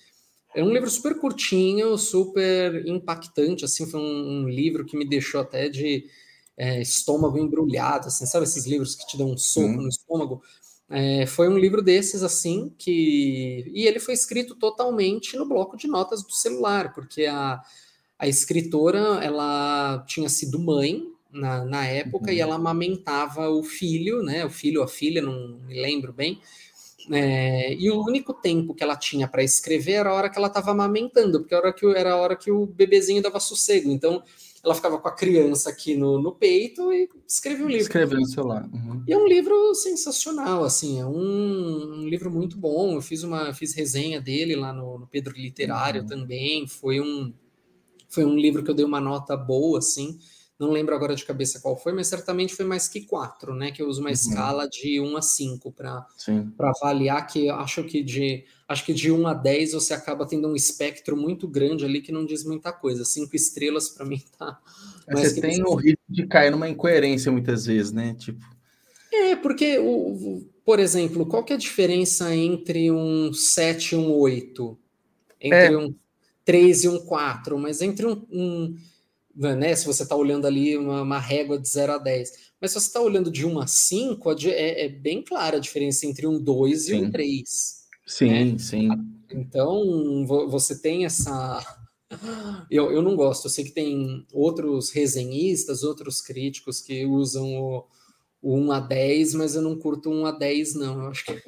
É 0.55 0.65
um 0.65 0.73
livro 0.73 0.89
super 0.89 1.19
curtinho, 1.19 1.99
super 1.99 2.87
impactante, 2.87 3.67
assim, 3.67 3.87
foi 3.87 4.01
um, 4.01 4.45
um 4.45 4.49
livro 4.49 4.87
que 4.87 4.97
me 4.97 5.07
deixou 5.07 5.43
até 5.43 5.69
de 5.69 6.07
é, 6.57 6.81
estômago 6.81 7.39
embrulhado, 7.39 8.07
assim, 8.07 8.25
sabe 8.25 8.45
esses 8.45 8.65
livros 8.65 8.95
que 8.95 9.07
te 9.07 9.19
dão 9.19 9.31
um 9.31 9.37
soco 9.37 9.67
hum. 9.67 9.83
no 9.83 9.89
estômago? 9.89 10.43
É, 10.95 11.25
foi 11.25 11.49
um 11.49 11.57
livro 11.57 11.81
desses, 11.81 12.23
assim, 12.23 12.71
que. 12.77 13.65
E 13.75 13.87
ele 13.87 13.99
foi 13.99 14.13
escrito 14.13 14.55
totalmente 14.55 15.39
no 15.39 15.49
bloco 15.49 15.75
de 15.75 15.89
notas 15.89 16.23
do 16.23 16.33
celular, 16.33 16.93
porque 16.93 17.25
a, 17.25 17.63
a 18.19 18.29
escritora 18.29 19.19
ela 19.25 20.05
tinha 20.07 20.29
sido 20.29 20.59
mãe 20.59 21.03
na, 21.33 21.65
na 21.65 21.87
época 21.87 22.27
uhum. 22.27 22.37
e 22.37 22.41
ela 22.41 22.57
amamentava 22.57 23.49
o 23.49 23.63
filho, 23.63 24.23
né? 24.23 24.45
O 24.45 24.51
filho 24.51 24.81
ou 24.81 24.85
a 24.85 24.89
filha, 24.89 25.23
não 25.23 25.61
me 25.67 25.81
lembro 25.81 26.13
bem. 26.13 26.39
É, 27.11 27.73
e 27.73 27.91
o 27.91 28.05
único 28.05 28.35
tempo 28.35 28.75
que 28.75 28.85
ela 28.85 28.95
tinha 28.95 29.27
para 29.27 29.43
escrever 29.43 29.93
era 29.93 30.11
a 30.11 30.15
hora 30.15 30.29
que 30.29 30.37
ela 30.37 30.49
estava 30.49 30.73
amamentando, 30.73 31.41
porque 31.41 31.55
era 31.55 31.65
a 31.65 31.69
hora 31.69 31.75
que, 31.75 31.87
era 31.87 32.13
a 32.13 32.17
hora 32.17 32.37
que 32.37 32.51
o 32.51 32.67
bebezinho 32.67 33.23
dava 33.23 33.41
sossego. 33.41 33.91
Então, 33.91 34.23
ela 34.65 34.75
ficava 34.75 34.99
com 34.99 35.09
a 35.09 35.15
criança 35.15 35.71
aqui 35.71 35.97
no, 35.97 36.23
no 36.23 36.33
peito 36.33 36.93
e 36.93 37.09
escrevia 37.27 37.65
um 37.65 37.69
livro. 37.69 37.83
Escreveu 37.83 38.21
no 38.21 38.27
celular. 38.27 38.69
Uhum. 38.73 39.03
E 39.07 39.13
é 39.13 39.19
um 39.19 39.27
livro 39.27 39.75
sensacional, 39.75 40.63
assim, 40.63 41.01
é 41.01 41.07
um, 41.07 42.03
um, 42.03 42.09
livro 42.09 42.31
muito 42.31 42.57
bom. 42.57 42.95
Eu 42.95 43.03
fiz 43.03 43.25
uma 43.25 43.53
fiz 43.53 43.75
resenha 43.75 44.21
dele 44.21 44.55
lá 44.55 44.73
no, 44.73 45.01
no 45.01 45.07
Pedro 45.07 45.35
Literário 45.35 46.03
uhum. 46.03 46.07
também. 46.07 46.69
Foi 46.69 47.01
um, 47.01 47.35
foi 48.09 48.25
um 48.25 48.37
livro 48.37 48.63
que 48.63 48.71
eu 48.71 48.75
dei 48.75 48.85
uma 48.85 49.01
nota 49.01 49.37
boa, 49.37 49.79
assim. 49.79 50.17
Não 50.57 50.71
lembro 50.71 50.95
agora 50.95 51.17
de 51.17 51.25
cabeça 51.25 51.59
qual 51.61 51.77
foi, 51.77 51.93
mas 51.93 52.07
certamente 52.07 52.55
foi 52.55 52.65
mais 52.65 52.87
que 52.87 53.01
quatro, 53.01 53.53
né? 53.53 53.73
Que 53.73 53.83
eu 53.83 53.89
uso 53.89 54.01
uma 54.01 54.11
uhum. 54.11 54.15
escala 54.15 54.69
de 54.69 55.01
1 55.01 55.17
a 55.17 55.23
5 55.23 55.73
para 55.73 56.07
avaliar, 56.61 57.27
que 57.27 57.49
acho 57.49 57.83
que 57.83 58.01
de 58.01 58.45
acho 58.73 58.85
que 58.85 58.93
de 58.93 59.13
1 59.13 59.27
a 59.27 59.35
10 59.35 59.73
você 59.73 59.95
acaba 59.95 60.27
tendo 60.27 60.49
um 60.49 60.57
espectro 60.57 61.17
muito 61.17 61.47
grande 61.47 61.85
ali 61.85 62.01
que 62.01 62.11
não 62.11 62.25
diz 62.25 62.45
muita 62.45 62.73
coisa. 62.73 63.05
Cinco 63.05 63.37
estrelas 63.37 63.89
para 63.89 64.05
mim 64.05 64.23
tá. 64.39 64.59
Mas 65.09 65.33
você 65.33 65.41
tem 65.41 65.63
o 65.63 65.75
risco 65.75 66.03
de 66.09 66.27
cair 66.27 66.51
numa 66.51 66.69
incoerência 66.69 67.31
muitas 67.31 67.67
vezes, 67.67 67.93
né? 67.93 68.15
Tipo. 68.19 68.45
É, 69.13 69.37
porque, 69.37 69.79
o, 69.79 70.43
por 70.65 70.81
exemplo, 70.81 71.27
qual 71.27 71.45
que 71.45 71.53
é 71.53 71.57
a 71.57 71.59
diferença 71.59 72.35
entre 72.35 72.91
um 72.91 73.33
7 73.33 73.93
e 73.93 73.99
um 73.99 74.11
8? 74.11 74.79
Entre 75.41 75.75
é. 75.75 75.77
um 75.77 75.95
3 76.45 76.85
e 76.85 76.89
um 76.89 76.99
4, 76.99 77.59
mas 77.59 77.83
entre 77.83 78.07
um, 78.07 78.25
um 78.31 78.77
né, 79.35 79.75
se 79.75 79.87
você 79.87 80.03
está 80.03 80.15
olhando 80.17 80.47
ali 80.47 80.77
uma, 80.77 81.03
uma, 81.03 81.19
régua 81.19 81.59
de 81.59 81.69
0 81.69 81.93
a 81.93 81.99
10. 81.99 82.53
Mas 82.61 82.71
se 82.71 82.81
você 82.81 82.87
está 82.87 83.01
olhando 83.01 83.31
de 83.31 83.47
1 83.47 83.61
a 83.61 83.67
5, 83.67 84.33
é, 84.47 84.85
é, 84.85 84.89
bem 84.89 85.23
clara 85.23 85.57
a 85.57 85.61
diferença 85.61 86.07
entre 86.07 86.27
um 86.27 86.39
2 86.39 86.89
e 86.89 86.95
um 86.95 87.11
3. 87.11 87.82
Sim, 88.07 88.53
né? 88.53 88.59
sim. 88.59 88.89
Então, 89.31 90.27
você 90.27 90.81
tem 90.81 91.05
essa. 91.05 91.61
Eu, 92.71 92.93
eu 92.93 93.01
não 93.01 93.17
gosto, 93.17 93.47
eu 93.47 93.51
sei 93.51 93.65
que 93.65 93.71
tem 93.71 94.27
outros 94.35 94.91
resenhistas, 94.91 95.83
outros 95.83 96.21
críticos 96.21 96.79
que 96.79 97.07
usam 97.07 97.55
o, 97.55 97.87
o 98.43 98.59
1 98.59 98.73
a 98.73 98.81
10, 98.81 99.33
mas 99.33 99.55
eu 99.55 99.63
não 99.63 99.79
curto 99.79 100.11
1 100.11 100.27
a 100.27 100.31
10, 100.33 100.75
não. 100.75 101.05
Eu 101.05 101.09
acho 101.09 101.25
que 101.25 101.33
é 101.33 101.43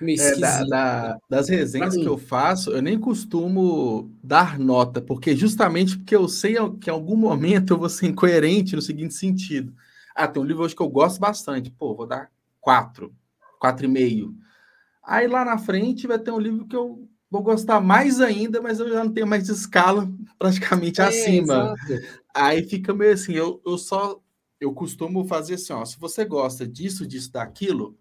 meio 0.00 0.20
é, 0.20 0.36
da, 0.36 0.64
da, 0.64 1.18
das 1.28 1.48
resenhas 1.48 1.96
que 1.96 2.06
eu 2.06 2.16
faço, 2.16 2.70
eu 2.70 2.80
nem 2.80 2.98
costumo 2.98 4.10
dar 4.22 4.58
nota, 4.58 5.00
porque 5.00 5.34
justamente 5.34 5.96
porque 5.98 6.14
eu 6.14 6.28
sei 6.28 6.54
que 6.80 6.88
em 6.88 6.92
algum 6.92 7.16
momento 7.16 7.72
eu 7.72 7.78
vou 7.78 7.88
ser 7.88 8.06
incoerente 8.06 8.76
no 8.76 8.82
seguinte 8.82 9.14
sentido. 9.14 9.74
Ah, 10.14 10.28
tem 10.28 10.42
um 10.42 10.46
livro 10.46 10.62
hoje 10.62 10.74
que 10.74 10.82
eu 10.82 10.88
gosto 10.88 11.20
bastante. 11.20 11.70
Pô, 11.70 11.94
vou 11.94 12.06
dar 12.06 12.30
4, 12.60 13.12
4,5. 13.62 14.45
Aí 15.06 15.28
lá 15.28 15.44
na 15.44 15.56
frente 15.56 16.06
vai 16.06 16.18
ter 16.18 16.32
um 16.32 16.40
livro 16.40 16.66
que 16.66 16.74
eu 16.74 17.08
vou 17.30 17.42
gostar 17.42 17.80
mais 17.80 18.20
ainda, 18.20 18.60
mas 18.60 18.80
eu 18.80 18.88
já 18.88 19.04
não 19.04 19.12
tenho 19.12 19.26
mais 19.26 19.48
escala 19.48 20.10
praticamente 20.36 21.00
é, 21.00 21.04
acima. 21.04 21.74
Exato. 21.88 22.06
Aí 22.34 22.62
fica 22.64 22.92
meio 22.92 23.12
assim, 23.12 23.32
eu, 23.32 23.62
eu 23.64 23.78
só 23.78 24.20
eu 24.60 24.72
costumo 24.72 25.24
fazer 25.26 25.54
assim, 25.54 25.72
ó, 25.72 25.84
se 25.84 25.98
você 25.98 26.24
gosta 26.24 26.66
disso, 26.66 27.06
disso, 27.06 27.30
daquilo, 27.30 27.96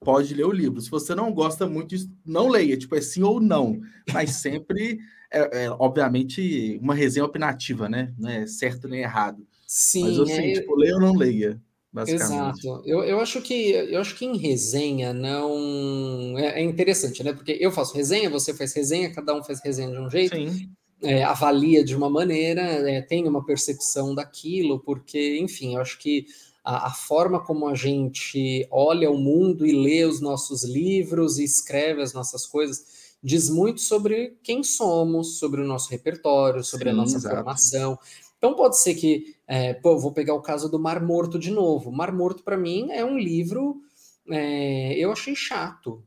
pode 0.00 0.34
ler 0.34 0.46
o 0.46 0.52
livro. 0.52 0.80
Se 0.80 0.90
você 0.90 1.14
não 1.14 1.32
gosta 1.32 1.66
muito 1.66 1.88
disso, 1.90 2.10
não 2.24 2.48
leia, 2.48 2.76
tipo, 2.76 2.94
é 2.94 3.00
sim 3.00 3.22
ou 3.22 3.40
não. 3.40 3.80
Mas 4.12 4.30
sempre, 4.36 4.98
é, 5.30 5.64
é 5.64 5.70
obviamente, 5.70 6.78
uma 6.80 6.94
resenha 6.94 7.24
opinativa, 7.24 7.88
né? 7.88 8.14
Não 8.18 8.30
é 8.30 8.46
certo 8.46 8.88
nem 8.88 9.00
errado. 9.00 9.46
Sim. 9.66 10.04
Mas 10.04 10.20
assim, 10.20 10.50
é... 10.50 10.52
tipo, 10.54 10.76
leia 10.76 10.94
ou 10.94 11.00
não 11.00 11.14
leia. 11.14 11.60
Exato. 12.06 12.82
Eu, 12.84 13.04
eu 13.04 13.20
acho 13.20 13.40
que 13.40 13.70
eu 13.70 14.00
acho 14.00 14.14
que 14.14 14.24
em 14.24 14.36
resenha 14.36 15.12
não 15.12 16.38
é, 16.38 16.60
é, 16.60 16.62
interessante, 16.62 17.22
né? 17.22 17.32
Porque 17.32 17.56
eu 17.60 17.70
faço 17.70 17.94
resenha, 17.94 18.28
você 18.28 18.52
faz 18.52 18.74
resenha, 18.74 19.12
cada 19.12 19.34
um 19.34 19.42
faz 19.42 19.60
resenha 19.62 19.90
de 19.90 19.98
um 19.98 20.10
jeito. 20.10 20.36
Sim 20.36 20.70
é, 21.02 21.22
avalia 21.22 21.84
de 21.84 21.94
uma 21.94 22.08
maneira, 22.08 22.62
é, 22.62 23.02
tem 23.02 23.26
uma 23.28 23.44
percepção 23.44 24.14
daquilo, 24.14 24.80
porque, 24.80 25.38
enfim, 25.38 25.74
eu 25.74 25.80
acho 25.80 25.98
que 25.98 26.26
a, 26.64 26.88
a, 26.88 26.90
forma 26.90 27.38
como 27.38 27.68
a 27.68 27.74
gente 27.74 28.66
olha 28.70 29.10
o 29.10 29.18
mundo 29.18 29.66
e 29.66 29.72
lê 29.72 30.04
os 30.04 30.20
nossos 30.20 30.64
livros 30.64 31.38
e 31.38 31.44
escreve 31.44 32.02
as 32.02 32.12
nossas 32.12 32.46
coisas 32.46 32.96
diz 33.22 33.48
muito 33.50 33.80
sobre 33.80 34.36
quem 34.42 34.62
somos, 34.62 35.38
sobre 35.38 35.60
o 35.60 35.66
nosso 35.66 35.90
repertório, 35.90 36.62
sobre 36.62 36.84
Sim, 36.84 36.90
a 36.90 36.94
nossa 36.94 37.16
exato. 37.16 37.34
formação. 37.34 37.98
Então 38.38 38.54
pode 38.54 38.78
ser 38.78 38.94
que, 38.94 39.34
é, 39.46 39.74
pô, 39.74 39.98
vou 39.98 40.12
pegar 40.12 40.34
o 40.34 40.42
caso 40.42 40.68
do 40.68 40.78
Mar 40.78 41.02
Morto 41.02 41.38
de 41.38 41.50
novo. 41.50 41.90
Mar 41.90 42.12
Morto 42.12 42.42
para 42.42 42.56
mim 42.56 42.90
é 42.90 43.04
um 43.04 43.18
livro, 43.18 43.80
é, 44.28 44.94
eu 44.98 45.10
achei 45.10 45.34
chato. 45.34 46.02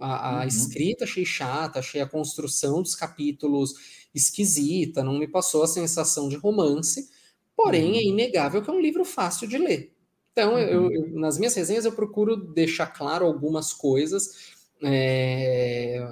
A, 0.00 0.30
a 0.30 0.40
uhum. 0.40 0.48
escrita 0.48 1.04
achei 1.04 1.24
chata, 1.24 1.78
achei 1.78 2.00
a 2.00 2.08
construção 2.08 2.82
dos 2.82 2.94
capítulos 2.94 3.74
esquisita, 4.14 5.04
não 5.04 5.18
me 5.18 5.28
passou 5.28 5.62
a 5.62 5.68
sensação 5.68 6.28
de 6.28 6.36
romance, 6.36 7.08
porém 7.56 7.92
uhum. 7.92 7.98
é 7.98 8.02
inegável 8.02 8.62
que 8.62 8.70
é 8.70 8.72
um 8.72 8.80
livro 8.80 9.04
fácil 9.04 9.46
de 9.46 9.58
ler. 9.58 9.92
Então, 10.32 10.54
uhum. 10.54 10.58
eu, 10.58 10.90
eu, 10.90 11.10
nas 11.20 11.38
minhas 11.38 11.54
resenhas 11.54 11.84
eu 11.84 11.92
procuro 11.92 12.36
deixar 12.36 12.86
claro 12.86 13.24
algumas 13.24 13.72
coisas, 13.72 14.54
é, 14.82 16.04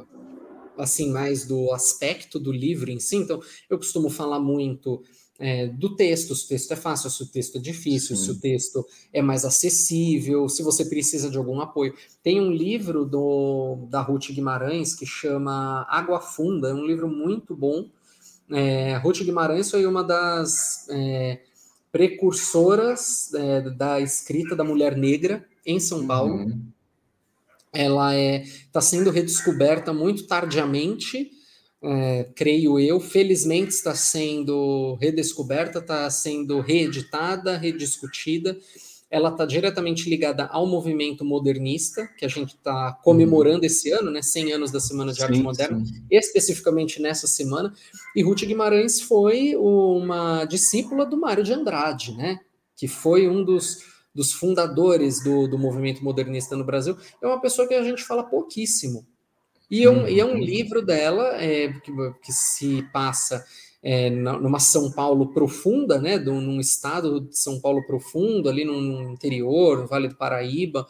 assim, 0.79 1.11
mais 1.11 1.45
do 1.47 1.73
aspecto 1.73 2.39
do 2.39 2.53
livro 2.53 2.91
em 2.91 3.01
si. 3.01 3.16
Então, 3.16 3.41
eu 3.68 3.77
costumo 3.77 4.09
falar 4.09 4.39
muito 4.39 5.03
é, 5.39 5.66
do 5.66 5.97
texto, 5.97 6.35
se 6.35 6.45
o 6.45 6.49
texto 6.49 6.72
é 6.72 6.76
fácil, 6.76 7.11
se 7.11 7.22
o 7.22 7.26
texto 7.26 7.57
é 7.57 7.61
difícil, 7.61 8.16
Sim. 8.16 8.24
se 8.24 8.30
o 8.30 8.41
texto 8.41 8.87
é 9.12 9.22
mais 9.22 9.45
acessível, 9.45 10.49
se 10.49 10.62
você 10.62 10.85
precisa 10.85 11.30
de 11.30 11.37
algum 11.37 11.61
apoio. 11.61 11.95
Tem 12.22 12.41
um 12.41 12.51
livro 12.51 13.05
do, 13.05 13.87
da 13.91 14.01
Ruth 14.01 14.30
Guimarães 14.30 14.95
que 14.95 15.07
chama 15.07 15.87
Água 15.89 16.20
Funda, 16.20 16.68
é 16.68 16.74
um 16.74 16.87
livro 16.87 17.09
muito 17.09 17.57
bom. 17.57 17.89
É, 18.51 18.97
Ruth 18.99 19.22
Guimarães 19.22 19.70
foi 19.70 19.87
uma 19.87 20.05
das 20.05 20.87
é, 20.91 21.41
precursoras 21.91 23.33
é, 23.35 23.62
da 23.70 24.01
escrita 24.01 24.55
da 24.55 24.64
mulher 24.64 24.97
negra 24.97 25.45
em 25.64 25.80
São 25.80 26.07
Paulo. 26.07 26.35
Uhum. 26.35 26.62
Ela 27.72 28.14
está 28.16 28.80
é, 28.80 28.83
sendo 28.83 29.11
redescoberta 29.11 29.93
muito 29.93 30.26
tardiamente 30.26 31.30
é, 31.83 32.28
creio 32.37 32.78
eu, 32.78 33.01
felizmente 33.01 33.70
está 33.70 33.95
sendo 33.95 34.97
redescoberta, 35.01 35.80
está 35.80 36.09
sendo 36.11 36.61
reeditada, 36.61 37.57
rediscutida. 37.57 38.57
Ela 39.11 39.28
está 39.28 39.45
diretamente 39.45 40.09
ligada 40.09 40.47
ao 40.47 40.66
movimento 40.66 41.22
modernista, 41.22 42.07
que 42.16 42.24
a 42.24 42.28
gente 42.28 42.55
está 42.55 42.93
comemorando 43.03 43.66
esse 43.66 43.91
ano, 43.91 44.11
né? 44.11 44.22
100 44.22 44.53
anos 44.53 44.70
da 44.70 44.80
Semana 44.80 45.12
de 45.12 45.18
sim, 45.18 45.24
Arte 45.24 45.39
Moderna, 45.39 45.85
sim. 45.85 46.03
especificamente 46.11 47.03
nessa 47.03 47.26
semana. 47.26 47.74
E 48.16 48.22
Ruth 48.22 48.45
Guimarães 48.45 49.03
foi 49.03 49.55
uma 49.57 50.47
discípula 50.47 51.05
do 51.05 51.18
Mário 51.18 51.45
de 51.45 51.53
Andrade, 51.53 52.16
né? 52.16 52.39
Que 52.74 52.89
foi 52.89 53.28
um 53.28 53.45
dos, 53.45 53.80
dos 54.14 54.33
fundadores 54.33 55.22
do, 55.22 55.47
do 55.47 55.59
movimento 55.59 56.03
modernista 56.03 56.57
no 56.57 56.64
Brasil. 56.64 56.97
É 57.20 57.26
uma 57.26 57.41
pessoa 57.41 57.68
que 57.68 57.74
a 57.74 57.83
gente 57.83 58.03
fala 58.05 58.22
pouquíssimo. 58.22 59.07
E, 59.73 59.89
um, 59.89 60.07
e 60.07 60.20
é 60.20 60.25
um 60.25 60.37
livro 60.37 60.85
dela 60.85 61.43
é, 61.43 61.73
que, 61.73 61.91
que 62.23 62.31
se 62.31 62.83
passa 62.93 63.43
é, 63.83 64.11
numa 64.11 64.61
São 64.61 64.93
Paulo 64.93 65.33
profunda, 65.33 65.99
né, 65.99 66.18
um, 66.18 66.43
num 66.43 66.61
estado 66.61 67.23
de 67.23 67.39
São 67.39 67.59
Paulo 67.59 67.83
profundo, 67.87 68.51
ali 68.51 68.66
no, 68.66 68.79
no, 68.83 69.11
interior, 69.11 69.79
no 69.79 69.87
Vale 69.87 70.09
do 70.09 70.14
Paraíba, 70.14 70.87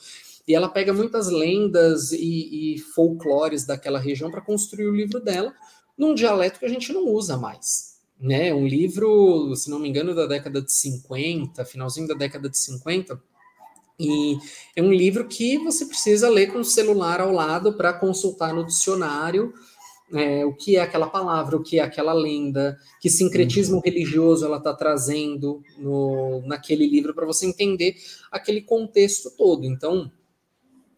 e 0.48 0.52
ela 0.52 0.68
pega 0.68 0.92
muitas 0.92 1.30
lendas 1.30 2.10
e, 2.10 2.74
e 2.74 2.78
folclores 2.80 3.64
daquela 3.64 4.00
região 4.00 4.32
para 4.32 4.40
construir 4.40 4.88
o 4.88 4.96
livro 4.96 5.20
dela 5.20 5.54
num 5.96 6.12
dialeto 6.12 6.58
que 6.58 6.66
a 6.66 6.68
gente 6.68 6.92
não 6.92 7.06
usa 7.06 7.36
mais. 7.36 7.92
Né? 8.20 8.52
Um 8.52 8.66
livro, 8.66 9.54
se 9.54 9.70
não 9.70 9.78
me 9.78 9.88
engano, 9.88 10.12
da 10.12 10.26
década 10.26 10.60
de 10.60 10.72
50, 10.72 11.64
finalzinho 11.64 12.08
da 12.08 12.14
década 12.14 12.50
de 12.50 12.58
50, 12.58 13.16
e 14.02 14.38
é 14.74 14.82
um 14.82 14.92
livro 14.92 15.26
que 15.26 15.58
você 15.58 15.86
precisa 15.86 16.28
ler 16.28 16.52
com 16.52 16.60
o 16.60 16.64
celular 16.64 17.20
ao 17.20 17.32
lado 17.32 17.74
para 17.74 17.92
consultar 17.92 18.52
no 18.52 18.66
dicionário 18.66 19.52
é, 20.12 20.44
o 20.44 20.52
que 20.52 20.76
é 20.76 20.80
aquela 20.80 21.06
palavra, 21.06 21.56
o 21.56 21.62
que 21.62 21.78
é 21.78 21.82
aquela 21.82 22.12
lenda, 22.12 22.78
que 23.00 23.08
sincretismo 23.08 23.76
uhum. 23.76 23.82
religioso 23.82 24.44
ela 24.44 24.58
está 24.58 24.74
trazendo 24.74 25.62
no, 25.78 26.42
naquele 26.46 26.86
livro 26.86 27.14
para 27.14 27.26
você 27.26 27.46
entender 27.46 27.96
aquele 28.30 28.60
contexto 28.60 29.30
todo. 29.36 29.64
Então, 29.64 30.10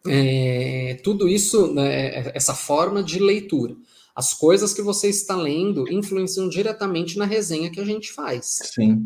é, 0.07 0.99
tudo 1.03 1.29
isso, 1.29 1.73
né, 1.73 2.31
essa 2.35 2.53
forma 2.53 3.01
de 3.01 3.19
leitura, 3.19 3.75
as 4.13 4.33
coisas 4.33 4.73
que 4.73 4.81
você 4.81 5.09
está 5.09 5.35
lendo 5.35 5.91
influenciam 5.91 6.47
diretamente 6.47 7.17
na 7.17 7.25
resenha 7.25 7.71
que 7.71 7.79
a 7.79 7.85
gente 7.85 8.11
faz. 8.11 8.59
Sim. 8.73 9.01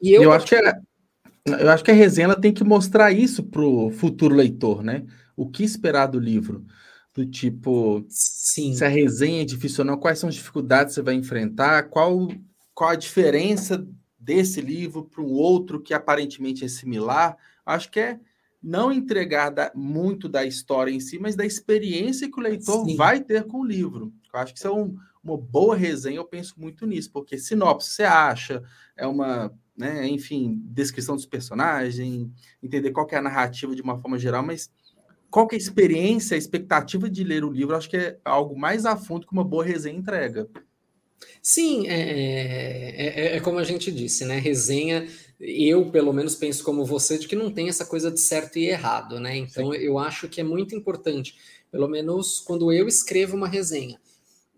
E 0.00 0.12
eu, 0.12 0.24
eu 0.24 0.32
acho 0.32 0.46
que 0.46 0.54
é, 0.54 0.74
eu 1.46 1.70
acho 1.70 1.84
que 1.84 1.90
a 1.90 1.94
resenha 1.94 2.34
tem 2.34 2.52
que 2.52 2.64
mostrar 2.64 3.12
isso 3.12 3.42
para 3.42 3.62
o 3.62 3.90
futuro 3.90 4.34
leitor, 4.34 4.82
né? 4.82 5.04
O 5.36 5.48
que 5.48 5.62
esperar 5.62 6.06
do 6.06 6.18
livro. 6.18 6.64
Do 7.14 7.24
tipo, 7.24 8.04
Sim. 8.08 8.74
se 8.74 8.84
a 8.84 8.88
resenha 8.88 9.42
é 9.42 9.44
difícil 9.44 9.84
ou 9.84 9.90
não, 9.90 9.98
quais 9.98 10.18
são 10.18 10.28
as 10.28 10.34
dificuldades 10.34 10.92
que 10.92 10.94
você 10.96 11.02
vai 11.02 11.14
enfrentar, 11.14 11.84
qual, 11.84 12.28
qual 12.74 12.90
a 12.90 12.96
diferença 12.96 13.86
desse 14.18 14.60
livro 14.60 15.04
para 15.04 15.22
um 15.22 15.30
outro 15.32 15.80
que 15.80 15.92
aparentemente 15.92 16.64
é 16.64 16.68
similar. 16.68 17.36
Acho 17.64 17.90
que 17.90 18.00
é 18.00 18.18
não 18.62 18.90
entregar 18.90 19.50
da, 19.50 19.70
muito 19.74 20.28
da 20.28 20.44
história 20.44 20.90
em 20.90 20.98
si, 20.98 21.18
mas 21.18 21.36
da 21.36 21.44
experiência 21.44 22.30
que 22.30 22.40
o 22.40 22.42
leitor 22.42 22.86
Sim. 22.86 22.96
vai 22.96 23.20
ter 23.20 23.44
com 23.44 23.60
o 23.60 23.64
livro. 23.64 24.12
Eu 24.32 24.40
acho 24.40 24.54
que 24.54 24.58
isso 24.58 24.68
é 24.68 24.72
um, 24.72 24.96
uma 25.22 25.36
boa 25.36 25.76
resenha, 25.76 26.16
eu 26.16 26.24
penso 26.24 26.54
muito 26.58 26.86
nisso, 26.86 27.12
porque 27.12 27.36
sinopse 27.36 27.90
você 27.90 28.02
acha, 28.04 28.62
é 28.96 29.06
uma 29.06 29.52
né? 29.76 30.06
Enfim, 30.06 30.60
descrição 30.66 31.16
dos 31.16 31.26
personagens, 31.26 32.30
entender 32.62 32.90
qual 32.90 33.06
é 33.10 33.16
a 33.16 33.22
narrativa 33.22 33.74
de 33.74 33.82
uma 33.82 34.00
forma 34.00 34.18
geral, 34.18 34.42
mas 34.42 34.70
qual 35.30 35.48
é 35.50 35.54
a 35.54 35.58
experiência, 35.58 36.36
a 36.36 36.38
expectativa 36.38 37.10
de 37.10 37.24
ler 37.24 37.44
o 37.44 37.50
livro, 37.50 37.74
acho 37.74 37.90
que 37.90 37.96
é 37.96 38.18
algo 38.24 38.56
mais 38.56 38.86
a 38.86 38.96
fundo 38.96 39.26
que 39.26 39.32
uma 39.32 39.44
boa 39.44 39.64
resenha 39.64 39.98
entrega. 39.98 40.48
Sim, 41.42 41.88
é, 41.88 42.00
é, 42.00 43.06
é, 43.06 43.36
é, 43.36 43.40
como 43.40 43.58
a 43.58 43.64
gente 43.64 43.90
disse, 43.90 44.24
né? 44.24 44.38
Resenha, 44.38 45.08
eu 45.40 45.90
pelo 45.90 46.12
menos 46.12 46.34
penso 46.34 46.64
como 46.64 46.84
você, 46.84 47.18
de 47.18 47.26
que 47.26 47.36
não 47.36 47.50
tem 47.50 47.68
essa 47.68 47.84
coisa 47.84 48.10
de 48.10 48.20
certo 48.20 48.58
e 48.58 48.66
errado, 48.66 49.18
né? 49.20 49.36
Então 49.36 49.72
Sim. 49.72 49.78
eu 49.78 49.98
acho 49.98 50.28
que 50.28 50.40
é 50.40 50.44
muito 50.44 50.74
importante, 50.74 51.36
pelo 51.70 51.88
menos 51.88 52.40
quando 52.40 52.72
eu 52.72 52.86
escrevo 52.86 53.36
uma 53.36 53.48
resenha, 53.48 53.98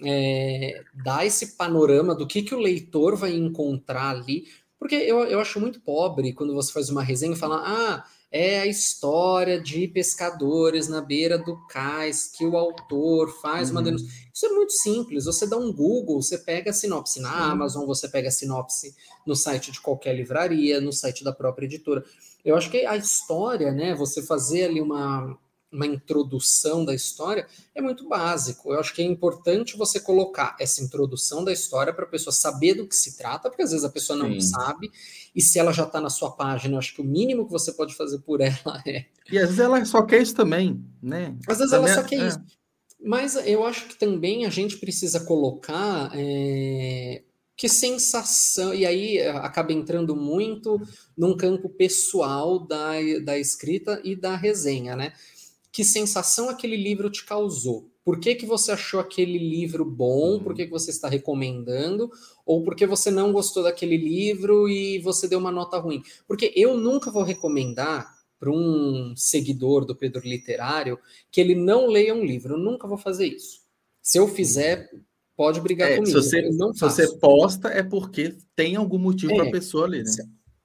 é, 0.05 0.83
dar 1.03 1.27
esse 1.27 1.57
panorama 1.57 2.15
do 2.15 2.27
que, 2.27 2.43
que 2.43 2.55
o 2.55 2.61
leitor 2.61 3.17
vai 3.17 3.33
encontrar 3.33 4.11
ali, 4.11 4.45
porque 4.79 4.95
eu, 4.95 5.25
eu 5.25 5.41
acho 5.41 5.61
muito 5.61 5.81
pobre 5.81 6.33
quando 6.33 6.55
você 6.55 6.73
faz 6.73 6.89
uma 6.91 7.03
resenha 7.03 7.33
e 7.33 7.39
fala, 7.39 7.63
ah, 7.65 8.05
é 8.31 8.61
a 8.61 8.67
história 8.67 9.61
de 9.61 9.89
pescadores 9.89 10.89
na 10.89 11.01
beira 11.01 11.39
do 11.39 11.57
cais 11.69 12.31
que 12.37 12.45
o 12.45 12.57
autor 12.57 13.31
faz 13.41 13.69
uhum. 13.69 13.77
uma 13.77 13.83
denúncia. 13.83 14.07
Isso 14.33 14.47
é 14.47 14.49
muito 14.51 14.73
simples. 14.73 15.25
Você 15.25 15.47
dá 15.47 15.57
um 15.57 15.73
Google, 15.73 16.21
você 16.21 16.39
pega 16.39 16.71
a 16.71 16.75
sinopse 16.75 17.21
na 17.21 17.31
uhum. 17.31 17.53
Amazon, 17.53 17.87
você 17.87 18.09
pega 18.09 18.29
a 18.29 18.33
sinopse 18.33 18.95
no 19.27 19.35
site 19.35 19.73
de 19.73 19.81
qualquer 19.81 20.15
livraria, 20.15 20.81
no 20.81 20.93
site 20.93 21.25
da 21.25 21.33
própria 21.33 21.67
editora. 21.67 22.05
Eu 22.45 22.57
acho 22.57 22.71
que 22.71 22.85
a 22.85 22.97
história, 22.97 23.73
né? 23.73 23.95
Você 23.95 24.23
fazer 24.23 24.65
ali 24.65 24.81
uma, 24.81 25.37
uma 25.73 25.87
introdução 25.87 26.85
da 26.85 26.95
história 26.95 27.47
é 27.75 27.83
muito 27.83 28.09
básico. 28.09 28.73
Eu 28.73 28.81
acho 28.81 28.95
que 28.95 29.03
é 29.03 29.05
importante 29.05 29.77
você 29.77 30.01
colocar 30.01 30.57
essa 30.61 30.83
introdução 30.83 31.45
da 31.45 31.53
história 31.53 31.93
para 31.93 32.05
a 32.05 32.09
pessoa 32.09 32.33
saber 32.33 32.75
do 32.75 32.87
que 32.87 32.95
se 32.95 33.17
trata, 33.17 33.49
porque 33.49 33.63
às 33.63 33.71
vezes 33.71 33.85
a 33.85 33.91
pessoa 33.91 34.19
não 34.19 34.33
Sim. 34.33 34.41
sabe, 34.41 34.91
e 35.35 35.43
se 35.43 35.59
ela 35.59 35.73
já 35.73 35.85
está 35.85 36.01
na 36.01 36.11
sua 36.11 36.31
página, 36.31 36.75
eu 36.75 36.79
acho 36.79 36.95
que 36.95 37.01
o 37.01 37.05
mínimo 37.05 37.47
que 37.47 37.53
você 37.53 37.73
pode 37.73 37.95
fazer 37.95 38.19
por 38.21 38.41
ela 38.41 38.83
é. 38.87 39.07
E 39.31 39.39
às 39.39 39.47
vezes 39.47 39.59
ela 39.59 39.85
só 39.85 40.03
quer 40.03 40.23
isso 40.23 40.35
também, 40.35 40.85
né? 41.03 41.37
Às 41.49 41.59
vezes 41.59 41.73
também 41.73 41.93
ela 41.93 42.03
só 42.03 42.09
quer 42.09 42.21
é. 42.21 42.29
isso. 42.29 42.41
Mas 42.99 43.37
eu 43.37 43.65
acho 43.65 43.89
que 43.89 43.99
também 43.99 44.47
a 44.47 44.51
gente 44.51 44.79
precisa 44.79 45.21
colocar 45.21 46.11
é, 46.15 47.23
que 47.57 47.69
sensação, 47.69 48.75
e 48.75 48.87
aí 48.87 49.21
acaba 49.21 49.73
entrando 49.73 50.17
muito 50.17 50.81
num 51.17 51.37
campo 51.37 51.69
pessoal 51.69 52.59
da, 52.59 52.93
da 53.25 53.39
escrita 53.39 54.01
e 54.05 54.17
da 54.17 54.37
resenha, 54.37 54.95
né? 54.95 55.13
Que 55.77 55.85
sensação 55.85 56.49
aquele 56.49 56.75
livro 56.75 57.11
te 57.11 57.23
causou. 57.23 57.93
por 58.03 58.19
que, 58.19 58.35
que 58.35 58.47
você 58.47 58.73
achou 58.73 58.99
aquele 58.99 59.37
livro 59.37 59.85
bom, 59.85 60.41
por 60.41 60.55
que, 60.55 60.65
que 60.65 60.71
você 60.71 60.91
está 60.91 61.07
recomendando, 61.07 62.11
ou 62.47 62.65
porque 62.65 62.87
você 62.87 63.11
não 63.11 63.31
gostou 63.31 63.63
daquele 63.63 63.99
livro 63.99 64.71
e 64.71 64.99
você 65.01 65.29
deu 65.29 65.39
uma 65.39 65.53
nota 65.53 65.77
ruim. 65.77 66.03
Porque 66.27 66.51
eu 66.57 66.79
nunca 66.79 67.11
vou 67.11 67.23
recomendar 67.23 68.11
para 68.41 68.51
um 68.51 69.13
seguidor 69.15 69.85
do 69.85 69.95
Pedro 69.95 70.27
Literário 70.27 70.99
que 71.31 71.43
ele 71.43 71.55
não 71.55 71.89
leia 71.89 72.15
um 72.15 72.25
livro. 72.25 72.55
Eu 72.55 72.59
nunca 72.59 72.89
vou 72.89 72.97
fazer 72.97 73.27
isso. 73.27 73.61
Se 74.01 74.19
eu 74.19 74.27
fizer, 74.27 74.89
pode 75.37 75.61
brigar 75.61 75.91
é, 75.91 75.97
comigo. 75.97 76.23
Se 76.23 76.31
você, 76.31 76.51
se 76.73 76.81
você 76.81 77.19
posta, 77.19 77.69
é 77.69 77.83
porque 77.83 78.35
tem 78.55 78.77
algum 78.77 78.99
motivo 78.99 79.33
é, 79.33 79.37
para 79.37 79.49
a 79.49 79.53
pessoa 79.53 79.87
ler, 79.87 80.05
né? 80.05 80.13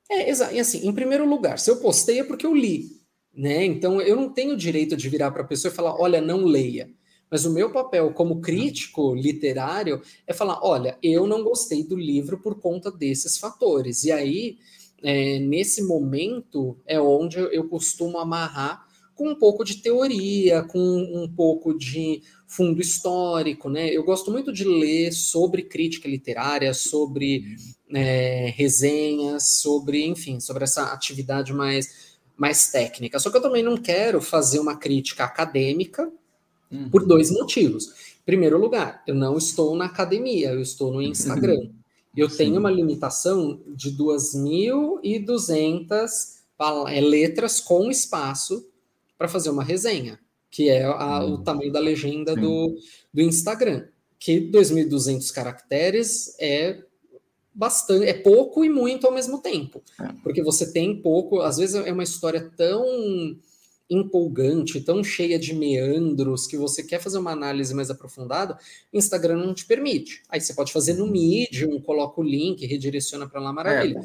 É, 0.09 0.29
exato. 0.29 0.53
E 0.53 0.59
assim, 0.61 0.87
em 0.87 0.93
primeiro 0.93 1.27
lugar, 1.27 1.59
se 1.59 1.69
eu 1.69 1.81
postei 1.81 2.21
é 2.21 2.23
porque 2.23 2.45
eu 2.45 2.55
li. 2.55 3.00
Né? 3.33 3.65
Então 3.65 4.01
eu 4.01 4.15
não 4.15 4.29
tenho 4.29 4.57
direito 4.57 4.95
de 4.97 5.09
virar 5.09 5.31
para 5.31 5.41
a 5.41 5.47
pessoa 5.47 5.71
e 5.71 5.75
falar, 5.75 5.95
olha, 5.99 6.19
não 6.19 6.45
leia. 6.45 6.89
Mas 7.31 7.45
o 7.45 7.53
meu 7.53 7.71
papel 7.71 8.11
como 8.11 8.41
crítico 8.41 9.15
literário 9.15 10.01
é 10.27 10.33
falar: 10.33 10.59
olha, 10.61 10.97
eu 11.01 11.25
não 11.25 11.41
gostei 11.41 11.81
do 11.81 11.95
livro 11.95 12.37
por 12.37 12.59
conta 12.59 12.91
desses 12.91 13.37
fatores. 13.37 14.03
E 14.03 14.11
aí, 14.11 14.57
é, 15.01 15.39
nesse 15.39 15.81
momento, 15.81 16.77
é 16.85 16.99
onde 16.99 17.37
eu 17.37 17.69
costumo 17.69 18.17
amarrar 18.17 18.85
com 19.15 19.29
um 19.29 19.35
pouco 19.35 19.63
de 19.63 19.77
teoria, 19.77 20.63
com 20.63 20.79
um 20.79 21.31
pouco 21.33 21.77
de 21.77 22.21
fundo 22.47 22.81
histórico, 22.81 23.69
né? 23.69 23.89
Eu 23.89 24.03
gosto 24.03 24.29
muito 24.29 24.51
de 24.51 24.65
ler 24.65 25.13
sobre 25.13 25.61
crítica 25.61 26.09
literária, 26.09 26.73
sobre 26.73 27.55
é, 27.93 28.51
resenhas, 28.57 29.59
sobre, 29.61 30.05
enfim, 30.05 30.39
sobre 30.41 30.65
essa 30.65 30.91
atividade 30.91 31.53
mais, 31.53 32.10
mais 32.41 32.71
técnica. 32.71 33.19
Só 33.19 33.29
que 33.29 33.37
eu 33.37 33.41
também 33.41 33.63
não 33.63 33.77
quero 33.77 34.21
fazer 34.21 34.59
uma 34.59 34.75
crítica 34.75 35.23
acadêmica, 35.23 36.11
Uhum. 36.71 36.89
Por 36.89 37.05
dois 37.05 37.29
motivos. 37.29 37.89
Em 38.21 38.25
primeiro 38.25 38.57
lugar, 38.57 39.03
eu 39.05 39.13
não 39.13 39.37
estou 39.37 39.75
na 39.75 39.83
academia, 39.85 40.51
eu 40.51 40.61
estou 40.61 40.93
no 40.93 41.01
Instagram. 41.01 41.69
Eu 42.13 42.29
Sim. 42.29 42.37
tenho 42.37 42.59
uma 42.59 42.69
limitação 42.69 43.61
de 43.67 43.95
2.200 43.95 46.11
é, 46.89 46.99
letras 46.99 47.61
com 47.61 47.89
espaço 47.89 48.67
para 49.17 49.29
fazer 49.29 49.49
uma 49.49 49.63
resenha, 49.63 50.19
que 50.49 50.67
é 50.67 50.83
a, 50.83 51.23
o 51.23 51.29
uhum. 51.29 51.41
tamanho 51.41 51.71
da 51.71 51.79
legenda 51.79 52.35
do, 52.35 52.77
do 53.13 53.21
Instagram. 53.21 53.85
Que 54.19 54.41
2.200 54.41 55.31
caracteres 55.31 56.35
é 56.37 56.83
bastante, 57.53 58.05
é 58.05 58.13
pouco 58.13 58.63
e 58.63 58.69
muito 58.69 59.05
ao 59.05 59.13
mesmo 59.13 59.39
tempo. 59.39 59.81
É. 59.99 60.09
Porque 60.23 60.41
você 60.41 60.71
tem 60.71 61.01
pouco, 61.01 61.41
às 61.41 61.57
vezes 61.57 61.75
é 61.75 61.91
uma 61.91 62.03
história 62.03 62.51
tão 62.55 62.85
empolgante, 63.89 64.79
tão 64.79 65.03
cheia 65.03 65.37
de 65.37 65.53
meandros, 65.53 66.47
que 66.47 66.55
você 66.55 66.81
quer 66.81 67.01
fazer 67.01 67.17
uma 67.17 67.31
análise 67.31 67.73
mais 67.73 67.89
aprofundada, 67.89 68.57
o 68.91 68.97
Instagram 68.97 69.37
não 69.37 69.53
te 69.53 69.65
permite. 69.65 70.23
Aí 70.29 70.39
você 70.39 70.53
pode 70.53 70.71
fazer 70.71 70.93
no 70.93 71.05
Medium, 71.05 71.81
coloca 71.81 72.21
o 72.21 72.23
link, 72.23 72.65
redireciona 72.65 73.27
para 73.27 73.41
lá, 73.41 73.51
maravilha. 73.51 73.99
É, 73.99 74.03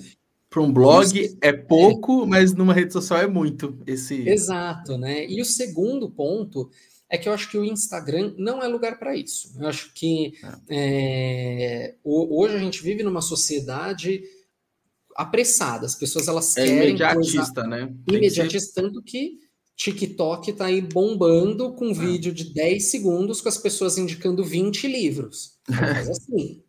para 0.51 0.63
um 0.63 0.73
blog 0.73 1.21
Isso, 1.21 1.37
é 1.41 1.53
pouco, 1.53 2.25
é. 2.25 2.27
mas 2.27 2.53
numa 2.53 2.75
rede 2.75 2.93
social 2.93 3.21
é 3.21 3.29
muito. 3.29 3.79
Esse... 3.87 4.29
Exato, 4.29 4.99
né? 4.99 5.25
E 5.29 5.41
o 5.41 5.45
segundo 5.45 6.11
ponto 6.11 6.69
é 7.09 7.17
que 7.17 7.29
eu 7.29 7.33
acho 7.33 7.51
que 7.51 7.59
o 7.59 7.65
Instagram 7.65 8.35
não 8.37 8.63
é 8.63 8.67
lugar 8.67 8.99
para 8.99 9.17
isso. 9.17 9.53
Eu 9.59 9.69
acho 9.69 9.93
que 9.95 10.33
é. 10.69 11.95
É, 11.95 11.95
hoje 12.05 12.57
a 12.57 12.59
gente 12.59 12.83
vive 12.83 13.03
numa 13.03 13.21
sociedade 13.21 14.23
apressada, 15.15 15.87
as 15.87 15.95
pessoas 15.95 16.29
elas 16.29 16.57
é 16.57 16.65
querem 16.65 16.91
imediatista, 16.91 17.63
coisa... 17.63 17.69
né? 17.69 17.95
Imediatista, 18.07 18.83
tanto 18.83 19.03
que 19.03 19.39
TikTok 19.77 20.53
tá 20.55 20.67
aí 20.67 20.81
bombando 20.81 21.73
com 21.75 21.89
um 21.89 21.91
ah. 21.91 21.95
vídeo 21.95 22.33
de 22.33 22.53
10 22.53 22.91
segundos 22.91 23.41
com 23.41 23.49
as 23.49 23.59
pessoas 23.59 23.99
indicando 23.99 24.45
20 24.45 24.87
livros. 24.89 25.59
Faz 25.67 26.09
assim. 26.09 26.63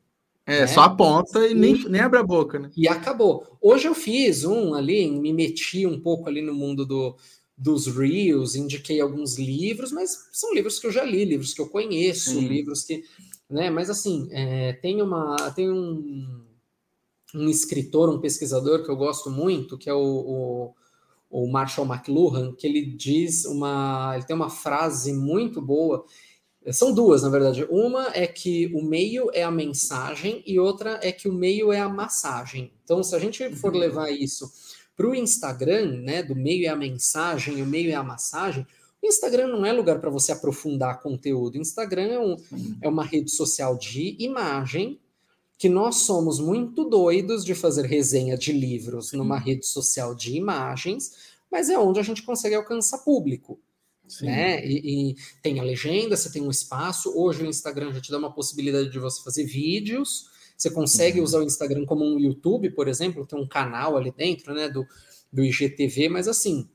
É, 0.46 0.62
né? 0.62 0.68
só 0.68 0.82
aponta 0.82 1.46
e, 1.46 1.52
e 1.52 1.54
nem, 1.54 1.90
nem 1.90 2.00
abre 2.00 2.20
a 2.20 2.24
boca, 2.24 2.58
né? 2.58 2.70
E 2.76 2.88
acabou. 2.88 3.58
Hoje 3.62 3.88
eu 3.88 3.94
fiz 3.94 4.46
um 4.46 4.74
ali, 4.74 5.10
me 5.12 5.34
meti 5.34 5.86
um 5.86 6.00
pouco 6.00 6.30
ali 6.30 6.42
no 6.42 6.54
mundo 6.54 6.86
do, 6.86 7.18
dos 7.58 7.88
Reels, 7.88 8.56
indiquei 8.56 9.02
alguns 9.02 9.38
livros, 9.38 9.92
mas 9.92 10.30
são 10.32 10.54
livros 10.54 10.80
que 10.80 10.88
eu 10.88 10.92
já 10.92 11.04
li, 11.04 11.26
livros 11.26 11.54
que 11.54 11.62
eu 11.62 11.68
conheço, 11.68 12.32
Sim. 12.32 12.48
livros 12.48 12.84
que. 12.84 13.04
Né? 13.50 13.70
Mas 13.70 13.90
assim, 13.90 14.28
é, 14.32 14.74
tem 14.74 15.02
uma. 15.02 15.36
Tem 15.52 15.70
um, 15.70 16.46
um 17.34 17.50
escritor, 17.50 18.10
um 18.10 18.22
pesquisador 18.22 18.84
que 18.84 18.92
eu 18.92 18.96
gosto 18.96 19.30
muito, 19.30 19.78
que 19.78 19.90
é 19.90 19.94
o, 19.94 20.00
o 20.00 20.74
o 21.30 21.48
Marshall 21.48 21.86
McLuhan, 21.86 22.54
que 22.54 22.66
ele 22.66 22.86
diz 22.86 23.46
uma. 23.46 24.14
Ele 24.16 24.26
tem 24.26 24.36
uma 24.36 24.50
frase 24.50 25.14
muito 25.14 25.62
boa. 25.62 26.06
São 26.72 26.94
duas, 26.94 27.24
na 27.24 27.30
verdade. 27.30 27.66
Uma 27.70 28.10
é 28.14 28.28
que 28.28 28.68
o 28.74 28.84
meio 28.84 29.30
é 29.34 29.44
a 29.44 29.52
mensagem 29.52 30.44
e 30.46 30.60
outra 30.60 31.00
é 31.02 31.12
que 31.12 31.30
o 31.30 31.34
meio 31.34 31.72
é 31.72 31.80
a 31.80 31.88
massagem. 31.88 32.74
Então, 32.84 33.02
se 33.04 33.16
a 33.16 33.20
gente 33.20 33.50
for 33.56 33.74
uhum. 33.74 33.80
levar 33.80 34.12
isso 34.12 34.52
para 34.98 35.08
o 35.08 35.16
Instagram, 35.16 36.02
né, 36.02 36.24
do 36.24 36.36
meio 36.36 36.66
é 36.66 36.70
a 36.70 36.76
mensagem 36.76 37.62
o 37.62 37.66
meio 37.66 37.92
é 37.92 37.94
a 37.94 38.04
massagem, 38.04 38.66
o 39.02 39.06
Instagram 39.08 39.48
não 39.48 39.64
é 39.64 39.72
lugar 39.72 40.02
para 40.02 40.10
você 40.10 40.32
aprofundar 40.32 41.00
conteúdo. 41.00 41.56
O 41.56 41.62
Instagram 41.62 42.08
é, 42.08 42.20
um, 42.20 42.36
é 42.82 42.90
uma 42.90 43.06
rede 43.06 43.30
social 43.30 43.78
de 43.78 44.16
imagem 44.20 45.00
que 45.56 45.70
nós 45.70 45.98
somos 45.98 46.40
muito 46.40 46.84
doidos 46.84 47.46
de 47.46 47.54
fazer 47.54 47.86
resenha 47.86 48.36
de 48.36 48.52
livros 48.52 49.10
Sim. 49.10 49.18
numa 49.18 49.38
rede 49.38 49.66
social 49.68 50.16
de 50.16 50.36
imagens, 50.36 51.36
mas 51.50 51.70
é 51.70 51.78
onde 51.78 52.00
a 52.00 52.04
gente 52.04 52.24
consegue 52.24 52.56
alcançar 52.56 53.00
público. 53.00 53.60
Né? 54.22 54.66
E, 54.66 55.12
e, 55.12 55.16
tem 55.42 55.60
a 55.60 55.64
legenda, 55.64 56.16
você 56.16 56.32
tem 56.32 56.42
um 56.42 56.50
espaço. 56.50 57.12
Hoje 57.16 57.44
o 57.44 57.46
Instagram 57.46 57.94
já 57.94 58.02
te 58.02 58.12
dá 58.12 58.18
uma 58.18 58.34
possibilidade 58.34 58.90
de 58.90 59.00
você 59.00 59.22
fazer 59.22 59.46
vídeos. 59.46 60.30
Você 60.58 60.72
consegue 60.72 61.20
uhum. 61.20 61.24
usar 61.24 61.40
o 61.40 61.44
Instagram 61.44 61.86
como 61.86 62.04
um 62.04 62.20
YouTube, 62.20 62.72
por 62.72 62.88
exemplo, 62.88 63.26
tem 63.26 63.40
um 63.40 63.48
canal 63.48 63.96
ali 63.96 64.12
dentro, 64.12 64.54
né, 64.54 64.68
do, 64.68 64.86
do 65.32 65.44
IGTV, 65.44 66.10
mas 66.10 66.28
assim, 66.28 66.68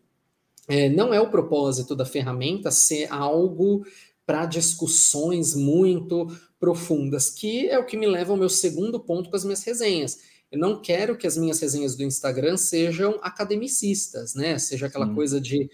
é, 0.68 0.88
não 0.88 1.12
é 1.12 1.20
o 1.20 1.30
propósito 1.30 1.96
da 1.96 2.04
ferramenta 2.04 2.70
ser 2.70 3.12
algo 3.12 3.84
para 4.24 4.46
discussões 4.46 5.54
muito 5.54 6.28
profundas, 6.60 7.28
que 7.28 7.66
é 7.68 7.78
o 7.78 7.84
que 7.84 7.96
me 7.96 8.06
leva 8.06 8.32
ao 8.32 8.38
meu 8.38 8.48
segundo 8.48 9.00
ponto 9.00 9.28
com 9.28 9.36
as 9.36 9.44
minhas 9.44 9.64
resenhas. 9.64 10.20
Eu 10.50 10.60
não 10.60 10.80
quero 10.80 11.16
que 11.16 11.26
as 11.26 11.36
minhas 11.36 11.58
resenhas 11.58 11.96
do 11.96 12.04
Instagram 12.04 12.56
sejam 12.56 13.18
academicistas, 13.22 14.34
né? 14.34 14.58
Seja 14.58 14.86
aquela 14.86 15.08
Sim. 15.08 15.14
coisa 15.14 15.40
de 15.40 15.68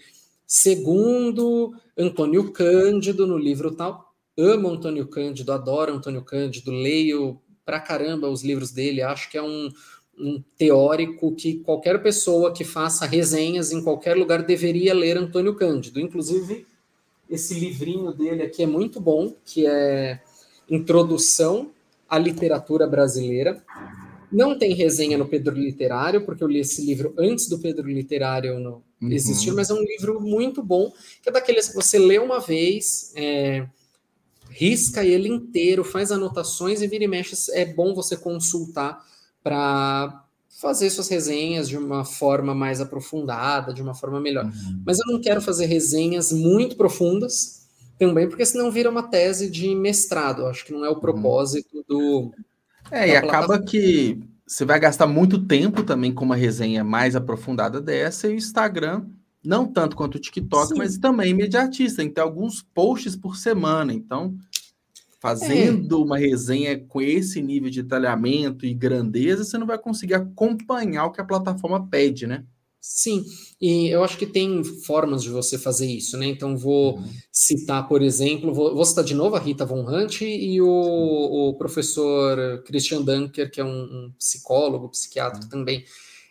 segundo 0.47 1.75
Antônio 1.95 2.51
Cândido 2.51 3.27
no 3.27 3.37
livro 3.37 3.75
tal. 3.75 4.15
Amo 4.37 4.69
Antônio 4.69 5.07
Cândido, 5.07 5.51
adoro 5.51 5.93
Antônio 5.93 6.23
Cândido, 6.23 6.71
leio 6.71 7.39
pra 7.69 7.79
caramba 7.79 8.27
os 8.27 8.43
livros 8.43 8.71
dele, 8.71 9.03
acho 9.03 9.29
que 9.29 9.37
é 9.37 9.43
um, 9.43 9.69
um 10.17 10.41
teórico 10.57 11.35
que 11.35 11.59
qualquer 11.59 12.01
pessoa 12.01 12.51
que 12.51 12.63
faça 12.63 13.05
resenhas 13.05 13.71
em 13.71 13.83
qualquer 13.83 14.17
lugar 14.17 14.41
deveria 14.41 14.91
ler 14.91 15.15
Antônio 15.15 15.53
Cândido. 15.53 15.99
Inclusive, 15.99 16.65
esse 17.29 17.53
livrinho 17.53 18.11
dele 18.11 18.41
aqui 18.41 18.63
é 18.63 18.65
muito 18.65 18.99
bom, 18.99 19.35
que 19.45 19.67
é 19.67 20.19
Introdução 20.67 21.69
à 22.09 22.17
Literatura 22.17 22.87
Brasileira. 22.87 23.63
Não 24.31 24.57
tem 24.57 24.73
resenha 24.73 25.15
no 25.15 25.27
Pedro 25.27 25.53
Literário, 25.53 26.25
porque 26.25 26.43
eu 26.43 26.47
li 26.47 26.61
esse 26.61 26.83
livro 26.83 27.13
antes 27.19 27.47
do 27.47 27.59
Pedro 27.59 27.87
Literário 27.87 28.55
uhum. 28.55 28.81
existir, 29.11 29.51
mas 29.51 29.69
é 29.69 29.75
um 29.75 29.83
livro 29.83 30.19
muito 30.19 30.63
bom, 30.63 30.91
que 31.21 31.29
é 31.29 31.31
daqueles 31.31 31.67
que 31.67 31.75
você 31.75 31.99
lê 31.99 32.17
uma 32.17 32.39
vez, 32.39 33.13
é, 33.15 33.67
risca 34.59 35.05
ele 35.05 35.29
inteiro, 35.29 35.85
faz 35.85 36.11
anotações 36.11 36.81
e 36.81 36.87
vira 36.87 37.05
e 37.05 37.07
mexe. 37.07 37.33
É 37.53 37.65
bom 37.65 37.95
você 37.95 38.17
consultar 38.17 39.01
para 39.41 40.25
fazer 40.59 40.89
suas 40.89 41.07
resenhas 41.07 41.69
de 41.69 41.77
uma 41.77 42.03
forma 42.03 42.53
mais 42.53 42.81
aprofundada, 42.81 43.73
de 43.73 43.81
uma 43.81 43.95
forma 43.95 44.19
melhor. 44.19 44.43
Uhum. 44.43 44.83
Mas 44.85 44.99
eu 44.99 45.13
não 45.13 45.21
quero 45.21 45.41
fazer 45.41 45.67
resenhas 45.67 46.33
muito 46.33 46.75
profundas, 46.75 47.59
também, 47.97 48.27
porque 48.27 48.45
senão 48.45 48.71
vira 48.71 48.89
uma 48.89 49.03
tese 49.03 49.49
de 49.49 49.73
mestrado. 49.75 50.45
Acho 50.45 50.65
que 50.65 50.73
não 50.73 50.83
é 50.85 50.89
o 50.89 50.93
uhum. 50.93 50.99
propósito 50.99 51.83
do. 51.87 52.31
É, 52.91 53.09
e 53.09 53.15
acaba 53.15 53.61
que 53.61 54.19
você 54.45 54.65
vai 54.65 54.79
gastar 54.79 55.07
muito 55.07 55.45
tempo 55.45 55.83
também 55.83 56.13
com 56.13 56.25
uma 56.25 56.35
resenha 56.35 56.83
mais 56.83 57.15
aprofundada 57.15 57.79
dessa, 57.79 58.27
e 58.27 58.31
o 58.31 58.35
Instagram, 58.35 59.05
não 59.43 59.65
tanto 59.65 59.95
quanto 59.95 60.15
o 60.15 60.19
TikTok, 60.19 60.69
Sim. 60.69 60.77
mas 60.77 60.97
também 60.97 61.31
imediatista. 61.31 62.07
Tem 62.09 62.23
alguns 62.23 62.61
posts 62.61 63.15
por 63.15 63.37
semana. 63.37 63.93
Então, 63.93 64.35
fazendo 65.19 65.95
é. 65.95 66.03
uma 66.03 66.17
resenha 66.17 66.79
com 66.79 67.01
esse 67.01 67.41
nível 67.41 67.69
de 67.69 67.83
detalhamento 67.83 68.65
e 68.65 68.73
grandeza, 68.73 69.43
você 69.43 69.57
não 69.57 69.67
vai 69.67 69.77
conseguir 69.77 70.13
acompanhar 70.13 71.05
o 71.05 71.11
que 71.11 71.21
a 71.21 71.25
plataforma 71.25 71.87
pede, 71.87 72.25
né? 72.25 72.45
Sim, 72.81 73.25
e 73.59 73.89
eu 73.89 74.05
acho 74.05 74.17
que 74.17 74.25
tem 74.25 74.63
formas 74.63 75.21
de 75.21 75.29
você 75.29 75.57
fazer 75.57 75.85
isso, 75.85 76.17
né? 76.17 76.27
Então, 76.27 76.57
vou 76.57 76.95
uhum. 76.95 77.09
citar, 77.29 77.85
por 77.89 78.01
exemplo, 78.01 78.53
vou, 78.53 78.73
vou, 78.73 78.85
citar 78.85 79.03
de 79.03 79.13
novo 79.13 79.35
a 79.35 79.39
Rita 79.39 79.65
Von 79.65 79.85
Hunt 79.85 80.21
e 80.21 80.61
o, 80.61 80.69
o 81.49 81.53
professor 81.55 82.63
Christian 82.63 83.01
Dunker, 83.01 83.51
que 83.51 83.59
é 83.59 83.65
um, 83.65 83.83
um 83.83 84.13
psicólogo, 84.17 84.87
psiquiatra 84.87 85.41
uhum. 85.43 85.49
também. 85.49 85.83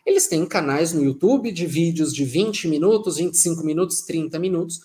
Eles 0.06 0.26
têm 0.26 0.46
canais 0.46 0.94
no 0.94 1.04
YouTube 1.04 1.52
de 1.52 1.66
vídeos 1.66 2.14
de 2.14 2.24
20 2.24 2.66
minutos, 2.66 3.18
25 3.18 3.62
minutos, 3.62 4.00
30 4.00 4.38
minutos, 4.38 4.80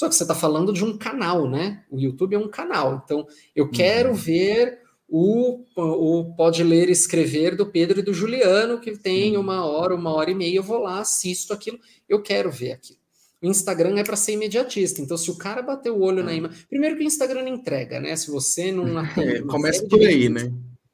Só 0.00 0.08
que 0.08 0.14
você 0.14 0.24
está 0.24 0.34
falando 0.34 0.72
de 0.72 0.82
um 0.82 0.96
canal, 0.96 1.46
né? 1.46 1.84
O 1.90 2.00
YouTube 2.00 2.34
é 2.34 2.38
um 2.38 2.48
canal. 2.48 3.02
Então, 3.04 3.26
eu 3.54 3.68
quero 3.68 4.08
uhum. 4.08 4.14
ver 4.14 4.78
o, 5.06 5.62
o 5.76 6.34
Pode 6.34 6.64
Ler 6.64 6.88
e 6.88 6.92
Escrever 6.92 7.54
do 7.54 7.66
Pedro 7.66 7.98
e 7.98 8.02
do 8.02 8.14
Juliano, 8.14 8.80
que 8.80 8.96
tem 8.96 9.36
uma 9.36 9.62
hora, 9.66 9.94
uma 9.94 10.10
hora 10.10 10.30
e 10.30 10.34
meia, 10.34 10.56
eu 10.56 10.62
vou 10.62 10.78
lá, 10.78 11.00
assisto 11.00 11.52
aquilo, 11.52 11.78
eu 12.08 12.22
quero 12.22 12.50
ver 12.50 12.72
aquilo. 12.72 12.98
O 13.42 13.46
Instagram 13.46 13.98
é 13.98 14.02
para 14.02 14.16
ser 14.16 14.32
imediatista, 14.32 15.02
então 15.02 15.18
se 15.18 15.30
o 15.30 15.36
cara 15.36 15.60
bater 15.60 15.90
o 15.90 16.00
olho 16.00 16.24
na 16.24 16.32
é. 16.32 16.36
imagem. 16.36 16.64
Primeiro 16.70 16.96
que 16.96 17.02
o 17.02 17.06
Instagram 17.06 17.42
não 17.42 17.52
entrega, 17.52 18.00
né? 18.00 18.16
Se 18.16 18.30
você 18.30 18.72
não. 18.72 18.86
É, 19.20 19.42
começa 19.42 19.86
por 19.86 20.00
aí, 20.00 20.30
né? 20.30 20.50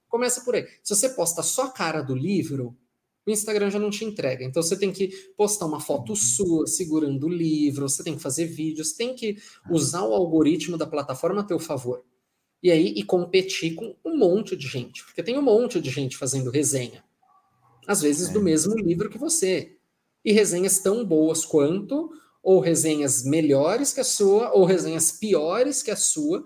Começa 0.08 0.40
por 0.40 0.56
aí. 0.56 0.66
Se 0.82 0.96
você 0.96 1.10
posta 1.10 1.44
só 1.44 1.66
a 1.66 1.70
cara 1.70 2.02
do 2.02 2.16
livro, 2.16 2.76
o 3.26 3.30
Instagram 3.30 3.70
já 3.70 3.78
não 3.78 3.90
te 3.90 4.04
entrega. 4.04 4.44
Então 4.44 4.62
você 4.62 4.78
tem 4.78 4.92
que 4.92 5.08
postar 5.36 5.66
uma 5.66 5.80
foto 5.80 6.10
uhum. 6.10 6.16
sua 6.16 6.66
segurando 6.66 7.26
o 7.26 7.28
livro, 7.28 7.88
você 7.88 8.04
tem 8.04 8.14
que 8.14 8.22
fazer 8.22 8.46
vídeos, 8.46 8.92
tem 8.92 9.14
que 9.14 9.36
usar 9.70 10.04
o 10.04 10.14
algoritmo 10.14 10.78
da 10.78 10.86
plataforma 10.86 11.40
a 11.40 11.44
teu 11.44 11.58
favor 11.58 12.04
e 12.62 12.70
aí 12.70 12.94
e 12.96 13.02
competir 13.02 13.74
com 13.74 13.94
um 14.04 14.16
monte 14.16 14.56
de 14.56 14.66
gente, 14.66 15.04
porque 15.04 15.22
tem 15.22 15.38
um 15.38 15.42
monte 15.42 15.80
de 15.80 15.90
gente 15.90 16.16
fazendo 16.16 16.50
resenha, 16.50 17.04
às 17.86 18.00
vezes 18.00 18.28
é. 18.28 18.32
do 18.32 18.42
mesmo 18.42 18.74
livro 18.74 19.10
que 19.10 19.18
você, 19.18 19.76
e 20.24 20.32
resenhas 20.32 20.78
tão 20.80 21.04
boas 21.04 21.44
quanto, 21.44 22.10
ou 22.42 22.60
resenhas 22.60 23.24
melhores 23.24 23.92
que 23.92 24.00
a 24.00 24.04
sua, 24.04 24.52
ou 24.52 24.64
resenhas 24.64 25.12
piores 25.12 25.82
que 25.82 25.90
a 25.90 25.96
sua, 25.96 26.44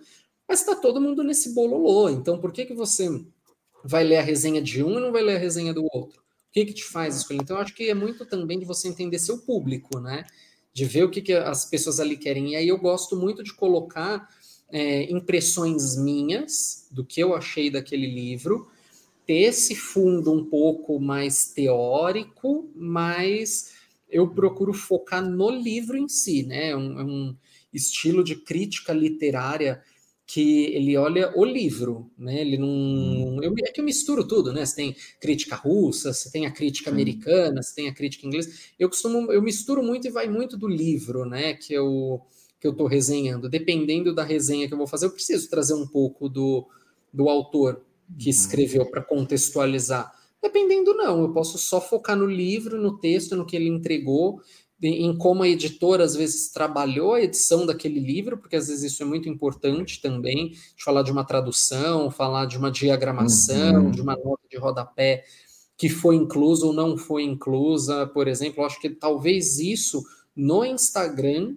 mas 0.49 0.61
está 0.61 0.75
todo 0.75 1.01
mundo 1.01 1.23
nesse 1.23 1.55
bololô. 1.55 2.09
Então, 2.11 2.39
por 2.39 2.53
que 2.53 2.67
que 2.67 2.75
você 2.75 3.09
vai 3.85 4.05
ler 4.05 4.17
a 4.17 4.23
resenha 4.23 4.61
de 4.61 4.83
um 4.83 4.99
e 4.99 5.01
não 5.01 5.13
vai 5.13 5.23
ler 5.23 5.37
a 5.37 5.39
resenha 5.39 5.73
do 5.73 5.87
outro? 5.93 6.23
O 6.51 6.53
que 6.53 6.65
que 6.65 6.75
te 6.75 6.85
faz 6.85 7.17
escolher? 7.17 7.41
Então, 7.43 7.57
eu 7.57 7.63
acho 7.63 7.73
que 7.73 7.89
é 7.89 7.95
muito 7.95 8.27
também 8.27 8.59
de 8.59 8.65
você 8.65 8.89
entender 8.89 9.21
seu 9.21 9.39
público, 9.39 10.01
né? 10.01 10.25
De 10.73 10.85
ver 10.85 11.05
o 11.05 11.11
que, 11.11 11.23
que 11.23 11.33
as 11.33 11.65
pessoas 11.65 12.01
ali 12.01 12.17
querem. 12.17 12.53
E 12.53 12.57
aí 12.57 12.67
eu 12.67 12.77
gosto 12.77 13.17
muito 13.17 13.45
de 13.45 13.55
colocar 13.55 14.29
é, 14.69 15.05
impressões 15.13 15.97
minhas 15.97 16.89
do 16.91 17.05
que 17.05 17.21
eu 17.21 17.37
achei 17.37 17.71
daquele 17.71 18.07
livro, 18.07 18.69
ter 19.25 19.43
esse 19.43 19.77
fundo 19.77 20.33
um 20.33 20.45
pouco 20.45 20.99
mais 20.99 21.53
teórico, 21.53 22.69
mas 22.75 23.75
eu 24.09 24.29
procuro 24.29 24.73
focar 24.73 25.25
no 25.25 25.51
livro 25.51 25.97
em 25.97 26.09
si, 26.09 26.43
né? 26.43 26.71
É 26.71 26.77
um, 26.77 26.99
é 26.99 27.05
um 27.05 27.37
estilo 27.73 28.25
de 28.25 28.35
crítica 28.35 28.93
literária 28.93 29.81
que 30.33 30.67
ele 30.77 30.97
olha 30.97 31.33
o 31.37 31.45
livro, 31.45 32.09
né? 32.17 32.41
Ele 32.41 32.57
não. 32.57 32.69
Hum. 32.69 33.43
Eu, 33.43 33.53
é 33.65 33.73
que 33.73 33.81
eu 33.81 33.85
misturo 33.85 34.27
tudo, 34.29 34.53
né? 34.53 34.65
Você 34.65 34.77
tem 34.77 34.97
crítica 35.21 35.57
russa, 35.57 36.13
você 36.13 36.31
tem 36.31 36.47
a 36.47 36.53
crítica 36.53 36.89
americana, 36.89 37.61
você 37.61 37.75
tem 37.75 37.89
a 37.89 37.93
crítica 37.93 38.29
inglesa. 38.29 38.49
Eu 38.79 38.89
costumo, 38.89 39.33
eu 39.33 39.43
misturo 39.43 39.83
muito 39.83 40.07
e 40.07 40.11
vai 40.11 40.29
muito 40.29 40.57
do 40.57 40.69
livro, 40.69 41.25
né? 41.25 41.55
Que 41.55 41.75
eu 41.75 42.21
que 42.61 42.67
eu 42.67 42.73
estou 42.73 42.87
resenhando, 42.87 43.49
dependendo 43.49 44.15
da 44.15 44.23
resenha 44.23 44.69
que 44.69 44.75
eu 44.75 44.79
vou 44.79 44.87
fazer, 44.87 45.07
eu 45.07 45.11
preciso 45.11 45.49
trazer 45.49 45.73
um 45.73 45.87
pouco 45.87 46.29
do, 46.29 46.69
do 47.11 47.27
autor 47.31 47.81
que 48.19 48.27
uhum. 48.27 48.31
escreveu 48.31 48.85
para 48.85 49.03
contextualizar. 49.03 50.13
Dependendo, 50.43 50.95
não, 50.95 51.23
eu 51.23 51.33
posso 51.33 51.57
só 51.57 51.81
focar 51.81 52.17
no 52.17 52.27
livro, 52.27 52.81
no 52.81 52.99
texto, 52.99 53.35
no 53.35 53.47
que 53.47 53.57
ele 53.57 53.69
entregou, 53.69 54.43
em 54.83 55.17
como 55.17 55.43
a 55.43 55.49
editora 55.49 56.05
às 56.05 56.15
vezes 56.15 56.51
trabalhou 56.51 57.15
a 57.15 57.23
edição 57.23 57.67
daquele 57.67 58.01
livro, 58.01 58.39
porque 58.39 58.57
às 58.57 58.69
vezes 58.69 58.93
isso 58.93 59.03
é 59.03 59.07
muito 59.07 59.29
importante 59.29 60.01
também, 60.01 60.51
de 60.51 60.85
falar 60.85 61.03
de 61.03 61.13
uma 61.13 61.25
tradução, 61.25 62.11
falar 62.11 62.47
de 62.47 62.57
uma 62.57 62.71
diagramação, 62.71 63.85
uhum. 63.85 63.91
de 63.91 64.01
uma 64.01 64.17
nota 64.17 64.43
de 64.51 64.57
rodapé 64.57 65.25
que 65.77 65.89
foi 65.89 66.15
inclusa 66.15 66.67
ou 66.67 66.73
não 66.73 66.97
foi 66.97 67.23
inclusa, 67.23 68.07
por 68.07 68.29
exemplo. 68.29 68.65
Acho 68.65 68.81
que 68.81 68.91
talvez 68.91 69.59
isso 69.59 70.05
no 70.37 70.65
Instagram 70.65 71.55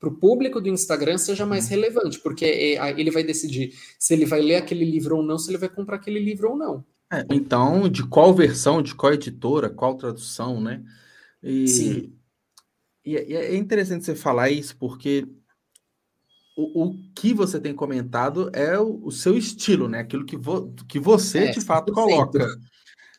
para 0.00 0.08
o 0.08 0.14
público 0.14 0.60
do 0.60 0.68
Instagram 0.68 1.18
seja 1.18 1.44
mais 1.44 1.64
uhum. 1.64 1.70
relevante, 1.70 2.20
porque 2.20 2.44
é, 2.44 3.00
ele 3.00 3.10
vai 3.10 3.22
decidir 3.22 3.72
se 3.98 4.14
ele 4.14 4.24
vai 4.24 4.40
ler 4.40 4.56
aquele 4.56 4.84
livro 4.84 5.16
ou 5.16 5.22
não, 5.22 5.38
se 5.38 5.50
ele 5.50 5.58
vai 5.58 5.68
comprar 5.68 5.96
aquele 5.96 6.20
livro 6.20 6.50
ou 6.50 6.56
não. 6.56 6.84
É, 7.12 7.24
então, 7.30 7.88
de 7.88 8.06
qual 8.06 8.34
versão, 8.34 8.82
de 8.82 8.94
qual 8.94 9.12
editora, 9.14 9.68
qual 9.68 9.96
tradução, 9.96 10.60
né? 10.60 10.82
E, 11.42 11.66
Sim. 11.68 12.12
E, 13.08 13.32
e 13.32 13.36
é 13.36 13.56
interessante 13.56 14.04
você 14.04 14.14
falar 14.14 14.50
isso, 14.50 14.76
porque 14.76 15.26
o, 16.54 16.84
o 16.84 17.12
que 17.14 17.32
você 17.32 17.58
tem 17.58 17.74
comentado 17.74 18.50
é 18.52 18.78
o, 18.78 19.06
o 19.06 19.10
seu 19.10 19.38
estilo, 19.38 19.88
né? 19.88 20.00
Aquilo 20.00 20.26
que, 20.26 20.36
vo, 20.36 20.74
que 20.86 20.98
você 20.98 21.44
é, 21.44 21.50
de 21.52 21.60
fato 21.62 21.92
coloca. 21.92 22.46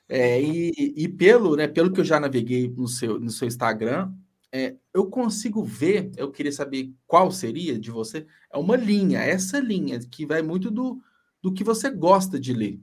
É, 0.07 0.41
e, 0.41 0.93
e 0.95 1.07
pelo, 1.07 1.55
né, 1.55 1.67
pelo 1.67 1.91
que 1.91 2.01
eu 2.01 2.05
já 2.05 2.19
naveguei 2.19 2.69
no 2.69 2.87
seu, 2.87 3.19
no 3.19 3.31
seu 3.31 3.47
Instagram, 3.47 4.13
é, 4.51 4.75
eu 4.93 5.07
consigo 5.09 5.63
ver, 5.63 6.11
eu 6.17 6.31
queria 6.31 6.51
saber 6.51 6.93
qual 7.07 7.31
seria 7.31 7.79
de 7.79 7.89
você, 7.89 8.27
é 8.51 8.57
uma 8.57 8.75
linha, 8.75 9.19
essa 9.19 9.59
linha 9.59 9.99
que 9.99 10.25
vai 10.25 10.41
muito 10.41 10.69
do, 10.69 11.01
do 11.41 11.53
que 11.53 11.63
você 11.63 11.89
gosta 11.89 12.39
de 12.39 12.53
ler. 12.53 12.79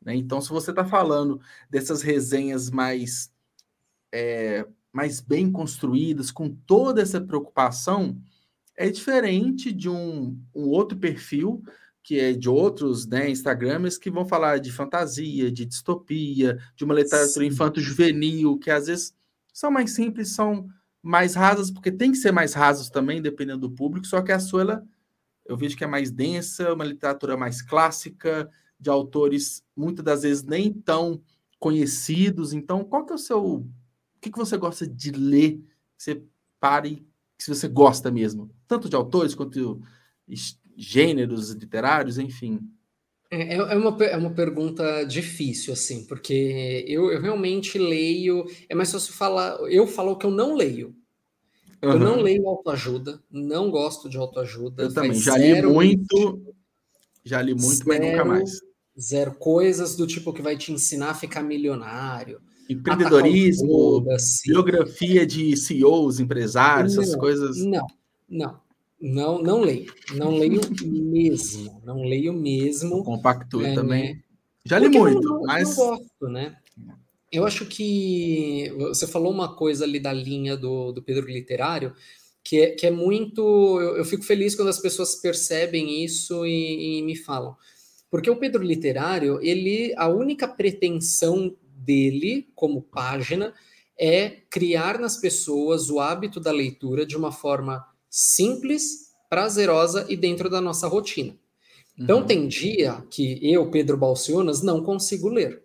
Né? 0.00 0.14
Então, 0.14 0.40
se 0.40 0.50
você 0.50 0.70
está 0.70 0.84
falando 0.84 1.40
dessas 1.68 2.02
resenhas 2.02 2.70
mais, 2.70 3.32
é, 4.12 4.66
mais 4.94 5.20
bem 5.20 5.50
construídas, 5.50 6.30
com 6.30 6.48
toda 6.48 7.02
essa 7.02 7.20
preocupação, 7.20 8.16
é 8.76 8.88
diferente 8.88 9.72
de 9.72 9.88
um, 9.88 10.40
um 10.54 10.68
outro 10.68 10.96
perfil 10.96 11.62
que 12.02 12.20
é 12.20 12.34
de 12.34 12.50
outros 12.50 13.06
né, 13.06 13.30
Instagramers 13.30 13.96
que 13.96 14.10
vão 14.10 14.26
falar 14.26 14.58
de 14.58 14.70
fantasia, 14.70 15.50
de 15.50 15.64
distopia, 15.64 16.58
de 16.76 16.84
uma 16.84 16.94
literatura 16.94 17.46
infanto-juvenil, 17.46 18.58
que 18.58 18.70
às 18.70 18.86
vezes 18.88 19.14
são 19.54 19.70
mais 19.70 19.92
simples, 19.92 20.34
são 20.34 20.68
mais 21.02 21.34
rasas, 21.34 21.70
porque 21.70 21.90
tem 21.90 22.12
que 22.12 22.18
ser 22.18 22.30
mais 22.30 22.52
rasos 22.52 22.90
também, 22.90 23.22
dependendo 23.22 23.68
do 23.68 23.74
público, 23.74 24.06
só 24.06 24.20
que 24.20 24.32
a 24.32 24.38
sua, 24.38 24.60
ela, 24.60 24.84
eu 25.46 25.56
vejo 25.56 25.78
que 25.78 25.84
é 25.84 25.86
mais 25.86 26.10
densa, 26.10 26.74
uma 26.74 26.84
literatura 26.84 27.38
mais 27.38 27.62
clássica, 27.62 28.50
de 28.78 28.90
autores 28.90 29.64
muitas 29.74 30.04
das 30.04 30.22
vezes 30.22 30.42
nem 30.42 30.72
tão 30.72 31.22
conhecidos. 31.58 32.52
Então, 32.52 32.84
qual 32.84 33.06
que 33.06 33.12
é 33.12 33.16
o 33.16 33.18
seu. 33.18 33.66
O 34.24 34.26
que, 34.26 34.32
que 34.32 34.38
você 34.38 34.56
gosta 34.56 34.86
de 34.86 35.10
ler? 35.10 35.58
Que 35.98 36.02
você 36.02 36.22
pare, 36.58 37.06
se 37.36 37.54
você 37.54 37.68
gosta 37.68 38.10
mesmo, 38.10 38.50
tanto 38.66 38.88
de 38.88 38.96
autores 38.96 39.34
quanto 39.34 39.82
gêneros 40.74 41.50
literários, 41.50 42.16
enfim. 42.16 42.58
É, 43.30 43.54
é, 43.54 43.56
é, 43.56 43.76
uma, 43.76 44.02
é 44.02 44.16
uma 44.16 44.30
pergunta 44.30 45.04
difícil, 45.04 45.74
assim, 45.74 46.06
porque 46.06 46.86
eu, 46.88 47.12
eu 47.12 47.20
realmente 47.20 47.78
leio. 47.78 48.46
É 48.66 48.74
mais 48.74 48.90
fácil 48.90 49.12
falar. 49.12 49.58
Eu 49.70 49.86
falo 49.86 50.12
o 50.12 50.16
que 50.16 50.24
eu 50.24 50.30
não 50.30 50.54
leio. 50.54 50.96
Uhum. 51.82 51.92
Eu 51.92 51.98
não 51.98 52.22
leio 52.22 52.48
autoajuda, 52.48 53.22
não 53.30 53.70
gosto 53.70 54.08
de 54.08 54.16
autoajuda. 54.16 54.84
Eu 54.84 54.94
também, 54.94 55.12
já 55.12 55.36
li 55.36 55.60
muito, 55.60 56.42
já 57.22 57.42
li 57.42 57.52
muito, 57.52 57.84
zero, 57.84 57.88
mas 57.88 58.00
nunca 58.00 58.24
mais. 58.24 58.50
Zero 58.98 59.34
coisas 59.34 59.94
do 59.94 60.06
tipo 60.06 60.32
que 60.32 60.40
vai 60.40 60.56
te 60.56 60.72
ensinar 60.72 61.10
a 61.10 61.14
ficar 61.14 61.42
milionário. 61.42 62.40
Empreendedorismo, 62.68 64.04
biografia 64.46 65.26
de 65.26 65.56
CEOs, 65.56 66.20
empresários, 66.20 66.96
não, 66.96 67.02
essas 67.02 67.16
coisas. 67.16 67.58
Não, 67.58 67.86
não. 68.28 68.64
Não, 69.00 69.42
não 69.42 69.60
leio. 69.60 69.92
Não 70.14 70.36
leio 70.36 70.62
mesmo. 70.82 71.82
Não 71.84 72.02
leio 72.04 72.32
mesmo. 72.32 73.04
Compacto 73.04 73.60
é, 73.60 73.74
também. 73.74 74.14
Né? 74.14 74.20
Já 74.64 74.78
li 74.78 74.88
muito, 74.88 75.20
não, 75.20 75.42
mas. 75.42 75.76
Eu 75.76 75.88
gosto, 75.88 76.28
né? 76.28 76.56
Eu 77.30 77.44
acho 77.44 77.66
que 77.66 78.72
você 78.78 79.06
falou 79.06 79.30
uma 79.30 79.54
coisa 79.56 79.84
ali 79.84 80.00
da 80.00 80.12
linha 80.12 80.56
do, 80.56 80.92
do 80.92 81.02
Pedro 81.02 81.26
Literário, 81.26 81.92
que 82.42 82.60
é, 82.60 82.70
que 82.70 82.86
é 82.86 82.90
muito. 82.90 83.42
Eu, 83.78 83.98
eu 83.98 84.04
fico 84.04 84.24
feliz 84.24 84.54
quando 84.54 84.68
as 84.68 84.78
pessoas 84.78 85.16
percebem 85.16 86.02
isso 86.02 86.46
e, 86.46 87.00
e 87.00 87.02
me 87.02 87.14
falam. 87.14 87.54
Porque 88.10 88.30
o 88.30 88.36
Pedro 88.36 88.62
Literário, 88.62 89.38
ele, 89.42 89.92
a 89.96 90.08
única 90.08 90.46
pretensão 90.46 91.54
dele 91.84 92.48
como 92.54 92.82
página 92.82 93.54
é 93.98 94.30
criar 94.50 94.98
nas 94.98 95.16
pessoas 95.16 95.88
o 95.88 96.00
hábito 96.00 96.40
da 96.40 96.50
leitura 96.50 97.06
de 97.06 97.16
uma 97.16 97.30
forma 97.30 97.84
simples, 98.10 99.12
prazerosa 99.28 100.06
e 100.08 100.16
dentro 100.16 100.48
da 100.48 100.60
nossa 100.60 100.86
rotina. 100.88 101.36
Então, 101.98 102.20
uhum. 102.20 102.26
tem 102.26 102.48
dia 102.48 103.04
que 103.10 103.38
eu, 103.42 103.70
Pedro 103.70 103.96
Balcionas, 103.96 104.62
não 104.62 104.82
consigo 104.82 105.28
ler. 105.28 105.62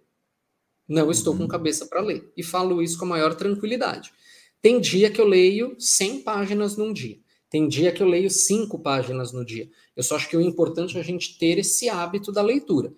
Não 0.88 1.09
estou 1.09 1.34
uhum. 1.34 1.39
com 1.39 1.47
cabeça 1.47 1.88
para 1.88 2.01
ler. 2.01 2.32
E 2.38 2.43
falo 2.43 2.82
isso 2.82 2.97
com 2.97 3.05
a 3.05 3.09
maior 3.09 3.34
tranquilidade. 3.36 4.11
Tem 4.61 4.80
dia 4.80 5.09
que 5.09 5.22
eu 5.22 5.26
leio 5.26 5.76
100 5.80 6.22
páginas 6.22 6.78
num 6.78 6.93
dia. 6.93 7.17
Tem 7.49 7.67
dia 7.67 7.91
que 7.91 8.03
eu 8.03 8.07
leio 8.07 8.30
5 8.30 8.78
páginas 8.80 9.32
no 9.32 9.43
dia. 9.43 9.70
Eu 9.95 10.03
só 10.03 10.15
acho 10.15 10.30
que 10.30 10.38
o 10.38 10.41
importante 10.41 10.97
é 10.97 10.99
a 10.99 11.03
gente 11.03 11.38
ter 11.39 11.57
esse 11.57 11.89
hábito 11.89 12.32
da 12.32 12.41
leitura. 12.41 12.93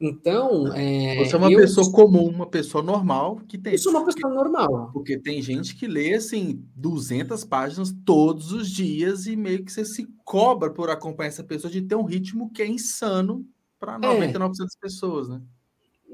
Então. 0.00 0.72
É, 0.74 1.24
Você 1.24 1.34
é 1.34 1.38
uma 1.38 1.50
eu... 1.50 1.58
pessoa 1.58 1.90
comum, 1.90 2.28
uma 2.28 2.46
pessoa 2.46 2.82
normal 2.82 3.40
que 3.48 3.58
tem. 3.58 3.72
Eu 3.72 3.78
sou 3.78 3.92
uma 3.92 4.04
pessoa 4.04 4.32
normal. 4.32 4.90
Porque 4.92 5.18
tem 5.18 5.42
gente 5.42 5.74
que 5.74 5.86
lê, 5.86 6.14
assim, 6.14 6.64
200 6.76 7.44
páginas 7.44 7.92
todos 8.04 8.52
os 8.52 8.70
dias 8.70 9.26
e 9.26 9.34
meio 9.34 9.64
que 9.64 9.72
você 9.72 9.84
se 9.84 10.06
cobra 10.24 10.70
por 10.70 10.88
acompanhar 10.88 11.28
essa 11.28 11.42
pessoa 11.42 11.70
de 11.70 11.82
ter 11.82 11.96
um 11.96 12.04
ritmo 12.04 12.50
que 12.50 12.62
é 12.62 12.66
insano 12.66 13.44
para 13.78 13.98
99% 13.98 14.38
é. 14.38 14.64
das 14.64 14.76
pessoas, 14.80 15.28
né? 15.28 15.40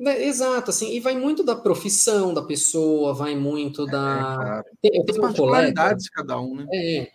É, 0.07 0.27
exato, 0.27 0.71
assim, 0.71 0.93
e 0.93 0.99
vai 0.99 1.17
muito 1.17 1.45
da 1.45 1.55
profissão 1.55 2.35
da 2.35 2.43
pessoa, 2.43 3.15
vai 3.15 3.37
muito 3.37 3.87
é, 3.87 3.91
da. 3.91 3.99
É, 3.99 4.35
claro. 4.35 4.65
Eu 4.83 5.05
tenho 5.05 5.27
um 5.27 5.33
colega. 5.33 5.95
de 5.95 6.11
cada 6.11 6.41
um, 6.41 6.57
né? 6.57 6.67
É, 6.73 7.13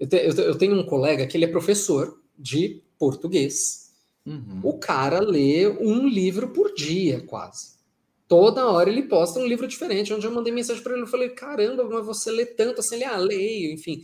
Eu, 0.00 0.08
te, 0.08 0.16
eu, 0.16 0.32
eu 0.44 0.56
tenho 0.56 0.74
um 0.78 0.86
colega 0.86 1.26
que 1.26 1.36
ele 1.36 1.44
é 1.44 1.48
professor 1.48 2.18
de 2.38 2.82
português. 2.98 3.81
Uhum. 4.24 4.60
O 4.62 4.78
cara 4.78 5.20
lê 5.20 5.68
um 5.68 6.06
livro 6.06 6.48
por 6.52 6.72
dia, 6.74 7.20
quase. 7.26 7.72
Toda 8.28 8.66
hora 8.66 8.88
ele 8.88 9.02
posta 9.02 9.38
um 9.38 9.46
livro 9.46 9.66
diferente. 9.66 10.12
Onde 10.14 10.26
eu 10.26 10.32
mandei 10.32 10.52
mensagem 10.52 10.82
para 10.82 10.94
ele, 10.94 11.02
eu 11.02 11.06
falei: 11.06 11.30
caramba, 11.30 11.84
mas 11.84 12.06
você 12.06 12.30
lê 12.30 12.46
tanto 12.46 12.80
assim? 12.80 12.96
Ele, 12.96 13.04
ah, 13.04 13.16
leio, 13.18 13.72
enfim. 13.72 14.02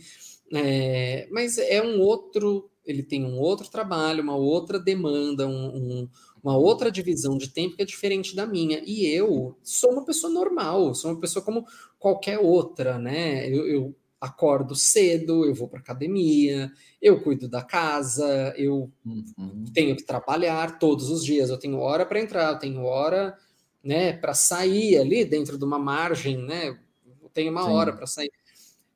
É, 0.53 1.27
mas 1.31 1.57
é 1.57 1.81
um 1.81 1.99
outro. 2.01 2.69
Ele 2.85 3.03
tem 3.03 3.23
um 3.23 3.39
outro 3.39 3.69
trabalho, 3.69 4.23
uma 4.23 4.35
outra 4.35 4.79
demanda, 4.79 5.47
um, 5.47 6.01
um, 6.01 6.09
uma 6.43 6.57
outra 6.57 6.91
divisão 6.91 7.37
de 7.37 7.49
tempo 7.49 7.75
que 7.75 7.83
é 7.83 7.85
diferente 7.85 8.35
da 8.35 8.45
minha. 8.45 8.81
E 8.85 9.05
eu 9.07 9.55
sou 9.63 9.91
uma 9.91 10.05
pessoa 10.05 10.31
normal, 10.31 10.93
sou 10.95 11.11
uma 11.11 11.19
pessoa 11.19 11.43
como 11.43 11.65
qualquer 11.99 12.39
outra, 12.39 12.97
né? 12.97 13.47
Eu, 13.47 13.67
eu 13.67 13.95
acordo 14.19 14.75
cedo, 14.75 15.45
eu 15.45 15.53
vou 15.53 15.67
para 15.67 15.79
academia, 15.79 16.71
eu 17.01 17.21
cuido 17.21 17.47
da 17.47 17.61
casa, 17.61 18.53
eu 18.57 18.91
uhum. 19.05 19.65
tenho 19.73 19.95
que 19.95 20.03
trabalhar 20.03 20.77
todos 20.77 21.09
os 21.09 21.23
dias, 21.23 21.49
eu 21.49 21.57
tenho 21.57 21.79
hora 21.79 22.05
para 22.05 22.19
entrar, 22.19 22.51
eu 22.51 22.59
tenho 22.59 22.83
hora, 22.83 23.37
né, 23.83 24.13
para 24.13 24.33
sair 24.33 24.97
ali 24.97 25.23
dentro 25.23 25.57
de 25.57 25.63
uma 25.63 25.79
margem, 25.79 26.37
né? 26.37 26.77
Eu 27.21 27.29
tenho 27.33 27.51
uma 27.51 27.63
Sim. 27.63 27.69
hora 27.71 27.93
para 27.93 28.05
sair. 28.05 28.31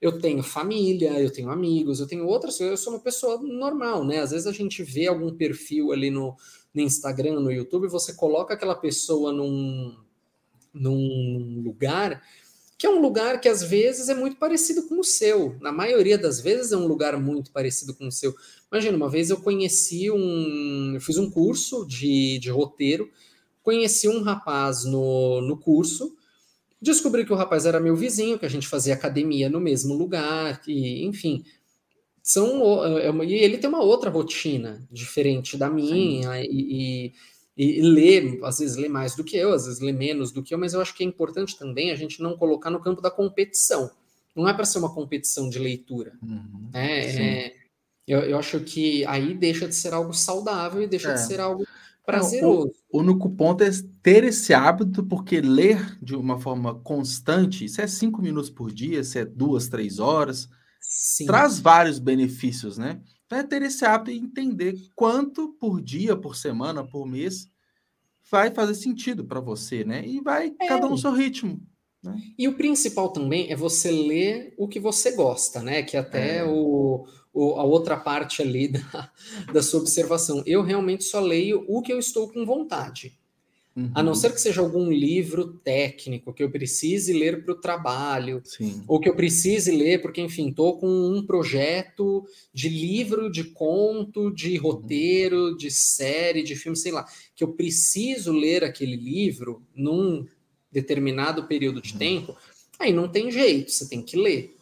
Eu 0.01 0.19
tenho 0.19 0.43
família, 0.43 1.17
eu 1.21 1.31
tenho 1.31 1.49
amigos, 1.49 2.01
eu 2.01 2.07
tenho 2.07 2.27
outras, 2.27 2.59
eu 2.59 2.75
sou 2.75 2.91
uma 2.91 2.99
pessoa 2.99 3.41
normal, 3.41 4.03
né? 4.03 4.19
Às 4.19 4.31
vezes 4.31 4.45
a 4.45 4.51
gente 4.51 4.83
vê 4.83 5.07
algum 5.07 5.33
perfil 5.33 5.93
ali 5.93 6.11
no, 6.11 6.35
no 6.73 6.81
Instagram, 6.81 7.39
no 7.39 7.49
YouTube, 7.49 7.87
você 7.87 8.13
coloca 8.13 8.53
aquela 8.53 8.75
pessoa 8.75 9.31
num, 9.31 9.95
num 10.73 11.61
lugar 11.63 12.21
que 12.83 12.87
é 12.87 12.89
um 12.89 12.99
lugar 12.99 13.39
que 13.39 13.47
às 13.47 13.63
vezes 13.63 14.09
é 14.09 14.13
muito 14.13 14.35
parecido 14.35 14.83
com 14.89 14.99
o 14.99 15.05
seu. 15.05 15.55
Na 15.61 15.71
maioria 15.71 16.17
das 16.17 16.41
vezes 16.41 16.73
é 16.73 16.75
um 16.75 16.85
lugar 16.85 17.17
muito 17.17 17.49
parecido 17.49 17.93
com 17.93 18.07
o 18.07 18.11
seu. 18.11 18.35
Imagina, 18.69 18.97
uma 18.97 19.09
vez 19.09 19.29
eu 19.29 19.37
conheci 19.37 20.11
um. 20.11 20.91
Eu 20.93 20.99
fiz 20.99 21.17
um 21.17 21.31
curso 21.31 21.85
de, 21.87 22.39
de 22.39 22.49
roteiro, 22.49 23.09
conheci 23.61 24.09
um 24.09 24.21
rapaz 24.21 24.83
no, 24.83 25.39
no 25.39 25.55
curso, 25.55 26.13
descobri 26.81 27.25
que 27.25 27.31
o 27.31 27.37
rapaz 27.37 27.65
era 27.65 27.79
meu 27.79 27.95
vizinho, 27.95 28.37
que 28.37 28.45
a 28.45 28.49
gente 28.49 28.67
fazia 28.67 28.95
academia 28.95 29.49
no 29.49 29.61
mesmo 29.61 29.93
lugar, 29.93 30.61
e, 30.67 31.05
enfim. 31.05 31.41
São, 32.21 32.97
é 32.97 33.09
e 33.25 33.33
ele 33.35 33.59
tem 33.59 33.69
uma 33.69 33.81
outra 33.81 34.09
rotina 34.09 34.85
diferente 34.91 35.55
da 35.55 35.69
minha, 35.69 36.37
e, 36.41 36.47
e 36.51 37.13
e, 37.55 37.81
lê, 37.81 38.39
às 38.43 38.59
vezes 38.59 38.75
lê 38.75 38.89
mais 38.89 39.15
do 39.15 39.23
que 39.23 39.37
eu, 39.37 39.53
às 39.53 39.65
vezes 39.65 39.79
lê 39.79 39.91
menos 39.91 40.31
do 40.31 40.41
que 40.41 40.53
eu, 40.53 40.57
mas 40.57 40.73
eu 40.73 40.81
acho 40.81 40.95
que 40.95 41.03
é 41.03 41.07
importante 41.07 41.57
também 41.57 41.91
a 41.91 41.95
gente 41.95 42.21
não 42.21 42.35
colocar 42.35 42.71
no 42.71 42.81
campo 42.81 43.01
da 43.01 43.11
competição. 43.11 43.91
Não 44.35 44.47
é 44.47 44.53
para 44.53 44.65
ser 44.65 44.79
uma 44.79 44.93
competição 44.93 45.47
de 45.47 45.59
leitura. 45.59 46.13
Uhum, 46.23 46.69
né? 46.73 47.45
é, 47.45 47.53
eu, 48.07 48.19
eu, 48.21 48.37
acho 48.39 48.59
que 48.61 49.05
aí 49.05 49.35
deixa 49.35 49.67
de 49.67 49.75
ser 49.75 49.93
algo 49.93 50.13
saudável 50.13 50.81
e 50.81 50.87
deixa 50.87 51.11
é. 51.11 51.13
de 51.13 51.21
ser 51.21 51.39
algo 51.39 51.63
prazeroso. 52.03 52.73
O, 52.91 52.97
o 52.97 53.01
único 53.01 53.29
ponto 53.29 53.63
é 53.63 53.69
ter 54.01 54.23
esse 54.23 54.53
hábito, 54.53 55.03
porque 55.03 55.39
ler 55.39 55.97
de 56.01 56.15
uma 56.15 56.39
forma 56.39 56.75
constante, 56.79 57.69
se 57.69 57.81
é 57.81 57.87
cinco 57.87 58.21
minutos 58.21 58.49
por 58.49 58.71
dia, 58.71 59.03
se 59.03 59.19
é 59.19 59.25
duas, 59.25 59.67
três 59.67 59.99
horas, 59.99 60.49
Sim. 60.81 61.27
traz 61.27 61.59
vários 61.59 61.99
benefícios, 61.99 62.79
né? 62.79 62.99
É 63.31 63.43
ter 63.43 63.61
esse 63.63 63.85
hábito 63.85 64.11
e 64.11 64.17
entender 64.17 64.75
quanto 64.95 65.49
por 65.59 65.81
dia, 65.81 66.15
por 66.15 66.35
semana, 66.35 66.83
por 66.83 67.05
mês 67.05 67.49
vai 68.29 68.51
fazer 68.51 68.75
sentido 68.75 69.23
para 69.23 69.39
você, 69.39 69.83
né? 69.83 70.05
E 70.05 70.19
vai 70.19 70.55
é. 70.59 70.67
cada 70.67 70.87
um 70.87 70.91
no 70.91 70.97
seu 70.97 71.11
ritmo. 71.11 71.61
Né? 72.01 72.19
E 72.37 72.47
o 72.47 72.55
principal 72.55 73.09
também 73.09 73.51
é 73.51 73.55
você 73.55 73.91
ler 73.91 74.53
o 74.57 74.67
que 74.67 74.79
você 74.79 75.11
gosta, 75.11 75.61
né? 75.61 75.83
Que 75.83 75.95
até 75.95 76.37
é. 76.37 76.43
o, 76.43 77.05
o, 77.33 77.53
a 77.55 77.63
outra 77.63 77.97
parte 77.97 78.41
ali 78.41 78.67
da, 78.69 79.11
da 79.53 79.61
sua 79.63 79.81
observação. 79.81 80.43
Eu 80.45 80.63
realmente 80.63 81.03
só 81.03 81.19
leio 81.19 81.65
o 81.67 81.81
que 81.81 81.93
eu 81.93 81.99
estou 81.99 82.31
com 82.31 82.45
vontade. 82.45 83.17
Uhum. 83.75 83.91
A 83.95 84.03
não 84.03 84.11
uhum. 84.11 84.15
ser 84.15 84.31
que 84.31 84.39
seja 84.39 84.61
algum 84.61 84.91
livro 84.91 85.53
técnico 85.63 86.31
que 86.31 86.43
eu 86.43 86.51
precise 86.51 87.11
ler 87.11 87.43
para 87.43 87.53
o 87.53 87.59
trabalho, 87.59 88.39
Sim. 88.45 88.83
ou 88.87 88.99
que 88.99 89.09
eu 89.09 89.15
precise 89.15 89.71
ler 89.71 89.99
porque, 89.99 90.21
enfim, 90.21 90.49
estou 90.49 90.77
com 90.77 90.87
um 90.87 91.25
projeto 91.25 92.23
de 92.53 92.69
livro, 92.69 93.31
de 93.31 93.45
conto, 93.45 94.29
de 94.31 94.57
uhum. 94.57 94.63
roteiro, 94.63 95.57
de 95.57 95.71
série, 95.71 96.43
de 96.43 96.55
filme, 96.55 96.77
sei 96.77 96.91
lá, 96.91 97.05
que 97.35 97.43
eu 97.43 97.53
preciso 97.53 98.31
ler 98.31 98.63
aquele 98.63 98.95
livro 98.95 99.63
num 99.75 100.25
determinado 100.71 101.47
período 101.47 101.81
de 101.81 101.93
uhum. 101.93 101.99
tempo, 101.99 102.37
aí 102.79 102.93
não 102.93 103.07
tem 103.07 103.31
jeito, 103.31 103.71
você 103.71 103.87
tem 103.87 104.03
que 104.03 104.15
ler. 104.15 104.55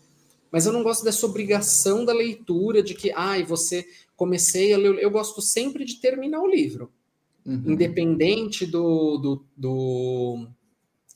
Mas 0.49 0.66
eu 0.66 0.74
não 0.74 0.84
gosto 0.84 1.03
dessa 1.03 1.26
obrigação 1.26 2.05
da 2.05 2.14
leitura, 2.14 2.82
de 2.82 2.93
que, 2.93 3.12
ai, 3.12 3.41
ah, 3.41 3.45
você 3.45 3.86
comecei 4.16 4.74
a 4.74 4.78
ler. 4.78 4.99
Eu 4.99 5.09
gosto 5.09 5.41
sempre 5.41 5.86
de 5.86 5.95
terminar 5.95 6.41
o 6.41 6.47
livro. 6.49 6.91
Uhum. 7.46 7.64
Independente 7.68 8.66
do, 8.66 9.18
do, 9.18 9.46
do, 9.58 10.48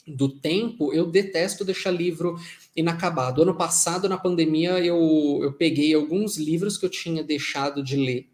do, 0.07 0.29
tempo, 0.29 0.91
eu 0.91 1.05
detesto 1.09 1.63
deixar 1.63 1.91
livro 1.91 2.35
inacabado. 2.75 3.41
Ano 3.41 3.55
passado, 3.55 4.09
na 4.09 4.17
pandemia, 4.17 4.79
eu, 4.83 5.39
eu 5.43 5.53
peguei 5.53 5.93
alguns 5.93 6.37
livros 6.37 6.77
que 6.77 6.85
eu 6.85 6.89
tinha 6.89 7.23
deixado 7.23 7.83
de 7.83 7.95
ler. 7.95 8.27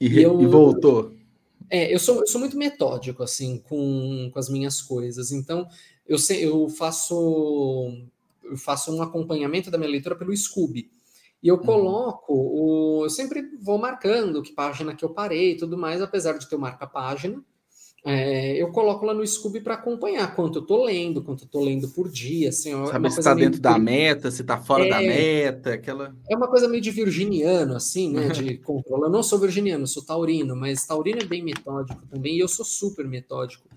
E, 0.00 0.08
e, 0.08 0.22
eu, 0.22 0.40
e 0.40 0.46
voltou. 0.46 1.14
É, 1.70 1.92
eu 1.92 1.98
sou, 1.98 2.20
eu 2.20 2.26
sou 2.26 2.40
muito 2.40 2.56
metódico, 2.56 3.22
assim, 3.22 3.58
com, 3.58 4.30
com 4.32 4.38
as 4.38 4.48
minhas 4.48 4.82
coisas. 4.82 5.30
Então, 5.30 5.68
eu, 6.06 6.18
sei, 6.18 6.44
eu 6.44 6.68
faço 6.68 7.92
eu 8.42 8.56
faço 8.56 8.94
um 8.94 9.02
acompanhamento 9.02 9.70
da 9.70 9.78
minha 9.78 9.90
leitura 9.90 10.16
pelo 10.16 10.34
Scooby. 10.36 10.90
E 11.42 11.48
eu 11.48 11.56
uhum. 11.56 11.62
coloco, 11.62 12.32
o, 12.32 13.04
eu 13.04 13.10
sempre 13.10 13.42
vou 13.60 13.78
marcando 13.78 14.42
que 14.42 14.52
página 14.52 14.94
que 14.94 15.04
eu 15.04 15.10
parei 15.10 15.52
e 15.52 15.56
tudo 15.56 15.78
mais, 15.78 16.02
apesar 16.02 16.36
de 16.36 16.48
ter 16.48 16.56
o 16.56 16.60
marca-página. 16.60 17.42
É, 18.04 18.56
eu 18.56 18.70
coloco 18.70 19.04
lá 19.04 19.12
no 19.12 19.26
Scooby 19.26 19.60
para 19.60 19.74
acompanhar 19.74 20.34
quanto 20.34 20.60
eu 20.60 20.62
tô 20.62 20.84
lendo, 20.84 21.22
quanto 21.22 21.44
eu 21.44 21.48
tô 21.48 21.62
lendo 21.62 21.88
por 21.88 22.08
dia. 22.08 22.48
Assim, 22.48 22.72
é 22.72 22.86
Saber 22.86 23.10
se 23.10 23.18
está 23.18 23.34
dentro 23.34 23.60
da 23.60 23.78
meta, 23.78 24.30
se 24.30 24.42
está 24.42 24.56
fora 24.56 24.86
é, 24.86 24.88
da 24.88 24.98
meta, 24.98 25.74
aquela. 25.74 26.16
É 26.30 26.36
uma 26.36 26.48
coisa 26.48 26.68
meio 26.68 26.80
de 26.80 26.90
virginiano, 26.90 27.74
assim, 27.74 28.12
né? 28.12 28.28
De 28.30 28.56
controle. 28.58 29.04
Eu 29.04 29.10
não 29.10 29.22
sou 29.22 29.38
virginiano, 29.38 29.86
sou 29.86 30.04
taurino, 30.04 30.56
mas 30.56 30.86
taurino 30.86 31.20
é 31.20 31.24
bem 31.24 31.42
metódico 31.42 32.00
também, 32.06 32.36
e 32.36 32.40
eu 32.40 32.48
sou 32.48 32.64
super 32.64 33.06
metódico. 33.06 33.68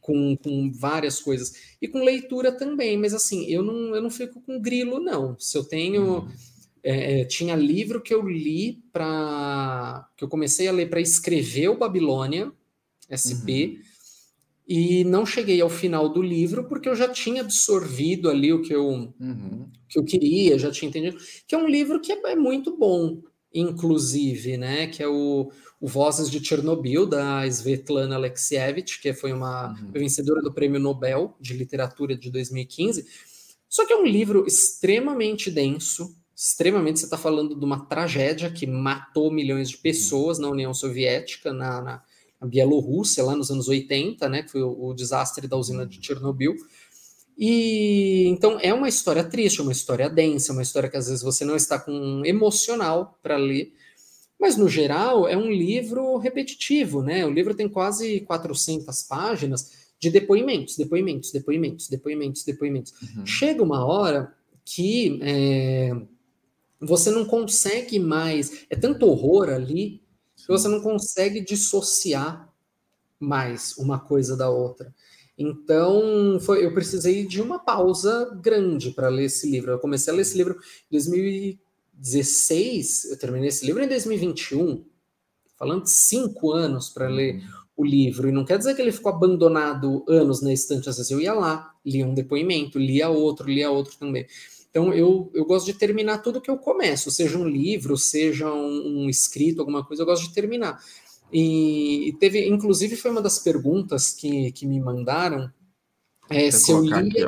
Com, 0.00 0.34
com 0.36 0.72
várias 0.72 1.20
coisas. 1.20 1.52
E 1.80 1.86
com 1.86 2.02
leitura 2.02 2.50
também, 2.50 2.96
mas 2.96 3.12
assim, 3.12 3.44
eu 3.44 3.62
não, 3.62 3.94
eu 3.94 4.02
não 4.02 4.10
fico 4.10 4.40
com 4.40 4.60
grilo, 4.60 4.98
não. 4.98 5.36
Se 5.38 5.56
eu 5.56 5.64
tenho. 5.64 6.20
Hum 6.20 6.49
é, 6.82 7.20
é, 7.20 7.24
tinha 7.24 7.54
livro 7.54 8.00
que 8.00 8.12
eu 8.12 8.26
li 8.26 8.82
para. 8.92 10.08
que 10.16 10.24
eu 10.24 10.28
comecei 10.28 10.68
a 10.68 10.72
ler 10.72 10.88
para 10.88 11.00
escrever 11.00 11.68
o 11.68 11.78
Babilônia, 11.78 12.52
SP, 13.10 13.48
uhum. 13.50 13.78
e 14.68 15.04
não 15.04 15.26
cheguei 15.26 15.60
ao 15.60 15.68
final 15.68 16.08
do 16.08 16.22
livro 16.22 16.64
porque 16.64 16.88
eu 16.88 16.94
já 16.94 17.08
tinha 17.08 17.42
absorvido 17.42 18.30
ali 18.30 18.52
o 18.52 18.62
que 18.62 18.74
eu, 18.74 18.86
uhum. 18.86 19.68
que 19.88 19.98
eu 19.98 20.04
queria, 20.04 20.58
já 20.58 20.70
tinha 20.70 20.88
entendido. 20.88 21.18
Que 21.46 21.54
é 21.54 21.58
um 21.58 21.68
livro 21.68 22.00
que 22.00 22.12
é, 22.12 22.20
é 22.26 22.36
muito 22.36 22.76
bom, 22.76 23.20
inclusive, 23.52 24.56
né? 24.56 24.86
Que 24.86 25.02
é 25.02 25.08
o, 25.08 25.50
o 25.80 25.88
Vozes 25.88 26.30
de 26.30 26.44
Chernobyl, 26.44 27.04
da 27.04 27.46
Svetlana 27.46 28.14
Alexievich, 28.14 29.00
que 29.00 29.12
foi 29.12 29.32
uma 29.32 29.70
uhum. 29.70 29.90
vencedora 29.92 30.40
do 30.40 30.52
Prêmio 30.52 30.80
Nobel 30.80 31.36
de 31.40 31.54
Literatura 31.54 32.16
de 32.16 32.30
2015. 32.30 33.06
Só 33.68 33.86
que 33.86 33.92
é 33.92 33.96
um 33.96 34.04
livro 34.04 34.44
extremamente 34.46 35.50
denso, 35.50 36.16
extremamente. 36.40 37.00
Você 37.00 37.04
está 37.04 37.18
falando 37.18 37.54
de 37.54 37.62
uma 37.62 37.84
tragédia 37.84 38.50
que 38.50 38.66
matou 38.66 39.30
milhões 39.30 39.68
de 39.68 39.76
pessoas 39.76 40.38
na 40.38 40.48
União 40.48 40.72
Soviética, 40.72 41.52
na, 41.52 41.82
na, 41.82 42.02
na 42.40 42.46
Bielorrússia, 42.46 43.22
lá 43.22 43.36
nos 43.36 43.50
anos 43.50 43.68
80, 43.68 44.26
né? 44.30 44.42
Que 44.42 44.52
foi 44.52 44.62
o, 44.62 44.86
o 44.86 44.94
desastre 44.94 45.46
da 45.46 45.58
usina 45.58 45.86
de 45.86 46.04
Chernobyl. 46.04 46.56
E 47.36 48.26
então 48.28 48.58
é 48.60 48.72
uma 48.72 48.88
história 48.88 49.22
triste, 49.22 49.60
uma 49.60 49.72
história 49.72 50.08
densa, 50.08 50.52
uma 50.52 50.62
história 50.62 50.88
que 50.88 50.96
às 50.96 51.08
vezes 51.08 51.22
você 51.22 51.44
não 51.44 51.56
está 51.56 51.78
com 51.78 52.22
emocional 52.24 53.18
para 53.22 53.36
ler, 53.36 53.72
mas 54.38 54.56
no 54.56 54.68
geral 54.68 55.28
é 55.28 55.36
um 55.36 55.50
livro 55.50 56.16
repetitivo, 56.16 57.02
né? 57.02 57.24
O 57.26 57.30
livro 57.30 57.54
tem 57.54 57.68
quase 57.68 58.20
400 58.20 59.02
páginas 59.02 59.72
de 59.98 60.10
depoimentos, 60.10 60.76
depoimentos, 60.76 61.30
depoimentos, 61.30 61.88
depoimentos, 61.88 62.44
depoimentos. 62.44 62.94
Uhum. 63.02 63.26
Chega 63.26 63.62
uma 63.62 63.84
hora 63.84 64.34
que 64.64 65.18
é, 65.22 65.92
você 66.80 67.10
não 67.10 67.24
consegue 67.24 67.98
mais. 67.98 68.64
É 68.70 68.76
tanto 68.76 69.06
horror 69.06 69.48
ali 69.50 70.02
que 70.36 70.48
você 70.48 70.68
não 70.68 70.80
consegue 70.80 71.40
dissociar 71.40 72.48
mais 73.18 73.76
uma 73.76 73.98
coisa 73.98 74.36
da 74.36 74.48
outra. 74.48 74.94
Então, 75.36 76.38
foi, 76.40 76.64
eu 76.64 76.72
precisei 76.74 77.26
de 77.26 77.40
uma 77.40 77.58
pausa 77.58 78.38
grande 78.42 78.90
para 78.90 79.08
ler 79.08 79.24
esse 79.24 79.50
livro. 79.50 79.72
Eu 79.72 79.78
comecei 79.78 80.12
a 80.12 80.16
ler 80.16 80.22
esse 80.22 80.36
livro 80.36 80.54
em 80.54 80.92
2016, 80.92 83.06
eu 83.06 83.18
terminei 83.18 83.48
esse 83.48 83.64
livro 83.64 83.82
em 83.82 83.88
2021, 83.88 84.84
falando 85.58 85.84
de 85.84 85.90
cinco 85.90 86.52
anos 86.52 86.90
para 86.90 87.08
ler 87.08 87.36
uhum. 87.36 87.42
o 87.76 87.84
livro. 87.84 88.28
E 88.28 88.32
não 88.32 88.44
quer 88.44 88.58
dizer 88.58 88.74
que 88.74 88.82
ele 88.82 88.92
ficou 88.92 89.12
abandonado 89.12 90.04
anos 90.08 90.42
na 90.42 90.52
estante. 90.52 90.90
Às 90.90 90.98
vezes 90.98 91.10
eu 91.10 91.20
ia 91.20 91.32
lá, 91.32 91.74
lia 91.84 92.06
um 92.06 92.14
depoimento, 92.14 92.78
lia 92.78 93.08
outro, 93.08 93.48
lia 93.48 93.70
outro 93.70 93.96
também. 93.98 94.26
Então, 94.70 94.94
eu, 94.94 95.30
eu 95.34 95.44
gosto 95.44 95.66
de 95.66 95.74
terminar 95.74 96.18
tudo 96.18 96.40
que 96.40 96.50
eu 96.50 96.56
começo, 96.56 97.10
seja 97.10 97.36
um 97.36 97.46
livro, 97.46 97.96
seja 97.96 98.52
um, 98.52 99.02
um 99.02 99.10
escrito, 99.10 99.60
alguma 99.60 99.84
coisa, 99.84 100.02
eu 100.02 100.06
gosto 100.06 100.28
de 100.28 100.34
terminar. 100.34 100.80
E 101.32 102.16
teve, 102.18 102.48
inclusive, 102.48 102.96
foi 102.96 103.10
uma 103.10 103.20
das 103.20 103.38
perguntas 103.38 104.12
que, 104.12 104.52
que 104.52 104.66
me 104.66 104.80
mandaram. 104.80 105.50
É, 106.28 106.50
se 106.50 106.70
eu 106.70 106.82
lia. 106.82 106.98
Aqui, 106.98 107.26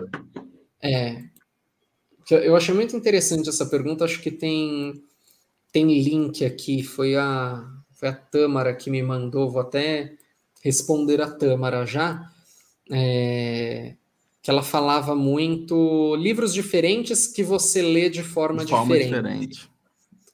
é, 0.81 1.25
eu 2.31 2.57
achei 2.57 2.75
muito 2.75 2.97
interessante 2.97 3.49
essa 3.49 3.67
pergunta, 3.67 4.05
acho 4.05 4.21
que 4.21 4.31
tem, 4.31 5.03
tem 5.73 5.87
link 6.03 6.45
aqui, 6.45 6.83
foi 6.83 7.17
a, 7.17 7.65
foi 7.93 8.09
a 8.09 8.13
Tâmara 8.13 8.75
que 8.75 8.91
me 8.91 9.03
mandou, 9.03 9.51
vou 9.51 9.61
até 9.61 10.17
responder 10.63 11.21
a 11.21 11.31
Tâmara 11.31 11.85
já. 11.85 12.31
É, 12.91 13.97
que 14.43 14.51
ela 14.51 14.63
falava 14.63 15.15
muito 15.15 16.17
livros 16.17 16.53
diferentes 16.53 17.29
que 17.29 17.45
você 17.45 17.81
lê 17.81 18.11
de 18.11 18.25
forma, 18.25 18.65
de 18.65 18.71
forma 18.71 18.99
diferente. 18.99 19.23
diferente. 19.23 19.71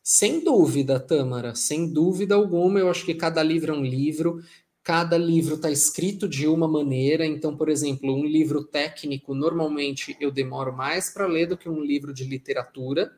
Sem 0.03 0.43
dúvida, 0.43 0.99
Tâmara, 0.99 1.55
sem 1.55 1.93
dúvida 1.93 2.35
alguma, 2.35 2.81
eu 2.81 2.91
acho 2.91 3.05
que 3.05 3.15
cada 3.15 3.43
livro 3.43 3.75
é 3.75 3.77
um 3.77 3.85
livro, 3.85 4.43
cada 4.83 5.19
livro 5.19 5.57
está 5.57 5.71
escrito 5.71 6.27
de 6.27 6.47
uma 6.47 6.67
maneira. 6.67 7.27
Então, 7.27 7.55
por 7.55 7.69
exemplo, 7.69 8.15
um 8.15 8.25
livro 8.25 8.65
técnico, 8.65 9.35
normalmente 9.35 10.17
eu 10.19 10.31
demoro 10.31 10.73
mais 10.75 11.11
para 11.11 11.27
ler 11.27 11.47
do 11.47 11.59
que 11.59 11.69
um 11.69 11.83
livro 11.83 12.15
de 12.15 12.25
literatura, 12.25 13.13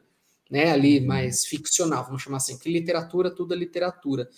né? 0.50 0.72
Ali 0.72 0.98
uhum. 0.98 1.06
mais 1.06 1.46
ficcional, 1.46 2.04
vamos 2.04 2.22
chamar 2.22 2.38
assim, 2.38 2.58
que 2.58 2.68
literatura, 2.68 3.30
tudo 3.30 3.54
é 3.54 3.56
literatura 3.56 4.28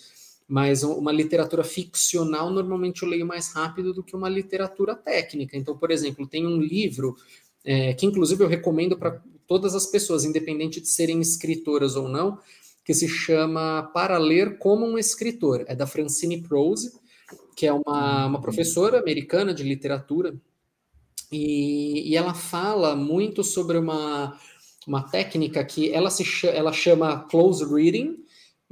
mas 0.47 0.83
uma 0.83 1.11
literatura 1.11 1.63
ficcional 1.63 2.49
normalmente 2.49 3.03
eu 3.03 3.09
leio 3.09 3.25
mais 3.25 3.53
rápido 3.53 3.93
do 3.93 4.03
que 4.03 4.15
uma 4.15 4.29
literatura 4.29 4.95
técnica. 4.95 5.57
Então, 5.57 5.77
por 5.77 5.91
exemplo, 5.91 6.27
tem 6.27 6.45
um 6.45 6.59
livro 6.59 7.15
é, 7.63 7.93
que 7.93 8.05
inclusive 8.05 8.43
eu 8.43 8.47
recomendo 8.47 8.97
para 8.97 9.21
todas 9.47 9.75
as 9.75 9.85
pessoas, 9.85 10.25
independente 10.25 10.81
de 10.81 10.87
serem 10.87 11.21
escritoras 11.21 11.95
ou 11.95 12.07
não, 12.07 12.37
que 12.83 12.93
se 12.93 13.07
chama 13.07 13.83
Para 13.93 14.17
Ler 14.17 14.57
como 14.57 14.85
um 14.85 14.97
Escritor. 14.97 15.63
É 15.67 15.75
da 15.75 15.87
Francine 15.87 16.41
Prose, 16.41 16.91
que 17.55 17.65
é 17.65 17.73
uma, 17.73 18.25
uma 18.25 18.41
professora 18.41 18.99
americana 18.99 19.53
de 19.53 19.63
literatura, 19.63 20.35
e, 21.31 22.11
e 22.11 22.15
ela 22.15 22.33
fala 22.33 22.95
muito 22.95 23.43
sobre 23.43 23.77
uma, 23.77 24.37
uma 24.85 25.03
técnica 25.03 25.63
que 25.63 25.91
ela, 25.91 26.09
se, 26.09 26.23
ela 26.47 26.71
chama 26.71 27.23
close 27.29 27.63
reading, 27.65 28.22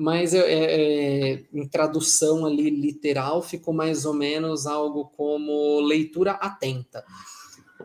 mas 0.02 0.34
é, 0.34 0.40
é, 0.40 1.44
em 1.54 1.68
tradução 1.68 2.44
ali 2.44 2.72
literal 2.72 3.44
ficou 3.44 3.72
mais 3.72 4.04
ou 4.04 4.16
menos 4.16 4.66
algo 4.66 5.06
como 5.16 5.80
leitura 5.80 6.32
atenta, 6.32 7.06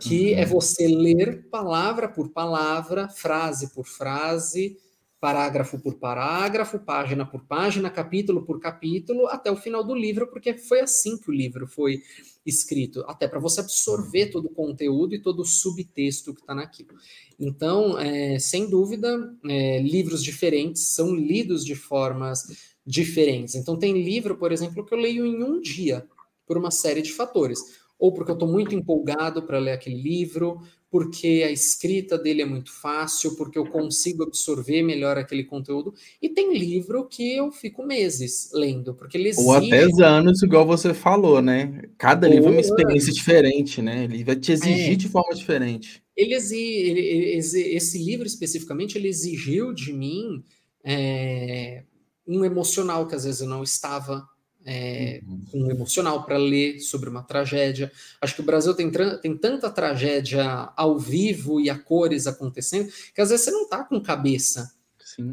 que 0.00 0.32
é 0.32 0.36
uhum. 0.36 0.42
é 0.42 0.46
você 0.46 0.88
ler 0.88 1.46
palavra 1.50 2.08
por 2.08 2.30
palavra, 2.30 3.06
frase 3.10 3.74
por 3.74 3.84
frase, 3.84 4.78
parágrafo 5.20 5.78
por 5.78 5.94
parágrafo, 5.94 6.78
página 6.78 7.24
por 7.24 7.44
página, 7.44 7.90
capítulo 7.90 8.44
por 8.44 8.60
capítulo, 8.60 9.26
até 9.28 9.50
o 9.50 9.56
final 9.56 9.82
do 9.82 9.94
livro, 9.94 10.28
porque 10.28 10.54
foi 10.54 10.80
assim 10.80 11.16
que 11.18 11.30
o 11.30 11.34
livro 11.34 11.66
foi 11.66 12.02
escrito, 12.44 13.04
até 13.08 13.26
para 13.26 13.40
você 13.40 13.60
absorver 13.60 14.26
todo 14.26 14.46
o 14.46 14.54
conteúdo 14.54 15.14
e 15.14 15.22
todo 15.22 15.40
o 15.40 15.44
subtexto 15.44 16.34
que 16.34 16.40
está 16.40 16.54
naquilo. 16.54 16.90
Então, 17.38 17.98
é, 17.98 18.38
sem 18.38 18.68
dúvida, 18.68 19.34
é, 19.48 19.80
livros 19.80 20.22
diferentes 20.22 20.94
são 20.94 21.14
lidos 21.14 21.64
de 21.64 21.74
formas 21.74 22.76
diferentes. 22.86 23.54
Então, 23.54 23.76
tem 23.76 24.00
livro, 24.00 24.36
por 24.36 24.52
exemplo, 24.52 24.84
que 24.84 24.94
eu 24.94 24.98
leio 24.98 25.26
em 25.26 25.42
um 25.42 25.60
dia, 25.60 26.06
por 26.46 26.56
uma 26.56 26.70
série 26.70 27.02
de 27.02 27.12
fatores. 27.12 27.58
Ou 27.98 28.12
porque 28.12 28.30
eu 28.30 28.34
estou 28.34 28.48
muito 28.48 28.74
empolgado 28.74 29.42
para 29.42 29.58
ler 29.58 29.72
aquele 29.72 30.00
livro, 30.00 30.60
porque 30.90 31.42
a 31.46 31.50
escrita 31.50 32.16
dele 32.16 32.42
é 32.42 32.46
muito 32.46 32.72
fácil, 32.72 33.36
porque 33.36 33.58
eu 33.58 33.66
consigo 33.66 34.22
absorver 34.22 34.82
melhor 34.82 35.18
aquele 35.18 35.44
conteúdo. 35.44 35.92
E 36.20 36.28
tem 36.28 36.56
livro 36.56 37.06
que 37.06 37.36
eu 37.36 37.50
fico 37.50 37.84
meses 37.84 38.50
lendo, 38.52 38.94
porque 38.94 39.16
ele 39.16 39.30
exige... 39.30 39.46
Ou 39.46 39.54
até 39.54 39.84
anos, 40.04 40.42
igual 40.42 40.66
você 40.66 40.94
falou, 40.94 41.42
né? 41.42 41.82
Cada 41.98 42.26
Ou 42.26 42.32
livro 42.32 42.48
é 42.48 42.52
uma 42.52 42.60
experiência 42.60 43.12
diferente, 43.12 43.82
né? 43.82 44.04
Ele 44.04 44.24
vai 44.24 44.36
te 44.36 44.52
exigir 44.52 44.92
é. 44.92 44.96
de 44.96 45.08
forma 45.08 45.34
diferente. 45.34 46.02
Ele, 46.16 46.34
exige, 46.34 46.90
ele, 46.90 47.76
esse 47.76 47.98
livro 47.98 48.26
especificamente, 48.26 48.96
ele 48.96 49.08
exigiu 49.08 49.74
de 49.74 49.92
mim 49.92 50.42
é, 50.84 51.82
um 52.26 52.44
emocional 52.44 53.06
que 53.06 53.14
às 53.14 53.24
vezes 53.24 53.40
eu 53.40 53.48
não 53.48 53.62
estava 53.62 54.26
é, 54.66 55.22
um 55.54 55.70
emocional 55.70 56.24
para 56.24 56.36
ler 56.36 56.80
sobre 56.80 57.08
uma 57.08 57.22
tragédia. 57.22 57.90
Acho 58.20 58.34
que 58.34 58.40
o 58.40 58.44
Brasil 58.44 58.74
tem, 58.74 58.90
tem 59.22 59.36
tanta 59.36 59.70
tragédia 59.70 60.44
ao 60.76 60.98
vivo 60.98 61.60
e 61.60 61.70
a 61.70 61.78
cores 61.78 62.26
acontecendo 62.26 62.92
que 63.14 63.20
às 63.20 63.30
vezes 63.30 63.44
você 63.44 63.52
não 63.52 63.62
está 63.62 63.84
com 63.84 64.00
cabeça 64.00 64.72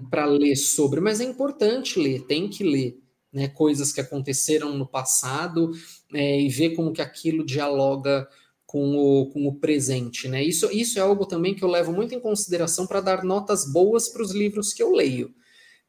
para 0.09 0.25
ler 0.25 0.55
sobre, 0.55 1.01
mas 1.01 1.19
é 1.19 1.23
importante 1.23 1.99
ler, 1.99 2.21
tem 2.25 2.47
que 2.47 2.63
ler. 2.63 2.99
Né, 3.34 3.47
coisas 3.47 3.91
que 3.91 3.99
aconteceram 3.99 4.77
no 4.77 4.86
passado 4.86 5.71
é, 6.13 6.39
e 6.39 6.49
ver 6.49 6.75
como 6.75 6.93
que 6.93 7.01
aquilo 7.01 7.43
dialoga 7.43 8.27
com 8.63 8.95
o, 8.95 9.25
com 9.31 9.47
o 9.47 9.55
presente. 9.55 10.27
Né? 10.27 10.43
Isso, 10.43 10.69
isso 10.71 10.99
é 10.99 11.01
algo 11.01 11.25
também 11.25 11.55
que 11.55 11.63
eu 11.63 11.67
levo 11.67 11.91
muito 11.91 12.13
em 12.13 12.19
consideração 12.19 12.86
para 12.86 13.01
dar 13.01 13.23
notas 13.23 13.65
boas 13.73 14.07
para 14.07 14.21
os 14.21 14.29
livros 14.29 14.71
que 14.71 14.84
eu 14.84 14.91
leio, 14.91 15.34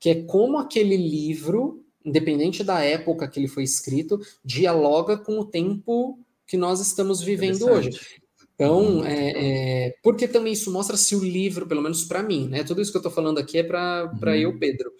que 0.00 0.08
é 0.08 0.22
como 0.22 0.56
aquele 0.56 0.96
livro 0.96 1.83
independente 2.04 2.62
da 2.62 2.80
época 2.80 3.26
que 3.28 3.40
ele 3.40 3.48
foi 3.48 3.62
escrito, 3.62 4.20
dialoga 4.44 5.16
com 5.16 5.38
o 5.38 5.44
tempo 5.44 6.18
que 6.46 6.56
nós 6.56 6.80
estamos 6.80 7.22
vivendo 7.22 7.66
hoje. 7.66 7.98
Então, 8.54 8.98
uhum. 8.98 9.04
é, 9.04 9.32
é, 9.86 9.94
porque 10.02 10.28
também 10.28 10.52
isso 10.52 10.70
mostra 10.70 10.96
se 10.96 11.16
o 11.16 11.24
livro, 11.24 11.66
pelo 11.66 11.82
menos 11.82 12.04
para 12.04 12.22
mim, 12.22 12.46
né? 12.48 12.62
Tudo 12.62 12.80
isso 12.80 12.92
que 12.92 12.96
eu 12.96 13.00
estou 13.00 13.12
falando 13.12 13.38
aqui 13.38 13.58
é 13.58 13.62
para 13.62 14.10
uhum. 14.22 14.34
eu, 14.34 14.58
Pedro. 14.58 14.92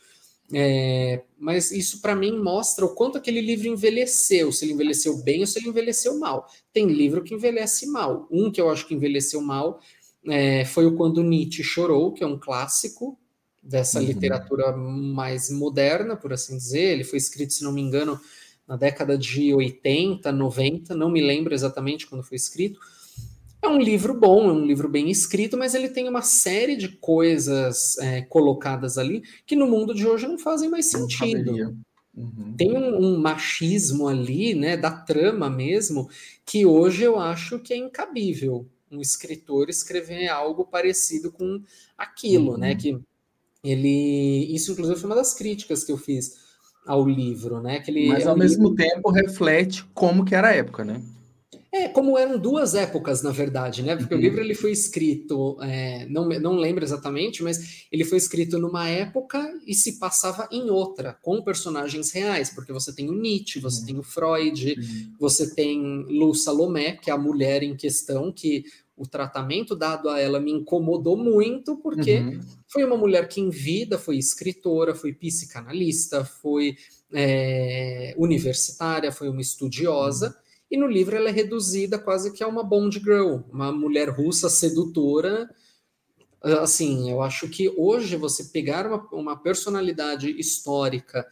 É, 0.52 1.22
mas 1.38 1.70
isso 1.70 2.00
para 2.02 2.14
mim 2.14 2.38
mostra 2.38 2.84
o 2.84 2.94
quanto 2.94 3.16
aquele 3.16 3.40
livro 3.40 3.66
envelheceu, 3.66 4.52
se 4.52 4.64
ele 4.64 4.74
envelheceu 4.74 5.16
bem 5.22 5.40
ou 5.40 5.46
se 5.46 5.58
ele 5.58 5.68
envelheceu 5.68 6.18
mal. 6.18 6.46
Tem 6.72 6.86
livro 6.86 7.22
que 7.22 7.34
envelhece 7.34 7.86
mal. 7.86 8.28
Um 8.30 8.50
que 8.50 8.60
eu 8.60 8.70
acho 8.70 8.86
que 8.86 8.94
envelheceu 8.94 9.40
mal 9.40 9.80
é, 10.26 10.64
foi 10.64 10.86
o 10.86 10.96
Quando 10.96 11.22
Nietzsche 11.22 11.62
Chorou, 11.62 12.12
que 12.12 12.24
é 12.24 12.26
um 12.26 12.38
clássico, 12.38 13.18
dessa 13.64 13.98
uhum. 13.98 14.06
literatura 14.06 14.76
mais 14.76 15.50
moderna, 15.50 16.16
por 16.16 16.32
assim 16.32 16.56
dizer. 16.56 16.92
Ele 16.92 17.04
foi 17.04 17.18
escrito, 17.18 17.54
se 17.54 17.64
não 17.64 17.72
me 17.72 17.80
engano, 17.80 18.20
na 18.68 18.76
década 18.76 19.16
de 19.16 19.54
80, 19.54 20.30
90, 20.30 20.94
não 20.94 21.10
me 21.10 21.22
lembro 21.22 21.54
exatamente 21.54 22.06
quando 22.06 22.22
foi 22.22 22.36
escrito. 22.36 22.78
É 23.62 23.68
um 23.68 23.78
livro 23.78 24.12
bom, 24.12 24.50
é 24.50 24.52
um 24.52 24.66
livro 24.66 24.88
bem 24.88 25.10
escrito, 25.10 25.56
mas 25.56 25.74
ele 25.74 25.88
tem 25.88 26.06
uma 26.06 26.20
série 26.20 26.76
de 26.76 26.88
coisas 26.88 27.96
é, 27.98 28.20
colocadas 28.20 28.98
ali 28.98 29.22
que 29.46 29.56
no 29.56 29.66
mundo 29.66 29.94
de 29.94 30.06
hoje 30.06 30.28
não 30.28 30.38
fazem 30.38 30.68
mais 30.68 30.90
sentido. 30.90 31.74
Uhum. 32.14 32.54
Tem 32.56 32.72
um, 32.76 32.98
um, 32.98 33.18
machismo 33.18 34.06
ali, 34.06 34.54
né, 34.54 34.76
da 34.76 34.90
trama 34.90 35.48
mesmo, 35.48 36.08
que 36.44 36.66
hoje 36.66 37.04
eu 37.04 37.18
acho 37.18 37.58
que 37.58 37.72
é 37.72 37.76
incabível 37.76 38.68
um 38.90 39.00
escritor 39.00 39.68
escrever 39.68 40.28
algo 40.28 40.64
parecido 40.64 41.32
com 41.32 41.60
aquilo, 41.98 42.56
né, 42.56 42.68
uhum. 42.68 42.74
né, 42.74 42.76
que 42.76 43.00
ele 43.64 44.54
isso 44.54 44.72
inclusive 44.72 45.00
foi 45.00 45.08
uma 45.08 45.16
das 45.16 45.34
críticas 45.34 45.82
que 45.82 45.90
eu 45.90 45.96
fiz 45.96 46.44
ao 46.86 47.08
livro, 47.08 47.60
né? 47.60 47.80
Que 47.80 47.90
ele, 47.90 48.08
Mas 48.08 48.24
é 48.24 48.28
ao 48.28 48.36
mesmo 48.36 48.68
livro... 48.68 48.76
tempo 48.76 49.10
reflete 49.10 49.84
como 49.94 50.24
que 50.24 50.34
era 50.34 50.48
a 50.48 50.54
época, 50.54 50.84
né? 50.84 51.00
É, 51.72 51.88
como 51.88 52.16
eram 52.16 52.38
duas 52.38 52.76
épocas, 52.76 53.20
na 53.20 53.32
verdade, 53.32 53.82
né? 53.82 53.96
Porque 53.96 54.14
uhum. 54.14 54.20
o 54.20 54.22
livro 54.22 54.40
ele 54.40 54.54
foi 54.54 54.70
escrito, 54.70 55.58
é, 55.60 56.06
não, 56.08 56.28
não 56.28 56.54
lembro 56.54 56.84
exatamente, 56.84 57.42
mas 57.42 57.86
ele 57.90 58.04
foi 58.04 58.16
escrito 58.16 58.60
numa 58.60 58.88
época 58.88 59.52
e 59.66 59.74
se 59.74 59.98
passava 59.98 60.48
em 60.52 60.70
outra, 60.70 61.18
com 61.20 61.42
personagens 61.42 62.12
reais, 62.12 62.48
porque 62.50 62.72
você 62.72 62.94
tem 62.94 63.10
o 63.10 63.12
Nietzsche, 63.12 63.58
você 63.58 63.80
uhum. 63.80 63.86
tem 63.86 63.98
o 63.98 64.04
Freud, 64.04 64.76
uhum. 64.78 65.12
você 65.18 65.52
tem 65.52 66.04
Lu 66.08 66.32
Salomé, 66.32 66.92
que 66.92 67.10
é 67.10 67.12
a 67.12 67.18
mulher 67.18 67.64
em 67.64 67.74
questão, 67.74 68.30
que 68.30 68.62
o 68.96 69.06
tratamento 69.06 69.74
dado 69.74 70.08
a 70.08 70.20
ela 70.20 70.38
me 70.38 70.52
incomodou 70.52 71.16
muito, 71.16 71.76
porque 71.76 72.18
uhum. 72.18 72.40
foi 72.68 72.84
uma 72.84 72.96
mulher 72.96 73.28
que, 73.28 73.40
em 73.40 73.50
vida, 73.50 73.98
foi 73.98 74.16
escritora, 74.16 74.94
foi 74.94 75.12
psicanalista, 75.12 76.24
foi 76.24 76.76
é, 77.12 78.14
universitária, 78.16 79.10
foi 79.10 79.28
uma 79.28 79.40
estudiosa, 79.40 80.28
uhum. 80.28 80.34
e 80.70 80.76
no 80.76 80.86
livro 80.86 81.16
ela 81.16 81.28
é 81.28 81.32
reduzida 81.32 81.98
quase 81.98 82.32
que 82.32 82.44
a 82.44 82.48
uma 82.48 82.62
Bond 82.62 82.98
Girl, 83.00 83.38
uma 83.52 83.72
mulher 83.72 84.08
russa 84.10 84.48
sedutora. 84.48 85.50
Assim, 86.60 87.10
eu 87.10 87.22
acho 87.22 87.48
que 87.48 87.68
hoje 87.76 88.16
você 88.16 88.44
pegar 88.44 88.86
uma, 88.86 89.08
uma 89.12 89.36
personalidade 89.36 90.30
histórica 90.38 91.26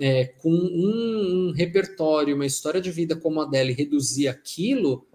é, 0.00 0.24
com 0.24 0.50
um, 0.50 1.48
um 1.48 1.52
repertório, 1.52 2.34
uma 2.34 2.46
história 2.46 2.80
de 2.80 2.90
vida 2.90 3.16
como 3.16 3.40
a 3.40 3.44
dela 3.44 3.70
e 3.70 3.74
reduzir 3.74 4.28
aquilo 4.28 5.06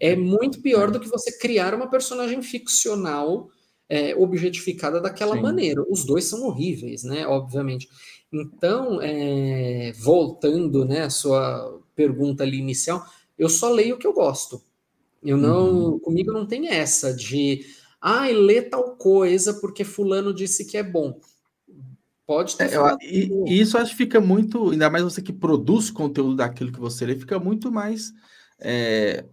é 0.00 0.16
muito 0.16 0.60
pior 0.60 0.90
do 0.90 0.98
que 0.98 1.08
você 1.08 1.36
criar 1.38 1.74
uma 1.74 1.88
personagem 1.88 2.42
ficcional 2.42 3.48
é, 3.88 4.14
objetificada 4.16 5.00
daquela 5.00 5.36
Sim. 5.36 5.42
maneira. 5.42 5.84
Os 5.88 6.04
dois 6.04 6.24
são 6.24 6.42
horríveis, 6.44 7.04
né? 7.04 7.26
Obviamente. 7.26 7.88
Então, 8.32 9.00
é, 9.02 9.92
voltando, 10.00 10.84
né, 10.84 11.02
à 11.02 11.10
sua 11.10 11.80
pergunta 11.94 12.42
ali 12.42 12.58
inicial, 12.58 13.04
eu 13.38 13.48
só 13.48 13.70
leio 13.70 13.96
o 13.96 13.98
que 13.98 14.06
eu 14.06 14.12
gosto. 14.12 14.62
Eu 15.22 15.36
não, 15.36 15.92
uhum. 15.92 15.98
comigo 15.98 16.32
não 16.32 16.46
tem 16.46 16.68
essa 16.68 17.12
de 17.12 17.64
Ai, 18.00 18.32
lê 18.32 18.62
tal 18.62 18.96
coisa 18.96 19.52
porque 19.54 19.84
fulano 19.84 20.32
disse 20.32 20.64
que 20.64 20.78
é 20.78 20.82
bom. 20.82 21.20
Pode 22.26 22.56
ter. 22.56 22.72
É, 22.72 22.76
eu, 22.76 22.96
e, 23.02 23.52
e, 23.52 23.60
isso 23.60 23.76
acho 23.76 23.90
que 23.90 23.98
fica 23.98 24.20
muito, 24.20 24.70
ainda 24.70 24.88
mais 24.88 25.04
você 25.04 25.20
que 25.20 25.32
produz 25.32 25.90
conteúdo 25.90 26.36
daquilo 26.36 26.72
que 26.72 26.80
você 26.80 27.04
lê, 27.04 27.16
fica 27.16 27.38
muito 27.38 27.70
mais 27.70 28.12
é, 28.58 29.24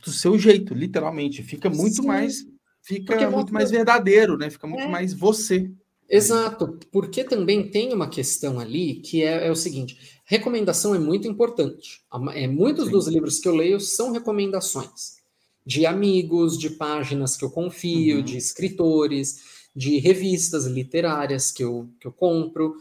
do 0.00 0.10
seu 0.10 0.38
jeito, 0.38 0.74
literalmente. 0.74 1.42
Fica 1.42 1.68
muito 1.68 1.96
Sim. 2.02 2.06
mais, 2.06 2.46
fica 2.82 3.12
porque 3.12 3.26
muito 3.26 3.52
mais 3.52 3.70
verdadeiro, 3.70 4.36
né? 4.36 4.50
Fica 4.50 4.66
muito 4.66 4.84
é. 4.84 4.88
mais 4.88 5.12
você. 5.12 5.70
Exato, 6.08 6.76
porque 6.90 7.22
também 7.22 7.70
tem 7.70 7.94
uma 7.94 8.08
questão 8.08 8.58
ali 8.58 8.96
que 8.96 9.22
é, 9.22 9.46
é 9.46 9.50
o 9.50 9.56
seguinte: 9.56 10.18
recomendação 10.24 10.94
é 10.94 10.98
muito 10.98 11.28
importante. 11.28 12.00
É, 12.34 12.48
muitos 12.48 12.86
Sim. 12.86 12.90
dos 12.90 13.06
livros 13.06 13.38
que 13.38 13.48
eu 13.48 13.54
leio 13.54 13.78
são 13.78 14.12
recomendações 14.12 15.20
de 15.64 15.86
amigos, 15.86 16.58
de 16.58 16.70
páginas 16.70 17.36
que 17.36 17.44
eu 17.44 17.50
confio, 17.50 18.16
uhum. 18.16 18.24
de 18.24 18.36
escritores, 18.36 19.40
de 19.74 19.98
revistas 19.98 20.66
literárias 20.66 21.52
que 21.52 21.62
eu, 21.62 21.88
que 22.00 22.08
eu 22.08 22.12
compro. 22.12 22.74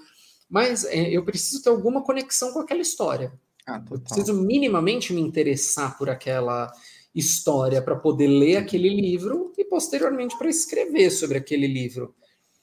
Mas 0.50 0.84
é, 0.86 1.10
eu 1.12 1.24
preciso 1.24 1.62
ter 1.62 1.70
alguma 1.70 2.02
conexão 2.02 2.52
com 2.52 2.60
aquela 2.60 2.82
história. 2.82 3.32
Ah, 3.68 3.84
eu 3.92 4.00
preciso 4.00 4.34
minimamente 4.34 5.14
me 5.14 5.22
interessar 5.22 5.96
por 5.98 6.10
aquela 6.10 6.74
história 7.14 7.82
para 7.82 7.95
poder 7.95 8.28
ler 8.28 8.57
aquele 8.57 8.89
livro 8.89 9.51
e 9.57 9.66
posteriormente 9.66 10.38
para 10.38 10.49
escrever 10.49 11.12
sobre 11.12 11.38
aquele 11.38 11.68
livro. 11.68 12.16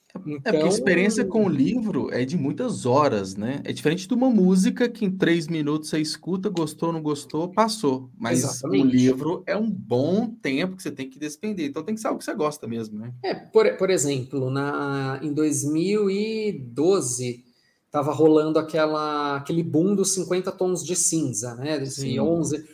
Então... 0.09 0.17
É 0.17 0.39
porque 0.39 0.49
a 0.49 0.61
então 0.61 0.69
experiência 0.69 1.25
com 1.25 1.45
o 1.45 1.49
livro 1.49 2.09
é 2.13 2.25
de 2.25 2.37
muitas 2.37 2.87
horas, 2.87 3.35
né? 3.35 3.61
É 3.65 3.73
diferente 3.73 4.07
de 4.09 4.15
uma 4.15 4.31
música 4.31 4.89
que 4.89 5.05
em 5.05 5.11
três 5.11 5.47
minutos 5.47 5.91
você 5.91 5.99
escuta, 5.99 6.49
gostou, 6.49 6.93
não 6.93 7.03
gostou, 7.03 7.49
passou. 7.49 8.11
Mas 8.17 8.45
Exatamente. 8.45 8.87
o 8.87 8.91
livro 8.91 9.43
é 9.47 9.57
um 9.57 9.71
bom 9.71 10.31
tempo 10.31 10.77
que 10.77 10.83
você 10.83 10.91
tem 10.91 11.11
que 11.11 11.19
despender. 11.19 11.69
Então 11.69 11.83
tem 11.83 11.95
que 11.95 12.01
ser 12.01 12.09
algo 12.09 12.19
que 12.19 12.25
você 12.25 12.35
gosta 12.35 12.67
mesmo, 12.67 12.99
né? 12.99 13.13
É, 13.23 13.35
por, 13.35 13.77
por 13.77 13.91
exemplo, 13.91 14.51
na, 14.51 15.21
em 15.23 15.33
2012 15.33 17.45
estava 17.85 18.13
rolando 18.13 18.59
aquela, 18.59 19.37
aquele 19.37 19.63
boom 19.63 19.95
dos 19.95 20.13
50 20.15 20.51
tons 20.53 20.85
de 20.85 20.97
cinza, 20.97 21.55
né? 21.55 21.79
2011, 21.79 22.59
Sim. 22.59 22.65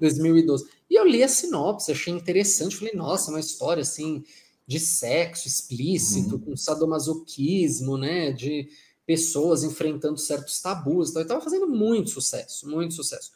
2012. 0.00 0.66
E 0.92 0.94
eu 0.94 1.06
li 1.06 1.22
a 1.22 1.28
sinopse, 1.28 1.90
achei 1.90 2.12
interessante. 2.12 2.76
Falei, 2.76 2.92
nossa, 2.92 3.30
uma 3.30 3.40
história 3.40 3.80
assim 3.80 4.22
de 4.66 4.78
sexo 4.78 5.48
explícito, 5.48 6.34
uhum. 6.34 6.40
com 6.40 6.56
sadomasoquismo, 6.56 7.96
né? 7.96 8.30
De 8.30 8.68
pessoas 9.06 9.64
enfrentando 9.64 10.18
certos 10.18 10.60
tabus. 10.60 11.08
Então, 11.08 11.22
estava 11.22 11.40
fazendo 11.40 11.66
muito 11.66 12.10
sucesso, 12.10 12.68
muito 12.68 12.92
sucesso. 12.92 13.32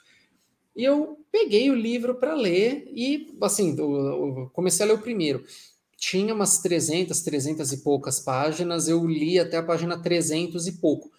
E 0.76 0.84
eu 0.84 1.18
peguei 1.32 1.70
o 1.70 1.74
livro 1.74 2.16
para 2.16 2.34
ler 2.34 2.90
e, 2.94 3.34
assim, 3.40 3.74
eu, 3.78 3.90
eu 3.90 4.50
comecei 4.52 4.84
a 4.84 4.88
ler 4.90 4.96
o 4.96 5.02
primeiro. 5.02 5.42
Tinha 5.96 6.34
umas 6.34 6.58
300, 6.58 7.22
300 7.22 7.72
e 7.72 7.78
poucas 7.78 8.20
páginas, 8.20 8.86
eu 8.86 9.06
li 9.06 9.38
até 9.38 9.56
a 9.56 9.62
página 9.62 9.98
300 9.98 10.66
e 10.66 10.72
pouco. 10.72 11.10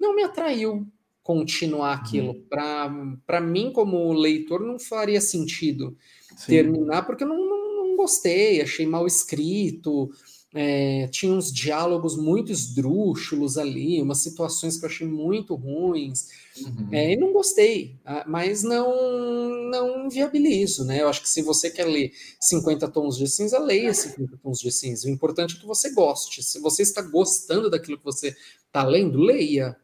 Não 0.00 0.16
me 0.16 0.22
atraiu 0.22 0.86
continuar 1.22 1.94
aquilo. 1.94 2.32
Uhum. 2.32 3.18
Para 3.26 3.40
mim, 3.40 3.70
como 3.72 4.12
leitor, 4.12 4.60
não 4.60 4.78
faria 4.78 5.20
sentido 5.20 5.96
Sim. 6.36 6.46
terminar, 6.46 7.02
porque 7.06 7.24
eu 7.24 7.28
não, 7.28 7.38
não 7.38 7.96
gostei, 7.96 8.60
achei 8.60 8.86
mal 8.86 9.06
escrito, 9.06 10.10
é, 10.54 11.08
tinha 11.08 11.32
uns 11.32 11.50
diálogos 11.50 12.16
muito 12.16 12.52
esdrúxulos 12.52 13.56
ali, 13.56 14.02
umas 14.02 14.18
situações 14.18 14.76
que 14.76 14.84
eu 14.84 14.88
achei 14.88 15.06
muito 15.06 15.54
ruins, 15.54 16.28
uhum. 16.60 16.88
é, 16.92 17.12
e 17.12 17.16
não 17.16 17.32
gostei, 17.32 17.96
ah, 18.04 18.24
mas 18.28 18.62
não, 18.62 19.70
não 19.70 20.10
viabilizo, 20.10 20.84
né? 20.84 21.00
Eu 21.00 21.08
acho 21.08 21.22
que 21.22 21.28
se 21.28 21.40
você 21.40 21.70
quer 21.70 21.86
ler 21.86 22.12
50 22.38 22.86
tons 22.88 23.16
de 23.16 23.28
cinza, 23.28 23.58
leia 23.58 23.94
50 23.94 24.36
tons 24.42 24.58
de 24.58 24.70
cinza. 24.70 25.08
O 25.08 25.10
importante 25.10 25.56
é 25.56 25.60
que 25.60 25.66
você 25.66 25.90
goste. 25.92 26.42
Se 26.42 26.58
você 26.58 26.82
está 26.82 27.00
gostando 27.00 27.70
daquilo 27.70 27.96
que 27.96 28.04
você 28.04 28.36
está 28.66 28.84
lendo, 28.84 29.18
leia. 29.18 29.76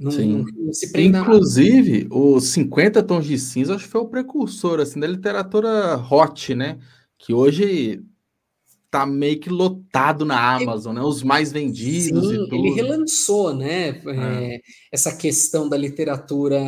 Não, 0.00 0.10
Sim. 0.10 0.46
Não, 0.56 0.72
se 0.72 0.90
prenda 0.90 1.20
Inclusive, 1.20 2.08
os 2.10 2.48
50 2.48 3.02
tons 3.02 3.26
de 3.26 3.38
cinza 3.38 3.74
acho 3.74 3.84
que 3.84 3.90
foi 3.90 4.00
o 4.00 4.08
precursor 4.08 4.80
assim, 4.80 4.98
da 4.98 5.06
literatura 5.06 5.96
hot, 6.10 6.54
né? 6.54 6.78
que 7.20 7.34
hoje 7.34 8.02
tá 8.90 9.06
meio 9.06 9.38
que 9.38 9.48
lotado 9.48 10.24
na 10.24 10.56
Amazon, 10.56 10.96
né? 10.96 11.00
Os 11.00 11.22
mais 11.22 11.52
vendidos 11.52 12.26
Sim, 12.26 12.34
e 12.34 12.48
tudo. 12.48 12.56
Ele 12.56 12.70
relançou, 12.70 13.54
né? 13.54 13.90
É. 13.90 14.54
É, 14.54 14.60
essa 14.90 15.14
questão 15.14 15.68
da 15.68 15.76
literatura 15.76 16.58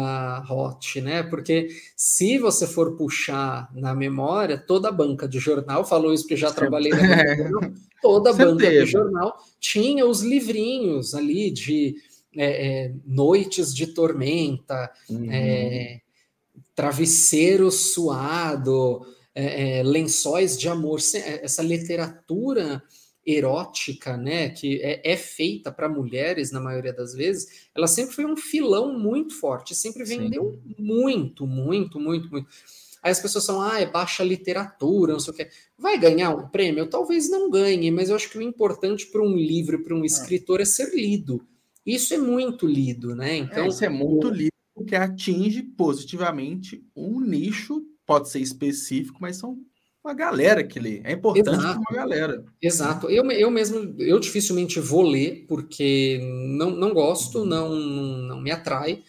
hot, 0.48 1.00
né? 1.00 1.24
Porque 1.24 1.68
se 1.96 2.38
você 2.38 2.64
for 2.64 2.96
puxar 2.96 3.68
na 3.74 3.92
memória, 3.92 4.56
toda 4.56 4.88
a 4.88 4.92
banca 4.92 5.26
de 5.26 5.40
jornal, 5.40 5.84
falou 5.84 6.12
isso 6.12 6.22
porque 6.24 6.36
já 6.36 6.52
trabalhei 6.52 6.92
na 6.94 7.00
banca, 7.00 7.72
toda 8.00 8.30
a 8.30 8.34
banca 8.34 8.70
de 8.70 8.86
jornal 8.86 9.34
tinha 9.58 10.06
os 10.06 10.20
livrinhos 10.20 11.14
ali 11.14 11.50
de 11.50 11.96
é, 12.36 12.84
é 12.86 12.94
noites 13.04 13.74
de 13.74 13.88
tormenta, 13.88 14.90
uhum. 15.08 15.30
É, 15.30 16.00
travesseiro 16.74 17.70
suado, 17.70 19.06
é, 19.34 19.78
é, 19.78 19.82
lençóis 19.82 20.58
de 20.58 20.68
amor, 20.68 21.00
é, 21.14 21.44
essa 21.44 21.62
literatura 21.62 22.82
erótica, 23.24 24.16
né, 24.16 24.48
que 24.48 24.80
é, 24.82 25.16
feita 25.16 25.70
para 25.70 25.88
mulheres 25.88 26.50
na 26.50 26.60
maioria 26.60 26.92
das 26.92 27.14
vezes, 27.14 27.68
ela 27.74 27.86
sempre 27.86 28.14
foi 28.14 28.24
um 28.24 28.36
filão 28.36 28.98
muito 28.98 29.34
forte, 29.38 29.76
sempre 29.76 30.04
vendeu 30.04 30.60
Sim. 30.66 30.74
muito, 30.78 31.46
muito, 31.46 32.00
muito, 32.00 32.30
muito. 32.30 32.48
Aí 33.00 33.10
as 33.10 33.20
pessoas 33.20 33.44
são, 33.44 33.60
ah, 33.60 33.80
é 33.80 33.86
baixa 33.86 34.24
literatura, 34.24 35.12
não 35.12 35.20
sei 35.20 35.32
o 35.32 35.36
quê. 35.36 35.48
Vai 35.78 35.98
ganhar 35.98 36.30
um 36.30 36.48
prêmio? 36.48 36.88
Talvez 36.88 37.28
não 37.28 37.50
ganhe, 37.50 37.90
mas 37.90 38.10
eu 38.10 38.16
acho 38.16 38.30
que 38.30 38.38
o 38.38 38.42
importante 38.42 39.06
para 39.06 39.22
um 39.22 39.36
livro, 39.36 39.82
para 39.82 39.94
um 39.94 40.04
escritor, 40.04 40.60
é 40.60 40.64
ser 40.64 40.94
lido. 40.94 41.44
Isso 41.84 42.14
é 42.14 42.18
muito 42.18 42.66
lido, 42.66 43.14
né? 43.14 43.36
Então, 43.36 43.64
é, 43.64 43.68
isso 43.68 43.84
é 43.84 43.88
muito 43.88 44.28
lido, 44.28 44.52
porque 44.74 44.94
atinge 44.94 45.62
positivamente 45.62 46.84
um 46.94 47.20
nicho 47.20 47.82
pode 48.06 48.28
ser 48.28 48.40
específico, 48.40 49.18
mas 49.20 49.36
são 49.36 49.58
uma 50.04 50.14
galera 50.14 50.64
que 50.64 50.80
lê. 50.80 51.00
É 51.04 51.12
importante 51.12 51.58
Exato. 51.58 51.80
uma 51.80 51.96
galera. 51.96 52.44
Exato. 52.60 53.08
Eu, 53.08 53.30
eu 53.30 53.50
mesmo, 53.50 53.94
eu 53.98 54.18
dificilmente 54.18 54.80
vou 54.80 55.02
ler, 55.02 55.46
porque 55.48 56.20
não, 56.48 56.70
não 56.70 56.92
gosto, 56.92 57.44
não, 57.44 57.70
não 57.74 58.40
me 58.40 58.50
atrai. 58.50 59.02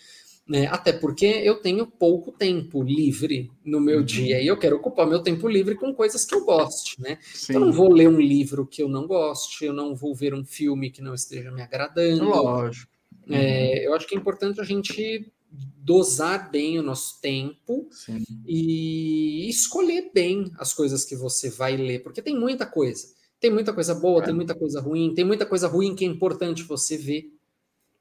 Né? 0.53 0.67
Até 0.67 0.93
porque 0.93 1.25
eu 1.25 1.55
tenho 1.55 1.87
pouco 1.87 2.31
tempo 2.31 2.83
livre 2.83 3.51
no 3.65 3.81
meu 3.81 3.97
uhum. 3.97 4.05
dia 4.05 4.39
e 4.39 4.45
eu 4.45 4.55
quero 4.55 4.75
ocupar 4.75 5.07
meu 5.07 5.19
tempo 5.19 5.47
livre 5.47 5.73
com 5.73 5.91
coisas 5.95 6.25
que 6.25 6.35
eu 6.35 6.45
goste, 6.45 7.01
né? 7.01 7.17
Eu 7.49 7.59
não 7.59 7.71
vou 7.71 7.91
ler 7.91 8.07
um 8.07 8.21
livro 8.21 8.67
que 8.67 8.83
eu 8.83 8.87
não 8.87 9.07
goste, 9.07 9.65
eu 9.65 9.73
não 9.73 9.95
vou 9.95 10.13
ver 10.13 10.31
um 10.31 10.45
filme 10.45 10.91
que 10.91 11.01
não 11.01 11.15
esteja 11.15 11.51
me 11.51 11.63
agradando. 11.63 12.25
Lógico. 12.25 12.91
É, 13.27 13.31
uhum. 13.31 13.35
É, 13.35 13.87
eu 13.87 13.95
acho 13.95 14.07
que 14.07 14.13
é 14.13 14.17
importante 14.19 14.61
a 14.61 14.63
gente 14.63 15.33
dosar 15.49 16.51
bem 16.51 16.77
o 16.77 16.83
nosso 16.83 17.19
tempo 17.19 17.87
Sim. 17.89 18.23
e 18.45 19.49
escolher 19.49 20.11
bem 20.13 20.51
as 20.59 20.71
coisas 20.71 21.03
que 21.03 21.15
você 21.15 21.49
vai 21.49 21.75
ler, 21.75 22.03
porque 22.03 22.21
tem 22.21 22.37
muita 22.37 22.67
coisa. 22.67 23.07
Tem 23.39 23.49
muita 23.49 23.73
coisa 23.73 23.95
boa, 23.95 24.21
é. 24.21 24.25
tem 24.25 24.35
muita 24.35 24.53
coisa 24.53 24.79
ruim, 24.79 25.15
tem 25.15 25.25
muita 25.25 25.47
coisa 25.47 25.67
ruim 25.67 25.95
que 25.95 26.05
é 26.05 26.07
importante 26.07 26.61
você 26.61 26.95
ver 26.95 27.33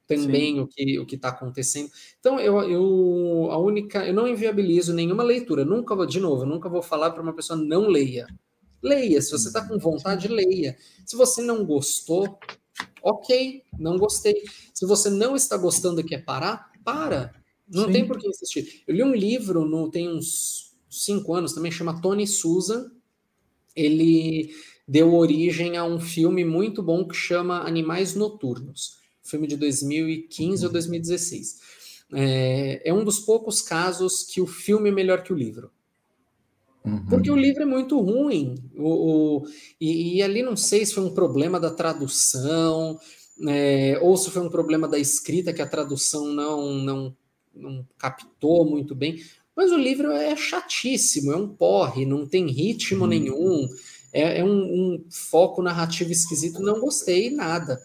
também 0.07 0.55
Sim. 0.55 0.59
o 0.59 0.67
que 0.67 0.99
o 0.99 1.05
que 1.05 1.15
está 1.15 1.29
acontecendo. 1.29 1.89
Então 2.19 2.39
eu, 2.39 2.61
eu 2.69 3.51
a 3.51 3.57
única 3.57 4.05
eu 4.05 4.13
não 4.13 4.27
inviabilizo 4.27 4.93
nenhuma 4.93 5.23
leitura. 5.23 5.63
Nunca 5.65 5.95
vou 5.95 6.05
de 6.05 6.19
novo, 6.19 6.45
nunca 6.45 6.69
vou 6.69 6.81
falar 6.81 7.11
para 7.11 7.23
uma 7.23 7.33
pessoa 7.33 7.57
não 7.57 7.87
leia. 7.87 8.27
Leia, 8.81 9.21
se 9.21 9.31
você 9.31 9.47
está 9.47 9.65
com 9.65 9.77
vontade, 9.79 10.27
leia. 10.27 10.77
Se 11.05 11.15
você 11.15 11.41
não 11.41 11.65
gostou, 11.65 12.37
ok, 13.01 13.63
não 13.79 13.97
gostei. 13.97 14.43
Se 14.73 14.85
você 14.85 15.09
não 15.09 15.35
está 15.35 15.55
gostando 15.55 16.01
e 16.01 16.03
quer 16.03 16.25
parar, 16.25 16.69
para. 16.83 17.33
Não 17.67 17.85
Sim. 17.85 17.93
tem 17.93 18.07
por 18.07 18.17
que 18.17 18.27
insistir. 18.27 18.83
Eu 18.85 18.95
li 18.95 19.03
um 19.03 19.13
livro, 19.13 19.65
no, 19.65 19.89
tem 19.89 20.09
uns 20.09 20.75
cinco 20.89 21.33
anos 21.33 21.53
também, 21.53 21.71
chama 21.71 22.01
Tony 22.01 22.27
Susan. 22.27 22.91
Ele 23.73 24.53
deu 24.87 25.15
origem 25.15 25.77
a 25.77 25.85
um 25.85 25.99
filme 25.99 26.43
muito 26.43 26.83
bom 26.83 27.07
que 27.07 27.15
chama 27.15 27.61
Animais 27.61 28.15
Noturnos. 28.15 29.01
Filme 29.23 29.47
de 29.47 29.55
2015 29.57 30.61
uhum. 30.61 30.67
ou 30.67 30.73
2016. 30.73 31.59
É, 32.13 32.81
é 32.89 32.93
um 32.93 33.03
dos 33.03 33.19
poucos 33.19 33.61
casos 33.61 34.23
que 34.23 34.41
o 34.41 34.47
filme 34.47 34.89
é 34.89 34.91
melhor 34.91 35.23
que 35.23 35.33
o 35.33 35.35
livro. 35.35 35.71
Uhum. 36.85 37.05
Porque 37.07 37.31
o 37.31 37.35
livro 37.35 37.63
é 37.63 37.65
muito 37.65 37.99
ruim. 37.99 38.55
O, 38.75 38.89
o 38.89 39.47
e, 39.79 40.17
e, 40.17 40.21
ali 40.21 40.43
não 40.43 40.55
sei 40.55 40.85
se 40.85 40.93
foi 40.93 41.03
um 41.03 41.13
problema 41.13 41.59
da 41.59 41.71
tradução, 41.71 42.99
é, 43.47 43.97
ou 44.01 44.17
se 44.17 44.29
foi 44.29 44.41
um 44.41 44.49
problema 44.49 44.87
da 44.87 44.99
escrita 44.99 45.53
que 45.53 45.61
a 45.61 45.67
tradução 45.67 46.27
não, 46.27 46.73
não 46.75 47.15
não 47.53 47.85
captou 47.97 48.65
muito 48.65 48.95
bem. 48.95 49.23
Mas 49.55 49.71
o 49.71 49.77
livro 49.77 50.11
é 50.11 50.35
chatíssimo, 50.35 51.31
é 51.31 51.37
um 51.37 51.47
porre, 51.47 52.05
não 52.05 52.25
tem 52.25 52.47
ritmo 52.47 53.05
hum. 53.05 53.07
nenhum, 53.07 53.69
é, 54.11 54.39
é 54.39 54.43
um, 54.43 54.49
um, 54.49 55.05
foco 55.09 55.61
narrativo 55.61 56.11
esquisito, 56.11 56.61
não 56.61 56.79
gostei 56.79 57.29
nada. 57.29 57.81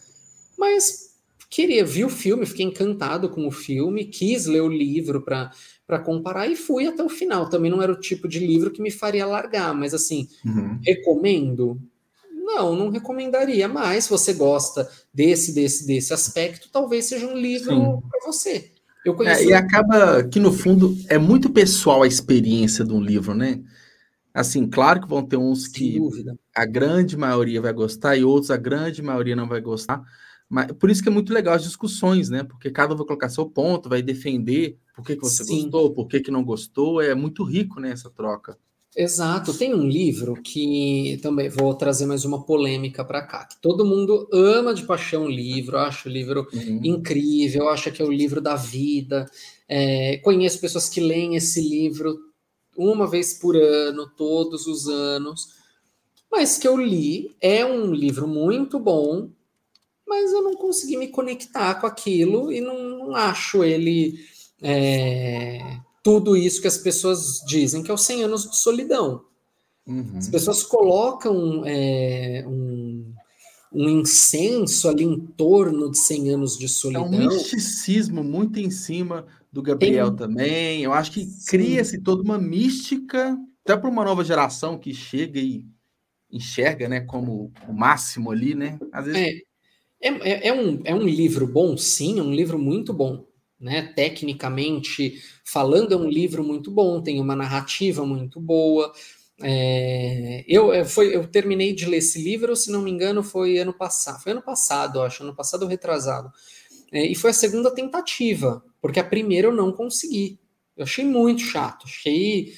Mas 0.56 1.07
queria, 1.50 1.84
vi 1.84 2.04
o 2.04 2.08
filme, 2.08 2.46
fiquei 2.46 2.64
encantado 2.64 3.28
com 3.28 3.46
o 3.46 3.50
filme, 3.50 4.04
quis 4.04 4.46
ler 4.46 4.62
o 4.62 4.68
livro 4.68 5.22
para 5.22 5.98
comparar 6.04 6.46
e 6.46 6.56
fui 6.56 6.86
até 6.86 7.02
o 7.02 7.08
final. 7.08 7.48
Também 7.48 7.70
não 7.70 7.82
era 7.82 7.92
o 7.92 8.00
tipo 8.00 8.28
de 8.28 8.38
livro 8.38 8.70
que 8.70 8.82
me 8.82 8.90
faria 8.90 9.26
largar, 9.26 9.74
mas 9.74 9.94
assim, 9.94 10.28
uhum. 10.44 10.78
recomendo? 10.84 11.80
Não, 12.32 12.74
não 12.74 12.90
recomendaria, 12.90 13.68
mas 13.68 14.04
se 14.04 14.10
você 14.10 14.32
gosta 14.32 14.88
desse, 15.12 15.54
desse, 15.54 15.86
desse 15.86 16.14
aspecto, 16.14 16.68
talvez 16.72 17.04
seja 17.04 17.26
um 17.26 17.36
livro 17.36 18.02
para 18.10 18.26
você. 18.26 18.72
Eu 19.04 19.14
conheço... 19.14 19.42
É, 19.42 19.46
e 19.46 19.52
acaba 19.52 20.24
que, 20.24 20.40
no 20.40 20.52
fundo, 20.52 20.96
é 21.08 21.18
muito 21.18 21.50
pessoal 21.50 22.02
a 22.02 22.06
experiência 22.06 22.84
de 22.84 22.92
um 22.92 23.00
livro, 23.00 23.34
né? 23.34 23.60
Assim, 24.32 24.68
claro 24.68 25.00
que 25.00 25.08
vão 25.08 25.24
ter 25.24 25.36
uns 25.36 25.64
Sem 25.64 25.72
que 25.72 25.98
dúvida. 25.98 26.38
a 26.54 26.64
grande 26.64 27.16
maioria 27.16 27.60
vai 27.60 27.72
gostar 27.72 28.16
e 28.16 28.24
outros 28.24 28.50
a 28.50 28.56
grande 28.56 29.02
maioria 29.02 29.34
não 29.34 29.48
vai 29.48 29.60
gostar. 29.60 30.02
Mas 30.48 30.72
por 30.72 30.90
isso 30.90 31.02
que 31.02 31.08
é 31.08 31.12
muito 31.12 31.32
legal 31.32 31.54
as 31.54 31.62
discussões, 31.62 32.30
né? 32.30 32.42
Porque 32.42 32.70
cada 32.70 32.94
um 32.94 32.96
vai 32.96 33.06
colocar 33.06 33.28
seu 33.28 33.46
ponto, 33.46 33.88
vai 33.88 34.00
defender 34.00 34.78
por 34.94 35.04
que, 35.04 35.14
que 35.14 35.22
você 35.22 35.44
Sim. 35.44 35.62
gostou, 35.62 35.92
por 35.92 36.08
que, 36.08 36.20
que 36.20 36.30
não 36.30 36.42
gostou. 36.42 37.02
É 37.02 37.14
muito 37.14 37.44
rico, 37.44 37.80
né, 37.80 37.90
essa 37.90 38.10
troca. 38.10 38.58
Exato. 38.96 39.54
Tem 39.54 39.74
um 39.74 39.86
livro 39.86 40.34
que 40.42 41.20
também 41.22 41.48
vou 41.48 41.74
trazer 41.74 42.06
mais 42.06 42.24
uma 42.24 42.44
polêmica 42.44 43.04
para 43.04 43.22
cá. 43.22 43.44
Que 43.44 43.60
todo 43.60 43.84
mundo 43.84 44.28
ama 44.32 44.74
de 44.74 44.84
paixão 44.84 45.26
o 45.26 45.30
livro, 45.30 45.78
acha 45.78 46.08
o 46.08 46.12
livro 46.12 46.48
uhum. 46.52 46.80
incrível, 46.82 47.68
acha 47.68 47.90
que 47.90 48.02
é 48.02 48.04
o 48.04 48.10
livro 48.10 48.40
da 48.40 48.56
vida. 48.56 49.26
É, 49.68 50.16
conheço 50.18 50.60
pessoas 50.60 50.88
que 50.88 51.00
leem 51.00 51.36
esse 51.36 51.60
livro 51.60 52.18
uma 52.76 53.06
vez 53.06 53.34
por 53.34 53.56
ano, 53.56 54.08
todos 54.16 54.66
os 54.66 54.88
anos, 54.88 55.48
mas 56.30 56.58
que 56.58 56.66
eu 56.66 56.76
li. 56.76 57.36
É 57.40 57.64
um 57.64 57.92
livro 57.92 58.26
muito 58.26 58.80
bom, 58.80 59.30
mas 60.08 60.32
eu 60.32 60.42
não 60.42 60.54
consegui 60.54 60.96
me 60.96 61.08
conectar 61.08 61.74
com 61.74 61.86
aquilo 61.86 62.52
e 62.52 62.60
não, 62.60 62.98
não 62.98 63.14
acho 63.14 63.62
ele. 63.62 64.18
É, 64.60 65.78
tudo 66.02 66.36
isso 66.36 66.60
que 66.60 66.66
as 66.66 66.78
pessoas 66.78 67.40
dizem 67.46 67.82
que 67.82 67.90
é 67.90 67.94
os 67.94 68.02
100 68.02 68.24
anos 68.24 68.50
de 68.50 68.56
solidão. 68.56 69.24
Uhum. 69.86 70.16
As 70.16 70.28
pessoas 70.28 70.62
colocam 70.62 71.62
é, 71.64 72.44
um, 72.46 73.12
um 73.72 73.88
incenso 73.88 74.88
ali 74.88 75.04
em 75.04 75.18
torno 75.18 75.90
de 75.90 75.98
100 75.98 76.30
anos 76.30 76.58
de 76.58 76.68
solidão. 76.68 77.04
É 77.04 77.08
um 77.08 77.28
misticismo 77.28 78.22
muito 78.24 78.58
em 78.58 78.70
cima 78.70 79.26
do 79.52 79.62
Gabriel 79.62 80.08
Tem... 80.08 80.16
também. 80.16 80.82
Eu 80.82 80.92
acho 80.92 81.12
que 81.12 81.26
cria-se 81.46 82.00
toda 82.00 82.22
uma 82.22 82.38
mística, 82.38 83.38
até 83.64 83.76
para 83.76 83.90
uma 83.90 84.04
nova 84.04 84.24
geração 84.24 84.78
que 84.78 84.92
chega 84.92 85.38
e 85.38 85.64
enxerga, 86.30 86.88
né, 86.88 87.00
como 87.00 87.50
o 87.66 87.72
máximo 87.72 88.30
ali, 88.30 88.54
né? 88.54 88.78
Às 88.92 89.06
vezes... 89.06 89.20
É, 89.20 89.47
é, 90.00 90.48
é, 90.48 90.52
um, 90.52 90.80
é 90.84 90.94
um 90.94 91.06
livro 91.06 91.46
bom, 91.46 91.76
sim, 91.76 92.18
é 92.18 92.22
um 92.22 92.34
livro 92.34 92.58
muito 92.58 92.92
bom 92.92 93.28
né? 93.60 93.92
Tecnicamente 93.94 95.20
falando, 95.44 95.92
é 95.92 95.96
um 95.96 96.08
livro 96.08 96.44
muito 96.44 96.70
bom, 96.70 97.02
tem 97.02 97.20
uma 97.20 97.34
narrativa 97.34 98.06
muito 98.06 98.40
boa. 98.40 98.92
É, 99.42 100.44
eu, 100.46 100.72
é, 100.72 100.84
foi, 100.84 101.14
eu 101.14 101.26
terminei 101.26 101.74
de 101.74 101.86
ler 101.86 101.98
esse 101.98 102.22
livro, 102.22 102.54
se 102.54 102.70
não 102.70 102.82
me 102.82 102.90
engano, 102.90 103.22
foi 103.22 103.58
ano 103.58 103.72
passado. 103.72 104.22
Foi 104.22 104.32
ano 104.32 104.42
passado, 104.42 105.02
acho, 105.02 105.22
ano 105.22 105.34
passado 105.34 105.62
ou 105.62 105.68
retrasado. 105.68 106.30
É, 106.92 107.04
e 107.04 107.14
foi 107.14 107.30
a 107.30 107.34
segunda 107.34 107.74
tentativa, 107.74 108.64
porque 108.80 109.00
a 109.00 109.04
primeira 109.04 109.48
eu 109.48 109.52
não 109.52 109.72
consegui. 109.72 110.38
Eu 110.76 110.84
achei 110.84 111.04
muito 111.04 111.42
chato, 111.42 111.84
achei 111.86 112.54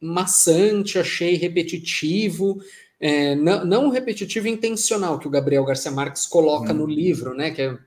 maçante, 0.00 0.98
achei 0.98 1.34
repetitivo. 1.34 2.58
É, 3.00 3.34
não, 3.34 3.64
não 3.64 3.88
repetitivo 3.90 4.48
intencional 4.48 5.18
que 5.18 5.28
o 5.28 5.30
Gabriel 5.30 5.64
Garcia 5.64 5.90
Marques 5.90 6.26
coloca 6.26 6.72
hum. 6.72 6.78
no 6.78 6.86
livro, 6.86 7.34
né? 7.34 7.50
Que 7.50 7.62
é, 7.62 7.78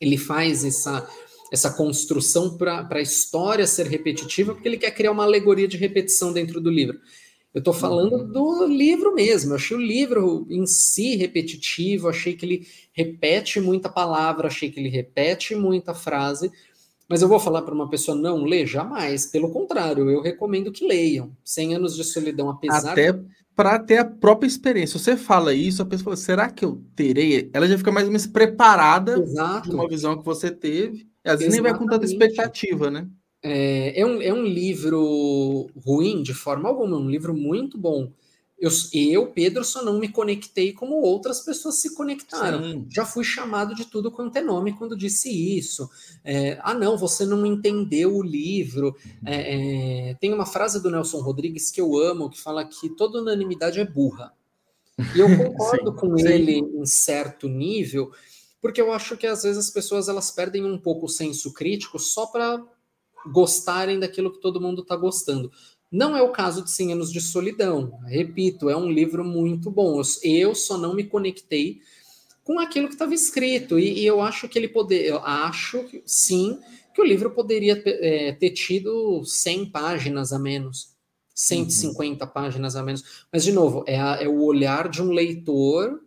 ele 0.00 0.18
faz 0.18 0.64
essa 0.64 1.08
essa 1.52 1.70
construção 1.70 2.56
para 2.56 2.88
a 2.90 3.00
história 3.00 3.66
ser 3.66 3.86
repetitiva, 3.86 4.52
porque 4.52 4.68
ele 4.68 4.78
quer 4.78 4.90
criar 4.90 5.12
uma 5.12 5.22
alegoria 5.22 5.68
de 5.68 5.76
repetição 5.76 6.32
dentro 6.32 6.60
do 6.60 6.70
livro. 6.70 6.98
Eu 7.54 7.60
estou 7.60 7.72
falando 7.72 8.16
uhum. 8.16 8.30
do 8.30 8.66
livro 8.66 9.14
mesmo. 9.14 9.52
Eu 9.52 9.56
achei 9.56 9.76
o 9.76 9.80
livro 9.80 10.46
em 10.50 10.66
si 10.66 11.16
repetitivo, 11.16 12.08
achei 12.08 12.34
que 12.34 12.44
ele 12.44 12.66
repete 12.92 13.60
muita 13.60 13.88
palavra, 13.88 14.48
achei 14.48 14.70
que 14.70 14.78
ele 14.78 14.90
repete 14.90 15.54
muita 15.54 15.94
frase. 15.94 16.52
Mas 17.08 17.22
eu 17.22 17.28
vou 17.28 17.40
falar 17.40 17.62
para 17.62 17.74
uma 17.74 17.88
pessoa 17.88 18.16
não 18.16 18.44
ler? 18.44 18.66
Jamais. 18.66 19.24
Pelo 19.26 19.50
contrário, 19.50 20.10
eu 20.10 20.20
recomendo 20.20 20.70
que 20.70 20.86
leiam. 20.86 21.34
100 21.44 21.76
anos 21.76 21.96
de 21.96 22.04
solidão, 22.04 22.50
apesar. 22.50 22.92
Até 22.92 23.18
para 23.56 23.78
ter 23.78 23.96
a 23.96 24.04
própria 24.04 24.46
experiência. 24.46 24.98
Você 24.98 25.16
fala 25.16 25.54
isso, 25.54 25.80
a 25.80 25.86
pessoa 25.86 26.04
fala, 26.04 26.16
será 26.16 26.50
que 26.50 26.62
eu 26.62 26.84
terei? 26.94 27.50
Ela 27.54 27.66
já 27.66 27.78
fica 27.78 27.90
mais 27.90 28.06
ou 28.06 28.12
menos 28.12 28.26
preparada 28.26 29.18
Exato. 29.18 29.70
de 29.70 29.74
uma 29.74 29.88
visão 29.88 30.18
que 30.18 30.24
você 30.24 30.50
teve. 30.50 31.08
Às 31.24 31.38
vezes 31.38 31.54
nem 31.54 31.62
vai 31.62 31.76
com 31.76 31.86
tanta 31.86 32.04
expectativa, 32.04 32.90
né? 32.90 33.08
É, 33.42 34.00
é, 34.00 34.06
um, 34.06 34.20
é 34.20 34.32
um 34.32 34.44
livro 34.44 35.70
ruim 35.84 36.22
de 36.22 36.34
forma 36.34 36.68
alguma, 36.68 36.96
é 36.96 37.00
um 37.00 37.08
livro 37.08 37.34
muito 37.34 37.78
bom. 37.78 38.12
Eu, 38.58 38.70
eu, 38.94 39.26
Pedro, 39.32 39.62
só 39.62 39.84
não 39.84 39.98
me 39.98 40.08
conectei 40.08 40.72
como 40.72 40.94
outras 41.02 41.40
pessoas 41.40 41.74
se 41.76 41.94
conectaram. 41.94 42.62
Sim. 42.62 42.86
Já 42.90 43.04
fui 43.04 43.22
chamado 43.22 43.74
de 43.74 43.84
tudo 43.84 44.10
quanto 44.10 44.36
é 44.36 44.40
nome 44.40 44.72
quando 44.72 44.96
disse 44.96 45.28
isso. 45.30 45.88
É, 46.24 46.58
ah, 46.62 46.72
não, 46.72 46.96
você 46.96 47.26
não 47.26 47.44
entendeu 47.44 48.16
o 48.16 48.22
livro. 48.22 48.96
É, 49.26 50.10
é, 50.10 50.14
tem 50.14 50.32
uma 50.32 50.46
frase 50.46 50.82
do 50.82 50.90
Nelson 50.90 51.20
Rodrigues 51.20 51.70
que 51.70 51.80
eu 51.80 51.98
amo, 51.98 52.30
que 52.30 52.40
fala 52.40 52.64
que 52.64 52.88
toda 52.88 53.20
unanimidade 53.20 53.78
é 53.78 53.84
burra. 53.84 54.32
E 55.14 55.20
eu 55.20 55.28
concordo 55.36 55.90
sim, 55.90 55.96
com 55.96 56.16
sim. 56.16 56.26
ele 56.26 56.58
em 56.58 56.86
certo 56.86 57.48
nível, 57.48 58.10
porque 58.62 58.80
eu 58.80 58.90
acho 58.90 59.18
que 59.18 59.26
às 59.26 59.42
vezes 59.42 59.58
as 59.58 59.70
pessoas 59.70 60.08
elas 60.08 60.30
perdem 60.30 60.64
um 60.64 60.78
pouco 60.78 61.04
o 61.04 61.10
senso 61.10 61.52
crítico 61.52 61.98
só 61.98 62.26
para 62.26 62.64
gostarem 63.30 63.98
daquilo 63.98 64.32
que 64.32 64.40
todo 64.40 64.60
mundo 64.60 64.82
está 64.82 64.96
gostando. 64.96 65.50
Não 65.90 66.16
é 66.16 66.22
o 66.22 66.32
caso 66.32 66.64
de 66.64 66.70
100 66.70 66.92
Anos 66.92 67.12
de 67.12 67.20
Solidão. 67.20 67.98
Repito, 68.06 68.68
é 68.68 68.76
um 68.76 68.90
livro 68.90 69.24
muito 69.24 69.70
bom. 69.70 70.00
Eu 70.22 70.54
só 70.54 70.76
não 70.76 70.94
me 70.94 71.04
conectei 71.04 71.80
com 72.42 72.58
aquilo 72.60 72.86
que 72.86 72.94
estava 72.94 73.14
escrito. 73.14 73.78
E, 73.78 74.00
e, 74.00 74.06
eu 74.06 74.20
acho 74.20 74.48
que 74.48 74.58
ele 74.58 74.68
poderia. 74.68 75.08
Eu 75.08 75.18
acho, 75.24 75.84
sim, 76.04 76.58
que 76.94 77.00
o 77.00 77.04
livro 77.04 77.30
poderia 77.30 77.82
é, 77.84 78.32
ter 78.32 78.50
tido 78.50 79.24
100 79.24 79.66
páginas 79.66 80.32
a 80.32 80.38
menos. 80.38 80.94
150 81.34 82.24
uhum. 82.24 82.30
páginas 82.30 82.76
a 82.76 82.82
menos. 82.82 83.26
Mas, 83.32 83.44
de 83.44 83.52
novo, 83.52 83.84
é, 83.86 84.00
a, 84.00 84.22
é 84.22 84.28
o 84.28 84.42
olhar 84.42 84.88
de 84.88 85.02
um 85.02 85.10
leitor 85.10 86.00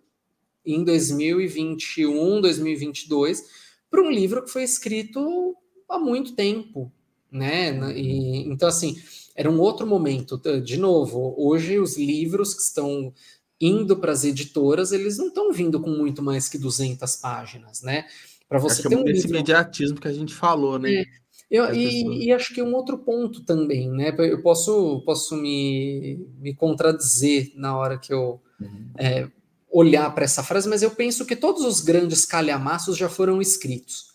em 0.65 0.83
2021, 0.83 2.41
2022, 2.41 3.43
para 3.89 4.01
um 4.01 4.09
livro 4.09 4.43
que 4.43 4.49
foi 4.49 4.63
escrito 4.63 5.55
há 5.87 5.99
muito 5.99 6.35
tempo, 6.35 6.91
né? 7.31 7.93
E, 7.95 8.49
então, 8.49 8.67
assim, 8.67 8.95
era 9.39 9.49
um 9.49 9.57
outro 9.61 9.87
momento. 9.87 10.37
De 10.61 10.75
novo, 10.75 11.33
hoje 11.37 11.79
os 11.79 11.97
livros 11.97 12.53
que 12.53 12.61
estão 12.61 13.13
indo 13.59 13.95
para 13.95 14.11
as 14.11 14.25
editoras, 14.25 14.91
eles 14.91 15.17
não 15.17 15.29
estão 15.29 15.53
vindo 15.53 15.79
com 15.79 15.89
muito 15.91 16.21
mais 16.21 16.49
que 16.49 16.57
200 16.57 17.15
páginas, 17.15 17.81
né? 17.81 18.05
Para 18.49 18.59
você 18.59 18.81
acho 18.81 18.89
ter 18.89 18.97
um 18.97 19.07
esse 19.07 19.21
livro... 19.21 19.29
imediatismo 19.29 19.97
que 19.97 20.09
a 20.09 20.13
gente 20.13 20.33
falou, 20.33 20.77
né? 20.77 20.93
É. 20.93 21.05
Eu, 21.49 21.73
e, 21.73 22.25
e, 22.25 22.33
acho 22.33 22.53
que 22.53 22.61
um 22.61 22.75
outro 22.75 22.97
ponto 22.97 23.41
também, 23.45 23.89
né? 23.89 24.13
Eu 24.17 24.41
posso, 24.41 25.01
posso 25.05 25.37
me, 25.37 26.19
me 26.37 26.53
contradizer 26.53 27.53
na 27.55 27.77
hora 27.77 27.97
que 27.97 28.13
eu 28.13 28.41
uhum. 28.59 28.91
é, 28.97 29.29
olhar 29.71 30.13
para 30.13 30.25
essa 30.25 30.43
frase, 30.43 30.67
mas 30.67 30.83
eu 30.83 30.91
penso 30.91 31.25
que 31.25 31.35
todos 31.35 31.63
os 31.63 31.79
grandes 31.79 32.25
calhamaços 32.25 32.97
já 32.97 33.07
foram 33.07 33.41
escritos. 33.41 34.08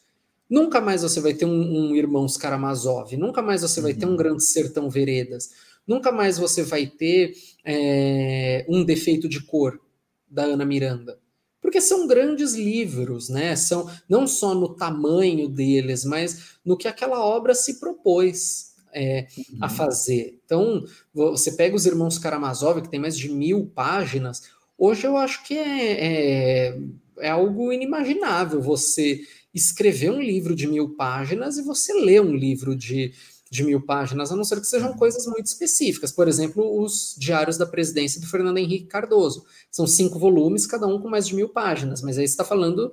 Nunca 0.49 0.81
mais 0.81 1.03
você 1.03 1.21
vai 1.21 1.35
ter 1.35 1.45
um, 1.45 1.51
um 1.91 1.97
Irmãos 1.97 2.37
Karamazov, 2.37 3.17
nunca 3.17 3.43
mais 3.43 3.63
você 3.63 3.81
vai 3.81 3.95
ter 3.95 4.07
um 4.07 4.11
uhum. 4.11 4.17
Grande 4.17 4.45
Sertão 4.45 4.91
Veredas, 4.91 5.51
nunca 5.87 6.13
mais 6.13 6.39
você 6.39 6.63
vai 6.63 6.87
ter 6.87 7.35
é, 7.65 8.65
um 8.69 8.85
defeito 8.85 9.29
de 9.29 9.43
cor 9.43 9.81
da 10.29 10.45
Ana 10.45 10.65
Miranda. 10.65 11.19
Porque 11.61 11.81
são 11.81 12.07
grandes 12.07 12.53
livros, 12.53 13.31
né? 13.31 13.57
São 13.57 13.91
não 14.07 14.27
só 14.27 14.55
no 14.55 14.75
tamanho 14.75 15.49
deles, 15.49 16.05
mas 16.05 16.59
no 16.63 16.77
que 16.77 16.87
aquela 16.87 17.25
obra 17.25 17.55
se 17.55 17.81
propôs 17.81 18.75
é, 18.93 19.27
uhum. 19.37 19.59
a 19.63 19.69
fazer. 19.71 20.39
Então, 20.45 20.85
você 21.13 21.53
pega 21.53 21.75
os 21.75 21.87
Irmãos 21.87 22.19
Karamazov, 22.19 22.83
que 22.83 22.91
tem 22.91 23.01
mais 23.01 23.17
de 23.17 23.31
mil 23.31 23.67
páginas, 23.75 24.43
Hoje 24.77 25.07
eu 25.07 25.17
acho 25.17 25.45
que 25.45 25.57
é, 25.57 26.69
é, 26.69 26.79
é 27.21 27.31
algo 27.31 27.73
inimaginável 27.73 28.61
você 28.61 29.21
escrever 29.55 30.11
um 30.11 30.21
livro 30.21 30.55
de 30.55 30.67
mil 30.67 30.91
páginas 30.91 31.57
e 31.57 31.63
você 31.63 31.93
ler 31.93 32.21
um 32.21 32.35
livro 32.35 32.75
de, 32.75 33.13
de 33.51 33.63
mil 33.63 33.81
páginas, 33.81 34.33
a 34.33 34.37
não 34.37 34.45
ser 34.45 34.61
que 34.61 34.67
sejam 34.67 34.91
uhum. 34.91 34.97
coisas 34.97 35.27
muito 35.27 35.47
específicas. 35.47 36.11
Por 36.11 36.27
exemplo, 36.27 36.83
os 36.83 37.15
Diários 37.17 37.57
da 37.57 37.65
Presidência 37.65 38.21
do 38.21 38.27
Fernando 38.27 38.59
Henrique 38.59 38.87
Cardoso. 38.87 39.45
São 39.71 39.87
cinco 39.87 40.19
volumes, 40.19 40.67
cada 40.67 40.87
um 40.87 41.01
com 41.01 41.09
mais 41.09 41.27
de 41.27 41.35
mil 41.35 41.49
páginas, 41.49 42.03
mas 42.03 42.19
aí 42.19 42.27
você 42.27 42.33
está 42.33 42.45
falando 42.45 42.93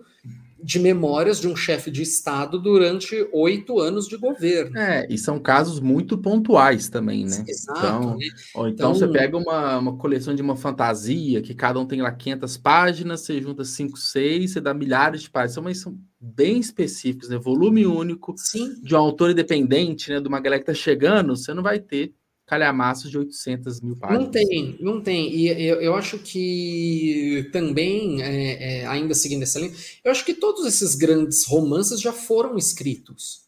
de 0.64 0.80
memórias 0.80 1.40
de 1.40 1.48
um 1.48 1.56
chefe 1.56 1.90
de 1.90 2.02
Estado 2.02 2.60
durante 2.60 3.28
oito 3.34 3.80
anos 3.80 4.08
de 4.08 4.18
governo. 4.18 4.78
É, 4.78 5.08
e 5.10 5.18
são 5.18 5.40
casos 5.40 5.80
muito 5.80 6.18
pontuais 6.18 6.90
também, 6.90 7.26
né? 7.26 7.44
Exato. 7.48 7.80
Então, 7.80 8.18
né? 8.18 8.26
Ou 8.56 8.68
então, 8.68 8.92
então, 8.92 8.96
você 8.96 9.08
pega 9.08 9.38
uma, 9.38 9.78
uma 9.78 9.98
coleção 9.98 10.36
de 10.36 10.42
uma 10.42 10.56
fantasia, 10.56 11.42
que 11.42 11.54
cada 11.54 11.80
um 11.80 11.86
tem 11.86 12.02
lá 12.02 12.12
500 12.12 12.58
páginas, 12.58 13.22
você 13.22 13.42
junta 13.42 13.64
5, 13.64 13.98
6, 13.98 14.52
você 14.52 14.62
dá 14.62 14.74
milhares 14.74 15.22
de 15.22 15.30
páginas, 15.30 15.64
mas 15.64 15.78
são 15.80 15.98
bem 16.20 16.60
específicos, 16.60 17.30
né? 17.30 17.38
Volume 17.38 17.86
único, 17.86 18.34
Sim. 18.38 18.76
de 18.82 18.94
um 18.94 19.00
autor 19.00 19.32
independente, 19.32 20.10
né? 20.12 20.20
De 20.20 20.28
uma 20.28 20.40
galera 20.40 20.60
que 20.60 20.68
tá 20.68 20.74
chegando, 20.74 21.36
você 21.36 21.54
não 21.54 21.64
vai 21.64 21.80
ter 21.80 22.14
calhamaços 22.52 23.10
de 23.10 23.18
800 23.18 23.80
mil 23.80 23.96
páginas. 23.96 24.26
Não 24.26 24.30
tem, 24.30 24.78
não 24.82 25.02
tem. 25.02 25.34
E 25.34 25.48
eu, 25.48 25.80
eu 25.80 25.96
acho 25.96 26.20
que 26.20 27.50
também, 27.54 28.22
é, 28.22 28.82
é, 28.82 28.88
ainda 28.88 29.14
seguindo 29.14 29.44
essa 29.44 29.58
linha, 29.58 29.74
eu 30.04 30.12
acho 30.12 30.26
que 30.26 30.34
todos 30.34 30.66
esses 30.66 30.94
grandes 30.94 31.46
romances 31.46 32.02
já 32.02 32.12
foram 32.12 32.58
escritos. 32.58 33.46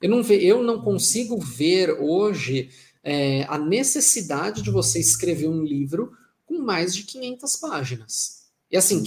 Eu 0.00 0.08
não, 0.08 0.22
ve, 0.22 0.36
eu 0.36 0.62
não 0.62 0.80
consigo 0.80 1.36
ver 1.36 2.00
hoje 2.00 2.70
é, 3.02 3.42
a 3.48 3.58
necessidade 3.58 4.62
de 4.62 4.70
você 4.70 5.00
escrever 5.00 5.48
um 5.48 5.64
livro 5.64 6.12
com 6.46 6.60
mais 6.60 6.94
de 6.94 7.02
500 7.02 7.56
páginas. 7.56 8.44
E 8.70 8.76
assim, 8.76 9.02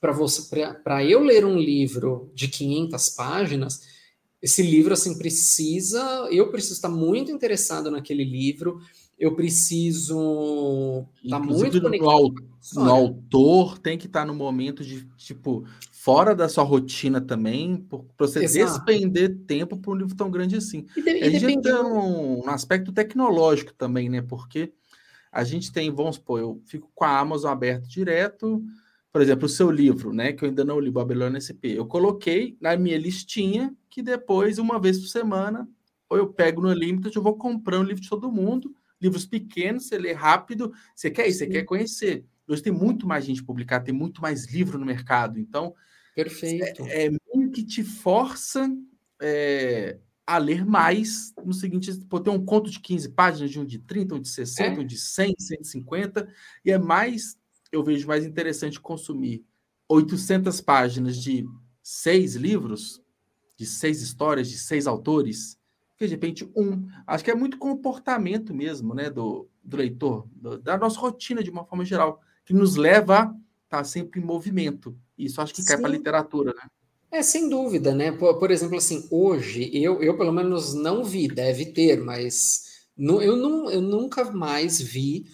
para 0.00 0.12
você 0.12 0.72
para 0.84 1.04
eu 1.04 1.24
ler 1.24 1.44
um 1.44 1.58
livro 1.58 2.30
de 2.32 2.46
500 2.46 3.08
páginas, 3.08 3.80
esse 4.40 4.62
livro 4.62 4.92
assim 4.92 5.18
precisa, 5.18 6.28
eu 6.30 6.50
preciso 6.50 6.74
estar 6.74 6.88
muito 6.88 7.30
interessado 7.30 7.90
naquele 7.90 8.24
livro, 8.24 8.80
eu 9.18 9.34
preciso 9.34 11.04
estar 11.22 11.40
muito 11.40 11.80
conectado. 11.80 12.34
No, 12.74 12.84
no 12.84 12.90
autor 12.90 13.78
tem 13.78 13.98
que 13.98 14.06
estar 14.06 14.24
no 14.24 14.34
momento 14.34 14.84
de 14.84 15.04
tipo 15.16 15.64
fora 15.90 16.34
da 16.34 16.48
sua 16.48 16.62
rotina 16.62 17.20
também, 17.20 17.76
para 17.76 17.98
você 18.18 18.44
Exato. 18.44 18.84
despender 18.84 19.36
tempo 19.46 19.76
para 19.76 19.90
um 19.90 19.96
livro 19.96 20.14
tão 20.14 20.30
grande 20.30 20.56
assim. 20.56 20.86
E 20.96 21.02
de, 21.02 21.10
a 21.10 21.30
gente 21.30 21.60
tem 21.60 21.74
um, 21.74 22.44
um 22.44 22.48
aspecto 22.48 22.92
tecnológico 22.92 23.74
também, 23.74 24.08
né? 24.08 24.22
Porque 24.22 24.72
a 25.32 25.42
gente 25.42 25.72
tem, 25.72 25.90
vamos 25.90 26.16
supor, 26.16 26.40
eu 26.40 26.62
fico 26.64 26.90
com 26.94 27.04
a 27.04 27.18
Amazon 27.18 27.50
aberto 27.50 27.88
direto, 27.88 28.62
por 29.12 29.22
exemplo, 29.22 29.46
o 29.46 29.48
seu 29.48 29.70
livro, 29.70 30.12
né, 30.12 30.32
que 30.32 30.44
eu 30.44 30.48
ainda 30.48 30.64
não 30.64 30.78
li, 30.78 30.90
Babilônia 30.90 31.40
SP, 31.40 31.72
eu 31.76 31.86
coloquei 31.86 32.56
na 32.60 32.76
minha 32.76 32.98
listinha 32.98 33.74
que 33.88 34.02
depois, 34.02 34.58
uma 34.58 34.78
vez 34.78 34.98
por 34.98 35.06
semana, 35.06 35.68
ou 36.08 36.16
eu 36.16 36.32
pego 36.32 36.60
no 36.60 36.72
Limited, 36.72 37.14
eu 37.16 37.22
vou 37.22 37.36
comprando 37.36 37.86
livro 37.86 38.02
de 38.02 38.08
todo 38.08 38.32
mundo, 38.32 38.74
livros 39.00 39.24
pequenos, 39.24 39.86
você 39.86 39.98
lê 39.98 40.12
rápido, 40.12 40.72
você 40.94 41.10
quer 41.10 41.26
isso, 41.26 41.38
você 41.38 41.46
quer 41.46 41.64
conhecer. 41.64 42.24
Hoje 42.46 42.62
tem 42.62 42.72
muito 42.72 43.06
mais 43.06 43.24
gente 43.24 43.42
publicada, 43.42 43.84
tem 43.84 43.94
muito 43.94 44.20
mais 44.20 44.46
livro 44.46 44.78
no 44.78 44.86
mercado, 44.86 45.38
então... 45.38 45.74
Perfeito. 46.14 46.82
É, 46.86 47.06
é 47.06 47.10
meio 47.10 47.50
que 47.50 47.62
te 47.62 47.84
força 47.84 48.68
é, 49.22 49.98
a 50.26 50.36
ler 50.36 50.66
mais, 50.66 51.32
no 51.44 51.54
seguinte, 51.54 51.90
pô, 52.08 52.20
tem 52.20 52.32
um 52.32 52.44
conto 52.44 52.70
de 52.70 52.80
15 52.80 53.10
páginas, 53.10 53.50
de 53.50 53.58
um 53.58 53.64
de 53.64 53.78
30, 53.78 54.14
um 54.14 54.20
de 54.20 54.28
60, 54.28 54.62
é. 54.62 54.82
um 54.82 54.86
de 54.86 54.98
100, 54.98 55.34
150, 55.38 56.28
e 56.64 56.70
é 56.70 56.78
mais 56.78 57.36
eu 57.70 57.82
vejo 57.82 58.06
mais 58.06 58.24
interessante 58.24 58.80
consumir 58.80 59.44
800 59.88 60.60
páginas 60.60 61.16
de 61.16 61.46
seis 61.82 62.34
livros, 62.34 63.02
de 63.56 63.66
seis 63.66 64.02
histórias, 64.02 64.48
de 64.48 64.58
seis 64.58 64.86
autores, 64.86 65.58
que 65.96 66.06
de 66.06 66.12
repente 66.12 66.50
um. 66.54 66.86
Acho 67.06 67.24
que 67.24 67.30
é 67.30 67.34
muito 67.34 67.58
comportamento 67.58 68.54
mesmo, 68.54 68.94
né, 68.94 69.10
do, 69.10 69.48
do 69.62 69.76
leitor, 69.76 70.28
do, 70.32 70.58
da 70.58 70.76
nossa 70.78 71.00
rotina 71.00 71.42
de 71.42 71.50
uma 71.50 71.64
forma 71.64 71.84
geral, 71.84 72.20
que 72.44 72.52
nos 72.54 72.76
leva 72.76 73.20
a 73.20 73.24
estar 73.24 73.78
tá 73.78 73.84
sempre 73.84 74.20
em 74.20 74.24
movimento. 74.24 74.96
Isso 75.16 75.40
acho 75.40 75.54
que 75.54 75.62
Sim. 75.62 75.68
cai 75.68 75.78
para 75.78 75.88
a 75.88 75.92
literatura, 75.92 76.54
né? 76.54 76.68
É, 77.10 77.22
sem 77.22 77.48
dúvida, 77.48 77.94
né? 77.94 78.12
Por, 78.12 78.38
por, 78.38 78.50
exemplo, 78.50 78.76
assim, 78.76 79.08
hoje, 79.10 79.70
eu, 79.72 80.02
eu 80.02 80.16
pelo 80.16 80.30
menos 80.30 80.74
não 80.74 81.02
vi, 81.02 81.26
deve 81.26 81.66
ter, 81.66 81.98
mas 81.98 82.86
no, 82.96 83.22
eu, 83.22 83.34
não, 83.34 83.70
eu 83.70 83.80
nunca 83.80 84.30
mais 84.30 84.80
vi 84.80 85.26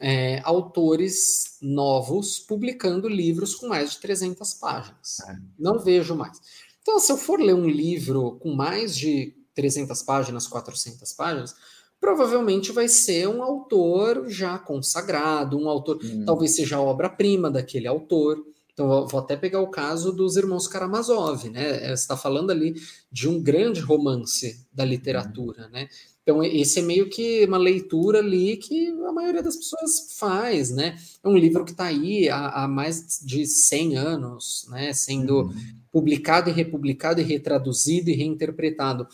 é, 0.00 0.40
autores 0.44 1.58
novos 1.60 2.38
publicando 2.38 3.08
livros 3.08 3.54
com 3.54 3.68
mais 3.68 3.92
de 3.92 4.00
300 4.00 4.54
páginas. 4.54 5.20
É. 5.28 5.36
Não 5.58 5.78
vejo 5.78 6.14
mais. 6.14 6.40
Então, 6.82 6.98
se 6.98 7.12
eu 7.12 7.16
for 7.16 7.40
ler 7.40 7.54
um 7.54 7.68
livro 7.68 8.38
com 8.40 8.54
mais 8.54 8.96
de 8.96 9.34
300 9.54 10.02
páginas, 10.02 10.46
400 10.46 11.12
páginas, 11.12 11.54
provavelmente 12.00 12.72
vai 12.72 12.88
ser 12.88 13.28
um 13.28 13.42
autor 13.42 14.28
já 14.28 14.58
consagrado, 14.58 15.58
um 15.58 15.68
autor, 15.68 15.98
hum. 16.02 16.24
talvez 16.24 16.54
seja 16.54 16.76
a 16.76 16.80
obra-prima 16.80 17.50
daquele 17.50 17.86
autor. 17.86 18.42
Então, 18.72 19.08
vou 19.08 19.20
até 19.20 19.36
pegar 19.36 19.60
o 19.60 19.70
caso 19.70 20.12
dos 20.12 20.36
irmãos 20.36 20.68
Karamazov, 20.68 21.50
né? 21.50 21.80
Você 21.88 21.94
está 21.94 22.16
falando 22.16 22.50
ali 22.50 22.74
de 23.10 23.28
um 23.28 23.42
grande 23.42 23.80
romance 23.80 24.64
da 24.72 24.84
literatura, 24.84 25.66
hum. 25.66 25.70
né? 25.72 25.88
Então, 26.28 26.44
esse 26.44 26.80
é 26.80 26.82
meio 26.82 27.08
que 27.08 27.46
uma 27.46 27.56
leitura 27.56 28.18
ali 28.18 28.58
que 28.58 28.88
a 28.88 29.10
maioria 29.10 29.42
das 29.42 29.56
pessoas 29.56 30.14
faz, 30.18 30.70
né? 30.70 30.98
É 31.24 31.26
um 31.26 31.38
livro 31.38 31.64
que 31.64 31.70
está 31.70 31.84
aí 31.84 32.28
há, 32.28 32.64
há, 32.64 32.68
mais 32.68 33.18
de 33.24 33.46
100 33.46 33.96
anos, 33.96 34.66
né? 34.68 34.92
Sendo 34.92 35.44
uhum. 35.44 35.54
publicado 35.90 36.50
e 36.50 36.52
republicado 36.52 37.22
e 37.22 37.24
retraduzido 37.24 38.10
e 38.10 38.14
reinterpretado. 38.14 39.08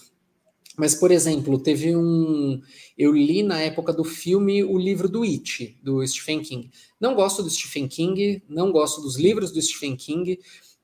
Mas, 0.76 0.96
por 0.96 1.12
exemplo, 1.12 1.56
teve 1.56 1.94
um. 1.94 2.60
Eu 2.98 3.12
li 3.12 3.44
na 3.44 3.60
época 3.60 3.92
do 3.92 4.02
filme 4.02 4.64
o 4.64 4.76
livro 4.76 5.08
do 5.08 5.22
It, 5.22 5.78
do 5.84 6.04
Stephen 6.04 6.42
King. 6.42 6.68
Não 7.00 7.14
gosto 7.14 7.44
do 7.44 7.50
Stephen 7.50 7.86
King, 7.86 8.42
não 8.48 8.72
gosto 8.72 9.00
dos 9.00 9.16
livros 9.16 9.52
do 9.52 9.62
Stephen 9.62 9.94
King. 9.94 10.40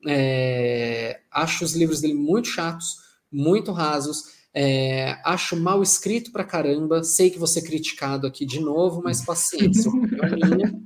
É... 0.07 1.19
Acho 1.29 1.65
os 1.65 1.75
livros 1.75 1.99
dele 1.99 2.13
muito 2.13 2.47
chatos, 2.47 2.99
muito 3.29 3.73
rasos. 3.73 4.39
É, 4.53 5.17
acho 5.23 5.55
mal 5.55 5.81
escrito 5.81 6.31
pra 6.31 6.43
caramba. 6.43 7.03
Sei 7.03 7.29
que 7.29 7.39
vou 7.39 7.47
ser 7.47 7.61
criticado 7.61 8.27
aqui 8.27 8.45
de 8.45 8.59
novo, 8.59 9.01
mas 9.03 9.23
paciência, 9.25 9.89
opinião 9.89 10.23
é 10.23 10.55
minha. 10.55 10.81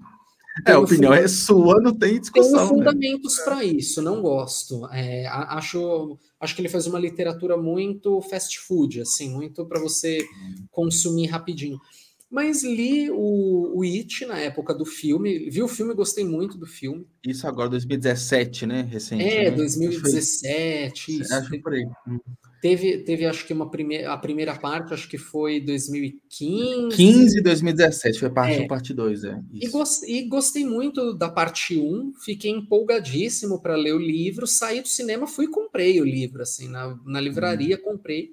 É, 0.66 0.72
a 0.72 0.80
opinião 0.80 1.14
é 1.14 1.28
sua, 1.28 1.82
não 1.82 1.94
tem 1.94 2.20
discussão. 2.20 2.52
Tenho 2.52 2.62
né? 2.62 2.70
fundamentos 2.70 3.38
né? 3.38 3.44
para 3.44 3.64
isso, 3.66 4.02
não 4.02 4.22
gosto. 4.22 4.88
É, 4.92 5.28
acho, 5.28 6.18
acho 6.40 6.56
que 6.56 6.62
ele 6.62 6.70
faz 6.70 6.88
uma 6.88 7.00
literatura 7.00 7.58
muito 7.58 8.22
fast 8.22 8.60
food, 8.60 9.02
assim, 9.02 9.30
muito 9.30 9.66
para 9.66 9.82
você 9.82 10.26
consumir 10.72 11.28
rapidinho. 11.28 11.78
Mas 12.30 12.64
li 12.64 13.10
o, 13.12 13.78
o 13.78 13.84
It 13.84 14.26
na 14.26 14.40
época 14.40 14.74
do 14.74 14.86
filme, 14.86 15.50
vi 15.50 15.62
o 15.62 15.68
filme 15.68 15.94
e 15.94 15.96
gostei 15.96 16.24
muito 16.24 16.58
do 16.58 16.66
filme. 16.66 17.06
Isso 17.26 17.48
agora, 17.48 17.70
2017, 17.70 18.66
né? 18.66 18.82
Recente. 18.82 19.24
É, 19.24 19.52
né? 19.52 19.58
2017, 19.58 20.92
acho 20.92 21.12
isso. 21.12 21.34
Acho 21.34 21.62
por 21.62 21.74
aí. 21.74 21.86
Teve, 22.66 22.98
teve 22.98 23.28
acho 23.28 23.46
que 23.46 23.54
uma 23.54 23.70
primeira, 23.70 24.12
a 24.12 24.18
primeira 24.18 24.56
parte, 24.56 24.92
acho 24.92 25.08
que 25.08 25.20
foi 25.20 25.60
2015. 25.60 26.98
15 26.98 27.38
e 27.38 27.44
2017, 27.44 28.20
foi 28.20 28.30
parte 28.32 28.60
1 28.60 28.64
é. 28.64 28.68
parte 28.68 28.92
2, 28.92 29.24
é. 29.24 29.40
E, 29.54 29.68
gost, 29.68 30.04
e, 30.08 30.24
gostei 30.24 30.66
muito 30.66 31.14
da 31.14 31.30
parte 31.30 31.78
1, 31.78 32.14
fiquei 32.26 32.50
empolgadíssimo 32.50 33.62
para 33.62 33.76
ler 33.76 33.94
o 33.94 34.00
livro, 34.00 34.48
saí 34.48 34.82
do 34.82 34.88
cinema, 34.88 35.28
fui 35.28 35.46
e 35.46 35.50
comprei 35.50 36.02
o 36.02 36.04
livro, 36.04 36.42
assim, 36.42 36.68
na, 36.68 36.98
na 37.06 37.22
livraria, 37.22 37.76
hum. 37.76 37.84
comprei. 37.84 38.32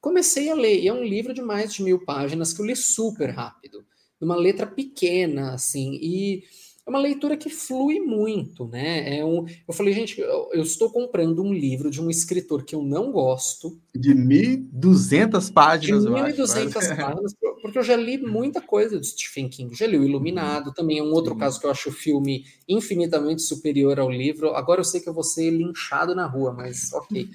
Comecei 0.00 0.48
a 0.48 0.54
ler, 0.54 0.80
e 0.82 0.88
é 0.88 0.92
um 0.94 1.04
livro 1.04 1.34
de 1.34 1.42
mais 1.42 1.74
de 1.74 1.82
mil 1.82 2.02
páginas 2.02 2.54
que 2.54 2.62
eu 2.62 2.64
li 2.64 2.74
super 2.74 3.28
rápido, 3.28 3.84
numa 4.18 4.36
letra 4.36 4.66
pequena, 4.66 5.52
assim, 5.52 5.98
e 6.00 6.44
é 6.86 6.90
uma 6.90 7.00
leitura 7.00 7.36
que 7.36 7.50
flui 7.50 7.98
muito, 7.98 8.68
né? 8.68 9.18
É 9.18 9.24
um, 9.24 9.44
eu 9.66 9.74
falei, 9.74 9.92
gente, 9.92 10.20
eu, 10.20 10.48
eu 10.52 10.62
estou 10.62 10.88
comprando 10.88 11.42
um 11.42 11.52
livro 11.52 11.90
de 11.90 12.00
um 12.00 12.08
escritor 12.08 12.64
que 12.64 12.76
eu 12.76 12.82
não 12.82 13.10
gosto. 13.10 13.76
De 13.92 14.14
1.200 14.14 15.52
páginas, 15.52 16.04
de 16.04 16.08
1.200 16.08 16.96
páginas, 16.96 17.34
porque 17.60 17.78
eu 17.78 17.82
já 17.82 17.96
li 17.96 18.18
muita 18.18 18.60
coisa 18.60 19.00
do 19.00 19.04
Stephen 19.04 19.48
King. 19.48 19.74
Já 19.74 19.84
li 19.84 19.98
o 19.98 20.04
Iluminado, 20.04 20.72
também 20.72 20.98
é 20.98 21.02
um 21.02 21.10
outro 21.10 21.32
Sim. 21.32 21.40
caso 21.40 21.58
que 21.58 21.66
eu 21.66 21.70
acho 21.72 21.88
o 21.88 21.92
filme 21.92 22.44
infinitamente 22.68 23.42
superior 23.42 23.98
ao 23.98 24.08
livro. 24.08 24.54
Agora 24.54 24.80
eu 24.80 24.84
sei 24.84 25.00
que 25.00 25.08
eu 25.08 25.14
vou 25.14 25.24
ser 25.24 25.50
linchado 25.50 26.14
na 26.14 26.26
rua, 26.26 26.52
mas 26.52 26.92
ok. 26.92 27.28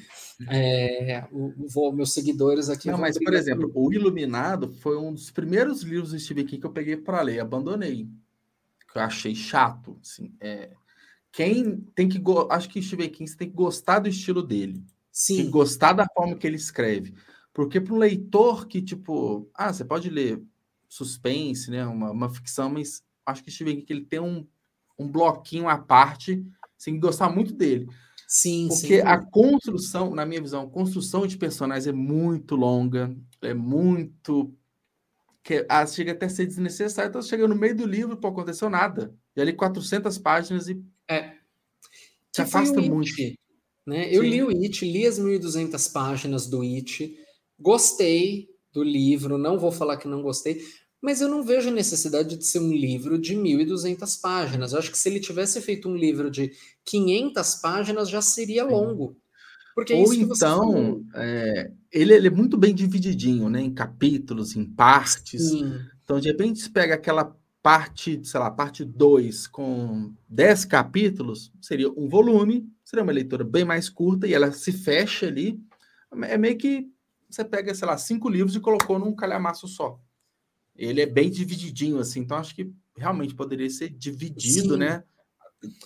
É, 0.50 1.26
vou, 1.68 1.92
meus 1.92 2.14
seguidores 2.14 2.70
aqui. 2.70 2.90
Não, 2.90 2.98
mas, 2.98 3.20
por 3.20 3.34
exemplo, 3.34 3.70
o 3.76 3.94
Iluminado 3.94 4.72
foi 4.80 4.98
um 4.98 5.14
dos 5.14 5.30
primeiros 5.30 5.84
livros 5.84 6.12
do 6.12 6.20
Stephen 6.20 6.46
King 6.46 6.62
que 6.62 6.66
eu 6.66 6.72
peguei 6.72 6.96
para 6.96 7.22
ler, 7.22 7.42
abandonei 7.42 8.08
que 8.92 8.98
eu 8.98 9.04
achei 9.04 9.34
chato. 9.34 9.98
Assim, 10.02 10.34
é, 10.40 10.72
quem 11.32 11.82
tem 11.96 12.10
que. 12.10 12.22
Acho 12.50 12.70
que 12.70 12.82
Stephen 12.82 13.10
King 13.10 13.36
tem 13.36 13.50
que 13.50 13.56
gostar 13.56 14.00
do 14.00 14.10
estilo 14.10 14.44
dele. 14.44 14.84
Sim. 15.12 15.38
Tem 15.38 15.46
que 15.46 15.52
gostar 15.52 15.94
da 15.94 16.06
forma 16.14 16.36
que 16.36 16.46
ele 16.46 16.56
escreve. 16.56 17.14
Porque 17.54 17.82
para 17.82 17.94
um 17.94 17.98
leitor 17.98 18.68
que, 18.68 18.82
tipo, 18.82 19.50
ah, 19.54 19.72
você 19.72 19.84
pode 19.84 20.10
ler 20.10 20.42
suspense, 20.88 21.70
né? 21.70 21.86
Uma, 21.86 22.12
uma 22.12 22.30
ficção, 22.30 22.70
mas 22.70 23.04
acho 23.26 23.44
que 23.44 23.52
Stephen 23.52 23.78
King 23.78 23.94
ele 23.94 24.06
tem 24.06 24.20
um, 24.20 24.48
um 24.98 25.08
bloquinho 25.08 25.68
à 25.68 25.78
parte, 25.78 26.46
sem 26.78 27.00
gostar 27.00 27.30
muito 27.30 27.54
dele. 27.54 27.88
Sim, 28.28 28.70
Porque 28.70 29.02
sim. 29.02 29.06
a 29.06 29.18
construção, 29.18 30.16
na 30.16 30.26
minha 30.26 30.42
visão, 30.42 30.64
a 30.64 30.70
construção 30.70 31.28
de 31.28 31.38
personagens 31.38 31.86
é 31.86 31.92
muito 31.92 32.56
longa, 32.56 33.14
é 33.42 33.54
muito 33.54 34.54
que 35.44 35.66
chega 35.88 36.12
até 36.12 36.26
a 36.26 36.30
ser 36.30 36.46
desnecessário. 36.46 37.10
Então, 37.10 37.22
chega 37.22 37.48
no 37.48 37.56
meio 37.56 37.76
do 37.76 37.86
livro, 37.86 38.18
não 38.22 38.30
aconteceu 38.30 38.70
nada. 38.70 39.14
E 39.36 39.42
ali 39.42 39.54
400 39.54 40.18
páginas 40.18 40.68
e 40.68 40.82
é. 41.10 41.34
se 42.34 42.42
afasta 42.42 42.80
muito. 42.82 43.10
It, 43.10 43.40
né? 43.86 44.14
Eu 44.14 44.22
li 44.22 44.44
o 44.44 44.50
It, 44.50 44.86
li 44.86 45.06
as 45.06 45.20
1.200 45.20 45.92
páginas 45.92 46.48
do 46.48 46.62
It, 46.62 47.18
gostei 47.60 48.50
do 48.72 48.84
livro, 48.84 49.38
não 49.38 49.58
vou 49.58 49.72
falar 49.72 49.98
que 49.98 50.08
não 50.08 50.22
gostei, 50.22 50.62
mas 51.02 51.20
eu 51.20 51.28
não 51.28 51.44
vejo 51.44 51.72
necessidade 51.72 52.38
de 52.38 52.46
ser 52.46 52.60
um 52.60 52.72
livro 52.72 53.18
de 53.18 53.36
1.200 53.36 54.22
páginas. 54.22 54.72
Eu 54.72 54.80
acho 54.80 54.92
que 54.92 54.98
se 54.98 55.10
ele 55.10 55.20
tivesse 55.20 55.60
feito 55.60 55.90
um 55.90 55.96
livro 55.96 56.30
de 56.30 56.52
500 56.86 57.56
páginas, 57.56 58.10
já 58.10 58.22
seria 58.22 58.64
longo. 58.64 59.18
Porque 59.74 59.94
é 59.94 59.98
Ou 59.98 60.14
então, 60.14 61.04
é, 61.16 61.72
ele, 61.92 62.14
ele, 62.14 62.28
é 62.28 62.32
muito 62.32 62.58
bem 62.58 62.74
divididinho, 62.74 63.50
né? 63.50 63.62
Em 63.62 63.74
capítulos, 63.74 64.56
em 64.56 64.66
partes. 64.66 65.50
Sim. 65.50 65.80
Então, 66.04 66.20
de 66.20 66.30
repente, 66.30 66.60
você 66.60 66.70
pega 66.70 66.96
aquela 66.96 67.36
parte, 67.62 68.20
sei 68.24 68.40
lá, 68.40 68.50
parte 68.50 68.84
2 68.84 69.48
com 69.48 70.14
10 70.28 70.66
capítulos, 70.66 71.52
seria 71.62 71.90
um 71.92 72.10
volume, 72.10 72.68
seria 72.84 73.04
uma 73.04 73.12
leitura 73.12 73.44
bem 73.44 73.64
mais 73.64 73.88
curta 73.88 74.28
e 74.28 74.34
ela 74.34 74.52
se 74.52 74.72
fecha 74.72 75.28
ali. 75.28 75.62
É 76.24 76.38
meio 76.38 76.58
que 76.58 76.90
você 77.30 77.46
pega, 77.46 77.74
sei 77.74 77.88
lá, 77.88 77.98
cinco 77.98 78.30
livros 78.30 78.56
e 78.56 78.60
colocou 78.60 79.00
num 79.00 79.16
calhamaço 79.16 79.68
só. 79.68 80.00
Ele 80.76 81.02
é 81.02 81.06
bem 81.06 81.30
divididinho, 81.30 82.00
assim, 82.00 82.22
então 82.22 82.38
acho 82.38 82.56
que 82.56 82.74
realmente 82.98 83.36
poderia 83.36 83.70
ser 83.70 83.90
dividido, 83.90 84.74
Sim. 84.74 84.80
né? 84.80 85.04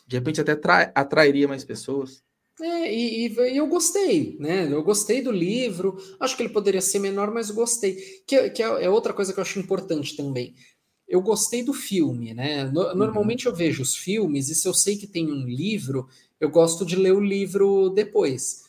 De 0.08 0.16
repente 0.16 0.40
até 0.40 0.54
atrairia 0.96 1.48
mais 1.48 1.64
pessoas. 1.64 2.24
É, 2.62 2.94
e, 2.94 3.28
e, 3.28 3.58
eu 3.58 3.68
gostei, 3.68 4.38
né? 4.40 4.72
Eu 4.72 4.82
gostei 4.82 5.22
do 5.22 5.32
livro. 5.32 5.98
Acho 6.20 6.38
que 6.38 6.44
ele 6.44 6.54
poderia 6.54 6.82
ser 6.82 7.00
menor, 7.00 7.32
mas 7.32 7.52
gostei. 7.52 7.96
Que, 8.26 8.50
que 8.50 8.64
é, 8.64 8.86
é 8.86 8.90
outra 8.90 9.14
coisa 9.14 9.34
que 9.34 9.40
eu 9.40 9.42
acho 9.44 9.60
importante 9.60 10.16
também. 10.16 10.56
Eu 11.08 11.22
gostei 11.22 11.64
do 11.64 11.74
filme, 11.74 12.34
né? 12.34 12.64
No, 12.66 12.82
uhum. 12.82 12.96
Normalmente 12.96 13.46
eu 13.46 13.54
vejo 13.54 13.84
os 13.84 13.96
filmes 13.96 14.50
e 14.50 14.56
se 14.56 14.68
eu 14.68 14.74
sei 14.74 14.98
que 14.98 15.06
tem 15.06 15.32
um 15.32 15.46
livro, 15.46 16.08
eu 16.40 16.50
gosto 16.50 16.86
de 16.86 16.96
ler 16.96 17.14
o 17.14 17.20
livro 17.20 17.90
depois. 17.90 18.64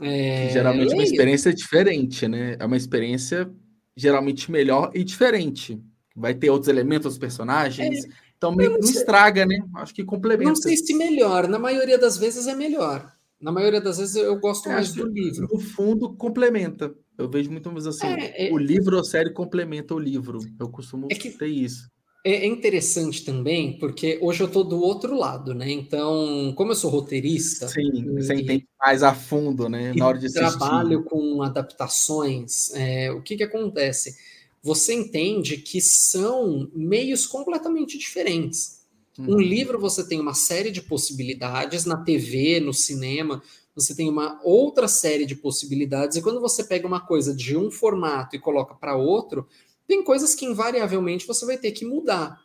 É, 0.00 0.48
geralmente 0.50 0.92
é 0.92 0.94
uma 0.94 1.02
experiência 1.02 1.52
diferente, 1.52 2.26
né? 2.26 2.56
É 2.58 2.64
uma 2.64 2.76
experiência 2.76 3.50
geralmente 3.96 4.50
melhor 4.50 4.90
e 4.94 5.04
diferente. 5.04 5.80
Vai 6.14 6.34
ter 6.34 6.48
outros 6.48 6.68
elementos, 6.68 7.06
outros 7.06 7.18
personagens. 7.18 8.04
É, 8.04 8.08
então 8.38 8.54
meio 8.54 8.70
não, 8.70 8.78
não 8.78 8.88
estraga, 8.88 9.44
né? 9.44 9.58
Acho 9.76 9.94
que 9.94 10.04
complementa. 10.04 10.48
Não 10.48 10.56
sei 10.56 10.76
se 10.76 10.94
melhor, 10.94 11.48
na 11.48 11.58
maioria 11.58 11.98
das 11.98 12.16
vezes 12.16 12.46
é 12.46 12.54
melhor. 12.54 13.12
Na 13.42 13.50
maioria 13.50 13.80
das 13.80 13.98
vezes 13.98 14.14
eu 14.14 14.38
gosto 14.38 14.68
é, 14.68 14.74
mais 14.74 14.94
do 14.94 15.04
livro. 15.04 15.48
No 15.52 15.58
fundo, 15.58 16.14
complementa. 16.14 16.94
Eu 17.18 17.28
vejo 17.28 17.50
muito 17.50 17.70
mais 17.72 17.86
assim, 17.86 18.06
é, 18.06 18.48
é, 18.48 18.52
o 18.52 18.56
livro 18.56 18.96
ou 18.96 19.04
série 19.04 19.32
complementa 19.32 19.94
o 19.94 19.98
livro. 19.98 20.38
Eu 20.58 20.68
costumo 20.68 21.08
é 21.10 21.14
que, 21.14 21.30
ter 21.30 21.48
isso. 21.48 21.90
É, 22.24 22.32
é 22.32 22.46
interessante 22.46 23.24
também, 23.24 23.78
porque 23.78 24.18
hoje 24.22 24.42
eu 24.42 24.46
estou 24.46 24.62
do 24.62 24.80
outro 24.80 25.16
lado, 25.16 25.54
né? 25.54 25.70
Então, 25.70 26.54
como 26.56 26.70
eu 26.70 26.76
sou 26.76 26.88
roteirista. 26.88 27.66
Sim, 27.66 28.14
você 28.14 28.34
entende 28.34 28.68
mais 28.80 29.02
a 29.02 29.12
fundo, 29.12 29.68
né? 29.68 29.92
Na 29.92 30.06
hora 30.06 30.18
de 30.18 30.26
assistir. 30.26 30.58
Trabalho 30.58 31.02
com 31.04 31.42
adaptações. 31.42 32.72
É, 32.74 33.10
o 33.10 33.20
que, 33.20 33.36
que 33.36 33.42
acontece? 33.42 34.16
Você 34.62 34.94
entende 34.94 35.56
que 35.56 35.80
são 35.80 36.70
meios 36.72 37.26
completamente 37.26 37.98
diferentes. 37.98 38.81
Um 39.18 39.32
uhum. 39.32 39.40
livro 39.40 39.78
você 39.78 40.06
tem 40.06 40.20
uma 40.20 40.34
série 40.34 40.70
de 40.70 40.80
possibilidades, 40.80 41.84
na 41.84 41.96
TV, 41.96 42.60
no 42.60 42.72
cinema, 42.72 43.42
você 43.74 43.94
tem 43.94 44.08
uma 44.08 44.40
outra 44.42 44.88
série 44.88 45.26
de 45.26 45.34
possibilidades, 45.34 46.16
e 46.16 46.22
quando 46.22 46.40
você 46.40 46.64
pega 46.64 46.86
uma 46.86 47.00
coisa 47.00 47.34
de 47.34 47.56
um 47.56 47.70
formato 47.70 48.36
e 48.36 48.38
coloca 48.38 48.74
para 48.74 48.96
outro, 48.96 49.46
tem 49.86 50.02
coisas 50.02 50.34
que 50.34 50.46
invariavelmente 50.46 51.26
você 51.26 51.44
vai 51.44 51.58
ter 51.58 51.72
que 51.72 51.84
mudar. 51.84 52.40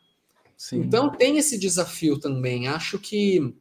Sim. 0.58 0.80
Então 0.80 1.10
tem 1.10 1.38
esse 1.38 1.58
desafio 1.58 2.20
também. 2.20 2.68
Acho 2.68 2.98
que 2.98 3.54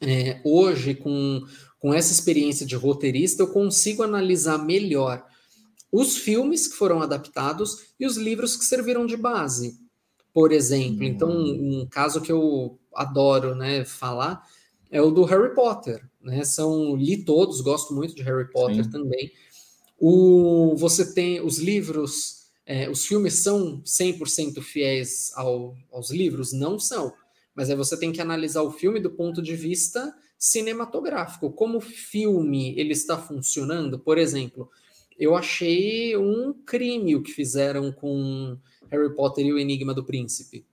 é, 0.00 0.40
hoje, 0.44 0.94
com, 0.94 1.42
com 1.78 1.92
essa 1.92 2.12
experiência 2.12 2.64
de 2.64 2.76
roteirista, 2.76 3.42
eu 3.42 3.48
consigo 3.48 4.02
analisar 4.02 4.58
melhor 4.58 5.24
os 5.90 6.16
filmes 6.16 6.68
que 6.68 6.76
foram 6.76 7.02
adaptados 7.02 7.86
e 8.00 8.06
os 8.06 8.16
livros 8.16 8.56
que 8.56 8.64
serviram 8.64 9.04
de 9.04 9.16
base. 9.16 9.78
Por 10.32 10.52
exemplo, 10.52 11.04
então 11.04 11.30
um, 11.30 11.82
um 11.82 11.86
caso 11.86 12.20
que 12.20 12.32
eu 12.32 12.78
adoro 12.94 13.54
né, 13.54 13.84
falar 13.84 14.46
é 14.90 15.00
o 15.00 15.10
do 15.10 15.24
Harry 15.24 15.54
Potter. 15.54 16.08
Né? 16.20 16.44
São 16.44 16.96
li 16.96 17.24
todos, 17.24 17.60
gosto 17.60 17.94
muito 17.94 18.14
de 18.14 18.22
Harry 18.22 18.50
Potter 18.50 18.84
Sim. 18.84 18.90
também. 18.90 19.32
O, 19.98 20.74
você 20.76 21.12
tem 21.12 21.40
os 21.40 21.58
livros 21.58 22.42
é, 22.64 22.88
os 22.88 23.04
filmes 23.04 23.34
são 23.34 23.82
100% 23.82 24.62
fiéis 24.62 25.32
ao, 25.34 25.76
aos 25.90 26.10
livros? 26.10 26.52
Não 26.52 26.78
são. 26.78 27.12
Mas 27.54 27.68
aí 27.68 27.76
você 27.76 27.98
tem 27.98 28.12
que 28.12 28.20
analisar 28.20 28.62
o 28.62 28.70
filme 28.70 29.00
do 29.00 29.10
ponto 29.10 29.42
de 29.42 29.54
vista 29.54 30.14
cinematográfico. 30.38 31.52
Como 31.52 31.78
o 31.78 31.80
filme 31.80 32.74
ele 32.78 32.92
está 32.92 33.18
funcionando, 33.18 33.98
por 33.98 34.16
exemplo, 34.16 34.70
eu 35.18 35.34
achei 35.34 36.16
um 36.16 36.52
crime 36.64 37.16
o 37.16 37.22
que 37.22 37.32
fizeram 37.32 37.92
com 37.92 38.58
Harry 38.90 39.14
Potter 39.14 39.44
e 39.44 39.52
o 39.52 39.58
Enigma 39.58 39.94
do 39.94 40.04
Príncipe. 40.04 40.66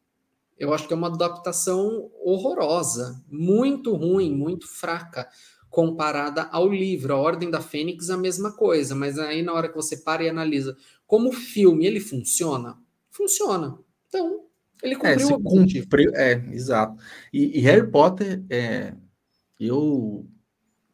Eu 0.57 0.73
acho 0.73 0.87
que 0.87 0.93
é 0.93 0.97
uma 0.97 1.07
adaptação 1.07 2.11
horrorosa, 2.21 3.23
muito 3.29 3.95
ruim, 3.95 4.35
muito 4.35 4.67
fraca 4.67 5.27
comparada 5.69 6.43
ao 6.51 6.67
livro. 6.67 7.13
A 7.13 7.17
Ordem 7.17 7.49
da 7.49 7.61
Fênix 7.61 8.09
é 8.09 8.13
a 8.13 8.17
mesma 8.17 8.51
coisa, 8.51 8.93
mas 8.93 9.17
aí 9.17 9.41
na 9.41 9.53
hora 9.53 9.69
que 9.69 9.75
você 9.75 9.95
para 9.95 10.23
e 10.23 10.29
analisa 10.29 10.75
como 11.07 11.31
filme 11.31 11.85
ele 11.85 11.99
funciona, 11.99 12.77
funciona. 13.09 13.79
Então, 14.07 14.45
ele 14.83 14.95
cumpriu 14.95 15.29
é, 15.29 15.33
o 15.33 15.41
cumpriu, 15.41 16.11
É, 16.15 16.33
exato. 16.51 17.01
E, 17.31 17.57
e, 17.57 17.61
Harry 17.61 17.89
Potter, 17.89 18.43
é, 18.49 18.93
eu 19.59 20.27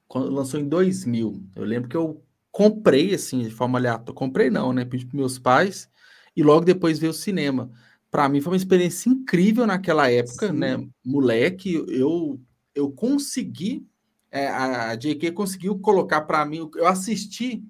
quando 0.08 0.30
lançou 0.30 0.60
em 0.60 0.68
2000, 0.68 1.44
eu 1.56 1.64
lembro 1.64 1.90
que 1.90 1.98
eu 1.98 2.25
comprei 2.56 3.14
assim 3.14 3.42
de 3.42 3.50
forma 3.50 3.78
aleatória. 3.78 4.14
Comprei 4.14 4.50
não, 4.50 4.72
né? 4.72 4.86
Pedi 4.86 5.06
para 5.06 5.18
meus 5.18 5.38
pais 5.38 5.90
e 6.34 6.42
logo 6.42 6.64
depois 6.64 6.98
veio 6.98 7.12
o 7.12 7.14
cinema. 7.14 7.70
Para 8.10 8.30
mim 8.30 8.40
foi 8.40 8.54
uma 8.54 8.58
experiência 8.58 9.10
incrível 9.10 9.68
naquela 9.68 10.10
época, 10.10 10.48
Sim. 10.48 10.58
né? 10.58 10.88
Moleque, 11.04 11.84
eu 11.90 12.40
eu 12.74 12.90
consegui 12.90 13.86
é, 14.32 14.48
a 14.48 14.96
J.K. 14.96 15.34
conseguiu 15.34 15.78
colocar 15.80 16.22
para 16.22 16.46
mim. 16.46 16.70
Eu 16.76 16.88
assisti, 16.88 17.62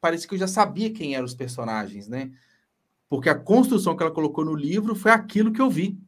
parece 0.00 0.26
que 0.26 0.32
eu 0.32 0.38
já 0.38 0.48
sabia 0.48 0.90
quem 0.90 1.14
eram 1.14 1.26
os 1.26 1.34
personagens, 1.34 2.08
né? 2.08 2.30
Porque 3.10 3.28
a 3.28 3.38
construção 3.38 3.94
que 3.94 4.02
ela 4.02 4.12
colocou 4.12 4.42
no 4.42 4.54
livro 4.54 4.94
foi 4.94 5.10
aquilo 5.10 5.52
que 5.52 5.60
eu 5.60 5.68
vi. 5.68 6.00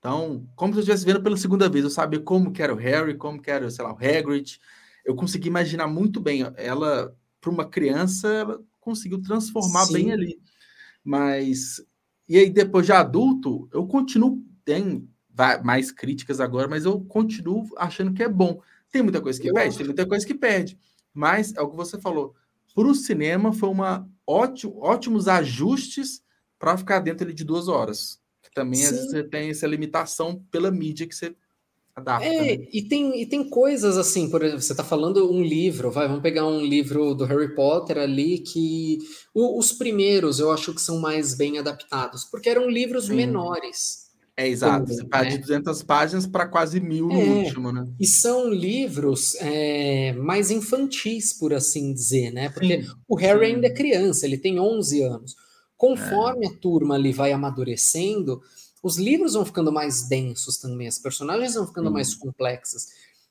Então, 0.00 0.44
como 0.56 0.72
se 0.72 0.78
eu 0.78 0.80
estivesse 0.80 1.04
vendo 1.04 1.22
pela 1.22 1.36
segunda 1.36 1.68
vez, 1.68 1.84
eu 1.84 1.90
sabia 1.90 2.18
como 2.18 2.50
que 2.50 2.62
era 2.62 2.74
o 2.74 2.76
Harry, 2.76 3.16
como 3.16 3.40
que 3.40 3.50
era, 3.50 3.70
sei 3.70 3.84
lá, 3.84 3.92
o 3.92 3.96
Hagrid. 3.96 4.58
Eu 5.04 5.14
consegui 5.14 5.46
imaginar 5.46 5.86
muito 5.86 6.20
bem. 6.20 6.42
Ela, 6.56 7.14
para 7.46 7.52
uma 7.52 7.68
criança, 7.68 8.28
ela 8.28 8.60
conseguiu 8.80 9.22
transformar 9.22 9.86
Sim. 9.86 9.92
bem 9.92 10.12
ali. 10.12 10.40
Mas 11.04 11.80
e 12.28 12.36
aí 12.36 12.50
depois 12.50 12.84
de 12.84 12.92
adulto, 12.92 13.68
eu 13.72 13.86
continuo 13.86 14.44
tem 14.64 15.08
mais 15.62 15.92
críticas 15.92 16.40
agora, 16.40 16.66
mas 16.66 16.84
eu 16.84 17.00
continuo 17.02 17.68
achando 17.76 18.12
que 18.12 18.22
é 18.22 18.28
bom. 18.28 18.60
Tem 18.90 19.00
muita 19.02 19.20
coisa 19.20 19.40
que 19.40 19.52
perde, 19.52 19.76
tem 19.76 19.86
muita 19.86 20.06
coisa 20.06 20.26
que 20.26 20.34
perde. 20.34 20.76
Mas 21.14 21.54
é 21.54 21.60
o 21.60 21.70
que 21.70 21.76
você 21.76 22.00
falou. 22.00 22.34
Para 22.74 22.88
o 22.88 22.94
cinema 22.94 23.52
foi 23.52 23.68
uma 23.68 24.08
ótimo, 24.26 24.76
ótimos 24.80 25.28
ajustes 25.28 26.22
para 26.58 26.76
ficar 26.76 26.98
dentro 26.98 27.32
de 27.32 27.44
duas 27.44 27.68
horas. 27.68 28.20
Também 28.54 28.82
às 28.82 28.90
vezes 28.90 29.10
você 29.10 29.22
tem 29.22 29.50
essa 29.50 29.66
limitação 29.66 30.42
pela 30.50 30.70
mídia 30.70 31.06
que 31.06 31.14
você 31.14 31.36
adapta. 31.96 32.26
É, 32.26 32.58
né? 32.58 32.68
e, 32.70 32.82
tem, 32.82 33.22
e 33.22 33.26
tem 33.26 33.48
coisas 33.48 33.96
assim, 33.96 34.28
por 34.30 34.42
exemplo, 34.42 34.60
você 34.60 34.72
está 34.72 34.84
falando 34.84 35.32
um 35.32 35.42
livro, 35.42 35.90
vai, 35.90 36.06
vamos 36.06 36.22
pegar 36.22 36.46
um 36.46 36.60
livro 36.60 37.14
do 37.14 37.24
Harry 37.24 37.54
Potter 37.54 37.96
ali 37.96 38.38
que 38.38 38.98
o, 39.34 39.58
os 39.58 39.72
primeiros 39.72 40.38
eu 40.38 40.52
acho 40.52 40.74
que 40.74 40.80
são 40.80 41.00
mais 41.00 41.34
bem 41.34 41.58
adaptados, 41.58 42.24
porque 42.24 42.50
eram 42.50 42.68
livros 42.68 43.06
Sim. 43.06 43.14
menores. 43.14 44.06
É, 44.38 44.46
exato. 44.46 44.86
Você 44.86 45.02
vai 45.06 45.28
de 45.30 45.38
200 45.38 45.78
né? 45.78 45.84
páginas 45.86 46.26
para 46.26 46.46
quase 46.46 46.78
mil 46.78 47.08
no 47.08 47.18
é, 47.18 47.24
último, 47.24 47.72
né? 47.72 47.86
E 47.98 48.06
são 48.06 48.50
livros 48.50 49.34
é, 49.36 50.12
mais 50.12 50.50
infantis, 50.50 51.32
por 51.32 51.54
assim 51.54 51.94
dizer, 51.94 52.30
né? 52.32 52.50
Porque 52.50 52.82
sim, 52.82 52.90
o 53.08 53.16
Harry 53.16 53.46
sim. 53.46 53.54
ainda 53.54 53.68
é 53.68 53.70
criança, 53.70 54.26
ele 54.26 54.36
tem 54.36 54.60
11 54.60 55.02
anos. 55.02 55.34
Conforme 55.74 56.46
é. 56.46 56.50
a 56.50 56.52
turma 56.52 56.96
ali 56.96 57.12
vai 57.12 57.32
amadurecendo, 57.32 58.42
os 58.86 58.98
livros 58.98 59.34
vão 59.34 59.44
ficando 59.44 59.72
mais 59.72 60.08
densos 60.08 60.58
também, 60.58 60.86
as 60.86 60.98
personagens 60.98 61.54
vão 61.54 61.66
ficando 61.66 61.88
sim. 61.88 61.94
mais 61.94 62.14
complexas. 62.14 62.86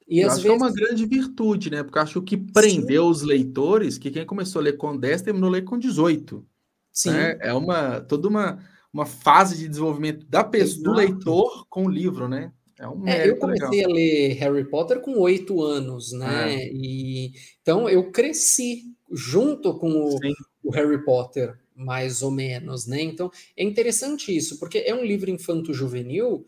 E 0.05 0.19
eu 0.19 0.27
às 0.27 0.33
acho 0.33 0.43
vezes... 0.43 0.57
que 0.57 0.63
é 0.63 0.67
uma 0.67 0.73
grande 0.73 1.05
virtude, 1.05 1.71
né? 1.71 1.81
Porque 1.81 1.97
eu 1.97 2.01
acho 2.03 2.21
que 2.21 2.35
prendeu 2.35 3.07
os 3.07 3.21
leitores, 3.21 3.97
que 3.97 4.11
quem 4.11 4.25
começou 4.25 4.59
a 4.59 4.63
ler 4.63 4.77
com 4.77 4.97
10 4.97 5.21
terminou 5.21 5.47
a 5.47 5.53
ler 5.53 5.63
com 5.63 5.79
18. 5.79 6.45
Sim. 6.91 7.11
Né? 7.11 7.37
É 7.39 7.53
uma 7.53 8.01
toda 8.01 8.27
uma 8.27 8.59
uma 8.93 9.05
fase 9.05 9.57
de 9.57 9.67
desenvolvimento 9.67 10.25
da 10.25 10.43
pessoa, 10.43 10.83
do 10.83 10.93
leitor 10.93 11.65
com 11.69 11.85
o 11.85 11.89
livro, 11.89 12.29
né? 12.29 12.51
É 12.77 12.87
um 12.87 13.07
é, 13.07 13.29
eu 13.29 13.37
comecei 13.37 13.69
legal. 13.69 13.91
a 13.91 13.93
ler 13.93 14.33
Harry 14.33 14.69
Potter 14.69 14.99
com 14.99 15.17
oito 15.19 15.61
anos, 15.61 16.11
né? 16.11 16.53
É. 16.53 16.69
E 16.73 17.31
então 17.61 17.89
eu 17.89 18.11
cresci 18.11 18.83
junto 19.11 19.77
com 19.79 19.89
o, 19.89 20.17
o, 20.63 20.71
Harry 20.71 21.03
Potter, 21.03 21.57
mais 21.75 22.21
ou 22.21 22.31
menos, 22.31 22.87
né? 22.87 23.01
Então 23.01 23.29
é 23.55 23.63
interessante 23.63 24.35
isso, 24.35 24.57
porque 24.59 24.79
é 24.79 24.95
um 24.95 25.03
livro 25.03 25.29
infanto-juvenil 25.29 26.45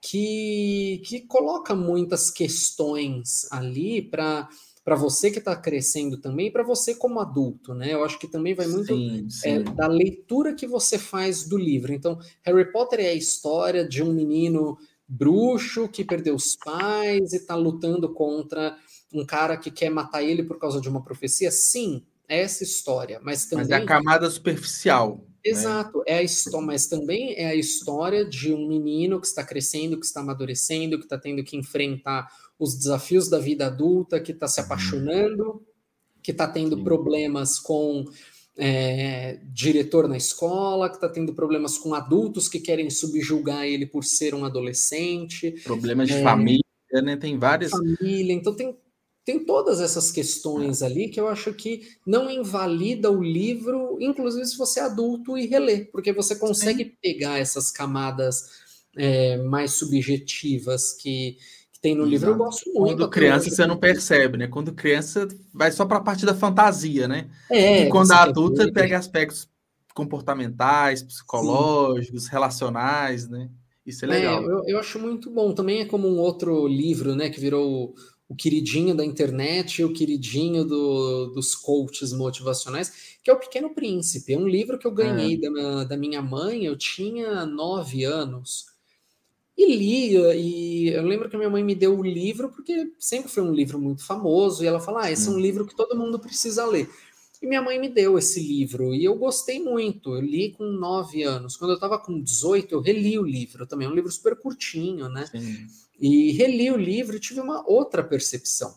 que, 0.00 1.02
que 1.04 1.20
coloca 1.22 1.74
muitas 1.74 2.30
questões 2.30 3.50
ali 3.50 4.02
para 4.02 4.48
para 4.84 4.94
você 4.94 5.32
que 5.32 5.40
está 5.40 5.56
crescendo 5.56 6.16
também, 6.16 6.48
para 6.48 6.62
você 6.62 6.94
como 6.94 7.18
adulto, 7.18 7.74
né? 7.74 7.92
Eu 7.92 8.04
acho 8.04 8.20
que 8.20 8.28
também 8.28 8.54
vai 8.54 8.68
muito 8.68 8.94
sim, 8.94 9.28
sim. 9.28 9.48
É, 9.48 9.58
da 9.58 9.88
leitura 9.88 10.54
que 10.54 10.64
você 10.64 10.96
faz 10.96 11.48
do 11.48 11.58
livro. 11.58 11.92
Então, 11.92 12.20
Harry 12.44 12.70
Potter 12.70 13.00
é 13.00 13.08
a 13.08 13.14
história 13.14 13.84
de 13.84 14.00
um 14.00 14.12
menino 14.12 14.78
bruxo 15.08 15.88
que 15.88 16.04
perdeu 16.04 16.36
os 16.36 16.54
pais 16.54 17.32
e 17.32 17.36
está 17.36 17.56
lutando 17.56 18.14
contra 18.14 18.76
um 19.12 19.26
cara 19.26 19.56
que 19.56 19.72
quer 19.72 19.90
matar 19.90 20.22
ele 20.22 20.44
por 20.44 20.56
causa 20.56 20.80
de 20.80 20.88
uma 20.88 21.02
profecia. 21.02 21.50
Sim, 21.50 22.04
é 22.06 22.15
essa 22.28 22.64
história, 22.64 23.20
mas 23.22 23.46
também. 23.46 23.66
Mas 23.68 23.70
é 23.70 23.82
a 23.82 23.86
camada 23.86 24.30
superficial. 24.30 25.18
Né? 25.18 25.50
Exato, 25.50 26.02
é 26.06 26.18
a 26.18 26.22
história, 26.22 26.66
mas 26.66 26.86
também 26.88 27.34
é 27.36 27.46
a 27.46 27.54
história 27.54 28.24
de 28.24 28.52
um 28.52 28.66
menino 28.66 29.20
que 29.20 29.26
está 29.26 29.44
crescendo, 29.44 29.98
que 29.98 30.06
está 30.06 30.20
amadurecendo, 30.20 30.98
que 30.98 31.04
está 31.04 31.18
tendo 31.18 31.44
que 31.44 31.56
enfrentar 31.56 32.28
os 32.58 32.76
desafios 32.76 33.28
da 33.28 33.38
vida 33.38 33.66
adulta, 33.66 34.20
que 34.20 34.32
está 34.32 34.48
se 34.48 34.60
uhum. 34.60 34.66
apaixonando, 34.66 35.62
que 36.22 36.32
está 36.32 36.48
tendo 36.48 36.76
Sim. 36.76 36.84
problemas 36.84 37.58
com 37.58 38.04
é, 38.56 39.38
diretor 39.52 40.08
na 40.08 40.16
escola, 40.16 40.88
que 40.88 40.96
está 40.96 41.08
tendo 41.08 41.34
problemas 41.34 41.78
com 41.78 41.94
adultos 41.94 42.48
que 42.48 42.58
querem 42.58 42.90
subjugar 42.90 43.66
ele 43.66 43.86
por 43.86 44.02
ser 44.02 44.34
um 44.34 44.44
adolescente. 44.44 45.52
Problemas 45.62 46.08
de 46.08 46.14
é, 46.14 46.22
família, 46.22 46.62
né? 47.04 47.16
Tem 47.16 47.38
várias. 47.38 47.70
Família, 47.70 48.32
então 48.32 48.54
tem, 48.54 48.76
tem 49.26 49.44
todas 49.44 49.80
essas 49.80 50.12
questões 50.12 50.82
ali 50.82 51.08
que 51.08 51.18
eu 51.18 51.26
acho 51.26 51.52
que 51.52 51.82
não 52.06 52.30
invalida 52.30 53.10
o 53.10 53.20
livro, 53.20 53.98
inclusive 54.00 54.46
se 54.46 54.56
você 54.56 54.78
é 54.78 54.84
adulto 54.84 55.36
e 55.36 55.46
reler, 55.46 55.90
porque 55.90 56.12
você 56.12 56.36
consegue 56.36 56.84
Sim. 56.84 56.92
pegar 57.02 57.36
essas 57.36 57.72
camadas 57.72 58.44
é, 58.96 59.36
mais 59.38 59.72
subjetivas 59.72 60.92
que 60.92 61.38
tem 61.82 61.96
no 61.96 62.02
Exato. 62.02 62.10
livro, 62.10 62.30
eu 62.30 62.36
gosto 62.36 62.72
muito. 62.72 62.98
Quando 62.98 63.10
criança 63.10 63.50
você 63.50 63.66
não 63.66 63.76
percebe, 63.76 64.38
né? 64.38 64.46
Quando 64.46 64.72
criança 64.72 65.26
vai 65.52 65.72
só 65.72 65.84
para 65.84 65.98
a 65.98 66.02
parte 66.02 66.24
da 66.24 66.34
fantasia, 66.34 67.08
né? 67.08 67.28
É, 67.50 67.82
e 67.82 67.88
quando 67.88 68.12
adulta 68.12 68.70
pega 68.72 68.96
aspectos 68.96 69.48
comportamentais, 69.92 71.02
psicológicos, 71.02 72.24
Sim. 72.24 72.30
relacionais, 72.30 73.28
né? 73.28 73.50
Isso 73.84 74.04
é 74.04 74.08
legal. 74.08 74.42
É, 74.42 74.44
eu, 74.44 74.62
eu, 74.66 74.78
acho 74.78 75.00
muito 75.00 75.30
bom. 75.30 75.52
Também 75.52 75.80
é 75.80 75.84
como 75.84 76.08
um 76.08 76.18
outro 76.18 76.66
livro, 76.66 77.14
né? 77.14 77.28
Que 77.28 77.40
virou 77.40 77.94
o 78.28 78.34
queridinho 78.34 78.94
da 78.94 79.04
internet 79.04 79.78
e 79.78 79.84
o 79.84 79.92
queridinho 79.92 80.64
do, 80.64 81.26
dos 81.26 81.54
coaches 81.54 82.12
motivacionais, 82.12 83.18
que 83.22 83.30
é 83.30 83.32
o 83.32 83.38
Pequeno 83.38 83.74
Príncipe. 83.74 84.32
É 84.32 84.38
um 84.38 84.48
livro 84.48 84.78
que 84.78 84.86
eu 84.86 84.90
ganhei 84.90 85.36
é. 85.36 85.50
da, 85.50 85.84
da 85.84 85.96
minha 85.96 86.20
mãe, 86.20 86.64
eu 86.64 86.76
tinha 86.76 87.46
nove 87.46 88.04
anos. 88.04 88.66
E 89.56 89.74
lia, 89.74 90.34
e 90.34 90.88
eu 90.88 91.02
lembro 91.02 91.30
que 91.30 91.36
minha 91.36 91.48
mãe 91.48 91.64
me 91.64 91.74
deu 91.74 91.98
o 91.98 92.02
livro, 92.02 92.50
porque 92.50 92.92
sempre 92.98 93.30
foi 93.30 93.42
um 93.42 93.54
livro 93.54 93.78
muito 93.78 94.04
famoso, 94.04 94.62
e 94.62 94.66
ela 94.66 94.78
fala: 94.78 95.04
Ah, 95.04 95.10
esse 95.10 95.30
hum. 95.30 95.32
é 95.32 95.34
um 95.36 95.38
hum. 95.38 95.42
livro 95.42 95.66
que 95.66 95.74
todo 95.74 95.96
mundo 95.96 96.18
precisa 96.18 96.66
ler. 96.66 96.90
E 97.46 97.48
minha 97.48 97.62
mãe 97.62 97.78
me 97.78 97.88
deu 97.88 98.18
esse 98.18 98.40
livro, 98.40 98.92
e 98.92 99.04
eu 99.04 99.14
gostei 99.14 99.62
muito. 99.62 100.16
Eu 100.16 100.20
li 100.20 100.50
com 100.50 100.64
nove 100.64 101.22
anos. 101.22 101.56
Quando 101.56 101.70
eu 101.70 101.76
estava 101.76 101.96
com 101.96 102.20
18, 102.20 102.74
eu 102.74 102.80
reli 102.80 103.16
o 103.20 103.22
livro 103.22 103.64
também. 103.68 103.86
É 103.86 103.90
um 103.90 103.94
livro 103.94 104.10
super 104.10 104.34
curtinho, 104.34 105.08
né? 105.08 105.26
Sim. 105.26 105.64
E 106.00 106.32
reli 106.32 106.72
o 106.72 106.76
livro 106.76 107.14
e 107.14 107.20
tive 107.20 107.38
uma 107.38 107.64
outra 107.70 108.02
percepção 108.02 108.74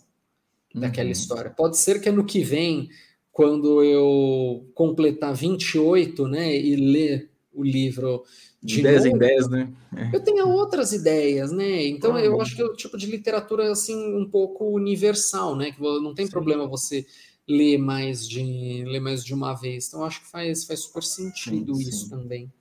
uhum. 0.75 0.81
daquela 0.81 1.09
história. 1.09 1.49
Pode 1.49 1.79
ser 1.79 1.99
que 1.99 2.09
ano 2.09 2.23
que 2.23 2.43
vem, 2.43 2.89
quando 3.31 3.83
eu 3.83 4.69
completar 4.75 5.33
28, 5.33 6.27
né, 6.27 6.55
e 6.55 6.75
ler 6.75 7.31
o 7.51 7.63
livro 7.63 8.23
de 8.61 8.83
10 8.83 9.05
em 9.05 9.17
10, 9.17 9.49
né? 9.49 9.73
É. 9.97 10.15
Eu 10.15 10.19
tenho 10.19 10.47
outras 10.47 10.93
ideias, 10.93 11.51
né? 11.51 11.87
Então 11.87 12.15
ah, 12.15 12.23
eu 12.23 12.33
bom. 12.33 12.41
acho 12.41 12.55
que 12.55 12.61
é 12.61 12.65
o 12.65 12.73
tipo 12.73 12.99
de 12.99 13.07
literatura 13.07 13.71
assim 13.71 14.13
um 14.15 14.29
pouco 14.29 14.69
universal, 14.75 15.55
né? 15.55 15.71
Que 15.71 15.81
não 15.81 16.13
tem 16.13 16.27
Sim. 16.27 16.31
problema 16.31 16.67
você 16.67 17.03
ler 17.49 17.77
mais 17.77 18.27
de 18.27 18.83
ler 18.85 18.99
mais 18.99 19.23
de 19.23 19.33
uma 19.33 19.53
vez. 19.53 19.87
Então 19.87 20.03
acho 20.03 20.21
que 20.21 20.27
faz 20.27 20.65
faz 20.65 20.81
super 20.81 21.03
sentido 21.03 21.75
sim, 21.75 21.81
isso 21.81 22.05
sim. 22.05 22.09
também. 22.09 22.53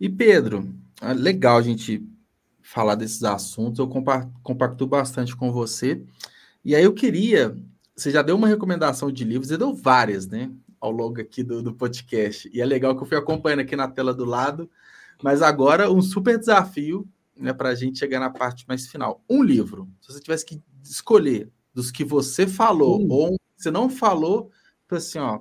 E 0.00 0.08
Pedro, 0.08 0.68
é 1.00 1.12
legal 1.12 1.58
a 1.58 1.62
gente 1.62 2.06
falar 2.62 2.94
desses 2.94 3.22
assuntos. 3.24 3.78
Eu 3.78 3.88
compacto 4.42 4.86
bastante 4.86 5.34
com 5.36 5.52
você. 5.52 6.02
E 6.64 6.74
aí 6.74 6.84
eu 6.84 6.92
queria, 6.92 7.56
você 7.96 8.10
já 8.10 8.22
deu 8.22 8.36
uma 8.36 8.48
recomendação 8.48 9.10
de 9.10 9.24
livros, 9.24 9.48
você 9.48 9.56
deu 9.56 9.74
várias, 9.74 10.26
né? 10.26 10.50
Ao 10.80 10.90
longo 10.90 11.20
aqui 11.20 11.42
do, 11.42 11.62
do 11.62 11.72
podcast. 11.72 12.50
E 12.52 12.60
é 12.60 12.64
legal 12.64 12.96
que 12.96 13.02
eu 13.02 13.06
fui 13.06 13.16
acompanhando 13.16 13.60
aqui 13.60 13.74
na 13.74 13.88
tela 13.88 14.12
do 14.12 14.24
lado 14.24 14.68
mas 15.22 15.42
agora, 15.42 15.90
um 15.90 16.00
super 16.00 16.38
desafio 16.38 17.06
né, 17.36 17.52
para 17.52 17.70
a 17.70 17.74
gente 17.74 17.98
chegar 17.98 18.20
na 18.20 18.30
parte 18.30 18.64
mais 18.68 18.86
final. 18.86 19.22
Um 19.28 19.42
livro. 19.42 19.88
Se 20.00 20.12
você 20.12 20.20
tivesse 20.20 20.44
que 20.44 20.62
escolher 20.82 21.50
dos 21.74 21.90
que 21.90 22.04
você 22.04 22.46
falou 22.46 23.00
hum. 23.00 23.08
ou 23.10 23.36
você 23.58 23.70
não 23.70 23.90
falou, 23.90 24.50
assim, 24.90 25.18
ó, 25.18 25.40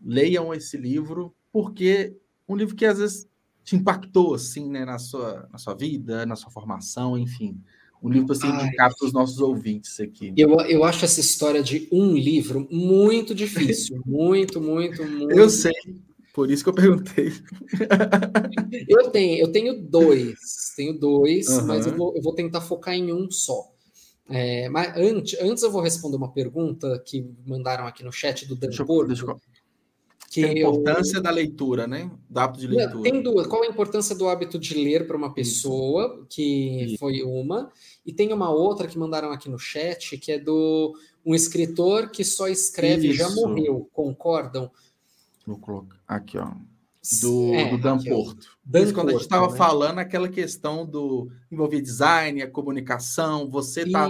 leiam 0.00 0.54
esse 0.54 0.76
livro, 0.76 1.34
porque 1.52 2.16
um 2.48 2.56
livro 2.56 2.76
que 2.76 2.86
às 2.86 2.98
vezes 2.98 3.28
te 3.64 3.76
impactou 3.76 4.34
assim, 4.34 4.68
né, 4.70 4.84
na 4.84 4.98
sua, 4.98 5.48
na 5.52 5.58
sua 5.58 5.74
vida, 5.74 6.24
na 6.24 6.36
sua 6.36 6.50
formação, 6.50 7.18
enfim. 7.18 7.60
Um 8.02 8.08
livro 8.08 8.32
assim 8.32 8.48
indicado 8.48 8.96
para 8.98 9.06
os 9.06 9.12
nossos 9.12 9.38
ouvintes 9.38 10.00
aqui. 10.00 10.32
Eu, 10.36 10.50
eu 10.62 10.82
acho 10.82 11.04
essa 11.04 11.20
história 11.20 11.62
de 11.62 11.88
um 11.92 12.16
livro 12.16 12.66
muito 12.68 13.32
difícil. 13.32 14.02
muito, 14.04 14.60
muito, 14.60 15.04
muito. 15.04 15.32
Eu 15.32 15.48
sei. 15.48 15.72
Por 16.34 16.50
isso 16.50 16.64
que 16.64 16.70
eu 16.70 16.74
perguntei. 16.74 17.30
eu 18.88 19.10
tenho, 19.10 19.38
eu 19.38 19.52
tenho 19.52 19.82
dois, 19.82 20.72
tenho 20.74 20.98
dois, 20.98 21.46
uhum. 21.46 21.66
mas 21.66 21.86
eu 21.86 21.94
vou, 21.94 22.16
eu 22.16 22.22
vou 22.22 22.34
tentar 22.34 22.60
focar 22.62 22.94
em 22.94 23.12
um 23.12 23.30
só. 23.30 23.70
É, 24.28 24.68
mas 24.68 24.96
antes, 24.96 25.38
antes 25.40 25.62
eu 25.62 25.70
vou 25.70 25.82
responder 25.82 26.16
uma 26.16 26.32
pergunta 26.32 27.02
que 27.04 27.28
mandaram 27.44 27.86
aqui 27.86 28.04
no 28.04 28.12
chat 28.12 28.46
do 28.46 28.54
Dan 28.54 28.68
deixa, 28.68 28.84
Porto. 28.84 29.08
Deixa 29.08 29.24
eu... 29.24 29.40
Que 30.30 30.44
a 30.44 30.52
importância 30.52 31.18
eu... 31.18 31.22
da 31.22 31.30
leitura, 31.30 31.86
né? 31.86 32.10
Do 32.30 32.40
hábito 32.40 32.60
de 32.60 32.66
leitura. 32.68 33.02
Tem 33.02 33.22
duas. 33.22 33.46
Qual 33.46 33.62
a 33.62 33.66
importância 33.66 34.14
do 34.16 34.26
hábito 34.26 34.58
de 34.58 34.72
ler 34.74 35.06
para 35.06 35.14
uma 35.14 35.34
pessoa? 35.34 36.14
Isso. 36.16 36.26
Que 36.30 36.84
Isso. 36.84 36.98
foi 36.98 37.22
uma. 37.22 37.70
E 38.06 38.14
tem 38.14 38.32
uma 38.32 38.48
outra 38.48 38.88
que 38.88 38.98
mandaram 38.98 39.30
aqui 39.30 39.50
no 39.50 39.58
chat, 39.58 40.16
que 40.16 40.32
é 40.32 40.38
do 40.38 40.94
um 41.24 41.34
escritor 41.34 42.10
que 42.10 42.24
só 42.24 42.48
escreve 42.48 43.08
Isso. 43.08 43.18
já 43.18 43.28
morreu. 43.28 43.90
Concordam? 43.92 44.70
Vou 45.46 45.58
colocar 45.58 45.98
aqui, 46.08 46.38
ó. 46.38 46.50
Do, 47.20 47.54
é, 47.54 47.68
do 47.68 47.78
Dan 47.78 47.96
aqui, 47.96 48.10
Porto. 48.10 48.46
Dan 48.64 48.92
quando 48.92 49.08
a 49.08 49.12
gente 49.12 49.22
estava 49.22 49.50
né? 49.50 49.56
falando 49.56 49.98
aquela 49.98 50.28
questão 50.28 50.86
do 50.86 51.28
envolver 51.50 51.80
design, 51.80 52.40
a 52.42 52.50
comunicação, 52.50 53.50
você 53.50 53.82
está 53.82 54.08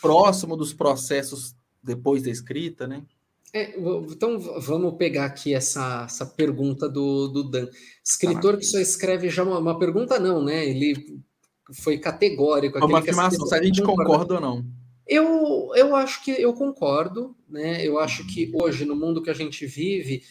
próximo 0.00 0.56
dos 0.56 0.72
processos 0.74 1.54
depois 1.82 2.22
da 2.24 2.30
escrita, 2.30 2.88
né? 2.88 3.04
É, 3.52 3.78
então 4.10 4.40
vamos 4.60 4.96
pegar 4.96 5.26
aqui 5.26 5.54
essa, 5.54 6.06
essa 6.06 6.26
pergunta 6.26 6.88
do, 6.88 7.28
do 7.28 7.44
Dan. 7.44 7.68
Escritor 8.04 8.56
que 8.56 8.64
só 8.64 8.80
escreve 8.80 9.30
já 9.30 9.44
uma, 9.44 9.60
uma 9.60 9.78
pergunta, 9.78 10.18
não, 10.18 10.42
né? 10.42 10.68
Ele 10.68 11.22
foi 11.72 11.98
categórico. 11.98 12.78
É 12.78 12.84
uma 12.84 12.98
afirmação, 12.98 13.46
se 13.46 13.54
a 13.54 13.62
gente 13.62 13.80
concorda 13.80 14.34
ou 14.34 14.40
não. 14.40 14.64
Eu, 15.06 15.70
eu 15.74 15.94
acho 15.94 16.24
que 16.24 16.30
eu 16.30 16.54
concordo, 16.54 17.36
né? 17.46 17.86
Eu 17.86 17.98
acho 17.98 18.26
que 18.26 18.50
hoje, 18.54 18.86
no 18.86 18.96
mundo 18.96 19.22
que 19.22 19.28
a 19.28 19.34
gente 19.34 19.66
vive, 19.66 20.22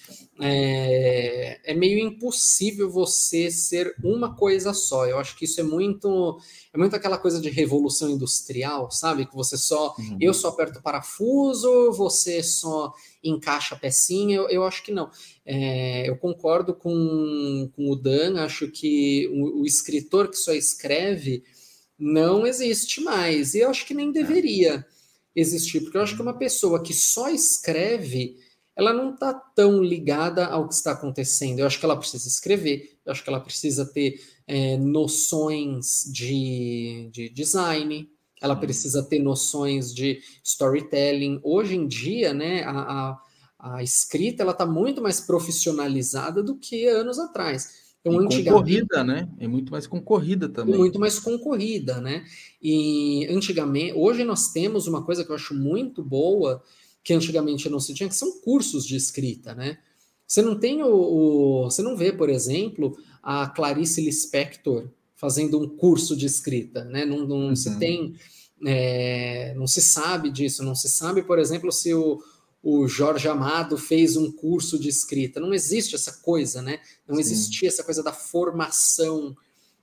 é, 0.41 1.60
é, 1.64 1.76
meio 1.76 2.00
impossível 2.00 2.90
você 2.90 3.52
ser 3.52 3.94
uma 4.04 4.36
coisa 4.36 4.74
só. 4.74 5.06
Eu 5.06 5.20
acho 5.20 5.38
que 5.38 5.45
isso 5.45 5.62
é 5.62 5.64
muito 5.64 6.40
é 6.74 6.78
muito 6.78 6.95
aquela 6.95 7.20
coisa 7.20 7.40
de 7.40 7.52
revolução 7.52 8.10
industrial, 8.10 8.90
sabe? 8.90 9.28
Que 9.28 9.36
você 9.36 9.58
só 9.58 9.95
uhum. 9.98 10.18
eu 10.20 10.34
só 10.34 10.48
aperto 10.48 10.82
parafuso, 10.82 11.91
você 11.91 12.41
só 12.41 12.91
encaixa 13.24 13.76
a 13.76 13.78
pecinha. 13.78 14.38
Eu, 14.38 14.50
eu 14.50 14.64
acho 14.64 14.82
que 14.84 14.91
não. 14.91 15.12
É, 15.45 16.10
eu 16.10 16.18
concordo 16.18 16.74
com, 16.74 17.70
com 17.76 17.91
o 17.91 17.95
Dan, 17.95 18.44
acho 18.44 18.68
que 18.70 19.30
o, 19.32 19.62
o 19.62 19.66
escritor 19.68 20.30
que 20.30 20.38
só 20.38 20.52
escreve 20.52 21.44
não 21.98 22.45
existe 22.45 23.02
mais. 23.02 23.53
E 23.53 23.60
eu 23.60 23.70
acho 23.70 23.86
que 23.86 23.94
nem 23.94 24.11
deveria 24.11 24.86
existir, 25.36 25.82
porque 25.82 25.98
eu 25.98 26.02
acho 26.02 26.15
que 26.15 26.22
uma 26.22 26.38
pessoa 26.38 26.82
que 26.82 26.94
só 26.94 27.30
escreve, 27.30 28.38
ela 28.76 28.94
não 28.94 29.14
está 29.14 29.34
tão 29.34 29.82
ligada 29.82 30.45
ao 30.45 30.68
que 30.68 30.74
está 30.74 30.91
acontecendo. 30.91 31.60
Eu 31.60 31.65
acho 31.65 31.80
que 31.80 31.86
ela 31.86 31.98
precisa 31.98 32.28
escrever, 32.28 32.98
eu 33.06 33.11
acho 33.11 33.24
que 33.24 33.30
ela 33.30 33.40
precisa 33.40 33.86
ter 33.86 34.20
é, 34.48 34.78
noções 34.78 36.03
de, 36.11 37.10
de 37.11 37.30
design, 37.30 38.10
ela 38.41 38.56
precisa 38.56 39.02
ter 39.02 39.20
noções 39.20 39.94
de 39.94 40.22
storytelling. 40.44 41.40
Hoje 41.44 41.76
em 41.76 41.88
dia, 41.88 42.34
né, 42.34 42.64
a, 42.64 43.18
a, 43.57 43.76
a 43.78 43.84
escrita 43.84 44.44
ela 44.44 44.52
está 44.52 44.65
muito 44.65 45.02
mais 45.02 45.22
profissionalizada 45.22 46.44
do 46.44 46.57
que 46.57 46.86
anos 46.86 47.18
atrás. 47.20 47.82
Então, 48.06 48.30
e 48.30 48.44
concorrida, 48.44 49.04
né? 49.04 49.30
É 49.40 49.48
muito 49.48 49.72
mais 49.72 49.88
concorrida 49.88 50.50
também. 50.50 50.76
Muito 50.76 51.00
mais 51.00 51.20
concorrida, 51.20 52.02
né? 52.02 52.26
E 52.62 53.26
antigamente, 53.30 53.94
hoje 53.94 54.26
nós 54.26 54.52
temos 54.52 54.88
uma 54.88 55.04
coisa 55.04 55.24
que 55.24 55.32
eu 55.32 55.36
acho 55.36 55.56
muito 55.56 56.04
boa, 56.04 56.62
que 57.02 57.14
antigamente 57.14 57.70
não 57.70 57.80
se 57.80 57.94
tinha, 57.94 58.10
que 58.10 58.16
são 58.16 58.42
cursos 58.42 58.86
de 58.86 58.98
escrita, 58.98 59.56
né? 59.56 59.78
Você 60.28 60.42
não 60.42 60.60
tem 60.60 60.84
o, 60.84 60.88
o 60.88 61.64
você 61.64 61.82
não 61.82 61.96
vê, 61.96 62.12
por 62.12 62.30
exemplo, 62.30 62.98
a 63.22 63.48
Clarice 63.48 64.02
Lispector 64.02 64.90
fazendo 65.16 65.58
um 65.58 65.70
curso 65.70 66.16
de 66.16 66.26
escrita, 66.26 66.84
né? 66.84 67.06
Não, 67.06 67.26
não 67.26 67.48
uhum. 67.48 67.56
se 67.56 67.80
tem, 67.80 68.16
é, 68.66 69.54
não 69.56 69.66
se 69.66 69.82
sabe 69.82 70.30
disso, 70.30 70.62
não 70.62 70.76
se 70.76 70.90
sabe, 70.90 71.24
por 71.24 71.40
exemplo, 71.40 71.72
se 71.72 71.94
o, 71.94 72.22
o 72.64 72.88
Jorge 72.88 73.27
Amado 73.27 73.77
fez 73.77 74.15
um 74.15 74.31
curso 74.31 74.80
de 74.80 74.88
escrita. 74.88 75.38
Não 75.41 75.53
existe 75.53 75.95
essa 75.95 76.14
coisa, 76.14 76.61
né? 76.61 76.80
Não 77.06 77.15
Sim. 77.15 77.22
existia 77.22 77.68
essa 77.68 77.84
coisa 77.84 78.02
da 78.02 78.14
formação 78.14 79.35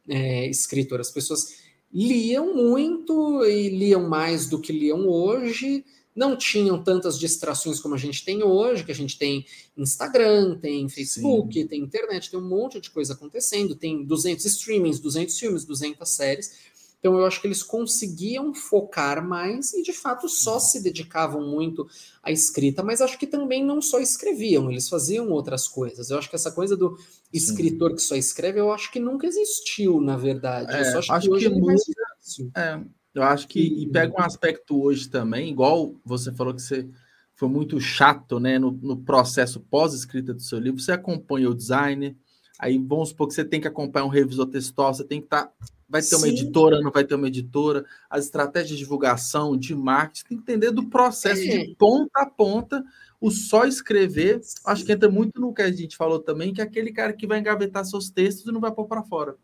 é, 0.09 0.49
escritora. 0.49 1.03
As 1.03 1.11
pessoas 1.11 1.59
liam 1.93 2.55
muito 2.55 3.45
e 3.45 3.69
liam 3.69 4.09
mais 4.09 4.47
do 4.47 4.59
que 4.59 4.73
liam 4.73 5.07
hoje, 5.07 5.85
não 6.15 6.37
tinham 6.37 6.83
tantas 6.83 7.19
distrações 7.19 7.81
como 7.81 7.95
a 7.95 7.99
gente 7.99 8.25
tem 8.25 8.43
hoje, 8.43 8.85
que 8.85 8.93
a 8.93 8.95
gente 8.95 9.19
tem 9.19 9.45
Instagram, 9.77 10.59
tem 10.59 10.89
Facebook, 10.89 11.61
Sim. 11.61 11.67
tem 11.67 11.83
internet, 11.83 12.31
tem 12.31 12.41
um 12.41 12.49
monte 12.49 12.81
de 12.81 12.91
coisa 12.91 13.13
acontecendo, 13.13 13.75
tem 13.75 14.05
200 14.05 14.45
streamings, 14.45 14.99
200 14.99 15.39
filmes, 15.39 15.65
200 15.65 16.09
séries. 16.09 16.53
Então 17.01 17.19
eu 17.19 17.25
acho 17.25 17.41
que 17.41 17.47
eles 17.47 17.63
conseguiam 17.63 18.55
focar 18.55 19.27
mais 19.27 19.73
e 19.73 19.83
de 19.83 19.93
fato 19.93 20.29
só 20.29 20.61
se 20.61 20.83
dedicavam 20.83 21.49
muito 21.49 21.89
à 22.23 22.31
escrita, 22.31 22.83
mas 22.83 23.01
acho 23.01 23.19
que 23.19 23.27
também 23.27 23.65
não 23.65 23.81
só 23.81 23.99
escreviam, 23.99 24.71
eles 24.71 24.87
faziam 24.87 25.31
outras 25.31 25.67
coisas. 25.67 26.11
Eu 26.11 26.19
acho 26.19 26.29
que 26.29 26.37
essa 26.37 26.53
coisa 26.53 26.77
do 26.77 26.97
escritor 27.33 27.91
Sim. 27.91 27.97
que 27.97 28.03
só 28.03 28.15
escreve, 28.17 28.61
eu 28.61 28.71
acho 28.71 28.93
que 28.93 29.01
nunca 29.01 29.27
existiu, 29.27 29.99
na 29.99 30.17
verdade. 30.17 30.71
É, 30.73 30.93
eu 30.93 30.99
acho, 30.99 31.13
acho 31.13 31.27
que 31.27 31.33
hoje 31.33 31.51
que 31.51 31.57
é 31.57 32.17
fácil. 32.19 32.51
É, 32.55 32.81
eu 33.15 33.23
acho 33.23 33.49
que 33.49 33.61
e 33.61 33.89
pega 33.89 34.15
um 34.15 34.23
aspecto 34.23 34.83
hoje 34.83 35.09
também, 35.09 35.51
igual 35.51 35.95
você 36.05 36.31
falou 36.31 36.53
que 36.53 36.61
você 36.61 36.87
foi 37.35 37.49
muito 37.49 37.81
chato, 37.81 38.39
né, 38.39 38.59
no, 38.59 38.71
no 38.71 38.99
processo 38.99 39.59
pós-escrita 39.59 40.35
do 40.35 40.43
seu 40.43 40.59
livro, 40.59 40.79
você 40.79 40.93
acompanha 40.93 41.49
o 41.49 41.55
designer, 41.55 42.15
aí 42.59 42.77
vamos 42.77 43.09
supor 43.09 43.29
que 43.29 43.33
você 43.33 43.45
tem 43.45 43.59
que 43.59 43.67
acompanhar 43.67 44.05
um 44.05 44.11
revisor 44.11 44.45
textual, 44.45 44.93
você 44.93 45.03
tem 45.03 45.21
que 45.21 45.27
estar 45.27 45.47
tá 45.47 45.53
Vai 45.91 46.03
ter 46.03 46.15
uma 46.15 46.29
editora, 46.29 46.81
não 46.81 46.93
vai 46.93 47.05
ter 47.05 47.17
uma 47.17 47.27
editora, 47.27 47.85
as 48.09 48.27
estratégias 48.27 48.71
de 48.71 48.77
divulgação, 48.77 49.57
de 49.57 49.75
marketing, 49.75 50.25
tem 50.29 50.39
que 50.39 50.43
entender 50.43 50.71
do 50.71 50.89
processo 50.89 51.43
é. 51.43 51.47
de 51.47 51.75
ponta 51.75 52.21
a 52.21 52.27
ponta. 52.27 52.85
O 53.21 53.31
só 53.31 53.67
escrever, 53.67 54.41
acho 54.65 54.85
que 54.85 54.93
entra 54.93 55.11
muito 55.11 55.41
no 55.41 55.53
que 55.53 55.61
a 55.61 55.71
gente 55.71 55.97
falou 55.97 56.21
também, 56.21 56.55
que 56.55 56.61
é 56.61 56.65
aquele 56.65 56.93
cara 56.93 57.13
que 57.13 57.27
vai 57.27 57.41
engavetar 57.41 57.85
seus 57.85 58.09
textos 58.09 58.47
e 58.47 58.53
não 58.53 58.61
vai 58.61 58.73
pôr 58.73 58.87
para 58.87 59.03
fora. 59.03 59.37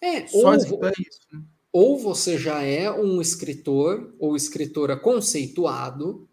É, 0.00 0.26
só 0.26 0.48
ou, 0.48 0.54
é 0.54 0.92
isso. 0.98 1.20
Né? 1.30 1.42
Ou 1.70 1.98
você 1.98 2.38
já 2.38 2.62
é 2.62 2.90
um 2.90 3.20
escritor 3.20 4.14
ou 4.18 4.34
escritora 4.34 4.96
conceituado, 4.96 6.26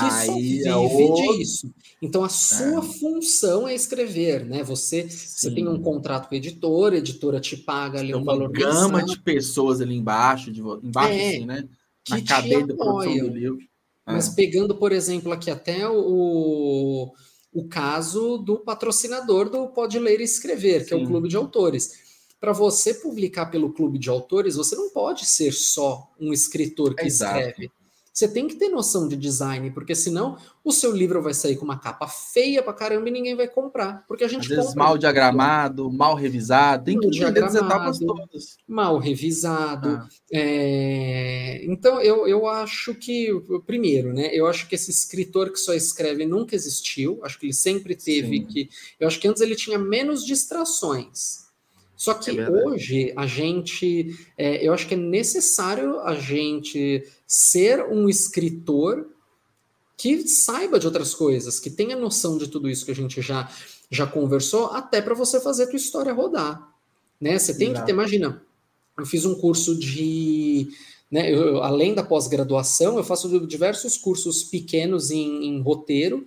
que 0.00 0.14
Aí 0.14 0.26
só 0.26 0.34
vive 0.34 0.68
é 0.68 1.36
disso. 1.36 1.74
Então 2.02 2.24
a 2.24 2.28
sua 2.28 2.78
é. 2.78 2.82
função 2.82 3.68
é 3.68 3.74
escrever, 3.74 4.44
né? 4.44 4.62
Você, 4.62 5.08
você 5.08 5.50
tem 5.50 5.68
um 5.68 5.80
contrato 5.82 6.28
com 6.28 6.34
a 6.34 6.38
editora, 6.38 6.94
a 6.94 6.98
editora 6.98 7.40
te 7.40 7.56
paga 7.56 7.98
ali 8.00 8.12
tem 8.12 8.20
um 8.20 8.24
valor 8.24 8.48
uma 8.48 8.52
gama 8.52 8.98
mensal. 8.98 9.06
de 9.06 9.20
pessoas 9.20 9.80
ali 9.80 9.94
embaixo, 9.96 10.50
de 10.50 10.60
embaixo 10.60 11.12
é, 11.12 11.28
assim, 11.28 11.46
né? 11.46 11.68
Na 12.08 12.22
cadeia 12.22 12.66
da 12.66 12.74
produção 12.74 13.18
do 13.18 13.28
livro. 13.28 13.58
Mas 14.06 14.28
é. 14.28 14.34
pegando, 14.34 14.74
por 14.74 14.92
exemplo, 14.92 15.30
aqui 15.30 15.50
até 15.50 15.88
o, 15.88 17.12
o 17.52 17.68
caso 17.68 18.38
do 18.38 18.58
patrocinador 18.58 19.50
do 19.50 19.68
Pode 19.68 19.98
Ler 19.98 20.20
e 20.20 20.24
Escrever, 20.24 20.80
Sim. 20.80 20.86
que 20.86 20.94
é 20.94 20.96
o 20.96 21.06
Clube 21.06 21.28
de 21.28 21.36
Autores. 21.36 22.10
Para 22.40 22.52
você 22.52 22.94
publicar 22.94 23.46
pelo 23.46 23.72
Clube 23.72 23.98
de 23.98 24.08
Autores, 24.08 24.56
você 24.56 24.74
não 24.74 24.88
pode 24.90 25.26
ser 25.26 25.52
só 25.52 26.10
um 26.18 26.32
escritor 26.32 26.94
que 26.94 27.06
escreve. 27.06 27.70
Você 28.20 28.28
tem 28.28 28.46
que 28.46 28.56
ter 28.56 28.68
noção 28.68 29.08
de 29.08 29.16
design, 29.16 29.70
porque 29.70 29.94
senão 29.94 30.36
o 30.62 30.70
seu 30.70 30.94
livro 30.94 31.22
vai 31.22 31.32
sair 31.32 31.56
com 31.56 31.64
uma 31.64 31.78
capa 31.78 32.06
feia 32.06 32.62
pra 32.62 32.74
caramba 32.74 33.08
e 33.08 33.10
ninguém 33.10 33.34
vai 33.34 33.48
comprar. 33.48 34.04
Porque 34.06 34.22
a 34.22 34.28
gente 34.28 34.42
Às 34.52 34.58
vezes 34.58 34.74
mal 34.74 34.98
diagramado, 34.98 35.90
mal 35.90 36.14
revisado, 36.14 36.84
tem 36.84 37.00
que 37.00 37.06
entender 37.06 37.42
as 37.42 37.54
etapas 37.54 37.98
todas. 37.98 38.58
Mal 38.68 38.98
revisado. 38.98 39.88
Ah. 39.88 40.08
É... 40.30 41.64
Então, 41.64 41.98
eu, 42.02 42.28
eu 42.28 42.46
acho 42.46 42.94
que, 42.94 43.30
primeiro, 43.66 44.12
né? 44.12 44.28
Eu 44.34 44.46
acho 44.46 44.68
que 44.68 44.74
esse 44.74 44.90
escritor 44.90 45.50
que 45.50 45.58
só 45.58 45.72
escreve 45.72 46.26
nunca 46.26 46.54
existiu. 46.54 47.20
Acho 47.22 47.38
que 47.38 47.46
ele 47.46 47.54
sempre 47.54 47.96
teve 47.96 48.36
Sim. 48.36 48.44
que. 48.44 48.68
Eu 49.00 49.08
acho 49.08 49.18
que 49.18 49.28
antes 49.28 49.40
ele 49.40 49.56
tinha 49.56 49.78
menos 49.78 50.26
distrações. 50.26 51.48
Só 52.00 52.14
que 52.14 52.30
é 52.30 52.48
hoje 52.48 53.12
a 53.14 53.26
gente, 53.26 54.16
é, 54.38 54.66
eu 54.66 54.72
acho 54.72 54.88
que 54.88 54.94
é 54.94 54.96
necessário 54.96 56.00
a 56.00 56.14
gente 56.14 57.06
ser 57.26 57.84
um 57.92 58.08
escritor 58.08 59.06
que 59.98 60.26
saiba 60.26 60.78
de 60.78 60.86
outras 60.86 61.14
coisas, 61.14 61.60
que 61.60 61.68
tenha 61.68 61.94
noção 61.94 62.38
de 62.38 62.48
tudo 62.48 62.70
isso 62.70 62.86
que 62.86 62.90
a 62.90 62.94
gente 62.94 63.20
já, 63.20 63.52
já 63.90 64.06
conversou, 64.06 64.68
até 64.68 65.02
para 65.02 65.14
você 65.14 65.38
fazer 65.42 65.64
a 65.64 65.66
tua 65.66 65.76
história 65.76 66.10
rodar. 66.14 66.72
Né? 67.20 67.38
Você 67.38 67.52
tem 67.54 67.68
Exato. 67.68 67.80
que 67.80 67.86
ter, 67.88 67.92
imagina, 67.92 68.42
eu 68.96 69.04
fiz 69.04 69.26
um 69.26 69.34
curso 69.34 69.78
de. 69.78 70.68
Né, 71.10 71.30
eu, 71.30 71.62
além 71.62 71.92
da 71.92 72.02
pós-graduação, 72.02 72.96
eu 72.96 73.04
faço 73.04 73.46
diversos 73.46 73.98
cursos 73.98 74.42
pequenos 74.42 75.10
em, 75.10 75.48
em 75.48 75.60
roteiro 75.60 76.26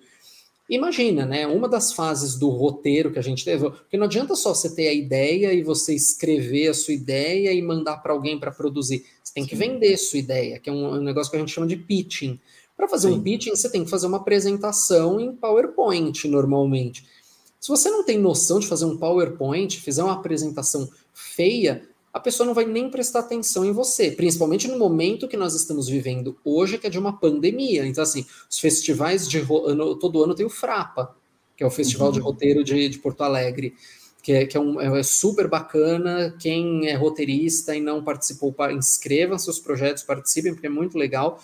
Imagina, 0.70 1.26
né? 1.26 1.46
Uma 1.46 1.68
das 1.68 1.92
fases 1.92 2.36
do 2.36 2.50
roteiro 2.50 3.12
que 3.12 3.20
a 3.20 3.24
gente 3.24 3.44
teve, 3.44 3.70
porque 3.70 3.98
não 3.98 4.06
adianta 4.06 4.36
só 4.36 4.54
você 4.54 4.74
ter 4.74 4.88
a 4.88 4.94
ideia 4.94 5.54
e 5.54 5.62
você 5.62 5.94
escrever 5.94 6.70
a 6.70 6.74
sua 6.74 6.94
ideia 6.94 7.52
e 7.52 7.62
mandar 7.62 7.98
para 7.98 8.14
alguém 8.14 8.40
para 8.40 8.52
produzir. 8.52 9.06
Você 9.22 9.34
tem 9.34 9.46
que 9.46 9.56
vender 9.56 9.98
sua 9.98 10.20
ideia, 10.20 10.60
que 10.60 10.70
é 10.70 10.74
um, 10.74 11.02
negócio 11.02 11.30
que 11.30 11.36
a 11.36 11.40
gente 11.40 11.52
chama 11.52 11.68
de 11.68 11.76
pitching. 11.76 12.40
Para 12.78 12.88
fazer 12.88 13.10
Sim. 13.10 13.16
um 13.16 13.22
pitching, 13.22 13.50
você 13.52 13.70
tem 13.70 13.84
que 13.84 13.90
fazer 13.90 14.08
uma 14.08 14.18
apresentação 14.18 15.20
em 15.20 15.36
PowerPoint, 15.36 16.28
normalmente. 16.28 17.06
Se 17.60 17.68
você 17.68 17.90
não 17.90 18.04
tem 18.04 18.18
noção 18.18 18.60
de 18.60 18.68
fazer 18.68 18.86
um 18.86 18.98
PowerPoint, 18.98 19.80
fizer 19.80 20.04
uma 20.04 20.14
apresentação 20.14 20.90
feia, 21.14 21.84
a 22.14 22.20
pessoa 22.20 22.46
não 22.46 22.54
vai 22.54 22.66
nem 22.66 22.92
prestar 22.92 23.20
atenção 23.20 23.66
em 23.66 23.72
você, 23.72 24.12
principalmente 24.12 24.68
no 24.68 24.78
momento 24.78 25.28
que 25.28 25.36
nós 25.36 25.56
estamos 25.56 25.88
vivendo 25.88 26.38
hoje, 26.46 26.78
que 26.78 26.86
é 26.86 26.90
de 26.90 27.00
uma 27.00 27.18
pandemia. 27.20 27.88
Então, 27.88 28.04
assim, 28.04 28.24
os 28.48 28.60
festivais 28.60 29.28
de 29.28 29.40
ano, 29.40 29.96
todo 29.96 30.24
ano 30.24 30.36
tem 30.36 30.46
o 30.46 30.50
Frapa, 30.50 31.16
que 31.58 31.64
é 31.64 31.68
o 31.68 31.72
Festival 31.72 32.10
uhum. 32.10 32.14
de 32.14 32.20
Roteiro 32.20 32.64
de, 32.64 32.88
de 32.88 33.00
Porto 33.00 33.22
Alegre, 33.22 33.74
que, 34.22 34.32
é, 34.32 34.46
que 34.46 34.56
é, 34.56 34.60
um, 34.60 34.80
é, 34.80 35.02
super 35.02 35.48
bacana. 35.48 36.36
Quem 36.40 36.88
é 36.88 36.94
roteirista 36.94 37.76
e 37.76 37.82
não 37.82 38.04
participou, 38.04 38.56
inscrevam 38.72 39.40
seus 39.40 39.60
projetos, 39.60 40.04
participem, 40.04 40.54
porque 40.54 40.68
é 40.68 40.70
muito 40.70 40.98
legal. 41.00 41.42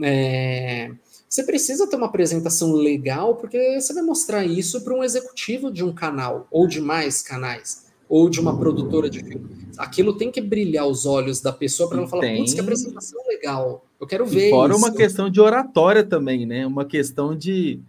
É, 0.00 0.92
você 1.28 1.42
precisa 1.42 1.88
ter 1.88 1.96
uma 1.96 2.06
apresentação 2.06 2.72
legal, 2.72 3.34
porque 3.36 3.80
você 3.80 3.92
vai 3.92 4.04
mostrar 4.04 4.44
isso 4.44 4.82
para 4.82 4.94
um 4.94 5.02
executivo 5.02 5.70
de 5.72 5.82
um 5.82 5.92
canal 5.92 6.46
ou 6.48 6.68
de 6.68 6.80
mais 6.80 7.22
canais 7.22 7.86
ou 8.08 8.30
de 8.30 8.38
uma 8.38 8.56
produtora 8.56 9.10
de 9.10 9.20
filme. 9.24 9.61
Aquilo 9.78 10.14
tem 10.14 10.30
que 10.30 10.40
brilhar 10.40 10.86
os 10.86 11.06
olhos 11.06 11.40
da 11.40 11.52
pessoa 11.52 11.88
para 11.88 11.98
ela 11.98 12.08
falar, 12.08 12.36
putz, 12.36 12.54
que 12.54 12.60
apresentação 12.60 13.20
legal, 13.28 13.84
eu 14.00 14.06
quero 14.06 14.26
ver 14.26 14.48
e 14.48 14.50
fora 14.50 14.72
isso. 14.72 14.84
uma 14.84 14.92
questão 14.92 15.30
de 15.30 15.40
oratória 15.40 16.02
também, 16.02 16.44
né? 16.44 16.66
Uma 16.66 16.84
questão 16.84 17.36
de 17.36 17.80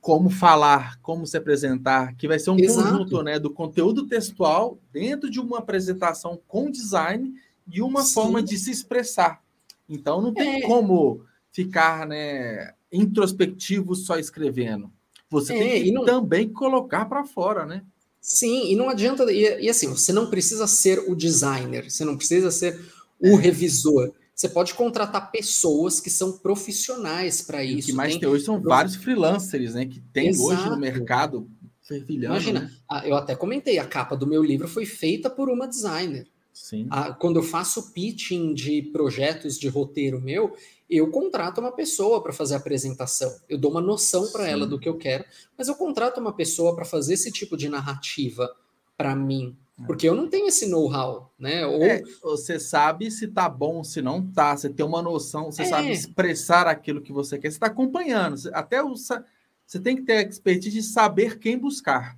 como 0.00 0.28
falar, 0.28 1.00
como 1.00 1.26
se 1.26 1.36
apresentar, 1.36 2.14
que 2.14 2.28
vai 2.28 2.38
ser 2.38 2.50
um 2.50 2.58
Exato. 2.58 2.90
conjunto, 2.90 3.22
né, 3.22 3.38
do 3.38 3.50
conteúdo 3.50 4.06
textual 4.06 4.78
dentro 4.92 5.30
de 5.30 5.40
uma 5.40 5.58
apresentação 5.58 6.38
com 6.46 6.70
design 6.70 7.32
e 7.66 7.80
uma 7.80 8.02
Sim. 8.02 8.12
forma 8.12 8.42
de 8.42 8.58
se 8.58 8.70
expressar. 8.70 9.42
Então 9.88 10.20
não 10.20 10.34
tem 10.34 10.62
é. 10.62 10.66
como 10.66 11.24
ficar, 11.50 12.06
né, 12.06 12.74
introspectivo 12.92 13.94
só 13.94 14.18
escrevendo. 14.18 14.92
Você 15.30 15.54
é, 15.54 15.58
tem 15.58 15.84
que 15.84 15.92
não... 15.92 16.04
também 16.04 16.48
colocar 16.48 17.06
para 17.06 17.24
fora, 17.24 17.64
né? 17.64 17.82
Sim, 18.24 18.72
e 18.72 18.74
não 18.74 18.88
adianta. 18.88 19.30
E, 19.30 19.64
e, 19.64 19.68
assim, 19.68 19.86
você 19.86 20.10
não 20.10 20.30
precisa 20.30 20.66
ser 20.66 20.98
o 21.06 21.14
designer, 21.14 21.90
você 21.90 22.06
não 22.06 22.16
precisa 22.16 22.50
ser 22.50 22.80
o 23.20 23.38
é. 23.38 23.42
revisor. 23.42 24.12
Você 24.34 24.48
pode 24.48 24.72
contratar 24.72 25.30
pessoas 25.30 26.00
que 26.00 26.08
são 26.08 26.32
profissionais 26.38 27.42
para 27.42 27.62
isso. 27.62 27.80
O 27.80 27.90
que 27.90 27.92
mais 27.92 28.12
tem, 28.12 28.20
tem 28.20 28.28
hoje 28.28 28.46
são 28.46 28.54
prof... 28.54 28.68
vários 28.68 28.94
freelancers, 28.96 29.74
né? 29.74 29.84
Que 29.84 30.00
tem 30.00 30.28
Exato. 30.28 30.48
hoje 30.48 30.70
no 30.70 30.78
mercado 30.78 31.46
fervilhando. 31.86 32.36
Imagina, 32.36 32.60
né? 32.60 33.02
eu 33.04 33.14
até 33.14 33.36
comentei, 33.36 33.78
a 33.78 33.84
capa 33.84 34.16
do 34.16 34.26
meu 34.26 34.42
livro 34.42 34.66
foi 34.66 34.86
feita 34.86 35.28
por 35.28 35.50
uma 35.50 35.68
designer. 35.68 36.26
Sim. 36.54 36.86
A, 36.88 37.12
quando 37.12 37.36
eu 37.36 37.42
faço 37.42 37.90
pitching 37.90 38.54
de 38.54 38.80
projetos 38.80 39.58
de 39.58 39.68
roteiro 39.68 40.20
meu, 40.20 40.56
eu 40.88 41.10
contrato 41.10 41.58
uma 41.58 41.72
pessoa 41.72 42.22
para 42.22 42.32
fazer 42.32 42.54
a 42.54 42.58
apresentação. 42.58 43.34
Eu 43.48 43.58
dou 43.58 43.72
uma 43.72 43.80
noção 43.80 44.30
para 44.30 44.48
ela 44.48 44.64
do 44.64 44.78
que 44.78 44.88
eu 44.88 44.96
quero, 44.96 45.24
mas 45.58 45.66
eu 45.66 45.74
contrato 45.74 46.20
uma 46.20 46.32
pessoa 46.32 46.74
para 46.76 46.84
fazer 46.84 47.14
esse 47.14 47.32
tipo 47.32 47.56
de 47.56 47.68
narrativa 47.68 48.48
para 48.96 49.16
mim, 49.16 49.56
é. 49.80 49.84
porque 49.84 50.08
eu 50.08 50.14
não 50.14 50.28
tenho 50.28 50.46
esse 50.46 50.68
know-how, 50.68 51.34
né? 51.36 51.66
Ou 51.66 51.82
é, 51.82 52.00
você 52.22 52.60
sabe 52.60 53.10
se 53.10 53.26
tá 53.26 53.48
bom, 53.48 53.82
se 53.82 54.00
não 54.00 54.24
tá, 54.24 54.56
você 54.56 54.70
tem 54.70 54.86
uma 54.86 55.02
noção, 55.02 55.50
você 55.50 55.62
é. 55.62 55.66
sabe 55.66 55.90
expressar 55.90 56.68
aquilo 56.68 57.00
que 57.00 57.12
você 57.12 57.36
quer, 57.36 57.50
você 57.50 57.56
está 57.56 57.66
acompanhando, 57.66 58.38
até 58.52 58.80
o, 58.80 58.94
você 58.94 59.80
tem 59.82 59.96
que 59.96 60.02
ter 60.02 60.18
a 60.18 60.22
expertise 60.22 60.70
de 60.70 60.82
saber 60.84 61.40
quem 61.40 61.58
buscar. 61.58 62.16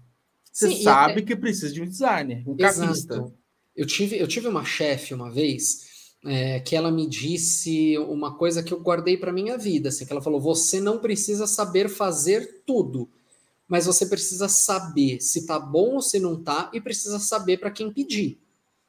Você 0.53 0.69
Sim, 0.69 0.83
sabe 0.83 1.23
que 1.23 1.35
precisa 1.35 1.73
de 1.73 1.81
um 1.81 1.87
designer, 1.87 2.43
um 2.47 2.55
capista. 2.57 3.33
Eu 3.77 3.87
tive, 3.87 4.19
eu 4.19 4.27
tive 4.27 4.49
uma 4.49 4.65
chefe 4.65 5.13
uma 5.13 5.31
vez 5.31 5.87
é, 6.25 6.61
que 6.61 6.75
ela 6.75 6.91
me 6.91 7.07
disse 7.07 7.97
uma 7.99 8.35
coisa 8.35 8.63
que 8.63 8.73
eu 8.73 8.81
guardei 8.81 9.17
para 9.17 9.33
minha 9.33 9.57
vida, 9.57 9.91
assim, 9.91 10.07
que 10.07 10.13
ela 10.13 10.23
falou: 10.23 10.41
você 10.41 10.81
não 10.81 10.99
precisa 10.99 11.47
saber 11.47 11.89
fazer 11.89 12.63
tudo, 12.67 13.09
mas 13.69 13.87
você 13.87 14.07
precisa 14.07 14.49
saber 14.49 15.21
se 15.21 15.47
tá 15.47 15.59
bom 15.59 15.95
ou 15.95 16.03
se 16.03 16.19
não 16.19 16.43
tá 16.43 16.71
e 16.73 16.81
precisa 16.81 17.19
saber 17.19 17.59
para 17.59 17.71
quem 17.71 17.93
pedir. 17.93 18.41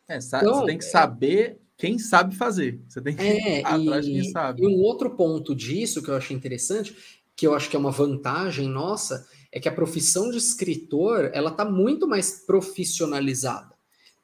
É, 0.07 0.17
então, 0.17 0.59
você 0.59 0.65
tem 0.65 0.77
que 0.77 0.85
saber 0.85 1.59
quem 1.77 1.99
sabe 1.99 2.35
fazer. 2.35 2.79
Você 2.87 3.01
tem 3.01 3.15
que 3.15 3.21
é, 3.21 3.59
ir 3.61 3.65
atrás 3.65 4.05
de 4.05 4.11
quem 4.11 4.31
sabe. 4.31 4.63
E 4.63 4.67
um 4.67 4.81
outro 4.81 5.11
ponto 5.11 5.53
disso 5.53 6.01
que 6.01 6.09
eu 6.09 6.15
achei 6.15 6.35
interessante, 6.35 6.95
que 7.35 7.45
eu 7.45 7.53
acho 7.53 7.69
que 7.69 7.75
é 7.75 7.79
uma 7.79 7.91
vantagem 7.91 8.67
nossa, 8.67 9.27
é 9.51 9.59
que 9.59 9.69
a 9.69 9.71
profissão 9.71 10.31
de 10.31 10.37
escritor 10.37 11.29
ela 11.33 11.51
está 11.51 11.63
muito 11.63 12.07
mais 12.07 12.45
profissionalizada. 12.45 13.76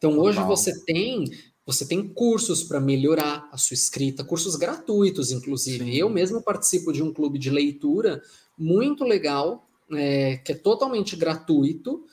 Então 0.04 0.20
hoje 0.20 0.38
você 0.44 0.84
tem 0.84 1.24
Você 1.66 1.88
tem 1.88 2.06
cursos 2.10 2.62
para 2.62 2.82
melhorar 2.82 3.48
a 3.50 3.58
sua 3.58 3.74
escrita, 3.74 4.22
cursos 4.22 4.58
gratuitos, 4.58 5.32
inclusive. 5.32 5.86
Sim. 5.86 5.94
Eu 5.94 6.10
mesmo 6.10 6.42
participo 6.42 6.92
de 6.92 7.02
um 7.02 7.14
clube 7.14 7.40
de 7.40 7.50
leitura 7.50 8.22
muito 8.58 9.06
legal, 9.06 9.66
é, 9.94 10.36
que 10.44 10.52
é 10.52 10.56
totalmente 10.56 11.16
gratuito, 11.16 12.04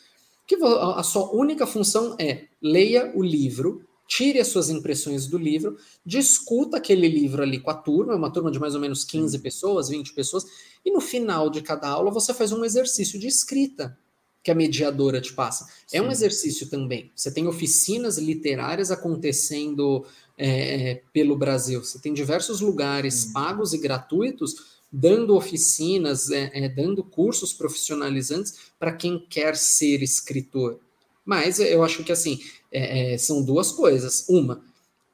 que 0.47 0.55
a 0.55 1.03
sua 1.03 1.35
única 1.35 1.67
função 1.67 2.15
é 2.17 2.45
leia 2.63 3.13
o 3.17 3.23
livro, 3.25 3.85
tire 4.07 4.39
as 4.39 4.47
suas 4.47 4.71
impressões 4.71 5.27
do 5.27 5.37
livro, 5.37 5.77
discuta 6.07 6.77
aquele 6.77 7.09
livro 7.09 7.43
ali 7.43 7.59
com 7.59 7.71
a 7.71 7.75
turma, 7.75 8.15
uma 8.15 8.33
turma 8.33 8.53
de 8.53 8.61
mais 8.61 8.77
ou 8.77 8.81
menos 8.81 9.03
15 9.03 9.37
pessoas, 9.41 9.89
20 9.89 10.13
pessoas, 10.15 10.45
e 10.85 10.93
no 10.93 11.01
final 11.01 11.51
de 11.51 11.61
cada 11.61 11.89
aula 11.89 12.13
você 12.13 12.33
faz 12.33 12.53
um 12.53 12.65
exercício 12.65 13.19
de 13.19 13.27
escrita 13.27 13.99
que 14.43 14.51
a 14.51 14.55
mediadora 14.55 15.21
te 15.21 15.33
passa. 15.33 15.67
Sim. 15.87 15.99
É 15.99 16.03
um 16.03 16.11
exercício 16.11 16.69
também. 16.69 17.11
Você 17.15 17.31
tem 17.31 17.47
oficinas 17.47 18.19
literárias 18.19 18.91
acontecendo 18.91 20.07
é, 20.37 20.91
é 20.91 21.03
pelo 21.13 21.37
Brasil. 21.37 21.85
Você 21.85 21.99
tem 21.99 22.13
diversos 22.13 22.61
lugares 22.61 23.27
hum. 23.27 23.33
pagos 23.33 23.73
e 23.73 23.79
gratuitos 23.79 24.81
dando 24.93 25.37
oficinas, 25.37 26.31
é, 26.31 26.51
é, 26.53 26.69
dando 26.69 27.05
cursos 27.05 27.53
profissionalizantes 27.53 28.73
para 28.79 28.93
quem 28.93 29.25
quer 29.29 29.57
ser 29.57 30.03
escritor. 30.03 30.81
Mas 31.25 31.61
eu 31.61 31.85
acho 31.85 32.03
que 32.03 32.11
assim 32.11 32.41
é, 32.73 33.15
é, 33.15 33.19
são 33.19 33.45
duas 33.45 33.71
coisas. 33.71 34.27
Uma, 34.29 34.65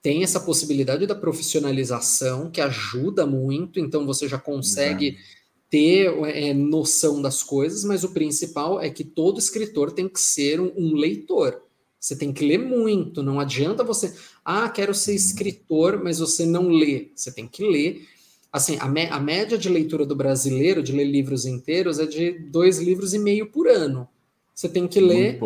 tem 0.00 0.22
essa 0.22 0.40
possibilidade 0.40 1.06
da 1.06 1.14
profissionalização 1.14 2.50
que 2.50 2.60
ajuda 2.60 3.26
muito, 3.26 3.78
então 3.80 4.06
você 4.06 4.28
já 4.28 4.38
consegue 4.38 5.08
Exato. 5.08 5.36
Ter 5.76 6.06
é, 6.24 6.54
noção 6.54 7.20
das 7.20 7.42
coisas, 7.42 7.84
mas 7.84 8.02
o 8.02 8.08
principal 8.08 8.80
é 8.80 8.88
que 8.88 9.04
todo 9.04 9.38
escritor 9.38 9.92
tem 9.92 10.08
que 10.08 10.18
ser 10.18 10.58
um, 10.58 10.72
um 10.74 10.94
leitor. 10.94 11.60
Você 12.00 12.16
tem 12.16 12.32
que 12.32 12.46
ler 12.46 12.56
muito, 12.56 13.22
não 13.22 13.38
adianta 13.38 13.84
você, 13.84 14.14
ah, 14.42 14.70
quero 14.70 14.94
ser 14.94 15.10
uhum. 15.10 15.16
escritor, 15.18 16.02
mas 16.02 16.18
você 16.18 16.46
não 16.46 16.70
lê. 16.70 17.10
Você 17.14 17.30
tem 17.30 17.46
que 17.46 17.62
ler 17.62 18.06
assim, 18.50 18.78
a, 18.80 19.16
a, 19.16 19.20
média 19.20 19.58
de 19.58 19.68
leitura 19.68 20.06
do 20.06 20.16
brasileiro, 20.16 20.82
de 20.82 20.92
ler 20.92 21.04
livros 21.04 21.44
inteiros, 21.44 21.98
é 21.98 22.06
de 22.06 22.30
dois 22.50 22.78
livros 22.78 23.12
e 23.12 23.18
meio 23.18 23.50
por 23.50 23.68
ano. 23.68 24.08
Você 24.54 24.70
tem 24.70 24.88
que 24.88 24.98
ler. 24.98 25.38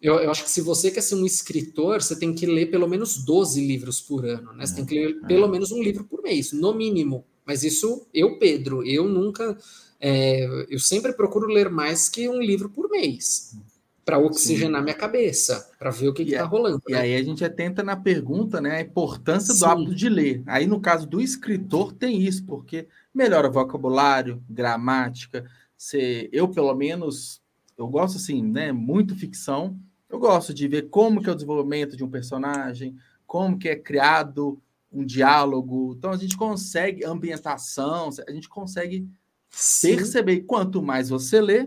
Eu, 0.00 0.16
eu, 0.16 0.28
acho 0.28 0.42
que 0.42 0.50
se 0.50 0.60
você 0.60 0.90
quer 0.90 1.02
ser 1.02 1.14
um 1.14 1.24
escritor, 1.24 2.02
você 2.02 2.16
tem 2.16 2.34
que 2.34 2.46
ler 2.46 2.68
pelo 2.68 2.88
menos 2.88 3.24
12 3.24 3.64
livros 3.64 4.00
por 4.00 4.26
ano, 4.26 4.52
né? 4.54 4.66
Você 4.66 4.74
tem 4.74 4.84
que 4.84 4.94
ler 4.94 5.20
é. 5.22 5.26
pelo 5.28 5.46
menos 5.46 5.70
um 5.70 5.80
livro 5.80 6.02
por 6.02 6.20
mês, 6.20 6.52
no 6.52 6.74
mínimo. 6.74 7.24
Mas 7.44 7.62
isso, 7.62 8.06
eu, 8.12 8.38
Pedro, 8.38 8.84
eu 8.84 9.04
nunca. 9.04 9.56
É, 10.00 10.66
eu 10.68 10.78
sempre 10.78 11.12
procuro 11.12 11.46
ler 11.46 11.70
mais 11.70 12.08
que 12.08 12.28
um 12.28 12.40
livro 12.40 12.68
por 12.68 12.88
mês 12.90 13.56
para 14.04 14.18
oxigenar 14.18 14.80
Sim. 14.80 14.84
minha 14.84 14.96
cabeça, 14.96 15.70
para 15.78 15.90
ver 15.90 16.08
o 16.08 16.12
que 16.12 16.22
está 16.22 16.44
rolando. 16.44 16.82
E 16.88 16.92
né? 16.92 17.00
aí 17.00 17.14
a 17.14 17.22
gente 17.22 17.44
atenta 17.44 17.84
na 17.84 17.94
pergunta, 17.94 18.60
né, 18.60 18.78
a 18.78 18.80
importância 18.80 19.54
Sim. 19.54 19.60
do 19.60 19.66
hábito 19.66 19.94
de 19.94 20.08
ler. 20.08 20.42
Aí 20.46 20.66
no 20.66 20.80
caso 20.80 21.06
do 21.06 21.20
escritor 21.20 21.92
tem 21.92 22.20
isso, 22.20 22.44
porque 22.44 22.88
melhora 23.14 23.48
vocabulário, 23.48 24.42
gramática. 24.50 25.48
Se, 25.76 26.28
eu 26.32 26.48
pelo 26.48 26.74
menos 26.74 27.40
eu 27.76 27.86
gosto 27.86 28.16
assim, 28.16 28.42
né, 28.42 28.72
muito 28.72 29.16
ficção. 29.16 29.78
Eu 30.08 30.18
gosto 30.18 30.52
de 30.52 30.68
ver 30.68 30.88
como 30.88 31.22
que 31.22 31.28
é 31.28 31.32
o 31.32 31.34
desenvolvimento 31.34 31.96
de 31.96 32.04
um 32.04 32.10
personagem, 32.10 32.96
como 33.26 33.58
que 33.58 33.68
é 33.68 33.76
criado 33.76 34.60
um 34.92 35.04
diálogo. 35.04 35.94
Então 35.96 36.10
a 36.10 36.16
gente 36.16 36.36
consegue 36.36 37.04
ambientação, 37.04 38.10
a 38.28 38.32
gente 38.32 38.48
consegue 38.48 39.08
Sim. 39.50 39.96
perceber. 39.96 40.40
Quanto 40.42 40.82
mais 40.82 41.08
você 41.08 41.40
lê, 41.40 41.66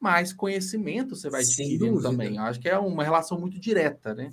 mais 0.00 0.32
conhecimento 0.32 1.14
você 1.14 1.30
vai 1.30 1.42
adquirindo 1.42 2.02
também. 2.02 2.36
Eu 2.36 2.42
acho 2.42 2.60
que 2.60 2.68
é 2.68 2.78
uma 2.78 3.04
relação 3.04 3.38
muito 3.38 3.60
direta, 3.60 4.14
né? 4.14 4.30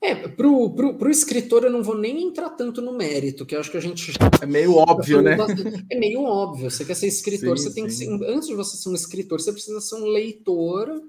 É, 0.00 0.28
pro, 0.28 0.70
pro, 0.70 0.94
pro 0.94 1.10
escritor 1.10 1.64
eu 1.64 1.70
não 1.70 1.82
vou 1.82 1.96
nem 1.96 2.22
entrar 2.28 2.50
tanto 2.50 2.82
no 2.82 2.92
mérito, 2.92 3.46
que 3.46 3.54
eu 3.56 3.60
acho 3.60 3.70
que 3.70 3.78
a 3.78 3.80
gente 3.80 4.12
já... 4.12 4.18
É 4.42 4.46
meio 4.46 4.74
óbvio, 4.74 5.22
né? 5.22 5.36
É 5.90 5.98
meio 5.98 6.22
óbvio. 6.22 6.70
Você 6.70 6.84
quer 6.84 6.94
ser 6.94 7.06
escritor, 7.06 7.56
sim, 7.56 7.64
você 7.64 7.74
tem 7.74 7.88
sim. 7.88 8.18
que 8.18 8.18
ser... 8.18 8.30
Antes 8.30 8.48
de 8.48 8.54
você 8.54 8.76
ser 8.76 8.88
um 8.90 8.94
escritor, 8.94 9.40
você 9.40 9.52
precisa 9.52 9.80
ser 9.80 9.94
um 9.94 10.04
leitor... 10.04 11.02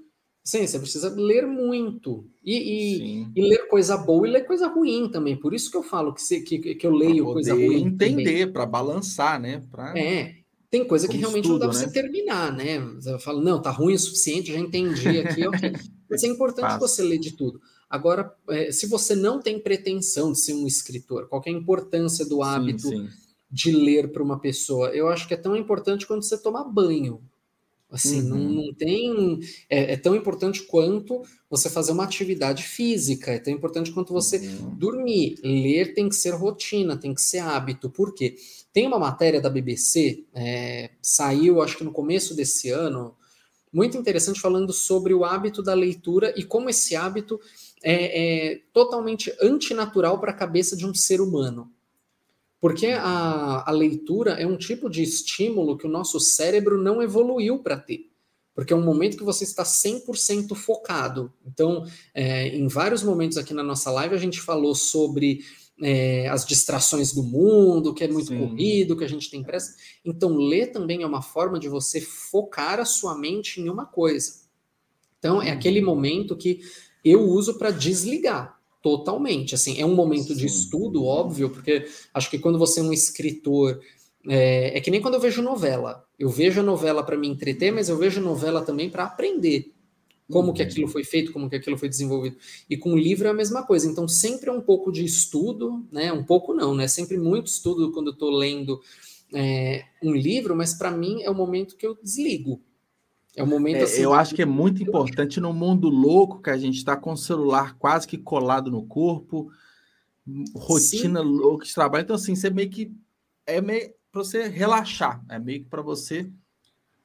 Sim, 0.46 0.64
você 0.64 0.78
precisa 0.78 1.08
ler 1.08 1.44
muito. 1.44 2.24
E, 2.44 2.54
e, 2.54 3.26
e, 3.34 3.48
ler 3.48 3.66
coisa 3.66 3.96
boa 3.96 4.28
e 4.28 4.30
ler 4.30 4.46
coisa 4.46 4.68
ruim 4.68 5.10
também. 5.10 5.34
Por 5.34 5.52
isso 5.52 5.68
que 5.68 5.76
eu 5.76 5.82
falo 5.82 6.14
que, 6.14 6.22
se, 6.22 6.40
que, 6.42 6.76
que 6.76 6.86
eu 6.86 6.92
leio 6.92 7.24
coisa 7.24 7.52
ruim. 7.52 7.82
entender, 7.82 8.52
para 8.52 8.64
balançar, 8.64 9.40
né? 9.40 9.60
Pra... 9.72 9.98
É. 9.98 10.36
Tem 10.70 10.86
coisa 10.86 11.08
que 11.08 11.16
realmente 11.16 11.46
estudo, 11.46 11.58
não 11.58 11.66
dá 11.66 11.72
para 11.72 11.80
né? 11.80 11.84
você 11.84 11.92
terminar, 11.92 12.52
né? 12.52 12.78
Você 12.78 13.18
fala, 13.18 13.42
não, 13.42 13.60
tá 13.60 13.72
ruim 13.72 13.94
o 13.94 13.98
suficiente, 13.98 14.52
já 14.52 14.58
entendi 14.60 15.18
aqui, 15.18 15.48
ok. 15.48 15.72
Mas 16.08 16.22
é 16.22 16.28
importante 16.28 16.78
você 16.78 17.02
ler 17.02 17.18
de 17.18 17.32
tudo. 17.32 17.60
Agora, 17.90 18.32
é, 18.48 18.70
se 18.70 18.86
você 18.86 19.16
não 19.16 19.40
tem 19.40 19.58
pretensão 19.58 20.30
de 20.30 20.40
ser 20.40 20.54
um 20.54 20.64
escritor, 20.64 21.26
qual 21.28 21.42
é 21.44 21.50
a 21.50 21.52
importância 21.52 22.24
do 22.24 22.40
hábito 22.40 22.82
sim, 22.82 23.08
sim. 23.08 23.08
de 23.50 23.72
ler 23.72 24.12
para 24.12 24.22
uma 24.22 24.38
pessoa? 24.38 24.90
Eu 24.90 25.08
acho 25.08 25.26
que 25.26 25.34
é 25.34 25.36
tão 25.36 25.56
importante 25.56 26.06
quando 26.06 26.22
você 26.22 26.40
tomar 26.40 26.62
banho. 26.62 27.20
Assim, 27.90 28.20
uhum. 28.22 28.28
não, 28.28 28.64
não 28.66 28.74
tem. 28.74 29.38
É, 29.70 29.92
é, 29.92 29.96
tão 29.96 30.16
importante 30.16 30.62
quanto 30.64 31.22
você 31.48 31.70
fazer 31.70 31.92
uma 31.92 32.02
atividade 32.02 32.64
física, 32.64 33.30
é 33.32 33.38
tão 33.38 33.52
importante 33.52 33.92
quanto 33.92 34.12
você 34.12 34.38
uhum. 34.38 34.74
dormir. 34.76 35.36
Ler 35.42 35.94
tem 35.94 36.08
que 36.08 36.16
ser 36.16 36.30
rotina, 36.30 36.96
tem 36.96 37.14
que 37.14 37.22
ser 37.22 37.38
hábito. 37.38 37.88
Por 37.88 38.12
quê? 38.12 38.34
Tem 38.72 38.86
uma 38.86 38.98
matéria 38.98 39.40
da 39.40 39.48
BBC, 39.48 40.24
é, 40.34 40.90
saiu 41.00 41.62
acho 41.62 41.78
que 41.78 41.84
no 41.84 41.92
começo 41.92 42.34
desse 42.34 42.70
ano, 42.70 43.14
muito 43.72 43.96
interessante, 43.96 44.40
falando 44.40 44.72
sobre 44.72 45.14
o 45.14 45.24
hábito 45.24 45.62
da 45.62 45.72
leitura 45.72 46.34
e 46.36 46.42
como 46.42 46.68
esse 46.68 46.96
hábito 46.96 47.40
é, 47.82 48.52
é 48.52 48.60
totalmente 48.72 49.32
antinatural 49.40 50.18
para 50.18 50.32
a 50.32 50.36
cabeça 50.36 50.76
de 50.76 50.84
um 50.84 50.92
ser 50.92 51.20
humano. 51.20 51.70
Porque 52.66 52.88
a, 52.88 53.62
a 53.64 53.70
leitura 53.70 54.32
é 54.32 54.44
um 54.44 54.56
tipo 54.56 54.90
de 54.90 55.00
estímulo 55.00 55.78
que 55.78 55.86
o 55.86 55.88
nosso 55.88 56.18
cérebro 56.18 56.76
não 56.82 57.00
evoluiu 57.00 57.60
para 57.60 57.76
ter. 57.76 58.10
Porque 58.56 58.72
é 58.72 58.76
um 58.76 58.82
momento 58.82 59.16
que 59.16 59.22
você 59.22 59.44
está 59.44 59.62
100% 59.62 60.52
focado. 60.56 61.32
Então, 61.46 61.86
é, 62.12 62.48
em 62.48 62.66
vários 62.66 63.04
momentos 63.04 63.38
aqui 63.38 63.54
na 63.54 63.62
nossa 63.62 63.88
live, 63.92 64.16
a 64.16 64.18
gente 64.18 64.40
falou 64.40 64.74
sobre 64.74 65.44
é, 65.80 66.26
as 66.26 66.44
distrações 66.44 67.12
do 67.12 67.22
mundo, 67.22 67.94
que 67.94 68.02
é 68.02 68.08
muito 68.08 68.30
Sim. 68.30 68.38
corrido, 68.40 68.96
que 68.96 69.04
a 69.04 69.08
gente 69.08 69.30
tem 69.30 69.44
pressa. 69.44 69.72
Então, 70.04 70.36
ler 70.36 70.72
também 70.72 71.04
é 71.04 71.06
uma 71.06 71.22
forma 71.22 71.60
de 71.60 71.68
você 71.68 72.00
focar 72.00 72.80
a 72.80 72.84
sua 72.84 73.16
mente 73.16 73.60
em 73.60 73.68
uma 73.68 73.86
coisa. 73.86 74.40
Então, 75.20 75.40
é 75.40 75.52
aquele 75.52 75.78
uhum. 75.78 75.86
momento 75.86 76.36
que 76.36 76.62
eu 77.04 77.20
uso 77.20 77.58
para 77.58 77.70
desligar 77.70 78.55
totalmente. 78.86 79.52
Assim, 79.52 79.80
é 79.80 79.84
um 79.84 79.96
momento 79.96 80.28
Sim. 80.28 80.36
de 80.36 80.46
estudo, 80.46 81.04
óbvio, 81.04 81.50
porque 81.50 81.88
acho 82.14 82.30
que 82.30 82.38
quando 82.38 82.56
você 82.56 82.78
é 82.78 82.84
um 82.84 82.92
escritor, 82.92 83.80
é, 84.28 84.78
é 84.78 84.80
que 84.80 84.92
nem 84.92 85.00
quando 85.00 85.14
eu 85.14 85.20
vejo 85.20 85.42
novela. 85.42 86.06
Eu 86.16 86.28
vejo 86.28 86.60
a 86.60 86.62
novela 86.62 87.02
para 87.02 87.16
me 87.16 87.26
entreter, 87.26 87.72
mas 87.72 87.88
eu 87.88 87.98
vejo 87.98 88.20
a 88.20 88.22
novela 88.22 88.62
também 88.62 88.88
para 88.88 89.02
aprender 89.02 89.72
como 90.30 90.52
que 90.52 90.62
uhum. 90.62 90.68
aquilo 90.68 90.88
foi 90.88 91.02
feito, 91.02 91.32
como 91.32 91.50
que 91.50 91.56
aquilo 91.56 91.76
foi 91.76 91.88
desenvolvido. 91.88 92.36
E 92.70 92.76
com 92.76 92.92
o 92.92 92.96
livro 92.96 93.26
é 93.26 93.30
a 93.32 93.34
mesma 93.34 93.64
coisa. 93.64 93.90
Então 93.90 94.06
sempre 94.06 94.50
é 94.50 94.52
um 94.52 94.60
pouco 94.60 94.92
de 94.92 95.04
estudo, 95.04 95.84
né? 95.90 96.12
Um 96.12 96.22
pouco 96.22 96.54
não, 96.54 96.72
né? 96.72 96.86
Sempre 96.86 97.18
muito 97.18 97.48
estudo 97.48 97.90
quando 97.90 98.08
eu 98.08 98.12
estou 98.12 98.30
lendo 98.30 98.80
é, 99.34 99.84
um 100.00 100.14
livro, 100.14 100.54
mas 100.54 100.74
para 100.74 100.92
mim 100.92 101.24
é 101.24 101.30
o 101.30 101.34
momento 101.34 101.76
que 101.76 101.86
eu 101.86 101.98
desligo. 102.00 102.60
É 103.36 103.42
o 103.42 103.46
momento. 103.46 103.76
É, 103.76 103.82
assim, 103.82 104.00
eu 104.00 104.14
acho 104.14 104.34
que 104.34 104.42
é 104.42 104.46
muito 104.46 104.82
importante 104.82 105.38
no 105.40 105.52
mundo 105.52 105.88
louco 105.88 106.40
que 106.40 106.48
a 106.48 106.56
gente 106.56 106.76
está 106.78 106.96
com 106.96 107.12
o 107.12 107.16
celular 107.16 107.76
quase 107.78 108.08
que 108.08 108.16
colado 108.16 108.70
no 108.70 108.86
corpo, 108.86 109.50
rotina 110.54 111.20
Sim. 111.20 111.26
louca 111.26 111.66
de 111.66 111.74
trabalho. 111.74 112.02
Então, 112.02 112.16
assim, 112.16 112.34
você 112.34 112.48
meio 112.48 112.70
que. 112.70 112.90
É 113.46 113.60
meio 113.60 113.94
para 114.10 114.24
você 114.24 114.48
relaxar, 114.48 115.22
é 115.28 115.38
meio 115.38 115.60
que 115.60 115.68
para 115.68 115.82
você 115.82 116.30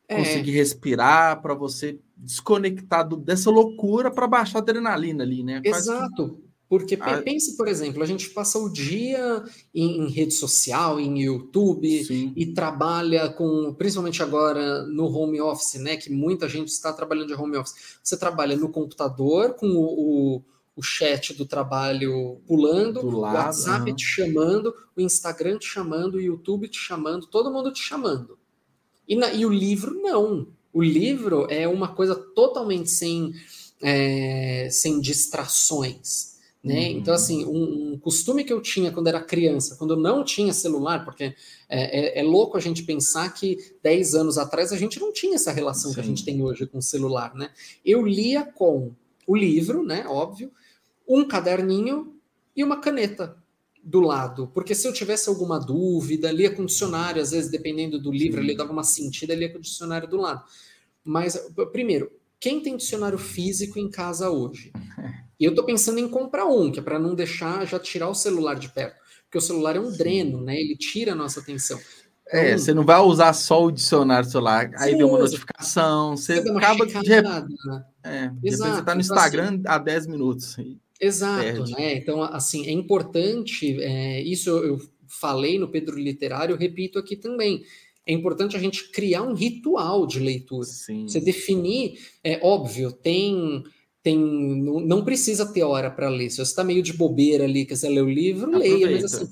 é. 0.08 0.16
conseguir 0.16 0.52
respirar, 0.52 1.42
para 1.42 1.54
você 1.54 2.00
desconectar 2.16 3.08
do, 3.08 3.18
dessa 3.18 3.52
loucura 3.52 4.10
para 4.10 4.28
baixar 4.28 4.60
a 4.60 4.62
adrenalina 4.62 5.24
ali, 5.24 5.44
né? 5.44 5.62
Exato. 5.64 6.36
Que... 6.36 6.51
Porque 6.72 6.98
ah. 7.02 7.22
pense, 7.22 7.58
por 7.58 7.68
exemplo, 7.68 8.02
a 8.02 8.06
gente 8.06 8.30
passa 8.30 8.58
o 8.58 8.72
dia 8.72 9.44
em, 9.76 10.06
em 10.06 10.10
rede 10.10 10.34
social, 10.34 11.02
em 11.02 11.24
YouTube, 11.24 12.06
Sim. 12.06 12.32
e 12.34 12.46
trabalha 12.46 13.28
com, 13.28 13.74
principalmente 13.74 14.24
agora 14.24 14.84
no 14.84 15.04
home 15.14 15.42
office, 15.42 15.74
né? 15.82 15.98
Que 15.98 16.10
muita 16.10 16.48
gente 16.48 16.70
está 16.70 16.94
trabalhando 16.94 17.28
de 17.28 17.34
home 17.34 17.58
office. 17.58 17.98
Você 18.02 18.16
trabalha 18.16 18.56
no 18.56 18.70
computador 18.70 19.56
com 19.56 19.68
o, 19.68 20.38
o, 20.38 20.44
o 20.74 20.82
chat 20.82 21.34
do 21.34 21.46
trabalho 21.46 22.40
pulando, 22.48 23.02
do 23.02 23.20
lado, 23.20 23.34
o 23.34 23.38
WhatsApp 23.38 23.90
uhum. 23.90 23.96
te 23.98 24.06
chamando, 24.06 24.74
o 24.96 25.02
Instagram 25.02 25.58
te 25.58 25.66
chamando, 25.66 26.16
o 26.16 26.22
YouTube 26.22 26.70
te 26.70 26.80
chamando, 26.80 27.28
todo 27.28 27.52
mundo 27.52 27.74
te 27.74 27.84
chamando. 27.84 28.40
E, 29.06 29.18
na, 29.18 29.34
e 29.34 29.46
o 29.46 29.50
livro 29.50 29.94
não. 30.02 30.48
O 30.72 30.82
livro 30.82 31.48
é 31.50 31.68
uma 31.68 31.90
coisa 31.90 32.16
totalmente 32.16 32.90
sem, 32.90 33.34
é, 33.82 34.70
sem 34.72 35.02
distrações. 35.02 36.31
Né? 36.64 36.90
Uhum. 36.90 36.98
Então, 36.98 37.14
assim, 37.14 37.44
um, 37.46 37.94
um, 37.94 38.00
costume 38.00 38.44
que 38.44 38.54
eu 38.54 38.62
tinha 38.62 38.92
quando 38.92 39.08
era 39.08 39.20
criança, 39.20 39.76
quando 39.78 39.96
eu 39.96 40.00
não 40.00 40.24
tinha 40.24 40.54
celular, 40.54 41.04
porque 41.04 41.24
é, 41.24 41.36
é, 41.70 42.20
é, 42.20 42.24
louco 42.24 42.56
a 42.56 42.60
gente 42.60 42.84
pensar 42.84 43.34
que 43.34 43.58
10 43.82 44.14
anos 44.14 44.38
atrás 44.38 44.72
a 44.72 44.78
gente 44.78 45.00
não 45.00 45.12
tinha 45.12 45.36
essa 45.36 45.52
relação 45.52 45.90
Sim. 45.90 45.96
que 45.96 46.00
a 46.02 46.04
gente 46.04 46.24
tem 46.24 46.44
hoje 46.44 46.68
com 46.68 46.78
o 46.78 46.82
celular, 46.82 47.34
né? 47.34 47.50
Eu 47.84 48.06
lia 48.06 48.46
com 48.46 48.92
o 49.26 49.36
livro, 49.36 49.84
né? 49.84 50.06
Óbvio, 50.08 50.52
um 51.08 51.28
caderninho 51.28 52.16
e 52.56 52.64
uma 52.64 52.80
caneta 52.80 53.36
do 53.84 54.00
lado, 54.00 54.48
porque 54.54 54.76
se 54.76 54.88
eu 54.88 54.94
tivesse 54.94 55.28
alguma 55.28 55.60
dúvida, 55.60 56.32
lia 56.32 56.54
com 56.54 56.64
dicionário, 56.64 57.20
às 57.20 57.32
vezes, 57.32 57.50
dependendo 57.50 58.00
do 58.00 58.12
livro, 58.12 58.40
ele 58.40 58.56
dava 58.56 58.72
uma 58.72 58.84
sentida, 58.84 59.34
lia 59.34 59.52
com 59.52 59.58
o 59.58 59.62
dicionário 59.62 60.08
do 60.08 60.18
lado. 60.18 60.44
Mas, 61.04 61.36
primeiro, 61.72 62.12
quem 62.40 62.62
tem 62.62 62.78
dicionário 62.78 63.18
físico 63.18 63.80
em 63.80 63.90
casa 63.90 64.30
hoje? 64.30 64.72
E 65.42 65.46
eu 65.46 65.56
tô 65.56 65.64
pensando 65.64 65.98
em 66.00 66.08
comprar 66.08 66.46
um, 66.46 66.72
que 66.72 66.80
é 66.80 66.84
para 66.84 67.00
não 67.00 67.16
deixar 67.16 67.66
já 67.66 67.80
tirar 67.80 68.08
o 68.08 68.14
celular 68.14 68.54
de 68.54 68.70
perto, 68.70 68.96
porque 69.24 69.40
o 69.40 69.42
celular 69.42 69.76
é 69.76 69.80
um 69.80 69.92
dreno, 69.92 70.40
né? 70.40 70.56
Ele 70.56 70.78
tira 70.78 71.14
a 71.14 71.16
nossa 71.16 71.40
atenção. 71.40 71.80
É, 72.28 72.50
então, 72.50 72.60
você 72.60 72.74
não 72.76 72.86
vai 72.86 73.00
usar 73.00 73.34
só 73.34 73.66
o 73.66 73.72
dicionário 73.72 74.30
celular, 74.30 74.70
aí 74.78 74.96
vem 74.96 75.04
uma 75.04 75.18
notificação, 75.18 76.16
você, 76.16 76.34
acaba 76.34 76.86
de, 76.86 76.94
né? 76.94 77.86
é, 78.04 78.32
Exato, 78.44 78.76
você 78.76 78.84
tá 78.84 78.94
no 78.94 79.02
então, 79.02 79.16
Instagram 79.16 79.48
assim, 79.48 79.64
há 79.66 79.78
10 79.80 80.08
minutos. 80.08 80.58
Exato, 81.00 81.42
perde. 81.42 81.72
né? 81.72 81.96
Então, 81.96 82.22
assim, 82.22 82.68
é 82.68 82.72
importante, 82.72 83.82
é, 83.82 84.22
isso 84.22 84.52
eu 84.52 84.80
falei 85.08 85.58
no 85.58 85.70
Pedro 85.70 85.98
Literário, 85.98 86.56
repito 86.56 87.00
aqui 87.00 87.16
também. 87.16 87.64
É 88.06 88.14
importante 88.14 88.56
a 88.56 88.60
gente 88.60 88.92
criar 88.92 89.24
um 89.24 89.34
ritual 89.34 90.06
de 90.06 90.20
leitura. 90.20 90.66
Sim. 90.66 91.08
Você 91.08 91.20
definir, 91.20 91.98
é 92.24 92.40
óbvio, 92.44 92.92
tem 92.92 93.64
tem 94.04 94.18
não, 94.18 94.80
não 94.80 95.06
precisa 95.06 95.46
ter 95.46 95.64
hora 95.64 95.90
para 95.92 96.10
ler. 96.10 96.30
Se 96.30 96.38
você 96.38 96.44
está 96.44 96.64
meio 96.64 96.82
de 96.82 96.94
bobeira 96.94 97.44
ali, 97.44 97.66
quer 97.66 97.78
ler 97.88 98.02
o 98.02 98.10
livro, 98.10 98.48
Aproveita. 98.48 98.76
leia, 98.76 98.92
mas 98.92 99.14
assim, 99.14 99.32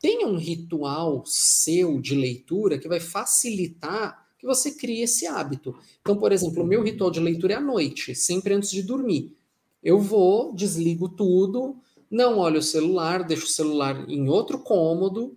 tenha 0.00 0.26
um 0.26 0.36
ritual 0.36 1.24
seu 1.26 2.00
de 2.00 2.14
leitura 2.14 2.78
que 2.78 2.88
vai 2.88 3.00
facilitar 3.00 4.24
que 4.38 4.46
você 4.46 4.72
crie 4.72 5.02
esse 5.02 5.26
hábito. 5.26 5.74
Então, 6.00 6.16
por 6.16 6.30
exemplo, 6.30 6.62
o 6.62 6.66
meu 6.66 6.82
ritual 6.82 7.10
de 7.10 7.18
leitura 7.18 7.54
é 7.54 7.56
à 7.56 7.60
noite, 7.60 8.14
sempre 8.14 8.52
antes 8.54 8.70
de 8.70 8.82
dormir. 8.82 9.34
Eu 9.82 9.98
vou, 9.98 10.54
desligo 10.54 11.08
tudo, 11.08 11.76
não 12.10 12.38
olho 12.38 12.58
o 12.58 12.62
celular, 12.62 13.24
deixo 13.24 13.46
o 13.46 13.48
celular 13.48 14.08
em 14.08 14.28
outro 14.28 14.58
cômodo, 14.58 15.36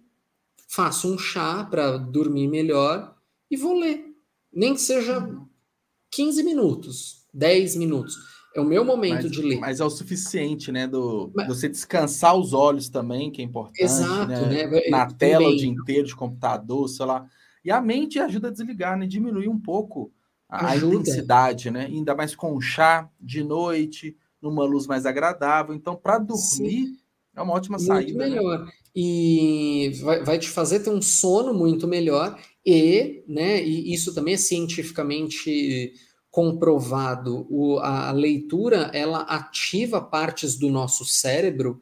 faço 0.68 1.12
um 1.12 1.18
chá 1.18 1.64
para 1.64 1.98
dormir 1.98 2.48
melhor 2.48 3.16
e 3.50 3.56
vou 3.56 3.74
ler. 3.74 4.14
Nem 4.54 4.74
que 4.74 4.82
seja 4.82 5.26
15 6.12 6.44
minutos, 6.44 7.26
10 7.34 7.78
minutos. 7.78 8.37
É 8.58 8.60
o 8.60 8.66
meu 8.66 8.84
momento 8.84 9.24
mas, 9.24 9.32
de 9.32 9.42
ler. 9.44 9.60
Mas 9.60 9.80
é 9.80 9.86
o 9.86 9.90
suficiente, 9.90 10.72
né? 10.72 10.88
Do, 10.88 11.32
mas, 11.36 11.48
você 11.48 11.70
descansar 11.70 12.36
os 12.36 12.54
olhos 12.54 12.90
também, 12.90 13.30
que 13.30 13.40
é 13.40 13.46
importante. 13.46 13.84
Exato, 13.84 14.28
né? 14.28 14.66
né? 14.66 14.82
Na 14.90 15.06
tela 15.06 15.48
o 15.48 15.56
dia 15.56 15.70
inteiro 15.70 16.08
de 16.08 16.16
computador, 16.16 16.90
sei 16.90 17.06
lá. 17.06 17.28
E 17.64 17.70
a 17.70 17.80
mente 17.80 18.18
ajuda 18.18 18.48
a 18.48 18.52
desligar, 18.52 18.98
né? 18.98 19.06
Diminuir 19.06 19.48
um 19.48 19.60
pouco 19.60 20.12
a, 20.50 20.72
a 20.72 20.76
intensidade, 20.76 21.70
né? 21.70 21.86
Ainda 21.86 22.16
mais 22.16 22.36
com 22.36 22.60
chá 22.60 23.08
de 23.22 23.44
noite, 23.44 24.18
numa 24.42 24.66
luz 24.66 24.88
mais 24.88 25.06
agradável. 25.06 25.76
Então, 25.76 25.96
para 25.96 26.18
dormir, 26.18 26.88
Sim. 26.88 26.98
é 27.36 27.42
uma 27.44 27.54
ótima 27.54 27.78
muito 27.78 27.88
saída. 27.88 28.18
Né? 28.18 28.30
melhor. 28.30 28.66
Né? 28.66 28.72
E 28.96 29.92
vai, 30.02 30.24
vai 30.24 30.40
te 30.40 30.50
fazer 30.50 30.80
ter 30.80 30.90
um 30.90 31.02
sono 31.02 31.54
muito 31.54 31.88
melhor. 31.88 32.40
E, 32.66 33.24
né, 33.28 33.64
e 33.64 33.94
isso 33.94 34.16
também 34.16 34.34
é 34.34 34.38
cientificamente 34.38 35.94
comprovado. 36.38 37.48
O, 37.50 37.80
a, 37.80 38.12
leitura 38.12 38.92
ela 38.94 39.22
ativa 39.22 40.00
partes 40.00 40.56
do 40.56 40.70
nosso 40.70 41.04
cérebro 41.04 41.82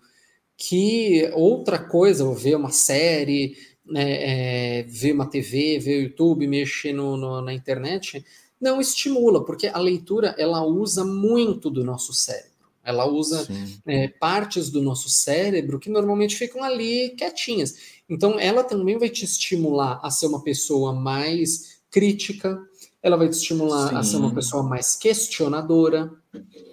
que 0.56 1.30
outra 1.34 1.78
coisa, 1.78 2.34
ver 2.34 2.56
uma 2.56 2.72
série, 2.72 3.58
né, 3.86 4.80
é, 4.80 4.84
ver 4.84 5.12
uma 5.12 5.30
TV, 5.30 5.78
ver 5.80 5.98
o 5.98 6.04
YouTube, 6.04 6.48
mexer 6.48 6.94
no, 6.94 7.18
no, 7.18 7.42
na 7.42 7.54
internet, 7.54 8.24
não 8.58 8.80
estimula, 8.80 9.44
porque 9.44 9.68
a 9.68 9.78
leitura 9.78 10.34
ela 10.38 10.64
usa 10.64 11.04
muito 11.04 11.70
do 11.70 11.84
nosso 11.84 12.14
cérebro. 12.14 12.52
Ela 12.82 13.06
usa 13.06 13.46
é, 13.86 14.08
partes 14.08 14.70
do 14.70 14.82
nosso 14.82 15.10
cérebro 15.10 15.80
que 15.80 15.90
normalmente 15.90 16.38
ficam 16.38 16.64
ali 16.64 17.10
quietinhas. 17.10 17.76
Então, 18.08 18.40
ela 18.40 18.64
também 18.64 18.98
vai 18.98 19.10
te 19.10 19.26
estimular 19.26 20.00
a 20.02 20.10
ser 20.10 20.28
uma 20.28 20.42
pessoa 20.42 20.94
mais 20.94 21.76
crítica, 21.92 22.58
ela 23.06 23.18
vai 23.18 23.30
te 23.30 23.34
estimular 23.34 23.90
Sim. 23.90 23.96
a 23.98 24.04
ser 24.04 24.18
uma 24.18 24.34
pessoa 24.34 24.64
mais 24.64 24.96
questionadora. 24.96 26.12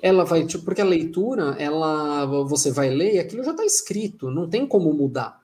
Ela 0.01 0.25
vai, 0.25 0.47
tipo, 0.47 0.65
porque 0.65 0.81
a 0.81 0.85
leitura, 0.85 1.55
ela, 1.59 2.25
você 2.25 2.71
vai 2.71 2.89
ler 2.89 3.17
e 3.17 3.19
aquilo 3.19 3.45
já 3.45 3.51
está 3.51 3.67
escrito, 3.67 4.31
não 4.31 4.49
tem 4.49 4.67
como 4.67 4.95
mudar. 4.95 5.43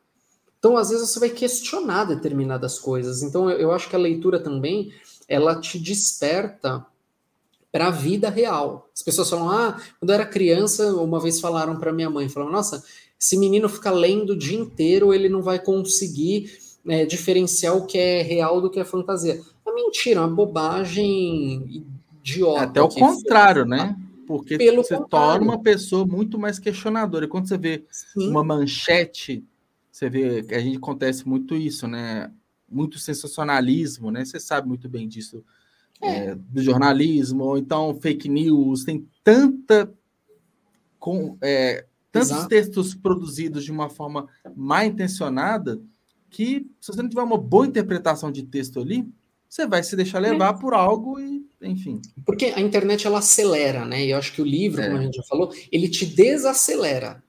Então, 0.58 0.78
às 0.78 0.88
vezes, 0.88 1.10
você 1.10 1.20
vai 1.20 1.28
questionar 1.28 2.04
determinadas 2.04 2.78
coisas. 2.78 3.22
Então, 3.22 3.50
eu, 3.50 3.58
eu 3.58 3.70
acho 3.70 3.90
que 3.90 3.96
a 3.96 3.98
leitura 3.98 4.40
também 4.40 4.90
ela 5.28 5.60
te 5.60 5.78
desperta 5.78 6.86
para 7.70 7.88
a 7.88 7.90
vida 7.90 8.30
real. 8.30 8.88
As 8.94 9.02
pessoas 9.02 9.28
falam: 9.28 9.50
"Ah, 9.50 9.78
quando 10.00 10.08
eu 10.08 10.14
era 10.14 10.24
criança, 10.24 10.90
uma 10.94 11.20
vez 11.20 11.38
falaram 11.38 11.78
para 11.78 11.92
minha 11.92 12.08
mãe, 12.08 12.30
falaram: 12.30 12.50
"Nossa, 12.50 12.82
esse 13.20 13.36
menino 13.36 13.68
fica 13.68 13.90
lendo 13.90 14.30
o 14.30 14.38
dia 14.38 14.58
inteiro, 14.58 15.12
ele 15.12 15.28
não 15.28 15.42
vai 15.42 15.58
conseguir 15.58 16.50
né, 16.84 17.04
diferenciar 17.04 17.76
o 17.76 17.86
que 17.86 17.98
é 17.98 18.22
real 18.22 18.60
do 18.60 18.70
que 18.70 18.80
é 18.80 18.84
fantasia". 18.84 19.40
É 19.66 19.72
mentira, 19.72 20.20
é 20.20 20.24
uma 20.24 20.34
bobagem 20.34 21.84
idiota. 22.20 22.62
Até 22.62 22.82
o 22.82 22.88
contrário, 22.88 23.64
né? 23.64 23.96
Porque 24.26 24.58
Pelo 24.58 24.82
você 24.84 24.96
contrário. 24.96 25.28
torna 25.38 25.44
uma 25.52 25.62
pessoa 25.62 26.06
muito 26.06 26.38
mais 26.38 26.58
questionadora. 26.58 27.24
E 27.24 27.28
quando 27.28 27.48
você 27.48 27.56
vê 27.56 27.84
Sim. 27.90 28.28
uma 28.28 28.44
manchete, 28.44 29.44
você 29.90 30.10
vê 30.10 30.42
que 30.42 30.54
a 30.54 30.60
gente 30.60 30.76
acontece 30.76 31.26
muito 31.26 31.56
isso, 31.56 31.88
né? 31.88 32.30
muito 32.70 32.98
sensacionalismo, 32.98 34.10
né? 34.10 34.24
Você 34.24 34.38
sabe 34.38 34.68
muito 34.68 34.88
bem 34.88 35.08
disso 35.08 35.42
é. 36.00 36.26
É, 36.26 36.34
do 36.34 36.62
jornalismo, 36.62 37.42
ou 37.42 37.58
então 37.58 37.98
fake 38.00 38.28
news, 38.28 38.84
tem 38.84 39.08
tanta 39.24 39.92
com 40.98 41.36
é, 41.40 41.86
tantos 42.12 42.30
Exato. 42.30 42.48
textos 42.48 42.94
produzidos 42.94 43.64
de 43.64 43.72
uma 43.72 43.88
forma 43.88 44.28
mal 44.54 44.84
intencionada 44.84 45.80
que 46.30 46.66
se 46.80 46.92
você 46.92 47.02
não 47.02 47.08
tiver 47.08 47.22
uma 47.22 47.38
boa 47.38 47.66
interpretação 47.66 48.30
de 48.30 48.42
texto 48.42 48.80
ali, 48.80 49.06
você 49.48 49.66
vai 49.66 49.82
se 49.82 49.96
deixar 49.96 50.18
levar 50.18 50.54
é. 50.54 50.60
por 50.60 50.74
algo 50.74 51.18
e, 51.18 51.46
enfim. 51.62 52.00
Porque 52.24 52.46
a 52.46 52.60
internet 52.60 53.06
ela 53.06 53.18
acelera, 53.18 53.84
né? 53.84 54.04
E 54.04 54.10
eu 54.10 54.18
acho 54.18 54.32
que 54.32 54.42
o 54.42 54.44
livro, 54.44 54.82
como 54.82 54.98
a 54.98 55.02
gente 55.02 55.16
já 55.16 55.22
falou, 55.22 55.52
ele 55.72 55.88
te 55.88 56.04
desacelera 56.04 57.22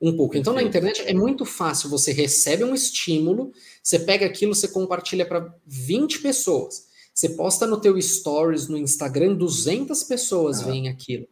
um 0.00 0.16
pouco. 0.16 0.36
Então, 0.36 0.54
na 0.54 0.62
internet 0.62 1.02
é 1.04 1.12
muito 1.12 1.44
fácil, 1.44 1.90
você 1.90 2.12
recebe 2.12 2.64
um 2.64 2.74
estímulo, 2.74 3.52
você 3.82 3.98
pega 3.98 4.24
aquilo, 4.24 4.54
você 4.54 4.68
compartilha 4.68 5.26
para 5.26 5.52
20 5.66 6.20
pessoas. 6.20 6.86
Você 7.12 7.30
posta 7.30 7.66
no 7.66 7.80
teu 7.80 8.00
stories 8.00 8.68
no 8.68 8.78
Instagram, 8.78 9.34
200 9.34 10.04
pessoas 10.04 10.62
ah. 10.62 10.66
veem 10.66 10.88
aquilo. 10.88 11.26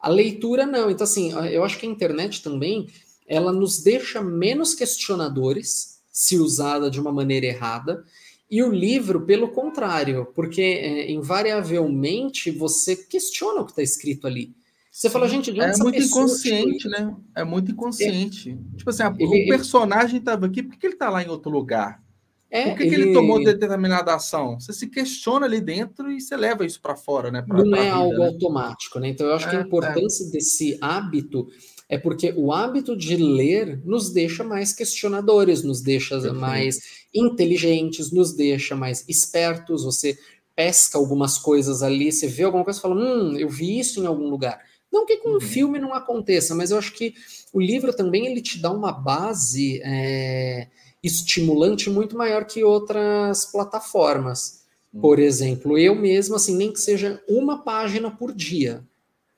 A 0.00 0.08
leitura 0.08 0.64
não. 0.64 0.90
Então 0.90 1.04
assim, 1.04 1.32
eu 1.50 1.64
acho 1.64 1.78
que 1.78 1.86
a 1.86 1.90
internet 1.90 2.42
também, 2.42 2.88
ela 3.26 3.52
nos 3.52 3.82
deixa 3.82 4.22
menos 4.22 4.74
questionadores 4.74 5.93
se 6.14 6.38
usada 6.38 6.88
de 6.88 7.00
uma 7.00 7.10
maneira 7.10 7.46
errada. 7.46 8.04
E 8.48 8.62
o 8.62 8.70
livro, 8.70 9.22
pelo 9.22 9.48
contrário, 9.48 10.28
porque 10.32 10.62
é, 10.62 11.10
invariavelmente 11.10 12.52
você 12.52 12.94
questiona 12.94 13.62
o 13.62 13.64
que 13.64 13.72
está 13.72 13.82
escrito 13.82 14.28
ali. 14.28 14.54
Você 14.92 15.10
fala, 15.10 15.28
gente, 15.28 15.52
de 15.52 15.60
onde 15.60 15.80
É 15.80 15.82
muito 15.82 16.00
inconsciente, 16.00 16.88
né? 16.88 17.16
É 17.34 17.42
muito 17.42 17.72
inconsciente. 17.72 18.50
É. 18.50 18.76
Tipo 18.76 18.90
assim, 18.90 19.02
ele, 19.18 19.46
o 19.46 19.48
personagem 19.48 20.20
estava 20.20 20.46
aqui, 20.46 20.62
por 20.62 20.78
que 20.78 20.86
ele 20.86 20.94
está 20.94 21.10
lá 21.10 21.20
em 21.20 21.28
outro 21.28 21.50
lugar? 21.50 22.00
É, 22.48 22.68
por 22.70 22.76
que 22.76 22.82
ele... 22.84 22.90
que 22.90 23.02
ele 23.02 23.12
tomou 23.12 23.42
determinada 23.42 24.14
ação? 24.14 24.60
Você 24.60 24.72
se 24.72 24.86
questiona 24.86 25.46
ali 25.46 25.60
dentro 25.60 26.12
e 26.12 26.20
você 26.20 26.36
leva 26.36 26.64
isso 26.64 26.80
para 26.80 26.94
fora, 26.94 27.32
né? 27.32 27.42
Pra, 27.42 27.58
não 27.58 27.70
pra 27.70 27.80
é 27.80 27.82
vida, 27.86 27.94
algo 27.96 28.18
né? 28.18 28.26
automático, 28.26 29.00
né? 29.00 29.08
Então 29.08 29.26
eu 29.26 29.34
acho 29.34 29.48
é, 29.48 29.50
que 29.50 29.56
a 29.56 29.60
é, 29.60 29.62
importância 29.62 30.28
é. 30.28 30.30
desse 30.30 30.78
hábito 30.80 31.48
é 31.94 31.98
porque 31.98 32.34
o 32.36 32.52
hábito 32.52 32.96
de 32.96 33.14
ler 33.14 33.80
nos 33.84 34.10
deixa 34.10 34.42
mais 34.42 34.72
questionadores, 34.72 35.62
nos 35.62 35.80
deixa 35.80 36.16
Perfeito. 36.16 36.36
mais 36.40 36.80
inteligentes, 37.14 38.10
nos 38.10 38.32
deixa 38.32 38.74
mais 38.74 39.08
espertos. 39.08 39.84
Você 39.84 40.18
pesca 40.56 40.98
algumas 40.98 41.38
coisas 41.38 41.84
ali, 41.84 42.10
você 42.10 42.26
vê 42.26 42.42
alguma 42.42 42.64
coisa 42.64 42.80
e 42.80 42.82
fala: 42.82 42.96
hum, 42.96 43.36
eu 43.38 43.48
vi 43.48 43.78
isso 43.78 44.02
em 44.02 44.06
algum 44.06 44.28
lugar. 44.28 44.60
Não 44.92 45.06
que 45.06 45.18
com 45.18 45.30
uhum. 45.30 45.36
um 45.36 45.40
filme 45.40 45.78
não 45.78 45.94
aconteça, 45.94 46.52
mas 46.52 46.72
eu 46.72 46.78
acho 46.78 46.92
que 46.94 47.14
o 47.52 47.60
livro 47.60 47.94
também 47.94 48.26
ele 48.26 48.42
te 48.42 48.60
dá 48.60 48.72
uma 48.72 48.90
base 48.90 49.80
é, 49.84 50.66
estimulante 51.00 51.88
muito 51.88 52.16
maior 52.16 52.44
que 52.44 52.64
outras 52.64 53.44
plataformas. 53.52 54.64
Uhum. 54.92 55.00
Por 55.00 55.20
exemplo, 55.20 55.78
eu 55.78 55.94
mesmo, 55.94 56.34
assim, 56.34 56.56
nem 56.56 56.72
que 56.72 56.80
seja 56.80 57.22
uma 57.28 57.62
página 57.62 58.10
por 58.10 58.32
dia, 58.32 58.84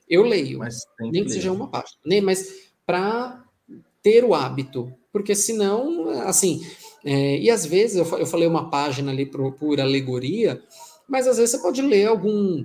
eu 0.08 0.22
leio. 0.22 0.60
nem 1.00 1.24
que, 1.24 1.30
seja 1.30 1.52
uma 1.52 1.68
página. 1.68 1.98
Nem, 2.04 2.20
mas 2.20 2.70
para 2.84 3.44
ter 4.02 4.24
o 4.24 4.34
hábito. 4.34 4.92
Porque 5.12 5.34
senão, 5.34 6.10
assim, 6.20 6.64
é, 7.04 7.38
e 7.38 7.50
às 7.50 7.64
vezes 7.64 7.96
eu, 7.96 8.18
eu 8.18 8.26
falei 8.26 8.46
uma 8.46 8.70
página 8.70 9.10
ali 9.10 9.26
por, 9.26 9.52
por 9.52 9.80
alegoria, 9.80 10.62
mas 11.08 11.26
às 11.26 11.38
vezes 11.38 11.52
você 11.52 11.62
pode 11.62 11.82
ler 11.82 12.06
algum 12.06 12.64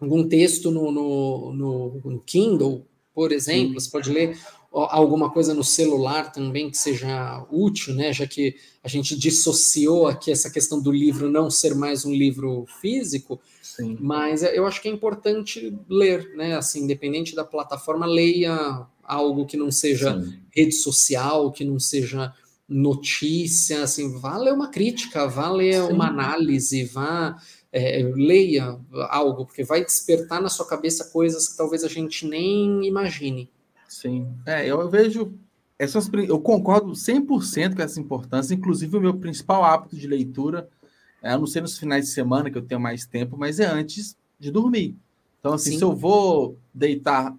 algum 0.00 0.26
texto 0.28 0.70
no, 0.70 0.90
no, 0.90 1.52
no, 1.52 2.00
no 2.04 2.20
Kindle, 2.20 2.84
por 3.14 3.32
exemplo, 3.32 3.80
Sim. 3.80 3.86
você 3.86 3.90
pode 3.90 4.10
ler 4.10 4.36
alguma 4.72 5.30
coisa 5.30 5.54
no 5.54 5.62
celular 5.62 6.32
também 6.32 6.68
que 6.68 6.76
seja 6.76 7.46
útil, 7.50 7.94
né? 7.94 8.12
Já 8.12 8.26
que 8.26 8.56
a 8.82 8.88
gente 8.88 9.16
dissociou 9.16 10.08
aqui 10.08 10.32
essa 10.32 10.50
questão 10.50 10.80
do 10.80 10.90
livro 10.90 11.30
não 11.30 11.48
ser 11.48 11.74
mais 11.76 12.04
um 12.04 12.12
livro 12.12 12.66
físico, 12.80 13.40
Sim. 13.76 13.96
mas 14.00 14.42
eu 14.42 14.66
acho 14.66 14.80
que 14.80 14.88
é 14.88 14.92
importante 14.92 15.76
ler, 15.88 16.32
né? 16.36 16.56
Assim, 16.56 16.84
independente 16.84 17.34
da 17.34 17.44
plataforma, 17.44 18.06
leia 18.06 18.86
algo 19.02 19.46
que 19.46 19.56
não 19.56 19.70
seja 19.70 20.22
Sim. 20.22 20.38
rede 20.50 20.74
social, 20.74 21.50
que 21.50 21.64
não 21.64 21.80
seja 21.80 22.32
notícia, 22.68 23.82
assim, 23.82 24.18
vá 24.18 24.38
ler 24.38 24.52
uma 24.52 24.68
crítica, 24.68 25.26
vá 25.26 25.50
ler 25.50 25.82
Sim. 25.82 25.92
uma 25.92 26.06
análise, 26.06 26.84
vá 26.84 27.36
é, 27.72 28.02
leia 28.14 28.78
algo, 29.10 29.44
porque 29.44 29.64
vai 29.64 29.84
despertar 29.84 30.40
na 30.40 30.48
sua 30.48 30.66
cabeça 30.66 31.10
coisas 31.12 31.48
que 31.48 31.56
talvez 31.56 31.82
a 31.82 31.88
gente 31.88 32.26
nem 32.26 32.86
imagine. 32.86 33.50
Sim, 33.88 34.28
é, 34.46 34.66
eu 34.66 34.88
vejo 34.88 35.32
essas, 35.76 36.08
eu 36.28 36.40
concordo 36.40 36.92
100% 36.92 37.74
com 37.74 37.82
essa 37.82 38.00
importância, 38.00 38.54
inclusive 38.54 38.96
o 38.96 39.00
meu 39.00 39.14
principal 39.14 39.64
hábito 39.64 39.96
de 39.96 40.06
leitura, 40.06 40.68
é, 40.70 40.83
a 41.30 41.38
não 41.38 41.46
ser 41.46 41.62
nos 41.62 41.78
finais 41.78 42.06
de 42.06 42.10
semana 42.12 42.50
que 42.50 42.58
eu 42.58 42.62
tenho 42.62 42.80
mais 42.80 43.06
tempo, 43.06 43.36
mas 43.36 43.58
é 43.58 43.66
antes 43.66 44.16
de 44.38 44.50
dormir. 44.50 44.96
Então, 45.40 45.54
assim, 45.54 45.72
Sim. 45.72 45.78
se 45.78 45.84
eu 45.84 45.94
vou 45.94 46.58
deitar 46.72 47.34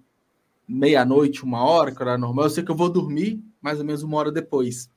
meia-noite, 0.66 1.44
uma 1.44 1.64
hora, 1.64 1.94
que 1.94 2.02
era 2.02 2.18
normal, 2.18 2.46
eu 2.46 2.50
sei 2.50 2.64
que 2.64 2.70
eu 2.70 2.76
vou 2.76 2.88
dormir 2.88 3.42
mais 3.60 3.78
ou 3.78 3.84
menos 3.84 4.02
uma 4.02 4.16
hora 4.16 4.32
depois. 4.32 4.90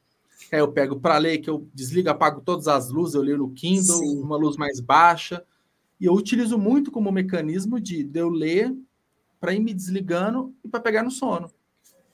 Aí 0.51 0.59
eu 0.59 0.71
pego 0.71 0.99
para 0.99 1.17
ler, 1.17 1.39
que 1.39 1.49
eu 1.49 1.67
desligo, 1.73 2.09
apago 2.09 2.41
todas 2.41 2.67
as 2.67 2.89
luzes, 2.89 3.15
eu 3.15 3.21
leio 3.21 3.37
no 3.37 3.51
Kindle, 3.51 3.97
Sim. 3.97 4.21
uma 4.21 4.37
luz 4.37 4.57
mais 4.57 4.79
baixa. 4.79 5.43
E 5.99 6.05
eu 6.05 6.13
utilizo 6.13 6.57
muito 6.57 6.91
como 6.91 7.11
mecanismo 7.11 7.79
de, 7.79 8.03
de 8.03 8.19
eu 8.19 8.29
ler 8.29 8.75
para 9.39 9.53
ir 9.53 9.59
me 9.59 9.73
desligando 9.73 10.53
e 10.63 10.67
para 10.67 10.79
pegar 10.79 11.03
no 11.03 11.11
sono. 11.11 11.51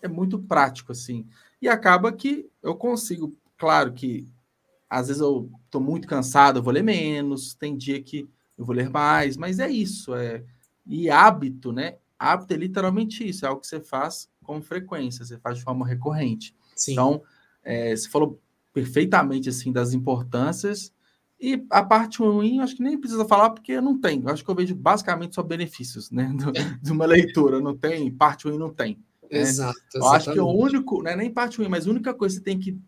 É 0.02 0.07
muito 0.07 0.39
prático, 0.39 0.91
assim. 0.91 1.26
E 1.61 1.68
acaba 1.68 2.11
que 2.11 2.49
eu 2.61 2.76
consigo, 2.76 3.34
claro 3.57 3.93
que 3.93 4.27
às 4.95 5.07
vezes 5.07 5.22
eu 5.22 5.51
estou 5.65 5.81
muito 5.81 6.07
cansado, 6.07 6.59
eu 6.59 6.63
vou 6.63 6.72
ler 6.72 6.84
menos, 6.84 7.53
tem 7.53 7.76
dia 7.76 8.01
que 8.01 8.30
eu 8.57 8.63
vou 8.63 8.73
ler 8.73 8.89
mais, 8.89 9.35
mas 9.35 9.59
é 9.59 9.69
isso. 9.69 10.15
É... 10.15 10.41
E 10.85 11.09
hábito, 11.09 11.73
né? 11.73 11.97
Hábito 12.17 12.53
é 12.53 12.57
literalmente 12.57 13.27
isso, 13.27 13.45
é 13.45 13.49
algo 13.49 13.59
que 13.59 13.67
você 13.67 13.81
faz 13.81 14.30
com 14.41 14.61
frequência, 14.61 15.26
você 15.26 15.38
faz 15.38 15.57
de 15.57 15.65
forma 15.65 15.85
recorrente. 15.85 16.55
Sim. 16.77 16.93
Então, 16.93 17.22
é, 17.61 17.93
você 17.93 18.07
falou 18.07 18.39
perfeitamente 18.72 19.49
assim 19.49 19.69
das 19.69 19.93
importâncias. 19.93 20.93
E 21.38 21.65
a 21.69 21.84
parte 21.84 22.19
ruim, 22.19 22.61
acho 22.61 22.77
que 22.77 22.84
nem 22.84 22.97
precisa 22.97 23.26
falar, 23.26 23.49
porque 23.49 23.81
não 23.81 23.99
tem. 23.99 24.22
Eu 24.22 24.30
acho 24.30 24.45
que 24.45 24.49
eu 24.49 24.55
vejo 24.55 24.73
basicamente 24.76 25.35
só 25.35 25.43
benefícios 25.43 26.09
né, 26.09 26.34
do, 26.38 26.53
de 26.81 26.91
uma 26.93 27.05
leitura. 27.05 27.59
Não 27.59 27.76
tem, 27.76 28.09
parte 28.09 28.47
ruim 28.47 28.57
não 28.57 28.69
tem. 28.69 28.97
Né? 29.23 29.39
Exato. 29.41 29.77
Eu 29.93 30.07
acho 30.07 30.31
que 30.31 30.39
o 30.39 30.47
único, 30.47 31.03
não 31.03 31.11
é 31.11 31.17
nem 31.17 31.30
parte 31.30 31.57
ruim, 31.57 31.67
mas 31.67 31.85
a 31.85 31.89
única 31.89 32.13
coisa 32.13 32.35
que 32.38 32.43
você 32.43 32.45
tem 32.45 32.57
que 32.57 32.80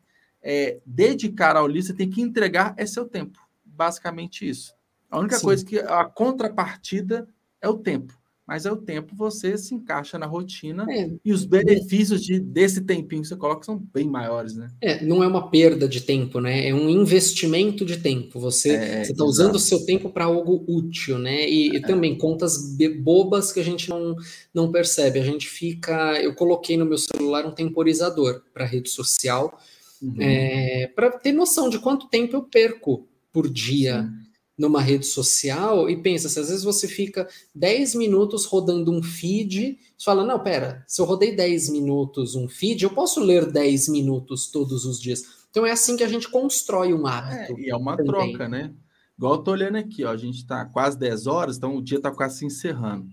é, 0.41 0.79
dedicar 0.85 1.55
ao 1.55 1.67
livro, 1.67 1.87
você 1.87 1.93
tem 1.93 2.09
que 2.09 2.21
entregar 2.21 2.73
é 2.77 2.85
seu 2.85 3.05
tempo. 3.05 3.39
Basicamente 3.65 4.47
isso. 4.47 4.73
A 5.09 5.19
única 5.19 5.37
Sim. 5.37 5.45
coisa 5.45 5.65
que 5.65 5.79
a 5.79 6.05
contrapartida 6.05 7.27
é 7.61 7.69
o 7.69 7.77
tempo 7.77 8.17
mas 8.47 8.65
é 8.65 8.71
o 8.71 8.77
tempo 8.77 9.13
você 9.13 9.57
se 9.57 9.75
encaixa 9.75 10.17
na 10.17 10.25
rotina 10.25 10.85
é. 10.89 11.09
e 11.23 11.33
os 11.33 11.43
benefícios 11.43 12.23
de, 12.23 12.39
desse 12.39 12.79
tempinho 12.79 13.21
que 13.21 13.27
você 13.27 13.35
coloca 13.35 13.65
são 13.65 13.77
bem 13.93 14.07
maiores, 14.07 14.55
né? 14.55 14.69
É, 14.81 15.03
não 15.03 15.21
é 15.21 15.27
uma 15.27 15.51
perda 15.51 15.85
de 15.85 15.99
tempo, 15.99 16.39
né? 16.39 16.69
É 16.69 16.73
um 16.73 16.89
investimento 16.89 17.83
de 17.83 17.97
tempo. 17.97 18.39
Você 18.39 18.69
é, 18.69 19.01
está 19.01 19.25
usando 19.25 19.55
o 19.55 19.59
seu 19.59 19.85
tempo 19.85 20.09
para 20.09 20.23
algo 20.23 20.63
útil, 20.65 21.19
né? 21.19 21.45
E, 21.45 21.73
e, 21.73 21.75
é. 21.75 21.81
também 21.81 22.17
contas 22.17 22.77
bobas 23.01 23.51
que 23.51 23.59
a 23.59 23.63
gente 23.63 23.89
não, 23.89 24.15
não 24.53 24.71
percebe. 24.71 25.19
A 25.19 25.25
gente 25.25 25.45
fica. 25.45 26.13
Eu 26.21 26.33
coloquei 26.33 26.77
no 26.77 26.85
meu 26.85 26.97
celular 26.97 27.45
um 27.45 27.51
temporizador 27.51 28.43
para 28.53 28.65
rede 28.65 28.89
social 28.89 29.59
uhum. 30.01 30.15
É, 30.19 30.87
para 30.95 31.11
ter 31.11 31.31
noção 31.31 31.69
de 31.69 31.79
quanto 31.79 32.07
tempo 32.07 32.35
eu 32.35 32.43
perco 32.43 33.07
por 33.31 33.49
dia. 33.49 34.03
Sim 34.03 34.27
numa 34.57 34.81
rede 34.81 35.05
social 35.05 35.89
e 35.89 35.95
pensa, 35.95 36.27
se 36.27 36.39
às 36.39 36.49
vezes 36.49 36.63
você 36.63 36.87
fica 36.87 37.27
10 37.53 37.93
minutos 37.95 38.45
rodando 38.45 38.91
um 38.91 39.03
feed, 39.03 39.77
você 39.95 40.03
fala, 40.03 40.25
não, 40.25 40.39
pera, 40.39 40.83
se 40.87 40.99
eu 40.99 41.05
rodei 41.05 41.35
10 41.35 41.69
minutos 41.69 42.33
um 42.33 42.47
feed, 42.47 42.83
eu 42.83 42.89
posso 42.89 43.19
ler 43.19 43.51
10 43.51 43.89
minutos 43.89 44.49
todos 44.49 44.85
os 44.85 44.99
dias. 44.99 45.23
Então 45.51 45.65
é 45.65 45.71
assim 45.71 45.95
que 45.95 46.03
a 46.03 46.09
gente 46.09 46.29
constrói 46.29 46.93
um 46.93 47.05
hábito. 47.05 47.53
É, 47.57 47.61
e 47.61 47.69
é 47.69 47.75
uma 47.75 47.95
também. 47.95 48.31
troca, 48.31 48.49
né? 48.49 48.73
Igual 49.15 49.35
eu 49.35 49.43
tô 49.43 49.51
olhando 49.51 49.77
aqui, 49.77 50.03
ó, 50.03 50.11
a 50.11 50.17
gente 50.17 50.37
está 50.37 50.65
quase 50.65 50.97
10 50.97 51.27
horas, 51.27 51.57
então 51.57 51.75
o 51.75 51.81
dia 51.81 51.97
está 51.97 52.11
quase 52.11 52.39
se 52.39 52.45
encerrando. 52.45 53.07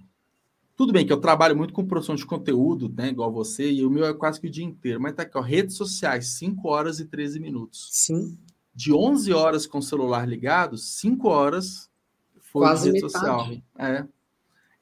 Tudo 0.77 0.93
bem 0.93 1.07
que 1.07 1.13
eu 1.13 1.21
trabalho 1.21 1.57
muito 1.57 1.73
com 1.73 1.87
produção 1.87 2.15
de 2.15 2.27
conteúdo, 2.27 2.93
né, 2.97 3.09
igual 3.09 3.33
você, 3.33 3.71
e 3.71 3.85
o 3.85 3.91
meu 3.91 4.05
é 4.05 4.13
quase 4.13 4.41
que 4.41 4.49
o 4.49 4.51
dia 4.51 4.65
inteiro, 4.65 5.01
mas 5.01 5.15
tá 5.15 5.23
aqui, 5.23 5.39
ó, 5.39 5.41
redes 5.41 5.77
sociais, 5.77 6.29
5 6.39 6.69
horas 6.69 6.99
e 6.99 7.05
13 7.05 7.39
minutos. 7.39 7.89
Sim 7.93 8.37
de 8.75 8.93
11 8.93 9.33
horas 9.33 9.67
com 9.67 9.79
o 9.79 9.83
celular 9.83 10.27
ligado, 10.27 10.77
5 10.77 11.29
horas 11.29 11.89
foi 12.41 12.63
Quase 12.63 12.91
rede 12.91 13.05
metade. 13.05 13.13
social. 13.13 13.51
É. 13.79 14.01
E 14.01 14.07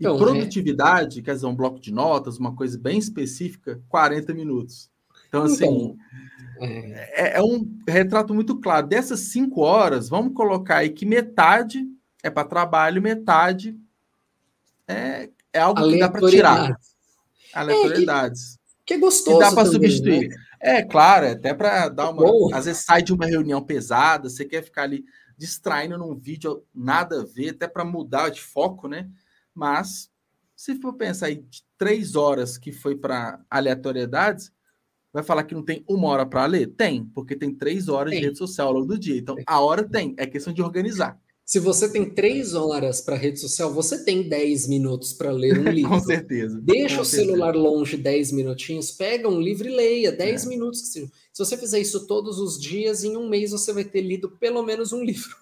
então, 0.01 0.16
produtividade, 0.16 1.20
é... 1.20 1.23
quer 1.23 1.35
dizer, 1.35 1.47
um 1.47 1.55
bloco 1.55 1.78
de 1.78 1.93
notas, 1.93 2.39
uma 2.39 2.56
coisa 2.56 2.78
bem 2.78 2.98
específica, 2.98 3.81
40 3.89 4.32
minutos. 4.32 4.90
Então, 5.28 5.44
assim, 5.44 5.64
então, 5.64 5.97
é... 6.60 7.36
É, 7.36 7.39
é... 7.39 7.43
um 7.43 7.70
retrato 7.86 8.32
muito 8.32 8.59
claro. 8.59 8.86
Dessas 8.86 9.20
5 9.20 9.60
horas, 9.60 10.09
vamos 10.09 10.32
colocar 10.32 10.78
aí 10.78 10.90
que 10.90 11.05
metade 11.05 11.86
é 12.23 12.31
para 12.31 12.48
trabalho, 12.48 13.02
metade 13.02 13.78
é, 14.89 15.28
é 15.53 15.61
algo 15.61 15.89
que 15.89 15.99
dá 15.99 16.09
para 16.09 16.29
tirar. 16.29 16.77
Aleatoriedades. 17.53 18.55
É, 18.55 18.57
que, 18.57 18.85
que 18.87 18.95
é 18.95 18.99
gostoso. 18.99 19.39
Que 19.39 19.45
dá 19.45 19.53
para 19.53 19.66
substituir. 19.66 20.29
Né? 20.29 20.37
É, 20.61 20.83
claro, 20.83 21.27
é 21.27 21.33
até 21.33 21.53
para 21.53 21.89
dar 21.89 22.11
uma. 22.11 22.23
Boa. 22.23 22.57
Às 22.57 22.66
vezes 22.66 22.85
sai 22.85 23.03
de 23.03 23.12
uma 23.12 23.27
reunião 23.27 23.62
pesada, 23.62 24.29
você 24.31 24.45
quer 24.45 24.62
ficar 24.62 24.85
ali 24.85 25.05
distraindo 25.37 25.99
num 25.99 26.15
vídeo 26.15 26.65
nada 26.73 27.20
a 27.20 27.24
ver, 27.24 27.51
até 27.51 27.66
para 27.66 27.85
mudar 27.85 28.29
de 28.29 28.41
foco, 28.41 28.87
né? 28.87 29.11
Mas 29.55 30.11
se 30.55 30.81
for 30.81 30.95
pensar 30.95 31.27
aí 31.27 31.37
de 31.37 31.65
três 31.77 32.15
horas 32.15 32.57
que 32.57 32.70
foi 32.70 32.95
para 32.95 33.41
aleatoriedades, 33.51 34.53
vai 35.12 35.24
falar 35.24 35.43
que 35.43 35.55
não 35.55 35.65
tem 35.65 35.85
uma 35.89 36.07
hora 36.09 36.24
para 36.24 36.47
ler? 36.47 36.69
Tem, 36.69 37.05
porque 37.07 37.35
tem 37.35 37.53
três 37.53 37.89
horas 37.89 38.12
tem. 38.12 38.20
de 38.20 38.27
rede 38.27 38.39
social 38.39 38.69
ao 38.69 38.74
longo 38.74 38.87
do 38.87 38.99
dia. 38.99 39.19
Então, 39.19 39.35
a 39.45 39.61
hora 39.61 39.83
tem, 39.83 40.15
é 40.16 40.27
questão 40.27 40.53
de 40.53 40.62
organizar. 40.62 41.20
Se 41.44 41.59
você 41.59 41.90
tem 41.90 42.09
três 42.09 42.55
horas 42.55 43.01
para 43.01 43.16
rede 43.16 43.40
social, 43.40 43.73
você 43.73 44.05
tem 44.05 44.28
dez 44.28 44.66
minutos 44.69 45.12
para 45.12 45.31
ler 45.31 45.59
um 45.59 45.64
livro. 45.70 45.90
Com 45.90 46.01
certeza. 46.01 46.60
Deixa 46.60 46.97
Com 46.97 47.02
o 47.02 47.05
certeza. 47.05 47.31
celular 47.31 47.55
longe 47.55 47.97
dez 47.97 48.31
minutinhos, 48.32 48.93
pega 48.93 49.28
um 49.28 49.40
livro 49.40 49.69
e 49.69 49.74
leia 49.74 50.12
dez 50.12 50.47
é. 50.47 50.48
minutos. 50.48 50.81
Se 50.81 51.10
você 51.36 51.56
fizer 51.56 51.81
isso 51.81 52.06
todos 52.06 52.39
os 52.39 52.60
dias, 52.60 53.05
em 53.05 53.16
um 53.16 53.28
mês 53.28 53.51
você 53.51 53.73
vai 53.73 53.85
ter 53.85 54.01
lido 54.01 54.31
pelo 54.31 54.62
menos 54.62 54.93
um 54.93 55.02
livro. 55.02 55.36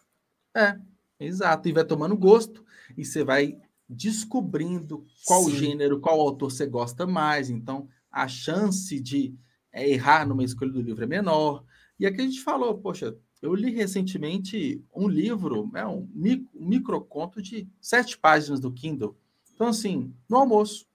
É, 0.57 0.77
exato. 1.19 1.69
E 1.69 1.73
vai 1.73 1.85
tomando 1.85 2.17
gosto. 2.17 2.65
E 2.97 3.05
você 3.05 3.23
vai 3.23 3.59
descobrindo 3.89 5.05
qual 5.27 5.45
Sim. 5.45 5.57
gênero, 5.57 6.01
qual 6.01 6.21
autor 6.21 6.51
você 6.51 6.67
gosta 6.67 7.07
mais. 7.07 7.51
Então, 7.51 7.89
a 8.11 8.27
chance 8.27 8.99
de 9.01 9.35
é, 9.73 9.89
errar 9.89 10.27
numa 10.27 10.45
escolha 10.45 10.73
do 10.73 10.81
livro 10.81 11.05
é 11.05 11.07
menor. 11.07 11.65
E 11.99 12.07
aqui 12.07 12.21
a 12.21 12.25
gente 12.25 12.41
falou, 12.41 12.79
poxa, 12.79 13.17
eu 13.43 13.55
li 13.55 13.71
recentemente 13.71 14.83
um 14.95 15.09
livro, 15.09 15.71
é 15.75 15.87
um, 15.87 16.09
um 16.15 16.67
microconto 16.69 17.41
de 17.41 17.69
sete 17.81 18.19
páginas 18.19 18.61
do 18.61 18.71
Kindle. 18.71 19.17
Então, 19.55 19.69
assim, 19.69 20.13
no 20.29 20.37
almoço, 20.37 20.87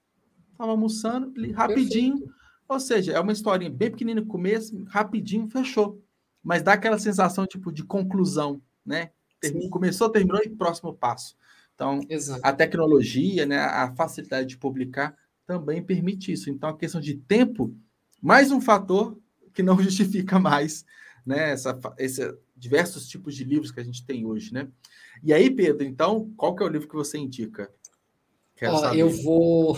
estava 0.51 0.71
almoçando, 0.71 1.33
li 1.35 1.51
rapidinho. 1.51 2.19
Perfeito. 2.19 2.35
Ou 2.67 2.79
seja, 2.79 3.13
é 3.13 3.19
uma 3.19 3.31
historinha 3.31 3.69
bem 3.69 3.91
pequenina 3.91 4.21
no 4.21 4.27
começo, 4.27 4.83
rapidinho, 4.85 5.47
fechou. 5.47 6.01
Mas 6.43 6.63
dá 6.63 6.73
aquela 6.73 6.97
sensação, 6.97 7.45
tipo, 7.45 7.71
de 7.71 7.83
conclusão, 7.83 8.61
né? 8.85 9.11
Sim. 9.43 9.69
Começou, 9.69 10.09
terminou 10.09 10.41
e 10.43 10.49
próximo 10.49 10.93
passo. 10.93 11.35
Então, 11.73 11.99
Exato. 12.09 12.41
a 12.43 12.53
tecnologia, 12.53 13.45
né, 13.45 13.59
a 13.59 13.93
facilidade 13.95 14.47
de 14.47 14.57
publicar 14.57 15.15
também 15.45 15.83
permite 15.83 16.31
isso. 16.31 16.49
Então, 16.49 16.69
a 16.69 16.77
questão 16.77 17.01
de 17.01 17.15
tempo, 17.15 17.75
mais 18.21 18.51
um 18.51 18.61
fator 18.61 19.19
que 19.53 19.61
não 19.61 19.77
justifica 19.81 20.39
mais 20.39 20.85
né? 21.25 21.51
Essa, 21.51 21.77
esse, 21.97 22.33
diversos 22.55 23.07
tipos 23.07 23.35
de 23.35 23.43
livros 23.43 23.71
que 23.71 23.79
a 23.79 23.83
gente 23.83 24.05
tem 24.05 24.25
hoje, 24.25 24.53
né? 24.53 24.67
E 25.23 25.33
aí, 25.33 25.49
Pedro, 25.49 25.85
então, 25.85 26.31
qual 26.37 26.55
que 26.55 26.63
é 26.63 26.65
o 26.65 26.69
livro 26.69 26.87
que 26.87 26.95
você 26.95 27.17
indica? 27.17 27.69
Ó, 28.63 28.91
eu 28.93 29.09
vou. 29.09 29.77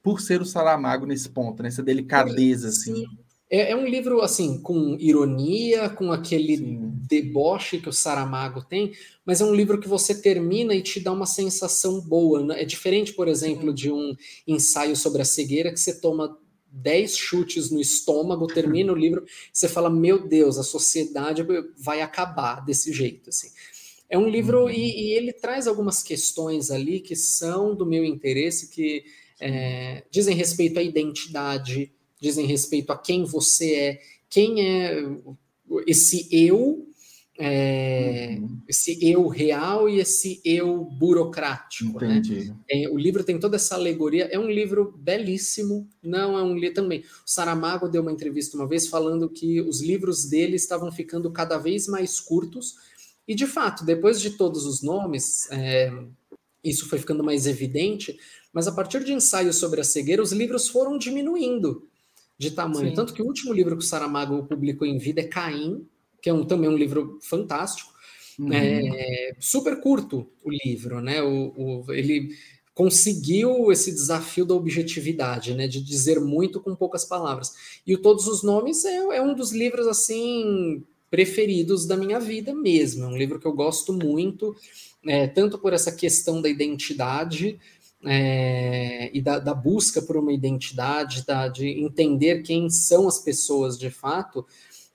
por 0.02 0.20
ser 0.20 0.40
o 0.40 0.46
Saramago 0.46 1.06
nesse 1.06 1.28
ponto, 1.28 1.62
nessa 1.62 1.82
delicadeza, 1.82 2.68
assim. 2.68 2.94
Sim. 2.94 3.06
É, 3.50 3.70
é, 3.70 3.76
um 3.76 3.86
livro, 3.86 4.20
assim, 4.22 4.60
com 4.60 4.96
ironia, 4.98 5.88
com 5.88 6.10
aquele 6.10 6.56
Sim. 6.56 6.92
deboche 7.08 7.78
que 7.78 7.88
o 7.88 7.92
Saramago 7.92 8.64
tem, 8.64 8.92
mas 9.24 9.40
é 9.40 9.44
um 9.44 9.54
livro 9.54 9.78
que 9.78 9.86
você 9.86 10.14
termina 10.14 10.74
e 10.74 10.82
te 10.82 10.98
dá 10.98 11.12
uma 11.12 11.26
sensação 11.26 12.00
boa. 12.00 12.44
Né? 12.44 12.62
É 12.62 12.64
diferente, 12.64 13.12
por 13.12 13.28
exemplo, 13.28 13.72
de 13.72 13.92
um 13.92 14.14
ensaio 14.46 14.96
sobre 14.96 15.22
a 15.22 15.24
cegueira 15.26 15.70
que 15.70 15.78
você 15.78 16.00
toma 16.00 16.38
dez 16.66 17.16
chutes 17.16 17.70
no 17.70 17.80
estômago, 17.80 18.46
termina 18.46 18.92
o 18.92 18.96
livro, 18.96 19.24
você 19.52 19.68
fala, 19.68 19.88
meu 19.88 20.26
Deus, 20.26 20.58
a 20.58 20.64
sociedade 20.64 21.46
vai 21.78 22.00
acabar 22.00 22.64
desse 22.64 22.92
jeito, 22.92 23.30
assim. 23.30 23.48
É 24.08 24.18
um 24.18 24.28
livro, 24.28 24.64
uhum. 24.64 24.70
e, 24.70 25.08
e, 25.08 25.12
ele 25.12 25.32
traz 25.32 25.66
algumas 25.66 26.02
questões 26.02 26.70
ali 26.70 27.00
que 27.00 27.16
são 27.16 27.74
do 27.74 27.86
meu 27.86 28.04
interesse, 28.04 28.68
que 28.68 29.04
é, 29.40 30.04
dizem 30.10 30.36
respeito 30.36 30.78
à 30.78 30.82
identidade, 30.82 31.92
dizem 32.20 32.46
respeito 32.46 32.92
a 32.92 32.98
quem 32.98 33.24
você 33.24 33.74
é, 33.74 34.00
quem 34.28 34.62
é 34.62 35.04
esse 35.86 36.28
eu, 36.30 36.86
é, 37.38 38.38
uhum. 38.40 38.60
esse 38.68 38.98
eu 39.04 39.26
real 39.26 39.88
e 39.88 39.98
esse 39.98 40.40
eu 40.44 40.84
burocrático. 40.84 42.00
Né? 42.00 42.18
Entendi. 42.18 42.48
Né? 42.48 42.56
É, 42.70 42.88
o 42.88 42.96
livro 42.96 43.24
tem 43.24 43.38
toda 43.38 43.56
essa 43.56 43.74
alegoria, 43.74 44.28
é 44.30 44.38
um 44.38 44.48
livro 44.48 44.94
belíssimo, 44.96 45.88
não 46.02 46.38
é 46.38 46.42
um 46.42 46.56
livro 46.56 46.74
também. 46.74 47.00
O 47.00 47.04
Saramago 47.30 47.88
deu 47.88 48.02
uma 48.02 48.12
entrevista 48.12 48.56
uma 48.56 48.68
vez 48.68 48.86
falando 48.86 49.28
que 49.28 49.60
os 49.60 49.82
livros 49.82 50.26
dele 50.26 50.56
estavam 50.56 50.92
ficando 50.92 51.30
cada 51.30 51.58
vez 51.58 51.88
mais 51.88 52.20
curtos, 52.20 52.76
e 53.26 53.34
de 53.34 53.46
fato, 53.46 53.84
depois 53.84 54.20
de 54.20 54.30
todos 54.30 54.66
os 54.66 54.82
nomes, 54.82 55.50
é, 55.50 55.90
isso 56.62 56.88
foi 56.88 56.98
ficando 56.98 57.24
mais 57.24 57.46
evidente, 57.46 58.18
mas 58.52 58.66
a 58.66 58.72
partir 58.72 59.02
de 59.04 59.12
ensaios 59.12 59.56
sobre 59.56 59.80
a 59.80 59.84
cegueira, 59.84 60.22
os 60.22 60.32
livros 60.32 60.68
foram 60.68 60.96
diminuindo 60.96 61.88
de 62.38 62.50
tamanho. 62.50 62.90
Sim. 62.90 62.94
Tanto 62.94 63.14
que 63.14 63.22
o 63.22 63.26
último 63.26 63.52
livro 63.52 63.76
que 63.76 63.84
o 63.84 63.86
Saramago 63.86 64.44
publicou 64.44 64.86
em 64.86 64.98
vida 64.98 65.20
é 65.20 65.24
Caim, 65.24 65.86
que 66.20 66.28
é 66.28 66.32
um, 66.32 66.44
também 66.44 66.68
um 66.68 66.76
livro 66.76 67.18
fantástico. 67.22 67.92
Uhum. 68.38 68.52
É, 68.52 69.36
super 69.38 69.80
curto 69.80 70.28
o 70.42 70.50
livro, 70.50 71.00
né? 71.00 71.22
O, 71.22 71.84
o, 71.86 71.92
ele 71.92 72.30
conseguiu 72.74 73.70
esse 73.70 73.92
desafio 73.92 74.44
da 74.44 74.54
objetividade, 74.54 75.54
né? 75.54 75.68
De 75.68 75.80
dizer 75.80 76.20
muito 76.20 76.60
com 76.60 76.74
poucas 76.74 77.04
palavras. 77.04 77.52
E 77.86 77.94
o 77.94 78.02
Todos 78.02 78.26
os 78.26 78.42
Nomes 78.42 78.84
é, 78.84 78.96
é 78.96 79.22
um 79.22 79.34
dos 79.34 79.52
livros 79.52 79.86
assim 79.86 80.82
preferidos 81.14 81.86
da 81.86 81.96
minha 81.96 82.18
vida 82.18 82.52
mesmo. 82.52 83.04
É 83.04 83.06
um 83.06 83.16
livro 83.16 83.38
que 83.38 83.46
eu 83.46 83.52
gosto 83.52 83.92
muito, 83.92 84.52
é, 85.06 85.28
tanto 85.28 85.56
por 85.60 85.72
essa 85.72 85.92
questão 85.92 86.42
da 86.42 86.48
identidade 86.48 87.56
é, 88.04 89.16
e 89.16 89.22
da, 89.22 89.38
da, 89.38 89.54
busca 89.54 90.02
por 90.02 90.16
uma 90.16 90.32
identidade, 90.32 91.24
da, 91.24 91.46
de 91.46 91.68
entender 91.68 92.42
quem 92.42 92.68
são 92.68 93.06
as 93.06 93.20
pessoas 93.20 93.78
de 93.78 93.90
fato, 93.90 94.44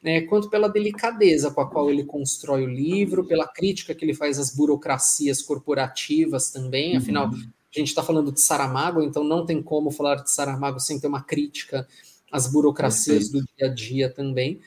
é, 0.04 0.20
quanto 0.20 0.50
pela 0.50 0.68
delicadeza 0.68 1.52
com 1.52 1.62
a 1.62 1.70
qual 1.70 1.90
ele 1.90 2.04
constrói 2.04 2.66
o 2.66 2.70
livro, 2.70 3.26
pela 3.26 3.48
crítica 3.48 3.96
que 3.96 4.04
ele 4.04 4.14
faz 4.14 4.38
às 4.38 4.54
burocracias 4.54 5.42
corporativas 5.42 6.52
também, 6.52 6.98
afinal, 6.98 7.30
uhum. 7.30 7.50
a 7.74 7.80
gente 7.80 7.88
está 7.88 8.04
falando 8.04 8.30
de 8.30 8.42
Saramago, 8.42 9.02
então 9.02 9.24
não 9.24 9.46
tem 9.46 9.64
como 9.64 9.90
falar 9.90 10.16
de 10.16 10.30
Saramago 10.30 10.82
sem 10.82 11.00
ter 11.00 11.08
uma 11.08 11.24
crítica 11.24 11.88
às 12.30 12.46
burocracias 12.46 13.30
Perfeito. 13.30 13.46
do 13.46 13.58
dia 13.58 13.68
a 13.68 13.74
dia 13.74 14.10
também. 14.10 14.60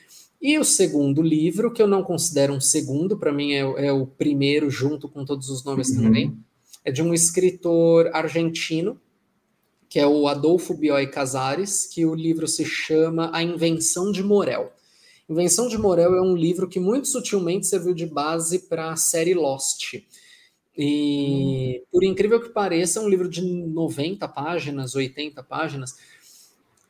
E 0.43 0.59
o 0.59 0.63
segundo 0.65 1.21
livro, 1.21 1.71
que 1.71 1.81
eu 1.81 1.87
não 1.87 2.03
considero 2.03 2.51
um 2.51 2.59
segundo, 2.59 3.17
para 3.17 3.31
mim 3.31 3.53
é, 3.53 3.59
é, 3.59 3.93
o 3.93 4.05
primeiro, 4.05 4.69
junto 4.69 5.07
com 5.07 5.23
todos 5.23 5.49
os 5.49 5.63
nomes 5.63 5.87
uhum. 5.91 6.03
também, 6.03 6.37
é 6.83 6.91
de 6.91 7.01
um 7.01 7.13
escritor 7.13 8.09
argentino, 8.13 8.99
que 9.87 9.97
é 9.97 10.05
o 10.05 10.27
Adolfo 10.27 10.73
Bioy 10.73 11.07
Casares, 11.07 11.85
que 11.85 12.05
o 12.05 12.13
livro 12.13 12.45
se 12.45 12.65
chama 12.65 13.29
A 13.31 13.41
Invenção 13.41 14.11
de 14.11 14.21
Morel. 14.21 14.73
Invenção 15.29 15.69
de 15.69 15.77
Morel 15.77 16.13
é 16.13 16.21
um 16.21 16.35
livro 16.35 16.67
que 16.67 16.79
muito 16.79 17.07
sutilmente 17.07 17.65
serviu 17.65 17.93
de 17.93 18.05
base 18.05 18.67
para 18.67 18.91
a 18.91 18.97
série 18.97 19.33
Lost. 19.33 19.93
E, 20.77 21.79
hum. 21.79 21.85
por 21.89 22.03
incrível 22.03 22.41
que 22.41 22.49
pareça, 22.49 22.99
é 22.99 23.01
um 23.01 23.07
livro 23.07 23.29
de 23.29 23.41
90 23.41 24.27
páginas, 24.27 24.93
80 24.93 25.41
páginas, 25.41 25.95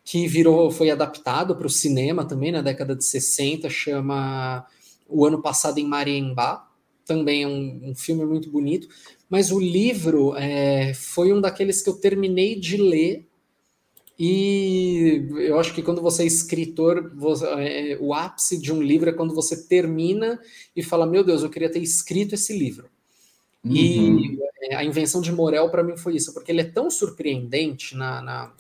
que 0.04 0.28
virou, 0.28 0.70
foi 0.70 0.90
adaptado 0.90 1.56
para 1.56 1.68
o 1.68 1.70
cinema 1.70 2.26
também 2.26 2.52
na 2.52 2.62
década 2.62 2.96
de 2.96 3.06
60, 3.06 3.70
chama 3.70 4.66
O 5.08 5.26
Ano 5.26 5.42
Passado 5.42 5.78
em 5.78 5.88
Mariembá, 5.88 6.70
também 7.06 7.44
é 7.44 7.48
um, 7.48 7.92
um 7.92 7.96
filme 7.96 8.26
muito 8.26 8.50
bonito, 8.50 8.88
mas 9.30 9.52
o 9.52 9.60
livro 9.60 10.36
é, 10.36 10.94
foi 10.94 11.32
um 11.34 11.42
daqueles 11.42 11.82
que 11.82 11.90
eu 11.90 11.96
terminei 11.96 12.60
de 12.60 12.78
ler 12.78 13.26
e 14.18 15.26
eu 15.38 15.60
acho 15.60 15.74
que 15.74 15.82
quando 15.82 16.02
você 16.02 16.24
é 16.24 16.26
escritor, 16.28 17.12
você, 17.16 17.46
é, 17.46 17.98
o 18.00 18.14
ápice 18.14 18.60
de 18.60 18.72
um 18.72 18.82
livro 18.82 19.10
é 19.10 19.14
quando 19.14 19.34
você 19.34 19.68
termina 19.68 20.40
e 20.76 20.84
fala: 20.84 21.06
Meu 21.06 21.24
Deus, 21.24 21.42
eu 21.42 21.50
queria 21.50 21.72
ter 21.72 21.82
escrito 21.82 22.36
esse 22.36 22.58
livro. 22.58 22.88
Uhum. 23.66 23.74
E 23.74 24.40
é, 24.62 24.76
a 24.76 24.84
invenção 24.84 25.20
de 25.20 25.32
Morel 25.32 25.70
para 25.70 25.84
mim 25.84 25.98
foi 25.98 26.16
isso, 26.16 26.34
porque 26.34 26.52
ele 26.52 26.62
é 26.62 26.66
tão 26.66 26.92
surpreendente 26.92 27.98
na, 27.98 28.22
na, 28.22 28.54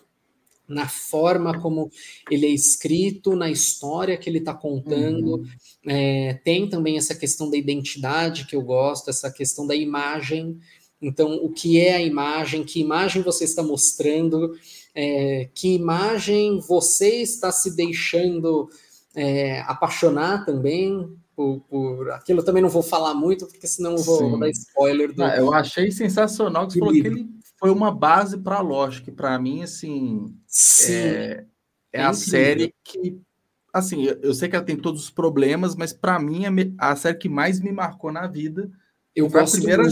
na 0.67 0.87
forma 0.87 1.59
como 1.59 1.91
ele 2.31 2.45
é 2.45 2.49
escrito, 2.49 3.35
na 3.35 3.49
história 3.49 4.17
que 4.17 4.29
ele 4.29 4.39
está 4.39 4.53
contando. 4.53 5.35
Uhum. 5.35 5.45
É, 5.87 6.39
tem 6.43 6.69
também 6.69 6.97
essa 6.97 7.15
questão 7.15 7.49
da 7.49 7.57
identidade 7.57 8.45
que 8.45 8.55
eu 8.55 8.61
gosto, 8.61 9.09
essa 9.09 9.31
questão 9.31 9.67
da 9.67 9.75
imagem. 9.75 10.57
Então, 11.01 11.35
o 11.35 11.49
que 11.49 11.79
é 11.79 11.95
a 11.95 12.01
imagem? 12.01 12.63
Que 12.63 12.79
imagem 12.79 13.21
você 13.21 13.43
está 13.43 13.61
mostrando? 13.61 14.53
É, 14.95 15.49
que 15.53 15.73
imagem 15.75 16.59
você 16.59 17.21
está 17.21 17.51
se 17.51 17.75
deixando 17.75 18.69
é, 19.15 19.59
apaixonar 19.61 20.45
também 20.45 21.09
por, 21.35 21.59
por, 21.69 22.11
aquilo? 22.11 22.39
Eu 22.39 22.45
também 22.45 22.63
não 22.63 22.69
vou 22.69 22.83
falar 22.83 23.13
muito, 23.13 23.47
porque 23.47 23.67
senão 23.67 23.91
eu 23.93 24.03
vou, 24.03 24.29
vou 24.29 24.39
dar 24.39 24.49
spoiler. 24.49 25.13
Do, 25.13 25.23
ah, 25.23 25.35
eu 25.35 25.53
achei 25.53 25.91
sensacional 25.91 26.67
que 26.67 26.73
você 26.73 26.79
falou 26.79 26.93
que 26.93 27.07
ele 27.07 27.32
foi 27.63 27.71
uma 27.71 27.89
base 27.89 28.37
para 28.39 28.57
a 28.57 28.61
lógica. 28.61 29.09
Para 29.09 29.39
mim, 29.39 29.63
assim, 29.63 30.35
é, 30.89 31.45
é, 31.93 32.03
a 32.03 32.11
série 32.11 32.75
que 32.83 33.17
assim, 33.71 34.03
eu 34.03 34.33
sei 34.33 34.49
que 34.49 34.55
ela 34.57 34.65
tem 34.65 34.75
todos 34.75 35.03
os 35.03 35.09
problemas, 35.09 35.73
mas 35.73 35.93
para 35.93 36.19
mim 36.19 36.43
a, 36.77 36.91
a, 36.91 36.95
série 36.97 37.17
que 37.17 37.29
mais 37.29 37.61
me 37.61 37.71
marcou 37.71 38.11
na 38.11 38.27
vida. 38.27 38.69
Eu 39.15 39.29
foi 39.29 39.43
a 39.43 39.45
primeira, 39.45 39.83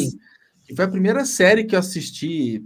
foi 0.76 0.84
a 0.84 0.90
primeira 0.90 1.24
série 1.24 1.64
que 1.64 1.74
eu 1.74 1.80
assisti 1.80 2.62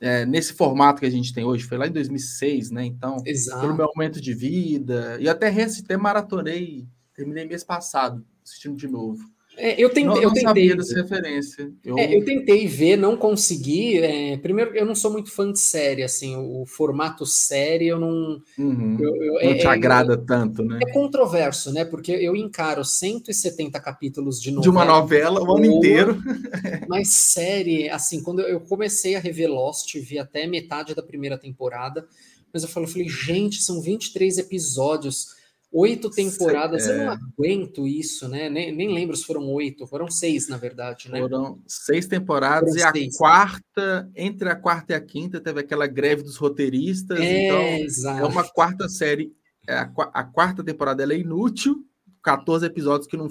é, 0.00 0.26
nesse 0.26 0.52
formato 0.52 0.98
que 0.98 1.06
a 1.06 1.10
gente 1.10 1.32
tem 1.32 1.44
hoje. 1.44 1.62
Foi 1.62 1.78
lá 1.78 1.86
em 1.86 1.92
2006, 1.92 2.72
né? 2.72 2.84
Então, 2.84 3.18
Exato. 3.24 3.60
pelo 3.60 3.76
meu 3.76 3.86
aumento 3.86 4.20
de 4.20 4.34
vida 4.34 5.16
e 5.20 5.28
até 5.28 5.48
recitei, 5.48 5.96
maratonei, 5.96 6.88
terminei 7.14 7.44
mês 7.44 7.62
passado 7.62 8.26
assistindo 8.42 8.76
de 8.76 8.88
novo. 8.88 9.22
É, 9.62 9.74
eu 9.78 9.90
tentei, 9.90 10.04
não, 10.04 10.16
eu 10.16 10.28
tentei. 10.30 10.42
sabia 10.42 10.76
dessa 10.76 11.02
referência. 11.02 11.70
Eu... 11.84 11.98
É, 11.98 12.16
eu 12.16 12.24
tentei 12.24 12.66
ver, 12.66 12.96
não 12.96 13.14
consegui. 13.14 13.98
É, 13.98 14.38
primeiro, 14.38 14.74
eu 14.74 14.86
não 14.86 14.94
sou 14.94 15.12
muito 15.12 15.30
fã 15.30 15.52
de 15.52 15.60
série, 15.60 16.02
assim, 16.02 16.34
o, 16.34 16.62
o 16.62 16.66
formato 16.66 17.26
série 17.26 17.86
eu 17.86 18.00
não. 18.00 18.40
Uhum. 18.58 18.96
Eu, 18.98 19.50
não 19.50 19.58
te 19.58 19.66
é, 19.66 19.68
agrada 19.68 20.16
tanto, 20.16 20.64
né? 20.64 20.80
É 20.82 20.90
controverso, 20.92 21.70
né? 21.72 21.84
Porque 21.84 22.10
eu 22.10 22.34
encaro 22.34 22.82
170 22.82 23.78
capítulos 23.80 24.40
de 24.40 24.50
novela. 24.50 24.62
De 24.62 24.70
uma 24.70 24.84
novela 24.86 25.42
o 25.42 25.56
ano 25.56 25.66
inteiro. 25.66 26.16
mas 26.88 27.14
série, 27.32 27.90
assim, 27.90 28.22
quando 28.22 28.40
eu 28.40 28.60
comecei 28.60 29.14
a 29.14 29.20
rever 29.20 29.50
Lost, 29.50 29.94
vi 29.96 30.18
até 30.18 30.46
metade 30.46 30.94
da 30.94 31.02
primeira 31.02 31.36
temporada, 31.36 32.06
mas 32.50 32.62
eu 32.62 32.68
falei, 32.68 32.88
eu 32.88 32.92
falei 32.92 33.08
gente, 33.08 33.62
são 33.62 33.82
23 33.82 34.38
episódios 34.38 35.38
Oito 35.72 36.10
temporadas, 36.10 36.88
é... 36.88 36.92
eu 36.92 37.04
não 37.04 37.12
aguento 37.12 37.86
isso, 37.86 38.28
né? 38.28 38.50
Nem, 38.50 38.74
nem 38.74 38.92
lembro 38.92 39.16
se 39.16 39.24
foram 39.24 39.48
oito, 39.52 39.86
foram 39.86 40.10
seis, 40.10 40.48
na 40.48 40.56
verdade, 40.56 41.08
né? 41.08 41.20
Foram 41.20 41.62
seis 41.64 42.08
temporadas 42.08 42.74
foram 42.74 42.90
e 42.90 42.92
seis. 42.92 43.14
a 43.14 43.18
quarta, 43.18 44.10
entre 44.16 44.48
a 44.48 44.56
quarta 44.56 44.92
e 44.92 44.96
a 44.96 45.00
quinta, 45.00 45.40
teve 45.40 45.60
aquela 45.60 45.86
greve 45.86 46.22
dos 46.22 46.36
roteiristas, 46.36 47.20
é, 47.20 47.46
então 47.46 47.62
exato. 47.84 48.20
é 48.20 48.26
uma 48.26 48.42
quarta 48.48 48.88
série. 48.88 49.32
É 49.68 49.74
a, 49.74 49.92
a 50.12 50.24
quarta 50.24 50.64
temporada 50.64 51.04
ela 51.04 51.14
é 51.14 51.18
inútil, 51.18 51.84
14 52.24 52.66
episódios 52.66 53.06
que 53.06 53.16
não, 53.16 53.28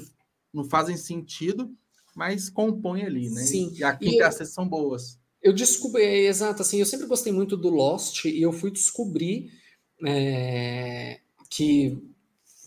não 0.54 0.64
fazem 0.64 0.96
sentido, 0.96 1.70
mas 2.16 2.50
compõem 2.50 3.04
ali, 3.04 3.30
né? 3.30 3.42
Sim. 3.42 3.74
E 3.76 3.84
a 3.84 3.94
quinta 3.96 4.16
e 4.16 4.22
a 4.22 4.32
sexta 4.32 4.54
são 4.54 4.68
boas. 4.68 5.20
Eu 5.42 5.54
descobri, 5.54 6.04
é, 6.04 6.28
exato, 6.28 6.62
assim, 6.62 6.80
eu 6.80 6.86
sempre 6.86 7.06
gostei 7.06 7.34
muito 7.34 7.58
do 7.58 7.70
Lost 7.70 8.26
e 8.26 8.42
eu 8.42 8.54
fui 8.54 8.72
descobrir 8.72 9.52
é, 10.06 11.20
que 11.50 11.98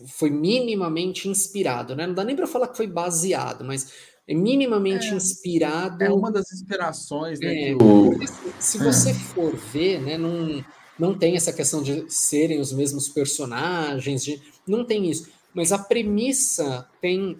foi 0.06 0.30
minimamente 0.30 1.28
inspirado, 1.28 1.94
né? 1.94 2.06
Não 2.06 2.14
dá 2.14 2.24
nem 2.24 2.36
para 2.36 2.46
falar 2.46 2.68
que 2.68 2.76
foi 2.76 2.86
baseado, 2.86 3.64
mas 3.64 3.92
é 4.26 4.34
minimamente 4.34 5.08
é, 5.08 5.14
inspirado. 5.14 6.02
É 6.02 6.10
uma 6.10 6.30
das 6.30 6.52
inspirações, 6.52 7.40
né? 7.40 7.70
É, 7.70 7.74
o... 7.74 8.12
Se 8.58 8.78
você 8.78 9.10
é. 9.10 9.14
for 9.14 9.54
ver, 9.54 10.00
né, 10.00 10.16
não, 10.16 10.64
não 10.98 11.16
tem 11.16 11.36
essa 11.36 11.52
questão 11.52 11.82
de 11.82 12.04
serem 12.08 12.60
os 12.60 12.72
mesmos 12.72 13.08
personagens, 13.08 14.24
de, 14.24 14.40
não 14.66 14.84
tem 14.84 15.10
isso. 15.10 15.28
Mas 15.54 15.72
a 15.72 15.78
premissa 15.78 16.88
tem 17.00 17.38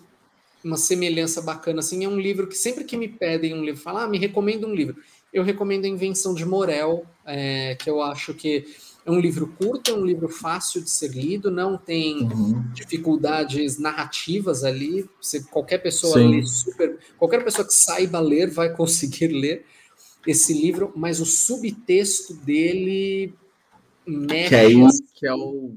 uma 0.64 0.76
semelhança 0.76 1.40
bacana, 1.42 1.80
assim, 1.80 2.04
é 2.04 2.08
um 2.08 2.18
livro 2.18 2.46
que 2.46 2.56
sempre 2.56 2.84
que 2.84 2.96
me 2.96 3.08
pedem 3.08 3.54
um 3.54 3.64
livro, 3.64 3.80
falam, 3.80 4.02
ah, 4.02 4.08
me 4.08 4.18
recomenda 4.18 4.66
um 4.66 4.74
livro. 4.74 4.96
Eu 5.32 5.42
recomendo 5.42 5.86
a 5.86 5.88
Invenção 5.88 6.34
de 6.34 6.44
Morel, 6.44 7.04
é, 7.24 7.74
que 7.76 7.88
eu 7.88 8.02
acho 8.02 8.34
que 8.34 8.64
é 9.04 9.10
um 9.10 9.18
livro 9.18 9.48
curto, 9.58 9.90
é 9.90 9.94
um 9.94 10.04
livro 10.04 10.28
fácil 10.28 10.80
de 10.80 10.90
ser 10.90 11.10
lido, 11.10 11.50
não 11.50 11.76
tem 11.76 12.22
uhum. 12.22 12.64
dificuldades 12.72 13.78
narrativas 13.78 14.62
ali. 14.62 15.08
Você, 15.20 15.42
qualquer 15.42 15.78
pessoa 15.78 16.16
lê 16.16 16.42
super, 16.44 16.98
qualquer 17.18 17.42
pessoa 17.42 17.66
que 17.66 17.74
saiba 17.74 18.20
ler 18.20 18.50
vai 18.50 18.70
conseguir 18.76 19.28
ler 19.28 19.64
esse 20.26 20.52
livro, 20.52 20.92
mas 20.94 21.20
o 21.20 21.26
subtexto 21.26 22.34
dele 22.34 23.34
mexe. 24.06 24.48
Que 24.48 24.54
é, 24.54 24.70
isso, 24.70 25.04
que 25.14 25.26
é 25.26 25.34
o 25.34 25.74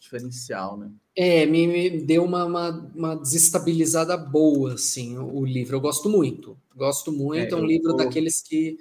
diferencial, 0.00 0.76
né? 0.76 0.90
É, 1.14 1.46
me, 1.46 1.66
me 1.66 1.90
deu 2.00 2.24
uma, 2.24 2.44
uma, 2.44 2.92
uma, 2.94 3.14
desestabilizada 3.16 4.16
boa, 4.16 4.74
assim, 4.74 5.16
o, 5.18 5.38
o 5.38 5.44
livro. 5.44 5.76
Eu 5.76 5.80
gosto 5.80 6.08
muito. 6.08 6.56
Gosto 6.76 7.12
muito. 7.12 7.54
É, 7.54 7.58
é 7.58 7.60
um 7.60 7.64
livro 7.64 7.94
daqueles 7.94 8.40
que 8.40 8.78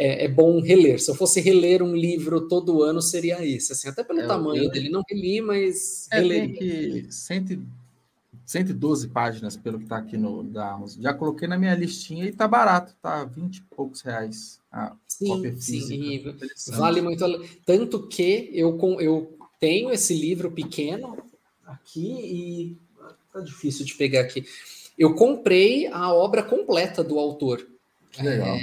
é, 0.00 0.24
é, 0.24 0.28
bom 0.28 0.62
reler. 0.62 0.98
Se 0.98 1.10
eu 1.10 1.14
fosse 1.14 1.42
reler 1.42 1.82
um 1.82 1.94
livro 1.94 2.48
todo 2.48 2.82
ano, 2.82 3.02
seria 3.02 3.44
esse. 3.44 3.72
Assim, 3.72 3.86
até 3.86 4.02
pelo 4.02 4.20
é, 4.20 4.26
tamanho 4.26 4.64
eu... 4.64 4.70
dele. 4.70 4.88
Não 4.88 5.02
reli, 5.06 5.42
mas 5.42 6.08
é, 6.10 6.20
releria. 6.20 6.56
que 6.56 7.06
100, 7.12 7.66
112 8.46 9.08
páginas, 9.08 9.58
pelo 9.58 9.76
que 9.76 9.84
está 9.84 9.98
aqui 9.98 10.16
no 10.16 10.42
da 10.42 10.72
Amazon. 10.72 11.02
Já 11.02 11.12
coloquei 11.12 11.46
na 11.46 11.58
minha 11.58 11.74
listinha 11.74 12.24
e 12.24 12.32
tá 12.32 12.48
barato. 12.48 12.94
Tá 13.02 13.24
20 13.24 13.58
e 13.58 13.62
poucos 13.76 14.00
reais 14.00 14.58
a 14.72 14.96
sim, 15.06 15.28
cópia 15.28 15.52
física. 15.52 16.34
Sim, 16.56 16.72
vale 16.72 17.02
muito. 17.02 17.22
Tanto 17.66 18.08
que 18.08 18.48
eu, 18.54 18.78
eu 19.00 19.36
tenho 19.60 19.92
esse 19.92 20.14
livro 20.14 20.50
pequeno 20.50 21.18
aqui 21.66 22.08
e... 22.10 22.76
Tá 23.32 23.40
difícil 23.40 23.84
de 23.84 23.94
pegar 23.94 24.22
aqui. 24.22 24.44
Eu 24.98 25.14
comprei 25.14 25.86
a 25.86 26.12
obra 26.12 26.42
completa 26.42 27.04
do 27.04 27.18
autor. 27.18 27.64
Que 28.10 28.22
legal. 28.24 28.56
É, 28.56 28.62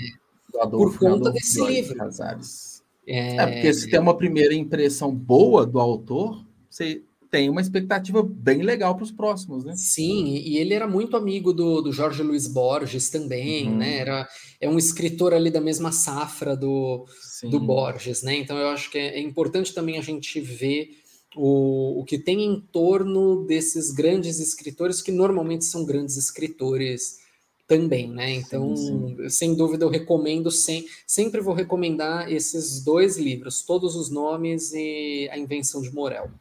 por 0.65 0.97
conta 0.97 1.31
desse 1.31 1.63
livro. 1.65 1.95
Casares. 1.95 2.81
É... 3.05 3.35
é... 3.35 3.47
porque 3.47 3.73
se 3.73 3.89
tem 3.89 3.99
uma 3.99 4.17
primeira 4.17 4.53
impressão 4.53 5.13
boa 5.13 5.65
do 5.65 5.79
autor, 5.79 6.45
você 6.69 7.01
tem 7.29 7.49
uma 7.49 7.61
expectativa 7.61 8.23
bem 8.23 8.61
legal 8.61 8.95
para 8.95 9.03
os 9.03 9.11
próximos, 9.11 9.63
né? 9.63 9.73
Sim, 9.75 10.35
e 10.35 10.57
ele 10.57 10.73
era 10.73 10.87
muito 10.87 11.17
amigo 11.17 11.51
do, 11.53 11.81
do 11.81 11.91
Jorge 11.91 12.23
Luiz 12.23 12.47
Borges 12.47 13.09
também, 13.09 13.67
uhum. 13.67 13.77
né? 13.77 13.97
Era, 13.97 14.27
é 14.61 14.69
um 14.69 14.77
escritor 14.77 15.33
ali 15.33 15.51
da 15.51 15.61
mesma 15.61 15.91
safra 15.91 16.55
do, 16.55 17.05
do 17.43 17.59
Borges, 17.59 18.23
né? 18.23 18.35
Então 18.37 18.57
eu 18.57 18.69
acho 18.69 18.89
que 18.89 18.97
é, 18.97 19.17
é 19.17 19.19
importante 19.19 19.73
também 19.73 19.97
a 19.97 20.01
gente 20.01 20.39
ver 20.39 20.89
o, 21.35 21.99
o 21.99 22.03
que 22.05 22.17
tem 22.17 22.43
em 22.43 22.59
torno 22.59 23.45
desses 23.45 23.91
grandes 23.91 24.39
escritores, 24.39 25.01
que 25.01 25.11
normalmente 25.11 25.65
são 25.65 25.85
grandes 25.85 26.17
escritores 26.17 27.19
também, 27.67 28.09
né? 28.09 28.33
Então, 28.33 28.75
sim, 28.75 29.15
sim. 29.17 29.29
sem 29.29 29.55
dúvida, 29.55 29.83
eu 29.83 29.89
recomendo, 29.89 30.49
sem, 30.49 30.87
sempre 31.05 31.41
vou 31.41 31.53
recomendar 31.53 32.31
esses 32.31 32.81
dois 32.81 33.17
livros, 33.17 33.61
Todos 33.61 33.95
os 33.95 34.09
Nomes 34.09 34.71
e 34.73 35.29
A 35.31 35.37
Invenção 35.37 35.81
de 35.81 35.93
Morel. 35.93 36.31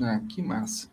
Ah, 0.00 0.20
que 0.28 0.40
massa. 0.40 0.90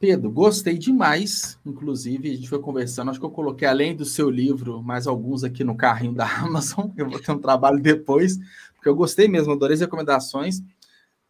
Pedro, 0.00 0.30
gostei 0.30 0.76
demais. 0.76 1.58
Inclusive, 1.64 2.30
a 2.30 2.34
gente 2.34 2.48
foi 2.48 2.58
conversando. 2.58 3.10
Acho 3.10 3.20
que 3.20 3.26
eu 3.26 3.30
coloquei, 3.30 3.66
além 3.68 3.94
do 3.94 4.04
seu 4.04 4.28
livro, 4.28 4.82
mais 4.82 5.06
alguns 5.06 5.44
aqui 5.44 5.62
no 5.62 5.76
carrinho 5.76 6.14
da 6.14 6.26
Amazon. 6.40 6.90
Eu 6.96 7.08
vou 7.08 7.20
ter 7.20 7.32
um 7.32 7.38
trabalho 7.38 7.80
depois, 7.80 8.38
porque 8.74 8.88
eu 8.88 8.94
gostei 8.94 9.28
mesmo, 9.28 9.52
adorei 9.52 9.74
as 9.74 9.80
recomendações. 9.80 10.62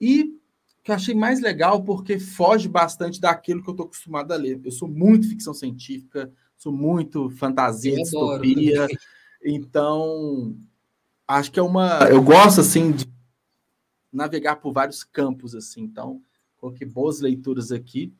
E 0.01 0.37
que 0.83 0.93
eu 0.93 0.95
achei 0.95 1.15
mais 1.15 1.41
legal 1.41 1.83
porque 1.83 2.19
foge 2.19 2.69
bastante 2.69 3.21
daquilo 3.21 3.61
que 3.61 3.69
eu 3.69 3.73
estou 3.73 3.87
acostumado 3.87 4.33
a 4.33 4.37
ler. 4.37 4.61
Eu 4.65 4.71
sou 4.71 4.89
muito 4.89 5.29
ficção 5.29 5.53
científica, 5.53 6.33
sou 6.57 6.73
muito 6.73 7.31
fantasia, 7.31 7.93
eu 7.93 8.03
distopia. 8.03 8.85
Adoro. 8.85 8.99
Então, 9.45 10.57
acho 11.27 11.53
que 11.53 11.61
é 11.61 11.63
uma. 11.63 12.01
Eu 12.09 12.23
gosto 12.23 12.61
assim 12.61 12.93
de 12.93 13.07
navegar 14.13 14.57
por 14.57 14.73
vários 14.73 15.05
campos, 15.05 15.55
assim. 15.55 15.83
Então, 15.83 16.21
coloquei 16.57 16.87
boas 16.87 17.21
leituras 17.21 17.71
aqui. 17.71 18.13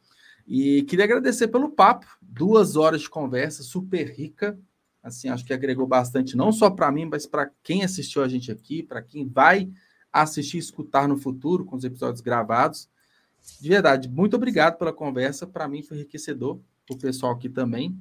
E 0.47 0.83
queria 0.83 1.05
agradecer 1.05 1.49
pelo 1.49 1.71
papo, 1.71 2.07
duas 2.23 2.77
horas 2.77 3.01
de 3.01 3.11
conversa 3.11 3.63
super 3.65 4.09
rica. 4.11 4.59
Assim, 5.03 5.29
acho 5.29 5.45
que 5.45 5.53
agregou 5.53 5.87
bastante, 5.87 6.37
não 6.37 6.51
só 6.51 6.69
para 6.69 6.91
mim, 6.91 7.05
mas 7.05 7.27
para 7.27 7.51
quem 7.63 7.85
assistiu 7.85 8.23
a 8.23 8.29
gente 8.29 8.51
aqui, 8.51 8.83
para 8.83 9.03
quem 9.03 9.27
vai 9.27 9.71
assistir 10.13 10.57
e 10.57 10.61
escutar 10.61 11.07
no 11.09 11.17
futuro 11.17 11.65
com 11.65 11.77
os 11.77 11.85
episódios 11.85 12.21
gravados. 12.21 12.89
De 13.61 13.69
verdade, 13.69 14.09
muito 14.09 14.35
obrigado 14.35 14.79
pela 14.79 14.93
conversa. 14.93 15.47
Para 15.47 15.69
mim 15.69 15.83
foi 15.83 15.99
enriquecedor, 15.99 16.61
o 16.91 16.97
pessoal 16.97 17.33
aqui 17.33 17.49
também. 17.49 17.97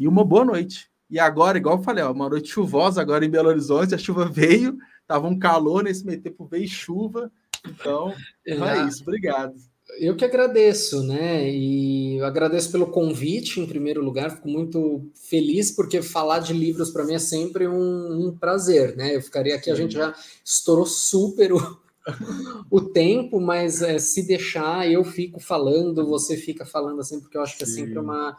E 0.00 0.08
uma 0.08 0.24
boa 0.24 0.46
noite. 0.46 0.88
E 1.10 1.18
agora, 1.18 1.58
igual 1.58 1.76
eu 1.76 1.82
falei, 1.82 2.02
ó, 2.02 2.10
uma 2.10 2.30
noite 2.30 2.48
chuvosa 2.48 3.02
agora 3.02 3.22
em 3.22 3.28
Belo 3.28 3.50
Horizonte, 3.50 3.94
a 3.94 3.98
chuva 3.98 4.24
veio, 4.24 4.78
tava 5.06 5.28
um 5.28 5.38
calor, 5.38 5.84
nesse 5.84 6.06
meio 6.06 6.22
tempo 6.22 6.46
veio 6.46 6.66
chuva. 6.66 7.30
Então, 7.68 8.14
é, 8.48 8.86
isso. 8.88 9.02
Obrigado. 9.02 9.52
Eu 9.98 10.16
que 10.16 10.24
agradeço, 10.24 11.02
né? 11.02 11.50
E 11.50 12.16
eu 12.16 12.24
agradeço 12.24 12.72
pelo 12.72 12.86
convite, 12.86 13.60
em 13.60 13.66
primeiro 13.66 14.02
lugar. 14.02 14.30
Fico 14.30 14.48
muito 14.48 15.06
feliz, 15.14 15.70
porque 15.70 16.00
falar 16.00 16.38
de 16.38 16.54
livros 16.54 16.88
para 16.90 17.04
mim 17.04 17.14
é 17.14 17.18
sempre 17.18 17.68
um, 17.68 18.28
um, 18.28 18.34
prazer, 18.34 18.96
né? 18.96 19.14
Eu 19.14 19.20
ficaria 19.20 19.54
aqui, 19.54 19.70
a 19.70 19.74
gente 19.74 19.92
já 19.92 20.14
estourou 20.42 20.86
super 20.86 21.52
o, 21.52 21.78
o 22.70 22.80
tempo, 22.80 23.38
mas 23.38 23.82
é, 23.82 23.98
se 23.98 24.26
deixar, 24.26 24.90
eu 24.90 25.04
fico 25.04 25.40
falando, 25.40 26.06
você 26.06 26.38
fica 26.38 26.64
falando 26.64 27.00
assim, 27.00 27.20
porque 27.20 27.36
eu 27.36 27.42
acho 27.42 27.58
que 27.58 27.64
é 27.64 27.66
sempre 27.66 27.98
uma, 27.98 28.34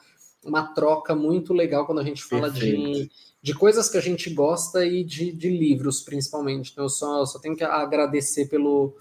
uma 0.46 0.74
troca 0.74 1.16
muito 1.16 1.54
legal 1.54 1.86
quando 1.86 2.00
a 2.00 2.04
gente 2.04 2.24
fala 2.24 2.50
de, 2.50 3.10
de 3.42 3.54
coisas 3.54 3.90
que 3.90 3.98
a 3.98 4.02
gente 4.02 4.30
gosta 4.34 4.86
e 4.86 5.04
de, 5.04 5.32
de 5.32 5.50
livros, 5.50 6.02
principalmente. 6.02 6.72
Então, 6.72 6.86
eu 6.86 6.90
só, 6.90 7.26
só 7.26 7.40
tenho 7.40 7.56
que 7.56 7.64
agradecer 7.64 8.48
pelo 8.48 8.96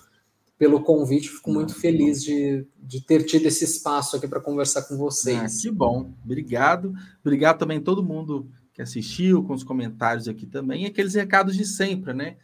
pelo 0.60 0.82
convite. 0.82 1.30
Fico 1.30 1.50
muito 1.50 1.74
feliz 1.74 2.22
de, 2.22 2.66
de 2.76 3.00
ter 3.00 3.24
tido 3.24 3.46
esse 3.46 3.64
espaço 3.64 4.16
aqui 4.16 4.28
para 4.28 4.42
conversar 4.42 4.82
com 4.82 4.94
vocês. 4.94 5.38
Ah, 5.38 5.62
que 5.62 5.70
bom, 5.70 6.12
obrigado. 6.22 6.92
Obrigado 7.24 7.58
também 7.58 7.78
a 7.78 7.80
todo 7.80 8.02
mundo 8.02 8.46
que 8.74 8.82
assistiu, 8.82 9.42
com 9.42 9.54
os 9.54 9.64
comentários 9.64 10.28
aqui 10.28 10.44
também, 10.44 10.82
e 10.82 10.86
aqueles 10.86 11.14
recados 11.14 11.56
de 11.56 11.64
sempre, 11.64 12.12
né? 12.12 12.36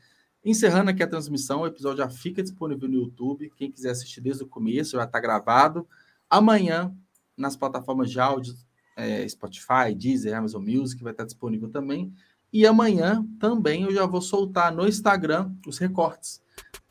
Encerrando 0.42 0.90
aqui 0.90 1.02
a 1.02 1.06
transmissão, 1.06 1.60
o 1.60 1.66
episódio 1.66 1.98
já 1.98 2.08
fica 2.08 2.42
disponível 2.42 2.88
no 2.88 2.94
YouTube. 2.94 3.52
Quem 3.54 3.70
quiser 3.70 3.90
assistir 3.90 4.22
desde 4.22 4.44
o 4.44 4.46
começo, 4.46 4.96
já 4.96 5.04
está 5.04 5.20
gravado. 5.20 5.86
Amanhã, 6.30 6.96
nas 7.36 7.54
plataformas 7.54 8.10
de 8.10 8.18
áudio, 8.18 8.54
é, 8.96 9.28
Spotify, 9.28 9.94
Deezer, 9.94 10.36
Amazon 10.36 10.64
Music, 10.64 11.02
vai 11.02 11.12
estar 11.12 11.24
disponível 11.24 11.68
também. 11.68 12.12
E 12.52 12.66
amanhã 12.66 13.24
também 13.38 13.82
eu 13.82 13.92
já 13.92 14.06
vou 14.06 14.20
soltar 14.20 14.74
no 14.74 14.88
Instagram 14.88 15.52
os 15.66 15.78
recortes 15.78 16.40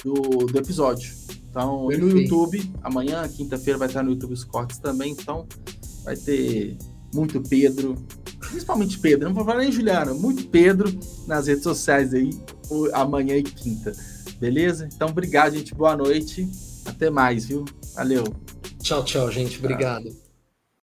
do, 0.03 0.13
do 0.13 0.57
episódio. 0.57 1.11
Então, 1.49 1.87
Perfeito. 1.87 2.13
no 2.13 2.21
YouTube, 2.21 2.73
amanhã, 2.83 3.27
quinta-feira, 3.27 3.79
vai 3.79 3.87
estar 3.87 4.03
no 4.03 4.11
YouTube 4.11 4.33
os 4.33 4.43
cortes 4.43 4.77
também. 4.77 5.13
Então, 5.13 5.47
vai 6.03 6.15
ter 6.15 6.77
muito 7.13 7.41
Pedro, 7.41 7.95
principalmente 8.39 8.99
Pedro, 8.99 9.29
não 9.29 9.35
vou 9.35 9.45
falar 9.45 9.59
nem 9.59 9.71
Juliana, 9.71 10.13
muito 10.13 10.47
Pedro 10.49 10.89
nas 11.25 11.47
redes 11.47 11.63
sociais 11.63 12.13
aí, 12.13 12.29
amanhã 12.93 13.37
e 13.37 13.43
quinta. 13.43 13.93
Beleza? 14.39 14.89
Então, 14.93 15.07
obrigado, 15.07 15.55
gente. 15.55 15.73
Boa 15.73 15.95
noite. 15.95 16.47
Até 16.85 17.09
mais, 17.09 17.45
viu? 17.45 17.65
Valeu. 17.95 18.23
Tchau, 18.81 19.03
tchau, 19.03 19.31
gente. 19.31 19.57
Obrigado. 19.57 20.24